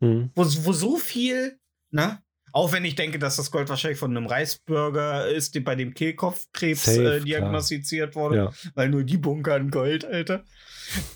Hm. 0.00 0.30
Wo, 0.34 0.44
wo 0.64 0.72
so 0.72 0.96
viel, 0.96 1.60
ne? 1.90 2.22
Auch 2.52 2.72
wenn 2.72 2.86
ich 2.86 2.94
denke, 2.94 3.18
dass 3.18 3.36
das 3.36 3.50
Gold 3.50 3.68
wahrscheinlich 3.68 3.98
von 3.98 4.16
einem 4.16 4.28
Reisburger 4.28 5.28
ist, 5.28 5.54
der 5.54 5.60
bei 5.60 5.74
dem 5.74 5.92
Kehlkopfkrebs 5.92 6.86
Safe, 6.86 7.00
äh, 7.00 7.02
klar. 7.02 7.20
diagnostiziert 7.20 8.14
wurde 8.16 8.36
Ja. 8.36 8.52
weil 8.74 8.88
nur 8.88 9.04
die 9.04 9.18
bunkern 9.18 9.70
Gold, 9.70 10.06
Alter. 10.06 10.42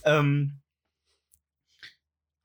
ähm, 0.04 0.60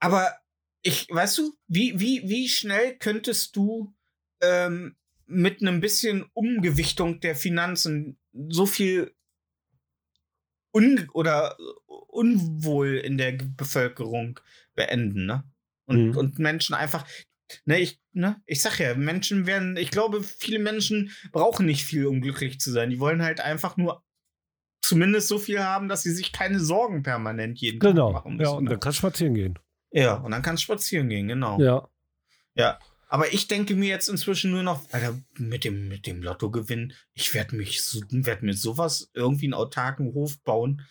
aber 0.01 0.35
ich, 0.83 1.07
weißt 1.09 1.37
du, 1.37 1.55
wie, 1.67 1.97
wie, 1.99 2.27
wie 2.27 2.49
schnell 2.49 2.97
könntest 2.97 3.55
du 3.55 3.93
ähm, 4.41 4.95
mit 5.27 5.61
einem 5.61 5.79
bisschen 5.79 6.25
Umgewichtung 6.33 7.19
der 7.21 7.35
Finanzen 7.35 8.19
so 8.49 8.65
viel 8.65 9.13
Un 10.75 11.09
oder 11.13 11.57
Unwohl 12.07 12.95
in 12.97 13.17
der 13.17 13.33
Bevölkerung 13.33 14.39
beenden, 14.75 15.25
ne? 15.25 15.43
Und, 15.85 16.11
Mhm. 16.11 16.17
und 16.17 16.39
Menschen 16.39 16.73
einfach, 16.75 17.05
ne, 17.65 17.79
ich, 17.79 17.99
ne, 18.13 18.41
ich 18.45 18.61
sag 18.61 18.79
ja, 18.79 18.95
Menschen 18.95 19.45
werden, 19.45 19.75
ich 19.77 19.91
glaube, 19.91 20.23
viele 20.23 20.59
Menschen 20.59 21.11
brauchen 21.31 21.65
nicht 21.65 21.83
viel, 21.85 22.05
um 22.05 22.21
glücklich 22.21 22.59
zu 22.59 22.71
sein. 22.71 22.89
Die 22.89 22.99
wollen 22.99 23.21
halt 23.21 23.41
einfach 23.41 23.75
nur 23.77 24.03
zumindest 24.81 25.27
so 25.27 25.37
viel 25.37 25.59
haben, 25.63 25.87
dass 25.89 26.03
sie 26.03 26.11
sich 26.11 26.31
keine 26.31 26.59
Sorgen 26.59 27.03
permanent 27.03 27.59
jeden 27.59 27.79
Tag 27.79 27.91
Genau. 27.91 28.11
machen 28.13 28.31
Ja, 28.33 28.37
müssen. 28.37 28.57
und 28.57 28.63
ne? 28.65 28.69
dann 28.71 28.79
kannst 28.79 28.97
du 28.99 29.01
spazieren 29.01 29.33
gehen. 29.35 29.59
Ja, 29.91 30.15
und 30.15 30.31
dann 30.31 30.41
kannst 30.41 30.63
du 30.63 30.65
spazieren 30.65 31.09
gehen, 31.09 31.27
genau. 31.27 31.59
Ja. 31.59 31.87
Ja. 32.55 32.79
Aber 33.07 33.33
ich 33.33 33.47
denke 33.49 33.75
mir 33.75 33.89
jetzt 33.89 34.07
inzwischen 34.07 34.51
nur 34.51 34.63
noch, 34.63 34.81
Alter, 34.91 35.15
mit 35.37 35.65
dem, 35.65 35.89
mit 35.89 36.07
dem 36.07 36.23
Lottogewinn, 36.23 36.93
ich 37.13 37.33
werde 37.33 37.57
mich 37.57 37.83
so, 37.83 37.99
werd 38.09 38.41
mir 38.41 38.53
sowas 38.53 39.09
irgendwie 39.13 39.47
einen 39.47 39.53
autarken 39.53 40.13
Hof 40.13 40.41
bauen, 40.43 40.81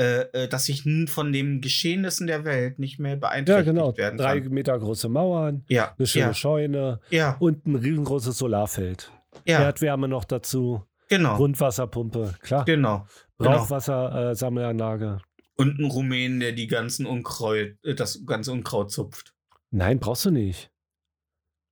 äh, 0.00 0.22
äh, 0.32 0.48
dass 0.48 0.68
ich 0.68 0.82
von 1.06 1.32
den 1.32 1.60
Geschehnissen 1.60 2.26
der 2.26 2.44
Welt 2.44 2.80
nicht 2.80 2.98
mehr 2.98 3.12
Ja, 3.12 3.16
beeinträchtigt 3.18 3.66
genau. 3.66 3.96
werden 3.96 4.18
Drei 4.18 4.40
kann. 4.40 4.50
Meter 4.52 4.78
große 4.80 5.08
Mauern, 5.08 5.64
Ja, 5.68 5.94
eine 5.96 6.06
schöne 6.08 6.24
ja, 6.26 6.34
Scheune 6.34 7.00
ja, 7.10 7.36
und 7.38 7.64
ein 7.66 7.76
riesengroßes 7.76 8.36
Solarfeld. 8.36 9.12
ja, 9.44 9.60
Erdwärme 9.62 10.08
noch 10.08 10.24
dazu, 10.24 10.82
genau, 11.08 11.36
Grundwasserpumpe, 11.36 12.34
klar. 12.42 12.64
genau, 12.64 13.06
genau. 13.38 13.50
Brauchwassersammelanlage. 13.58 15.20
Und 15.60 15.78
ein 15.78 15.84
Rumänen, 15.84 16.40
der 16.40 16.52
die 16.52 16.66
ganzen 16.66 17.04
Unkraut, 17.06 17.76
äh, 17.82 17.94
das 17.94 18.24
ganze 18.24 18.52
Unkraut 18.52 18.90
zupft. 18.90 19.34
Nein, 19.70 19.98
brauchst 20.00 20.24
du 20.24 20.30
nicht. 20.30 20.70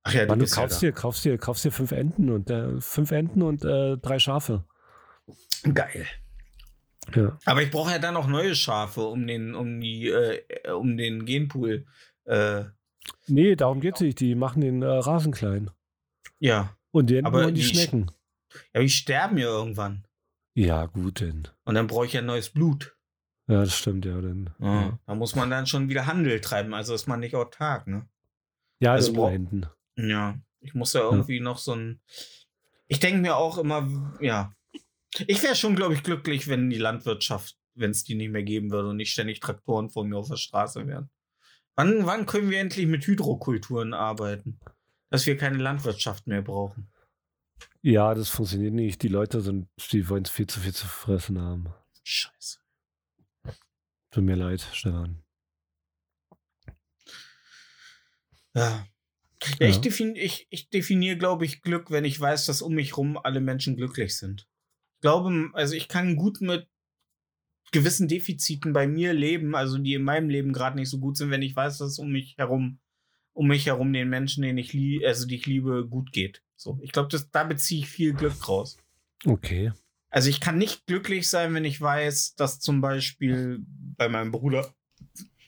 Ach 0.03 0.13
ja, 0.13 0.21
du 0.21 0.27
Mann, 0.27 0.39
du 0.39 0.43
bist 0.45 0.55
ja 0.55 0.61
kaufst 0.61 0.81
dir, 0.81 0.91
kaufst 0.91 1.25
dir, 1.25 1.37
kaufst 1.37 1.65
dir 1.65 1.71
fünf 1.71 1.91
Enten 1.91 2.29
und 2.29 2.49
äh, 2.49 2.79
fünf 2.79 3.11
Enten 3.11 3.41
und 3.41 3.65
äh, 3.65 3.97
drei 3.97 4.19
Schafe. 4.19 4.65
Geil. 5.73 6.05
Ja. 7.15 7.37
Aber 7.45 7.63
ich 7.63 7.71
brauche 7.71 7.91
ja 7.91 7.99
dann 7.99 8.15
auch 8.15 8.27
neue 8.27 8.55
Schafe, 8.55 9.01
um 9.01 9.25
den, 9.25 9.55
um 9.55 9.79
die, 9.81 10.07
äh, 10.07 10.69
um 10.71 10.95
den 10.97 11.25
Genpool. 11.25 11.85
Äh, 12.25 12.65
Nee, 13.27 13.55
darum 13.55 13.79
geht's 13.81 14.01
nicht. 14.01 14.19
Die 14.19 14.35
machen 14.35 14.61
den 14.61 14.81
äh, 14.83 14.85
Rasen 14.85 15.31
klein. 15.33 15.71
ja. 16.39 16.75
Und 16.91 17.09
die 17.09 17.17
Enten 17.17 17.27
Aber 17.27 17.45
und 17.47 17.53
die 17.55 17.61
die 17.61 17.67
Sch- 17.67 17.73
Schnecken. 17.73 18.11
Ja, 18.73 18.81
die 18.81 18.89
sterben 18.89 19.37
ja 19.37 19.45
irgendwann. 19.47 20.05
Ja, 20.55 20.85
gut 20.87 21.19
denn. 21.21 21.47
Und 21.65 21.75
dann 21.75 21.85
brauche 21.87 22.05
ich 22.07 22.13
ja 22.13 22.21
neues 22.23 22.49
Blut. 22.49 22.95
Ja, 23.49 23.61
das 23.61 23.75
stimmt 23.75 24.05
ja. 24.05 24.21
Dann, 24.21 24.49
ja. 24.59 24.99
Da 25.05 25.15
muss 25.15 25.35
man 25.35 25.49
dann 25.49 25.65
schon 25.67 25.89
wieder 25.89 26.05
Handel 26.05 26.39
treiben, 26.39 26.73
also 26.73 26.93
ist 26.93 27.07
man 27.07 27.19
nicht 27.19 27.35
autark, 27.35 27.87
ne? 27.87 28.07
ja 28.79 28.93
Also 28.93 29.09
also 29.09 29.21
brauch- 29.21 29.31
Enten. 29.31 29.65
Ja. 29.97 30.39
Ich 30.61 30.73
muss 30.73 30.93
ja 30.93 31.01
irgendwie 31.01 31.39
noch 31.39 31.57
so 31.57 31.73
ein. 31.73 31.99
Ich 32.87 32.99
denke 32.99 33.21
mir 33.21 33.35
auch 33.37 33.57
immer, 33.57 34.15
ja. 34.21 34.53
Ich 35.27 35.41
wäre 35.41 35.55
schon, 35.55 35.75
glaube 35.75 35.93
ich, 35.95 36.03
glücklich, 36.03 36.47
wenn 36.47 36.69
die 36.69 36.77
Landwirtschaft, 36.77 37.57
wenn 37.73 37.91
es 37.91 38.03
die 38.03 38.15
nicht 38.15 38.31
mehr 38.31 38.43
geben 38.43 38.69
würde 38.71 38.89
und 38.89 38.97
nicht 38.97 39.11
ständig 39.11 39.39
Traktoren 39.39 39.89
vor 39.89 40.05
mir 40.05 40.17
auf 40.17 40.27
der 40.29 40.35
Straße 40.37 40.85
wären. 40.87 41.09
Wann, 41.75 42.05
wann 42.05 42.25
können 42.25 42.49
wir 42.51 42.59
endlich 42.59 42.85
mit 42.87 43.05
Hydrokulturen 43.07 43.93
arbeiten? 43.93 44.59
Dass 45.09 45.25
wir 45.25 45.37
keine 45.37 45.57
Landwirtschaft 45.57 46.27
mehr 46.27 46.41
brauchen. 46.43 46.91
Ja, 47.81 48.13
das 48.13 48.29
funktioniert 48.29 48.73
nicht. 48.73 49.01
Die 49.01 49.07
Leute 49.07 49.41
sind, 49.41 49.67
die 49.91 50.07
wollen 50.09 50.25
viel 50.25 50.45
zu 50.47 50.59
viel 50.59 50.73
zu 50.75 50.85
fressen 50.87 51.39
haben. 51.41 51.73
Scheiße. 52.03 52.58
Tut 54.11 54.23
mir 54.23 54.35
leid, 54.35 54.67
Stefan. 54.73 55.23
Ja. 58.55 58.85
Ja, 59.59 59.67
ich, 59.67 59.77
defin 59.77 60.15
ich, 60.15 60.47
ich 60.49 60.69
definiere, 60.69 61.17
glaube 61.17 61.45
ich, 61.45 61.61
Glück, 61.61 61.91
wenn 61.91 62.03
ich 62.03 62.19
weiß, 62.19 62.45
dass 62.45 62.61
um 62.61 62.73
mich 62.73 62.97
rum 62.97 63.17
alle 63.17 63.39
Menschen 63.39 63.77
glücklich 63.77 64.17
sind. 64.17 64.47
Ich 64.95 65.01
glaube, 65.01 65.49
also 65.53 65.75
ich 65.75 65.87
kann 65.87 66.17
gut 66.17 66.41
mit 66.41 66.67
gewissen 67.71 68.07
Defiziten 68.07 68.73
bei 68.73 68.87
mir 68.87 69.13
leben, 69.13 69.55
also 69.55 69.77
die 69.77 69.93
in 69.93 70.03
meinem 70.03 70.29
Leben 70.29 70.51
gerade 70.51 70.75
nicht 70.75 70.89
so 70.89 70.99
gut 70.99 71.15
sind, 71.17 71.29
wenn 71.29 71.41
ich 71.41 71.55
weiß, 71.55 71.77
dass 71.77 71.99
um 71.99 72.11
mich 72.11 72.35
herum, 72.37 72.79
um 73.33 73.47
mich 73.47 73.65
herum 73.67 73.93
den 73.93 74.09
Menschen, 74.09 74.41
den 74.41 74.57
ich 74.57 74.73
liebe, 74.73 75.07
also 75.07 75.25
die 75.25 75.35
ich 75.35 75.45
liebe, 75.45 75.87
gut 75.87 76.11
geht. 76.11 76.43
So, 76.55 76.79
ich 76.81 76.91
glaube, 76.91 77.17
da 77.31 77.43
beziehe 77.45 77.81
ich 77.81 77.87
viel 77.87 78.13
Glück 78.13 78.47
raus. 78.49 78.77
Okay. 79.25 79.71
Also 80.09 80.29
ich 80.29 80.39
kann 80.39 80.57
nicht 80.57 80.87
glücklich 80.87 81.29
sein, 81.29 81.53
wenn 81.53 81.65
ich 81.65 81.79
weiß, 81.79 82.35
dass 82.35 82.59
zum 82.59 82.81
Beispiel 82.81 83.59
bei 83.97 84.09
meinem 84.09 84.31
Bruder 84.31 84.73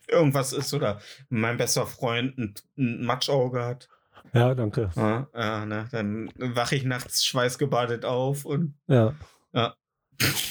irgendwas 0.08 0.54
ist 0.54 0.74
oder 0.74 1.00
mein 1.30 1.58
bester 1.58 1.88
Freund 1.88 2.38
ein, 2.38 2.54
ein 2.78 3.06
Matschauge 3.06 3.64
hat. 3.66 3.90
Ja, 4.34 4.54
danke. 4.54 4.90
Ja, 4.96 5.28
ja, 5.34 5.66
ne, 5.66 5.88
dann 5.92 6.32
wache 6.38 6.76
ich 6.76 6.84
nachts 6.84 7.26
schweißgebadet 7.26 8.06
auf 8.06 8.46
und 8.46 8.76
Ja. 8.88 9.16
Ja. 9.54 9.76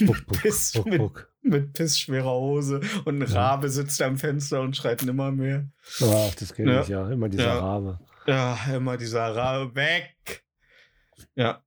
Buck, 0.00 0.26
buck, 0.26 0.26
Piss 0.42 0.72
buck, 0.72 0.86
mit, 1.42 1.52
mit 1.52 1.72
pissschwerer 1.74 2.32
Hose 2.32 2.80
und 3.04 3.22
ein. 3.22 3.28
Rabe 3.28 3.68
sitzt 3.68 4.02
am 4.02 4.18
Fenster 4.18 4.60
und 4.60 4.76
schreit 4.76 5.02
nimmer 5.02 5.30
mehr. 5.30 5.68
Ach, 6.02 6.34
das 6.34 6.52
kenne 6.52 6.82
ich 6.82 6.88
ja. 6.88 7.08
Immer 7.08 7.28
dieser. 7.28 7.54
Rabe. 7.54 8.00
Ja, 8.26 8.58
immer 8.74 8.96
dieser 8.96 9.34
Rabe 9.34 9.74
weg. 9.74 10.44
Ja. 11.34 11.62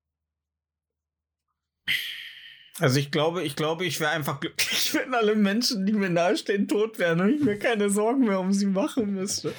Also 2.80 2.99
ich 2.99 3.11
glaube, 3.11 3.43
ich 3.43 3.55
glaube, 3.55 3.86
ich 3.86 3.99
wäre 3.99 4.11
einfach 4.11 4.39
glücklich, 4.39 4.93
wenn 4.95 5.13
alle 5.13 5.36
Menschen, 5.36 5.86
die 5.86 5.93
mir 5.93 6.09
nahestehen, 6.09 6.67
tot 6.67 6.97
wären 6.97 7.21
und 7.21 7.30
ich 7.36 7.41
mir 7.41 7.59
keine 7.59 7.89
Sorgen 7.89 8.21
mehr 8.26 8.39
um 8.39 8.51
sie 8.51 8.65
machen 8.65 9.13
müsste. 9.13 9.53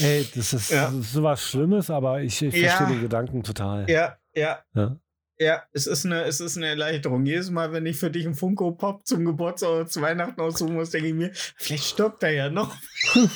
Ey, 0.00 0.26
das 0.34 0.52
ist, 0.52 0.70
Ja. 0.70 0.92
sowas 1.00 1.42
Schlimmes, 1.42 1.88
aber 1.90 2.20
ich, 2.20 2.42
ich 2.42 2.54
Ja. 2.54 2.70
verstehe 2.70 2.96
den 2.96 3.02
Gedanken 3.02 3.42
total. 3.42 3.88
Ja, 3.88 4.18
ja, 4.34 4.58
Ja. 4.74 4.96
ja. 5.38 5.62
Es 5.72 5.86
ist 5.86 6.04
eine, 6.04 6.24
es 6.24 6.40
ist 6.40 6.58
eine 6.58 6.66
Erleichterung. 6.66 7.24
Jedes 7.24 7.50
Mal, 7.50 7.72
wenn 7.72 7.86
ich 7.86 7.96
für 7.96 8.10
dich 8.10 8.26
einen 8.26 8.34
Funko 8.34 8.72
Pop 8.72 9.06
zum 9.06 9.24
Geburtstag 9.24 9.70
oder 9.70 9.86
zu 9.86 10.02
Weihnachten 10.02 10.38
aussuchen 10.40 10.74
muss, 10.74 10.90
denke 10.90 11.08
ich 11.08 11.14
mir, 11.14 11.30
vielleicht 11.56 11.84
stirbt 11.84 12.22
er 12.22 12.32
ja 12.32 12.50
noch. 12.50 12.76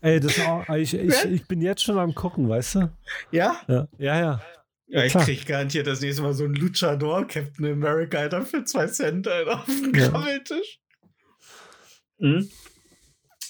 Ey, 0.00 0.20
das 0.20 0.38
auch, 0.40 0.68
ich, 0.76 0.92
ich, 0.94 1.24
ich 1.24 1.48
bin 1.48 1.62
jetzt 1.62 1.82
schon 1.82 1.98
am 1.98 2.14
gucken, 2.14 2.46
weißt 2.48 2.74
du? 2.76 2.90
Ja? 3.30 3.56
Ja, 3.66 3.88
ja. 3.98 4.20
ja. 4.20 4.40
Ja, 4.86 5.04
ich 5.04 5.12
Klar. 5.12 5.24
krieg 5.24 5.46
garantiert 5.46 5.86
das 5.86 6.00
nächste 6.00 6.22
Mal 6.22 6.34
so 6.34 6.44
einen 6.44 6.54
Luchador 6.54 7.26
Captain 7.26 7.64
America, 7.72 8.18
Alter, 8.18 8.42
für 8.44 8.64
zwei 8.64 8.86
Cent 8.86 9.26
Alter, 9.26 9.60
auf 9.60 9.66
dem 9.66 9.94
Ja. 9.94 10.08
Grabbeltisch. 10.08 10.80
Mhm. 12.18 12.50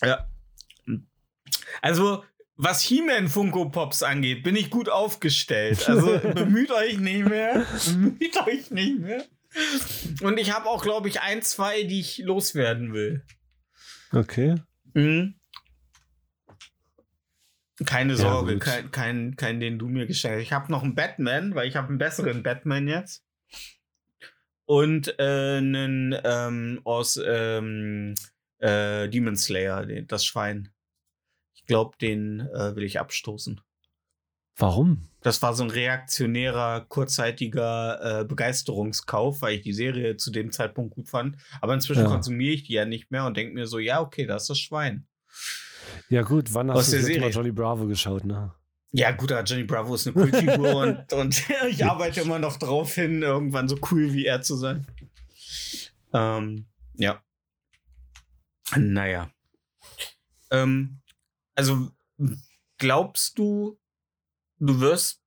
Ja. 0.03 0.29
Also, 1.83 2.25
was 2.57 2.83
He-Man 2.83 3.29
Funko 3.29 3.69
Pops 3.69 4.03
angeht, 4.03 4.43
bin 4.45 4.55
ich 4.57 4.71
gut 4.71 4.89
aufgestellt. 4.89 5.89
Also, 5.89 6.19
bemüht 6.35 6.71
euch 6.71 6.99
nicht 6.99 7.29
mehr. 7.29 7.67
Bemüht 7.87 8.37
euch 8.47 8.71
nicht 8.71 9.01
mehr. 9.01 9.25
Und 10.23 10.39
ich 10.39 10.53
habe 10.53 10.67
auch, 10.69 10.83
glaube 10.83 11.09
ich, 11.09 11.21
ein, 11.21 11.43
zwei, 11.43 11.83
die 11.85 12.01
ich 12.01 12.19
loswerden 12.19 12.93
will. 12.93 13.25
Okay. 14.13 14.55
Mhm. 14.95 15.35
Keine 17.85 18.13
Ja, 18.13 18.19
Sorge, 18.19 18.55
gut. 18.55 18.63
kein, 18.63 18.91
kein, 18.93 19.37
kein, 19.37 19.61
den 19.61 19.79
du 19.79 19.89
mir 19.89 20.07
geschenkt 20.07 20.37
hast. 20.37 20.43
Ich 20.43 20.53
habe 20.53 20.71
noch 20.71 20.83
einen 20.83 20.95
Batman, 20.95 21.55
weil 21.55 21.67
ich 21.69 21.77
habe 21.77 21.89
einen 21.89 21.99
besseren 21.99 22.43
Batman 22.43 22.87
jetzt. 22.87 23.25
Und 24.67 25.19
äh, 25.19 25.57
einen 25.59 26.17
ähm, 26.25 26.81
aus 26.85 27.21
ähm, 27.23 28.15
äh, 28.59 29.09
Demon 29.09 29.37
Slayer, 29.37 29.85
den, 29.85 30.07
das 30.07 30.25
Schwein. 30.25 30.71
Ich 31.55 31.67
glaube, 31.67 31.97
den 31.99 32.41
äh, 32.41 32.75
will 32.77 32.85
ich 32.85 32.99
abstoßen. 33.01 33.61
Warum? 34.57 35.09
Das 35.21 35.43
war 35.43 35.53
so 35.55 35.65
ein 35.65 35.71
reaktionärer, 35.71 36.83
kurzzeitiger 36.89 38.21
äh, 38.21 38.25
Begeisterungskauf, 38.25 39.43
weil 39.43 39.57
ich 39.57 39.63
die 39.63 39.73
Serie 39.73 40.17
zu 40.17 40.31
dem 40.31 40.53
Zeitpunkt 40.53 40.95
gut 40.95 41.09
fand. 41.09 41.37
Aber 41.61 41.75
inzwischen 41.75 42.05
Ja. 42.05 42.09
konsumiere 42.09 42.55
ich 42.55 42.63
die 42.63 42.75
ja 42.75 42.85
nicht 42.85 43.11
mehr 43.11 43.27
und 43.27 43.37
denke 43.37 43.53
mir 43.55 43.67
so, 43.67 43.79
ja, 43.79 44.01
okay, 44.01 44.27
das 44.27 44.45
ist 44.45 44.51
das 44.51 44.59
Schwein. 44.61 45.07
Ja, 46.09 46.23
gut, 46.23 46.53
wann 46.55 46.71
hast 46.71 46.93
du 46.93 46.97
das 46.97 47.09
Mal. 47.09 47.31
Johnny 47.31 47.53
Bravo 47.53 47.87
geschaut, 47.87 48.25
ne? 48.25 48.53
Ja, 48.93 49.11
gut, 49.11 49.33
Johnny 49.45 49.65
Bravo 49.65 49.95
ist 49.97 50.07
eine 50.07 50.15
Kultfigur 50.15 50.77
und, 50.77 51.13
und 51.13 51.43
ich 51.69 51.85
arbeite 51.85 52.21
immer 52.21 52.39
noch 52.39 52.57
drauf 52.59 52.95
hin, 52.95 53.23
irgendwann 53.23 53.69
so 53.69 53.77
cool 53.91 54.13
wie 54.13 54.25
er 54.25 54.41
zu 54.43 54.57
sein. 54.57 54.87
Ähm, 56.13 56.67
ja. 56.95 57.21
Naja. 58.77 59.31
Ähm, 60.51 61.01
also, 61.57 61.91
glaubst 62.79 63.39
du, 63.39 63.79
du 64.59 64.81
wirst 64.81 65.23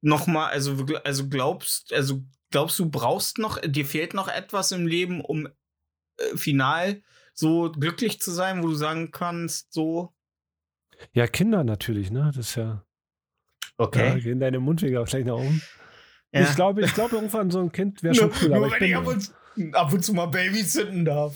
noch 0.00 0.26
mal, 0.26 0.48
also, 0.48 0.86
also 1.04 1.28
glaubst, 1.28 1.92
also 1.92 2.24
glaubst 2.50 2.78
du, 2.78 2.90
brauchst 2.90 3.38
noch, 3.38 3.58
dir 3.60 3.84
fehlt 3.84 4.14
noch 4.14 4.28
etwas 4.28 4.72
im 4.72 4.86
Leben, 4.86 5.20
um 5.20 5.46
äh, 6.16 6.36
final 6.36 7.02
so 7.42 7.70
glücklich 7.72 8.20
zu 8.20 8.30
sein, 8.30 8.62
wo 8.62 8.68
du 8.68 8.74
sagen 8.74 9.10
kannst, 9.10 9.72
so, 9.72 10.14
Ja, 11.12 11.26
Kinder 11.26 11.64
natürlich, 11.64 12.10
ne? 12.10 12.30
Das 12.34 12.48
ist 12.48 12.54
ja. 12.54 12.84
Ja, 13.78 14.14
gehen 14.18 14.38
deine 14.38 14.60
Mundwege 14.60 15.04
vielleicht 15.06 15.26
nach 15.26 15.34
oben. 15.34 15.60
Ja. 16.32 16.42
Ich 16.42 16.54
glaube, 16.54 16.82
ich 16.84 16.94
glaube, 16.94 17.16
irgendwann 17.16 17.50
so 17.50 17.58
ein 17.60 17.72
Kind 17.72 18.02
wäre 18.04 18.14
schon 18.20 18.30
cool. 18.40 18.48
nur 18.48 18.56
Aber 18.58 18.66
ich, 18.68 18.72
wenn 18.80 18.88
ich 18.88 18.96
ab 18.96 19.04
bin, 19.04 19.22
und, 19.66 19.74
ab 19.74 19.92
und 19.92 20.04
zu 20.04 20.14
mal 20.14 20.26
babysitten 20.26 21.04
darf. 21.04 21.34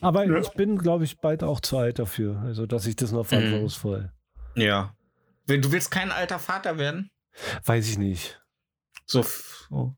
aber 0.00 0.24
Ja. 0.26 0.38
ich 0.38 0.48
bin, 0.50 0.76
glaube 0.76 1.04
ich, 1.04 1.18
bald 1.20 1.42
auch 1.44 1.60
zu 1.60 1.78
alt 1.78 1.98
dafür. 2.00 2.40
Also, 2.42 2.66
dass 2.66 2.86
ich 2.86 2.96
das 2.96 3.12
noch 3.12 3.22
Mhm. 3.24 3.28
verantwortungsvoll. 3.28 4.12
Ja. 4.56 4.94
Du 5.46 5.70
willst 5.72 5.90
kein 5.92 6.10
alter 6.10 6.38
Vater 6.40 6.78
werden? 6.78 7.10
Weiß 7.64 7.88
ich 7.88 7.96
nicht. 7.96 8.42
So. 9.06 9.22
so. 9.70 9.94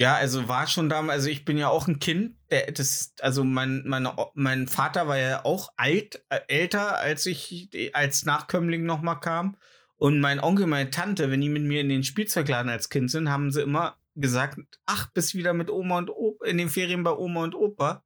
Ja, 0.00 0.14
also 0.14 0.48
war 0.48 0.66
schon 0.66 0.88
damals, 0.88 1.18
also 1.18 1.28
ich 1.28 1.44
bin 1.44 1.58
ja 1.58 1.68
auch 1.68 1.86
ein 1.86 1.98
Kind, 1.98 2.34
der 2.50 2.72
das, 2.72 3.12
also 3.20 3.44
mein, 3.44 3.82
meine, 3.84 4.16
mein 4.32 4.66
Vater 4.66 5.06
war 5.08 5.18
ja 5.18 5.44
auch 5.44 5.74
alt, 5.76 6.24
äh, 6.30 6.40
älter, 6.48 6.96
als 6.96 7.26
ich 7.26 7.68
als 7.92 8.24
Nachkömmling 8.24 8.86
nochmal 8.86 9.20
kam. 9.20 9.58
Und 9.96 10.18
mein 10.20 10.40
Onkel, 10.40 10.66
meine 10.66 10.88
Tante, 10.88 11.30
wenn 11.30 11.42
die 11.42 11.50
mit 11.50 11.64
mir 11.64 11.82
in 11.82 11.90
den 11.90 12.02
Spielzeugladen 12.02 12.70
als 12.70 12.88
Kind 12.88 13.10
sind, 13.10 13.28
haben 13.28 13.50
sie 13.52 13.60
immer 13.60 13.98
gesagt, 14.14 14.58
ach, 14.86 15.12
bist 15.12 15.34
wieder 15.34 15.52
mit 15.52 15.68
Oma 15.68 15.98
und 15.98 16.08
Opa, 16.08 16.46
in 16.46 16.56
den 16.56 16.70
Ferien 16.70 17.02
bei 17.02 17.12
Oma 17.12 17.44
und 17.44 17.54
Opa. 17.54 18.02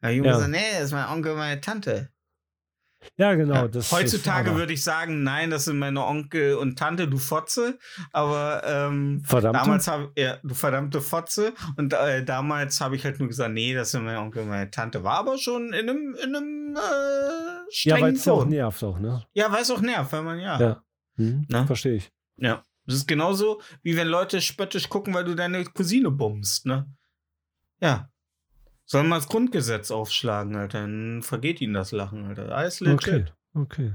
Da 0.00 0.06
hab 0.06 0.12
ich 0.12 0.18
immer 0.18 0.34
gesagt, 0.34 0.52
nee, 0.52 0.72
das 0.74 0.84
ist 0.84 0.92
mein 0.92 1.08
Onkel, 1.08 1.34
meine 1.34 1.60
Tante. 1.60 2.12
Ja, 3.16 3.34
genau. 3.34 3.54
Ja, 3.54 3.68
Das, 3.68 3.92
Heutzutage 3.92 4.54
würde 4.56 4.72
ich 4.72 4.82
sagen, 4.82 5.22
nein, 5.22 5.50
das 5.50 5.64
sind 5.64 5.78
meine 5.78 6.04
Onkel 6.04 6.54
und 6.54 6.78
Tante, 6.78 7.08
du 7.08 7.18
Fotze. 7.18 7.78
Aber 8.12 8.62
ähm, 8.66 9.22
Verdammt. 9.24 9.56
damals 9.56 9.88
habe 9.88 10.12
ja, 10.16 10.38
du 10.42 10.54
verdammte 10.54 11.00
Fotze. 11.00 11.52
Und 11.76 11.92
äh, 11.92 12.24
damals 12.24 12.80
habe 12.80 12.96
ich 12.96 13.04
halt 13.04 13.18
nur 13.18 13.28
gesagt, 13.28 13.52
nee, 13.52 13.74
das 13.74 13.90
sind 13.92 14.04
mein 14.04 14.16
Onkel 14.16 14.42
und 14.42 14.48
meine 14.48 14.70
Tante. 14.70 15.04
War 15.04 15.18
aber 15.18 15.38
schon 15.38 15.72
in 15.72 15.88
einem, 15.88 16.16
in 16.22 16.34
einem 16.36 16.76
äh, 16.76 16.78
ja, 16.78 17.64
strengen 17.70 18.02
weil 18.02 18.12
es 18.14 18.24
ja 18.24 18.32
auch 18.32 18.46
nervt 18.46 18.82
auch, 18.84 18.98
ne? 18.98 19.24
Ja, 19.32 19.50
weil 19.52 19.62
es 19.62 19.70
auch 19.70 19.80
nervt, 19.80 20.12
weil 20.12 20.22
man 20.22 20.38
ja. 20.40 20.60
Ja. 20.60 20.82
Hm, 21.16 21.46
Ne? 21.48 21.66
Verstehe 21.66 21.94
ich. 21.94 22.10
Ja. 22.36 22.62
Das 22.84 22.96
ist 22.96 23.06
genauso, 23.06 23.60
wie 23.82 23.96
wenn 23.96 24.08
Leute 24.08 24.40
spöttisch 24.40 24.88
gucken, 24.88 25.14
weil 25.14 25.22
du 25.24 25.36
deine 25.36 25.64
Cousine 25.64 26.10
bummst, 26.10 26.66
ne? 26.66 26.86
Ja. 27.80 28.08
Sollen 28.84 29.08
mal 29.08 29.16
das 29.16 29.28
Grundgesetz 29.28 29.90
aufschlagen, 29.90 30.56
Alter. 30.56 30.80
Dann 30.82 31.22
vergeht 31.22 31.60
ihnen 31.60 31.74
das 31.74 31.92
Lachen, 31.92 32.24
Alter. 32.26 32.54
Alles 32.54 32.80
legit. 32.80 33.32
Okay. 33.54 33.94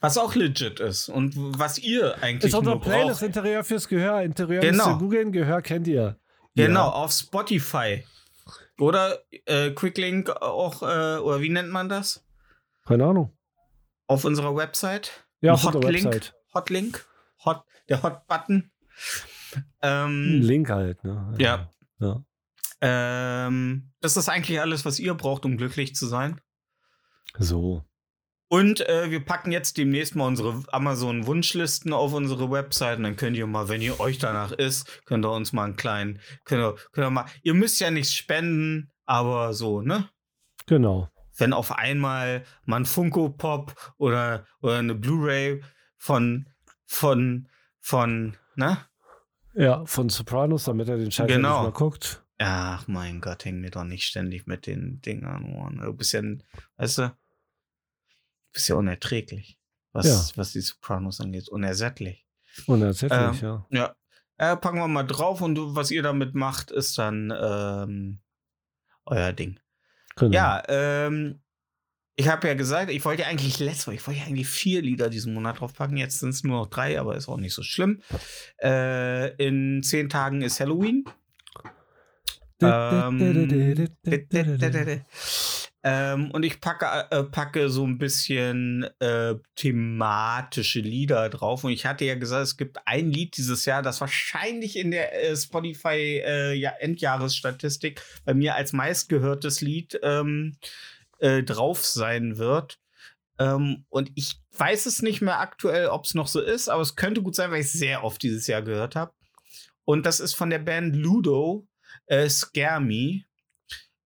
Was 0.00 0.18
auch 0.18 0.34
legit 0.34 0.80
ist 0.80 1.08
und 1.08 1.32
was 1.36 1.78
ihr 1.78 2.20
eigentlich 2.22 2.52
Ist 2.52 2.58
unsere 2.58 2.76
nur 2.76 2.84
Playlist. 2.84 3.22
Interieur 3.22 3.64
fürs 3.64 3.88
Gehör. 3.88 4.20
Interieur 4.22 4.60
Genau. 4.60 4.88
müsst 4.88 4.98
googeln. 4.98 5.32
Gehör 5.32 5.62
kennt 5.62 5.86
ihr. 5.86 6.18
Genau, 6.56 6.86
Ja. 6.88 6.92
auf 6.92 7.12
Spotify. 7.12 8.04
Oder 8.78 9.18
äh, 9.46 9.70
Quicklink 9.70 10.28
auch, 10.30 10.82
äh, 10.82 11.18
oder 11.20 11.40
wie 11.40 11.48
nennt 11.48 11.70
man 11.70 11.88
das? 11.88 12.26
Keine 12.86 13.06
Ahnung. 13.06 13.34
Auf 14.08 14.24
unserer 14.24 14.54
Website. 14.56 15.26
Ja, 15.40 15.52
auf 15.54 15.62
Hotlink. 15.64 16.04
Website. 16.04 16.34
Hotlink. 16.54 17.06
Hot, 17.44 17.62
der 17.88 18.02
Hot-Button. 18.02 18.70
Ähm, 19.80 20.40
Link 20.42 20.68
halt, 20.70 21.02
ne? 21.04 21.34
Ja. 21.38 21.70
ja. 22.00 22.22
Ähm, 22.80 23.92
das 24.00 24.16
ist 24.16 24.28
eigentlich 24.28 24.60
alles, 24.60 24.84
was 24.84 24.98
ihr 24.98 25.14
braucht, 25.14 25.44
um 25.44 25.56
glücklich 25.56 25.94
zu 25.94 26.06
sein. 26.06 26.40
So. 27.38 27.84
Und 28.50 28.80
äh, 28.88 29.10
wir 29.10 29.22
packen 29.24 29.52
jetzt 29.52 29.76
demnächst 29.76 30.16
mal 30.16 30.26
unsere 30.26 30.62
Amazon-Wunschlisten 30.72 31.92
auf 31.92 32.14
unsere 32.14 32.50
Website 32.50 32.96
und 32.96 33.02
dann 33.04 33.16
könnt 33.16 33.36
ihr 33.36 33.46
mal, 33.46 33.68
wenn 33.68 33.82
ihr 33.82 34.00
euch 34.00 34.18
danach 34.18 34.52
ist, 34.52 35.04
könnt 35.04 35.24
ihr 35.26 35.30
uns 35.30 35.52
mal 35.52 35.64
einen 35.64 35.76
kleinen, 35.76 36.20
könnt 36.44 36.62
ihr, 36.62 36.74
könnt 36.92 37.06
ihr 37.06 37.10
mal, 37.10 37.26
ihr 37.42 37.52
müsst 37.52 37.78
ja 37.80 37.90
nichts 37.90 38.14
spenden, 38.14 38.90
aber 39.04 39.52
so, 39.52 39.82
ne? 39.82 40.08
Genau. 40.66 41.10
Wenn 41.36 41.52
auf 41.52 41.72
einmal 41.72 42.44
mal 42.64 42.78
ein 42.78 42.86
Funko 42.86 43.28
Pop 43.28 43.74
oder, 43.98 44.46
oder 44.62 44.78
eine 44.78 44.94
Blu-ray 44.94 45.62
von, 45.98 46.48
von, 46.86 47.48
von, 47.80 48.36
ne? 48.56 48.78
Ja, 49.54 49.84
von 49.84 50.08
Sopranos, 50.08 50.64
damit 50.64 50.88
er 50.88 50.96
den 50.96 51.10
Scheiß 51.10 51.26
Genau. 51.28 51.64
mal 51.64 51.72
guckt. 51.72 52.24
Ach 52.38 52.86
mein 52.86 53.20
Gott, 53.20 53.44
häng 53.44 53.60
mir 53.60 53.70
doch 53.70 53.84
nicht 53.84 54.04
ständig 54.04 54.46
mit 54.46 54.66
den 54.66 55.00
Dingern 55.02 55.44
an 55.44 55.54
Ohren. 55.54 55.78
Du 55.78 55.92
bist 55.92 56.12
ja, 56.12 56.22
weißt 56.76 56.98
du, 56.98 57.16
bist 58.52 58.68
ja 58.68 58.76
unerträglich, 58.76 59.58
was, 59.92 60.06
Ja. 60.06 60.36
was 60.36 60.52
die 60.52 60.60
Sopranos 60.60 61.20
angeht. 61.20 61.48
Unersättlich. 61.48 62.24
Unersättlich, 62.66 63.20
Ähm, 63.20 63.38
ja. 63.42 63.66
Ja, 63.70 63.96
äh, 64.52 64.56
packen 64.56 64.78
wir 64.78 64.88
mal 64.88 65.02
drauf 65.02 65.40
und 65.42 65.54
du, 65.56 65.74
was 65.74 65.90
ihr 65.90 66.02
damit 66.02 66.34
macht, 66.34 66.70
ist 66.70 66.96
dann 66.98 67.32
ähm, 67.36 68.20
euer 69.04 69.32
Ding. 69.32 69.58
Genau. 70.16 70.34
Ja, 70.34 70.62
ähm, 70.68 71.40
ich 72.16 72.28
habe 72.28 72.48
ja 72.48 72.54
gesagt, 72.54 72.90
ich 72.90 73.04
wollte 73.04 73.22
ja 73.22 73.28
eigentlich 73.28 73.58
letztes 73.60 73.86
Mal, 73.86 73.94
ich 73.94 74.06
wollte 74.06 74.22
eigentlich 74.22 74.48
vier 74.48 74.82
Lieder 74.82 75.08
diesen 75.08 75.34
Monat 75.34 75.60
draufpacken. 75.60 75.96
Jetzt 75.96 76.18
sind 76.18 76.30
es 76.30 76.42
nur 76.42 76.58
noch 76.58 76.66
drei, 76.68 76.98
aber 76.98 77.16
ist 77.16 77.28
auch 77.28 77.36
nicht 77.36 77.54
so 77.54 77.62
schlimm. 77.62 78.02
Äh, 78.60 79.34
in 79.44 79.82
zehn 79.84 80.08
Tagen 80.08 80.42
ist 80.42 80.58
Halloween. 80.58 81.04
Ähm, 82.60 83.88
ähm, 85.84 86.30
und 86.32 86.42
ich 86.44 86.60
packe, 86.60 87.06
äh, 87.10 87.24
packe 87.24 87.68
so 87.68 87.86
ein 87.86 87.98
bisschen 87.98 88.84
äh, 88.98 89.34
thematische 89.54 90.80
Lieder 90.80 91.28
drauf. 91.28 91.64
Und 91.64 91.70
ich 91.70 91.86
hatte 91.86 92.04
ja 92.04 92.16
gesagt, 92.16 92.42
es 92.42 92.56
gibt 92.56 92.78
ein 92.84 93.10
Lied 93.10 93.36
dieses 93.36 93.64
Jahr, 93.64 93.82
das 93.82 94.00
wahrscheinlich 94.00 94.76
in 94.76 94.90
der 94.90 95.30
äh, 95.30 95.36
Spotify 95.36 96.22
äh, 96.24 96.52
ja, 96.54 96.70
Endjahresstatistik 96.78 98.02
bei 98.24 98.34
mir 98.34 98.56
als 98.56 98.72
meistgehörtes 98.72 99.60
Lied 99.60 99.98
ähm, 100.02 100.56
äh, 101.20 101.42
drauf 101.42 101.84
sein 101.84 102.38
wird. 102.38 102.78
Ähm, 103.38 103.84
und 103.88 104.10
ich 104.16 104.40
weiß 104.56 104.86
es 104.86 105.02
nicht 105.02 105.20
mehr 105.20 105.38
aktuell, 105.38 105.86
ob 105.86 106.04
es 106.04 106.14
noch 106.14 106.26
so 106.26 106.40
ist, 106.40 106.68
aber 106.68 106.82
es 106.82 106.96
könnte 106.96 107.22
gut 107.22 107.36
sein, 107.36 107.52
weil 107.52 107.60
ich 107.60 107.66
es 107.66 107.72
sehr 107.72 108.02
oft 108.02 108.20
dieses 108.22 108.48
Jahr 108.48 108.62
gehört 108.62 108.96
habe. 108.96 109.12
Und 109.84 110.04
das 110.04 110.20
ist 110.20 110.34
von 110.34 110.50
der 110.50 110.58
Band 110.58 110.96
Ludo, 110.96 111.67
äh, 112.08 112.28
Scare 112.28 112.80
Me, 112.80 113.24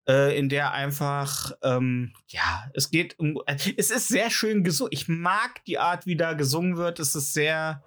äh, 0.07 0.37
in 0.37 0.49
der 0.49 0.73
einfach, 0.73 1.53
ähm, 1.63 2.13
ja, 2.27 2.69
es 2.73 2.89
geht 2.89 3.17
um, 3.19 3.41
äh, 3.45 3.57
es 3.77 3.89
ist 3.89 4.07
sehr 4.07 4.29
schön 4.29 4.63
gesungen. 4.63 4.91
Ich 4.93 5.07
mag 5.07 5.63
die 5.65 5.79
Art, 5.79 6.05
wie 6.05 6.15
da 6.15 6.33
gesungen 6.33 6.77
wird. 6.77 6.99
Es 6.99 7.15
ist 7.15 7.33
sehr 7.33 7.83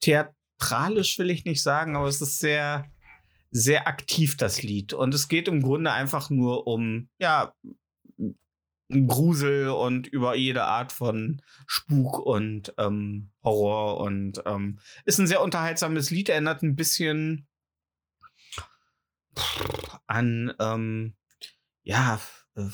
theatralisch, 0.00 1.18
will 1.18 1.30
ich 1.30 1.44
nicht 1.44 1.62
sagen, 1.62 1.96
aber 1.96 2.06
es 2.06 2.20
ist 2.20 2.38
sehr, 2.38 2.90
sehr 3.50 3.88
aktiv, 3.88 4.36
das 4.36 4.62
Lied. 4.62 4.92
Und 4.92 5.12
es 5.14 5.28
geht 5.28 5.48
im 5.48 5.62
Grunde 5.62 5.92
einfach 5.92 6.30
nur 6.30 6.66
um, 6.66 7.08
ja, 7.18 7.52
Grusel 8.90 9.68
und 9.68 10.06
über 10.06 10.34
jede 10.34 10.64
Art 10.64 10.92
von 10.92 11.42
Spuk 11.66 12.20
und 12.20 12.72
ähm, 12.78 13.30
Horror 13.42 14.00
und 14.00 14.42
ähm, 14.46 14.78
ist 15.04 15.18
ein 15.18 15.26
sehr 15.26 15.42
unterhaltsames 15.42 16.10
Lied. 16.10 16.30
Erinnert 16.30 16.62
ein 16.62 16.74
bisschen 16.74 17.47
an 20.06 20.54
ähm, 20.58 21.14
ja 21.82 22.20
äh, 22.56 22.68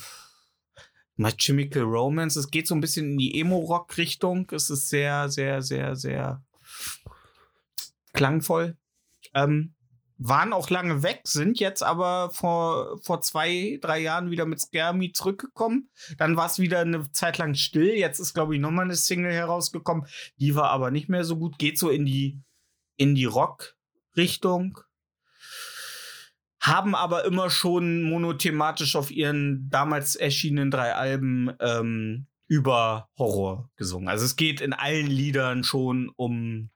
My 1.16 1.32
Romance. 1.77 2.36
Es 2.36 2.51
geht 2.51 2.66
so 2.66 2.74
ein 2.74 2.81
bisschen 2.81 3.12
in 3.12 3.19
die 3.19 3.41
Emo-Rock-Richtung. 3.41 4.51
Es 4.51 4.70
ist 4.70 4.89
sehr, 4.89 5.28
sehr, 5.28 5.62
sehr, 5.62 5.95
sehr 5.95 6.43
klangvoll. 8.12 8.77
Ähm, 9.32 9.74
waren 10.16 10.53
auch 10.53 10.70
lange 10.70 11.03
weg, 11.03 11.23
sind 11.24 11.59
jetzt 11.59 11.82
aber 11.82 12.31
vor, 12.31 12.99
vor 13.03 13.20
zwei, 13.20 13.78
drei 13.81 13.99
Jahren 13.99 14.31
wieder 14.31 14.47
mit 14.47 14.61
Me 14.73 15.12
zurückgekommen. 15.12 15.91
Dann 16.19 16.36
war 16.36 16.47
es 16.47 16.59
wieder 16.59 16.81
eine 16.81 17.11
Zeit 17.12 17.39
lang 17.39 17.55
still. 17.55 17.95
Jetzt 17.95 18.20
ist, 18.20 18.35
glaube 18.35 18.55
ich, 18.55 18.61
nochmal 18.61 18.85
eine 18.85 18.97
Single 18.97 19.32
herausgekommen. 19.32 20.07
Die 20.39 20.55
war 20.55 20.70
aber 20.70 20.91
nicht 20.91 21.09
mehr 21.09 21.24
so 21.24 21.36
gut. 21.36 21.59
Geht 21.59 21.78
so 21.78 21.91
in 21.91 22.05
die, 22.05 22.41
in 22.97 23.15
die 23.15 23.24
Rock-Richtung. 23.24 24.78
Haben 26.65 26.95
aber 26.95 27.24
immer 27.27 27.51
schon 27.51 28.05
monothematisch 28.05 28.97
auf 28.97 29.11
ihren 29.11 29.69
damals 29.69 30.16
erschienenen 30.16 30.70
drei 30.70 30.95
Alben 30.95 31.53
ähm, 31.61 32.27
über 32.47 33.11
Horror 33.19 33.70
gesungen. 33.77 34.09
Also 34.09 34.24
es 34.24 34.36
geht 34.36 34.62
in 34.62 34.73
allen 34.73 35.07
Liedern 35.07 35.62
schon 35.62 36.11
um 36.16 36.70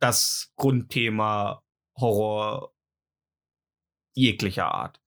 das 0.00 0.52
Grundthema 0.56 1.62
Horror 1.96 2.72
jeglicher 4.14 4.72
Art. 4.72 5.02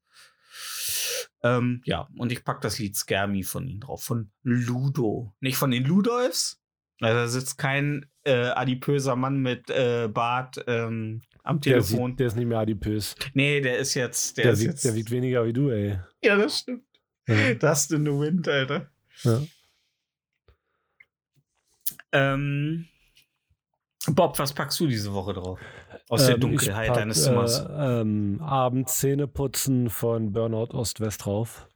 Ähm, 1.44 1.82
ja, 1.86 2.08
und 2.18 2.32
ich 2.32 2.44
packe 2.44 2.62
das 2.62 2.78
Lied 2.78 2.96
Me 3.30 3.44
von 3.44 3.68
ihnen 3.68 3.80
drauf. 3.80 4.04
Von 4.04 4.32
Ludo. 4.44 5.34
Nicht 5.40 5.58
von 5.58 5.72
den 5.72 5.86
Ludolfs. 5.86 6.62
Also 7.00 7.18
da 7.18 7.28
sitzt 7.28 7.58
kein 7.58 8.06
äh, 8.26 8.50
adipöser 8.50 9.16
Mann 9.16 9.40
mit 9.40 9.72
äh, 9.72 10.08
Bart 10.08 10.64
ähm, 10.68 11.24
am 11.44 11.60
Der, 11.62 11.74
Telefon. 11.80 12.12
sieht, 12.12 12.20
der 12.20 12.28
ist 12.28 12.36
nicht 12.36 12.46
mehr 12.48 12.60
adipös. 12.60 13.16
nee, 13.34 13.62
der 13.62 13.78
ist 13.80 13.94
jetzt. 13.94 14.38
Der, 14.38 14.44
Der, 14.46 14.54
ist 14.54 14.60
wiegt, 14.62 14.72
jetzt 14.72 14.86
der 14.86 14.96
wiegt 14.96 15.12
weniger 15.12 15.46
wie 15.46 15.54
du, 15.54 15.70
ey. 15.70 16.00
ja, 16.24 16.36
das 16.36 16.60
stimmt. 16.60 16.84
Ja. 17.28 17.54
Dust 17.60 17.92
in 17.92 18.06
the 18.06 18.12
Wind, 18.12 18.48
Alter. 18.48 18.90
Ja. 19.24 19.42
Ähm, 22.12 22.88
Bob, 24.08 24.38
was 24.40 24.54
packst 24.54 24.80
du 24.80 24.88
diese 24.88 25.14
Woche 25.14 25.34
drauf? 25.34 25.60
Aus 26.10 26.26
der 26.26 26.36
Ähm, 26.36 26.42
Dunkelheit 26.42 26.84
ich 26.84 26.88
pack, 26.90 26.98
deines 26.98 27.24
Zimmers. 27.24 27.60
Äh, 27.60 28.02
ähm, 28.02 28.42
Abends 28.42 29.00
Zähneputzen 29.00 29.90
von 29.90 30.34
Burnout 30.34 30.74
Ost-West 30.74 31.26
drauf. 31.26 31.68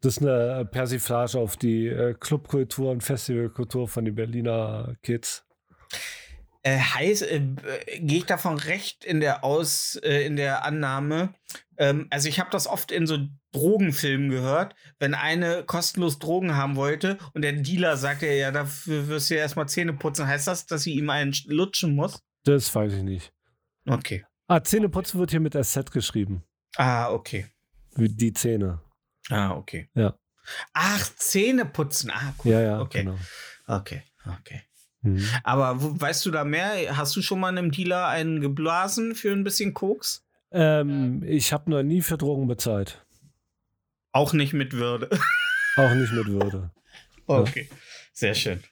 Das 0.00 0.18
ist 0.18 0.22
eine 0.22 0.64
Persiflage 0.70 1.38
auf 1.38 1.56
die 1.56 1.88
äh, 1.88 2.14
Clubkultur 2.14 2.92
und 2.92 3.02
Festivalkultur 3.02 3.88
von 3.88 4.04
den 4.04 4.14
Berliner 4.14 4.94
Kids. 5.02 5.44
Äh, 6.66 6.78
heißt, 6.80 7.22
äh, 7.22 7.36
äh, 7.36 8.00
gehe 8.00 8.18
ich 8.18 8.26
davon 8.26 8.56
recht 8.58 9.04
in 9.04 9.20
der 9.20 9.44
Aus, 9.44 9.94
äh, 10.02 10.26
in 10.26 10.34
der 10.34 10.64
Annahme. 10.64 11.32
Ähm, 11.78 12.08
also 12.10 12.28
ich 12.28 12.40
habe 12.40 12.50
das 12.50 12.66
oft 12.66 12.90
in 12.90 13.06
so 13.06 13.18
Drogenfilmen 13.52 14.30
gehört, 14.30 14.74
wenn 14.98 15.14
eine 15.14 15.62
kostenlos 15.62 16.18
Drogen 16.18 16.56
haben 16.56 16.74
wollte 16.74 17.18
und 17.34 17.42
der 17.42 17.52
Dealer 17.52 17.96
sagte, 17.96 18.26
ja, 18.26 18.50
dafür 18.50 19.06
wirst 19.06 19.30
du 19.30 19.34
ja 19.36 19.42
erstmal 19.42 19.68
Zähne 19.68 19.92
putzen. 19.92 20.26
Heißt 20.26 20.48
das, 20.48 20.66
dass 20.66 20.82
sie 20.82 20.94
ihm 20.94 21.08
einen 21.08 21.32
lutschen 21.46 21.94
muss? 21.94 22.20
Das 22.42 22.74
weiß 22.74 22.94
ich 22.94 23.02
nicht. 23.04 23.32
Okay. 23.88 24.24
Ah, 24.48 24.60
Zähneputzen 24.60 25.20
wird 25.20 25.30
hier 25.30 25.38
mit 25.40 25.54
SZ 25.54 25.92
geschrieben. 25.92 26.42
Ah, 26.76 27.10
okay. 27.12 27.46
Die 27.96 28.32
Zähne. 28.32 28.80
Ah, 29.30 29.52
okay. 29.52 29.88
Ja. 29.94 30.18
Ach, 30.72 31.08
Zähne 31.14 31.64
putzen. 31.64 32.10
Ah, 32.10 32.34
cool. 32.44 32.50
Ja, 32.50 32.60
ja, 32.60 32.80
Okay. 32.80 33.04
genau. 33.04 33.18
Okay, 33.68 34.02
okay. 34.40 34.62
Mhm. 35.06 35.24
Aber 35.44 35.82
wo, 35.82 36.00
weißt 36.00 36.24
du 36.26 36.30
da 36.30 36.44
mehr? 36.44 36.96
Hast 36.96 37.14
du 37.16 37.22
schon 37.22 37.40
mal 37.40 37.48
einem 37.48 37.70
Dealer 37.70 38.08
einen 38.08 38.40
geblasen 38.40 39.14
für 39.14 39.32
ein 39.32 39.44
bisschen 39.44 39.74
Koks? 39.74 40.24
Ähm, 40.52 41.22
ich 41.26 41.52
habe 41.52 41.70
noch 41.70 41.82
nie 41.82 42.02
für 42.02 42.16
Drogen 42.18 42.46
bezahlt. 42.46 43.04
Auch 44.12 44.32
nicht 44.32 44.52
mit 44.52 44.72
Würde. 44.72 45.10
Auch 45.76 45.92
nicht 45.94 46.12
mit 46.12 46.26
Würde. 46.28 46.70
Okay, 47.26 47.68
sehr 48.12 48.34
schön. 48.34 48.62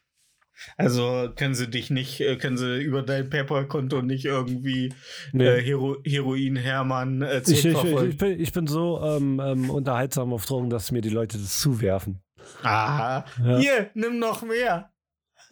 Also 0.79 1.31
können 1.37 1.55
sie 1.55 1.69
dich 1.69 1.91
nicht, 1.91 2.21
äh, 2.21 2.37
können 2.37 2.57
sie 2.57 2.81
über 2.81 3.03
dein 3.03 3.29
PayPal-Konto 3.29 4.01
nicht 4.03 4.25
irgendwie 4.25 4.95
Nee. 5.33 5.45
äh, 5.47 5.63
Hero 5.63 5.97
Heroin 6.07 6.57
Hermann 6.57 7.21
äh, 7.23 7.43
ich, 7.47 7.65
ich, 7.67 7.75
ich, 7.75 8.17
bin, 8.17 8.41
ich 8.41 8.53
bin 8.53 8.67
so 8.67 9.03
ähm, 9.03 9.41
ähm, 9.45 9.69
unterhaltsam 9.69 10.33
auf 10.33 10.47
Drogen, 10.47 10.71
dass 10.71 10.93
mir 10.93 11.03
die 11.03 11.11
Leute 11.11 11.37
das 11.37 11.61
zuwerfen. 11.61 12.23
Ah, 12.63 13.25
Ja. 13.45 13.59
hier, 13.59 13.91
nimm 13.95 14.19
noch 14.19 14.43
mehr. 14.43 14.91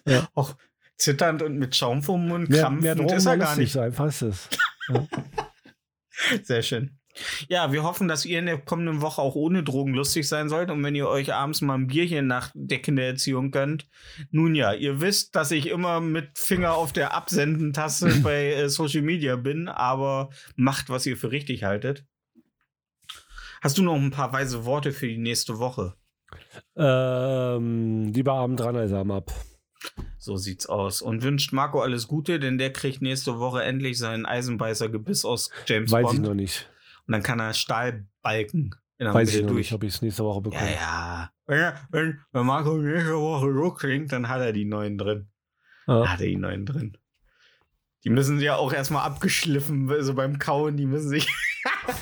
Ja. 0.06 0.28
Auch 0.34 0.54
zitternd 1.02 1.42
und 1.42 1.58
mit 1.58 1.76
Schaum 1.76 2.02
vom 2.02 2.28
Mund, 2.28 2.48
Mehr, 2.48 2.62
krampfend 2.62 3.06
mehr 3.06 3.16
ist 3.16 3.26
er 3.26 3.36
gar 3.36 3.56
nicht. 3.56 3.72
so 3.72 3.80
einfach 3.80 4.06
ist 4.06 4.22
es. 4.22 4.48
Sehr 6.44 6.62
schön. 6.62 6.98
Ja, 7.48 7.72
wir 7.72 7.82
hoffen, 7.82 8.08
dass 8.08 8.24
ihr 8.24 8.38
in 8.38 8.46
der 8.46 8.58
kommenden 8.58 9.02
Woche 9.02 9.20
auch 9.20 9.34
ohne 9.34 9.62
Drogen 9.62 9.92
lustig 9.92 10.26
sein 10.26 10.48
sollt. 10.48 10.70
Und 10.70 10.82
wenn 10.82 10.94
ihr 10.94 11.08
euch 11.08 11.34
abends 11.34 11.60
mal 11.60 11.74
ein 11.74 11.86
Bierchen 11.86 12.26
nach 12.26 12.50
der 12.54 12.78
Kindererziehung 12.80 13.50
gönnt, 13.50 13.86
nun 14.30 14.54
ja, 14.54 14.72
ihr 14.72 15.00
wisst, 15.00 15.36
dass 15.36 15.50
ich 15.50 15.68
immer 15.68 16.00
mit 16.00 16.38
Finger 16.38 16.74
auf 16.74 16.92
der 16.92 17.14
Absenden-Taste 17.14 18.20
bei 18.22 18.54
äh, 18.54 18.68
Social 18.68 19.02
Media 19.02 19.36
bin, 19.36 19.68
aber 19.68 20.30
macht, 20.56 20.88
was 20.88 21.04
ihr 21.04 21.18
für 21.18 21.30
richtig 21.30 21.64
haltet. 21.64 22.06
Hast 23.60 23.76
du 23.76 23.82
noch 23.82 23.94
ein 23.94 24.10
paar 24.10 24.32
weise 24.32 24.64
Worte 24.64 24.92
für 24.92 25.06
die 25.06 25.18
nächste 25.18 25.58
Woche? 25.58 25.94
Ähm, 26.76 28.10
lieber 28.12 28.32
Abend 28.32 28.58
dran 28.58 28.76
als 28.76 28.92
Arm 28.92 29.10
ab. 29.10 29.32
So 30.24 30.36
sieht's 30.36 30.66
aus. 30.66 31.02
Und 31.02 31.22
wünscht 31.24 31.52
Marco 31.52 31.80
alles 31.82 32.06
Gute, 32.06 32.38
denn 32.38 32.56
der 32.56 32.72
kriegt 32.72 33.02
nächste 33.02 33.40
Woche 33.40 33.64
endlich 33.64 33.98
seinen 33.98 34.24
Eisenbeißer-Gebiss 34.24 35.24
aus 35.24 35.50
James 35.66 35.90
Weiß 35.90 36.02
Bond. 36.06 36.14
ich 36.14 36.20
noch 36.20 36.34
nicht. 36.34 36.70
Und 37.08 37.12
dann 37.12 37.24
kann 37.24 37.40
er 37.40 37.52
Stahlbalken 37.54 38.76
in 38.98 39.04
der 39.06 39.14
Weiß 39.14 39.34
ich 39.34 39.40
noch 39.42 39.48
durch. 39.48 39.58
nicht, 39.58 39.72
ob 39.72 39.82
ich 39.82 39.94
es 39.94 40.00
nächste 40.00 40.22
Woche 40.22 40.36
Ja, 40.36 40.40
bekomme. 40.50 40.72
ja. 40.74 41.30
Wenn, 41.46 41.58
er- 41.58 41.88
wenn, 41.90 42.20
wenn 42.30 42.46
Marco 42.46 42.76
nächste 42.78 43.18
Woche 43.18 43.52
so 43.52 43.70
klingt, 43.72 44.12
dann 44.12 44.28
hat 44.28 44.40
er 44.40 44.52
die 44.52 44.64
neuen 44.64 44.96
drin. 44.96 45.26
Ja. 45.88 46.06
Hat 46.08 46.20
er 46.20 46.26
die 46.28 46.36
neuen 46.36 46.66
drin. 46.66 46.96
Die 48.04 48.10
müssen 48.10 48.38
ja 48.40 48.54
auch 48.54 48.72
erstmal 48.72 49.04
abgeschliffen, 49.04 49.90
also 49.90 50.14
beim 50.14 50.38
Kauen, 50.38 50.76
die 50.76 50.86
müssen 50.86 51.08
sich. 51.08 51.26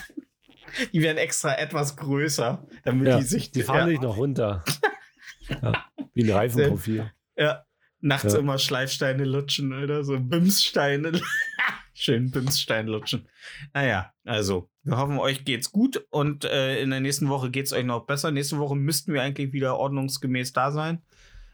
die 0.92 1.00
werden 1.02 1.16
extra 1.16 1.54
etwas 1.56 1.96
größer, 1.96 2.66
damit 2.84 3.08
Ja, 3.08 3.16
die 3.18 3.24
sich. 3.24 3.50
Die 3.50 3.62
fahren 3.62 3.78
ja, 3.78 3.86
nicht 3.86 4.02
noch 4.02 4.18
runter. 4.18 4.62
ja, 5.48 5.86
wie 6.12 6.24
ein 6.24 6.30
Reifenprofil. 6.30 7.10
ja, 7.36 7.64
nachts 8.00 8.32
Ja. 8.32 8.38
immer 8.38 8.58
Schleifsteine 8.58 9.24
lutschen, 9.24 9.72
oder? 9.72 10.04
So 10.04 10.18
Bimssteine. 10.18 11.12
Schön 11.94 12.30
Bimsstein 12.30 12.86
lutschen. 12.86 13.28
Naja, 13.74 14.12
also, 14.24 14.70
wir 14.84 14.96
hoffen, 14.96 15.18
euch 15.18 15.44
geht's 15.44 15.70
gut 15.70 16.06
und 16.10 16.44
äh, 16.44 16.80
in 16.80 16.90
der 16.90 17.00
nächsten 17.00 17.28
Woche 17.28 17.50
geht's 17.50 17.72
euch 17.72 17.84
noch 17.84 18.06
besser. 18.06 18.30
Nächste 18.30 18.58
Woche 18.58 18.74
müssten 18.76 19.12
wir 19.12 19.22
eigentlich 19.22 19.52
wieder 19.52 19.76
ordnungsgemäß 19.76 20.52
da 20.52 20.70
sein. 20.72 21.02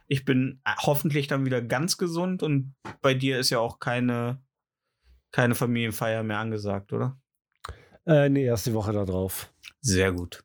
Ich 0.07 0.25
bin 0.25 0.61
äh, 0.65 0.71
hoffentlich 0.79 1.27
dann 1.27 1.45
wieder 1.47 1.61
ganz 1.63 1.99
gesund 1.99 2.43
und 2.45 2.75
bei 3.03 3.15
dir 3.15 3.41
ist 3.41 3.51
ja 3.51 3.59
auch 3.59 3.81
keine, 3.81 4.41
keine 5.33 5.57
Familienfeier 5.57 6.23
mehr 6.23 6.39
angesagt, 6.39 6.93
oder? 6.93 7.19
Äh, 8.07 8.29
nee, 8.29 8.45
erst 8.45 8.67
die 8.67 8.75
Woche 8.75 8.93
da 8.93 9.05
drauf. 9.05 9.53
Sehr 9.81 10.13
gut. 10.13 10.45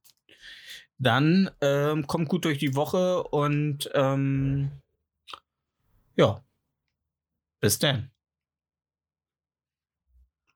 Dann 0.97 1.51
ähm, 1.61 2.07
kommt 2.07 2.27
gut 2.29 2.45
durch 2.45 2.57
die 2.57 2.75
Woche 2.75 3.23
und 3.23 3.89
ähm, 3.93 4.71
ja. 6.15 6.43
Bis 7.59 7.79
dann. 7.79 8.11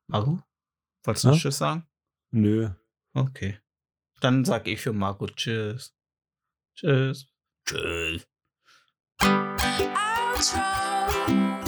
Marco? 0.06 0.42
Wolltest 1.04 1.24
du 1.24 1.28
Ja? 1.28 1.34
Tschüss 1.36 1.58
sagen? 1.58 1.86
Nö. 2.30 2.70
Okay. 3.14 3.60
Dann 4.20 4.44
sag 4.44 4.66
ich 4.66 4.80
für 4.80 4.92
Marco 4.92 5.26
Tschüss. 5.26 5.94
Tschüss. 6.74 7.28
Tschüss. 7.64 8.26
Try 10.38 11.65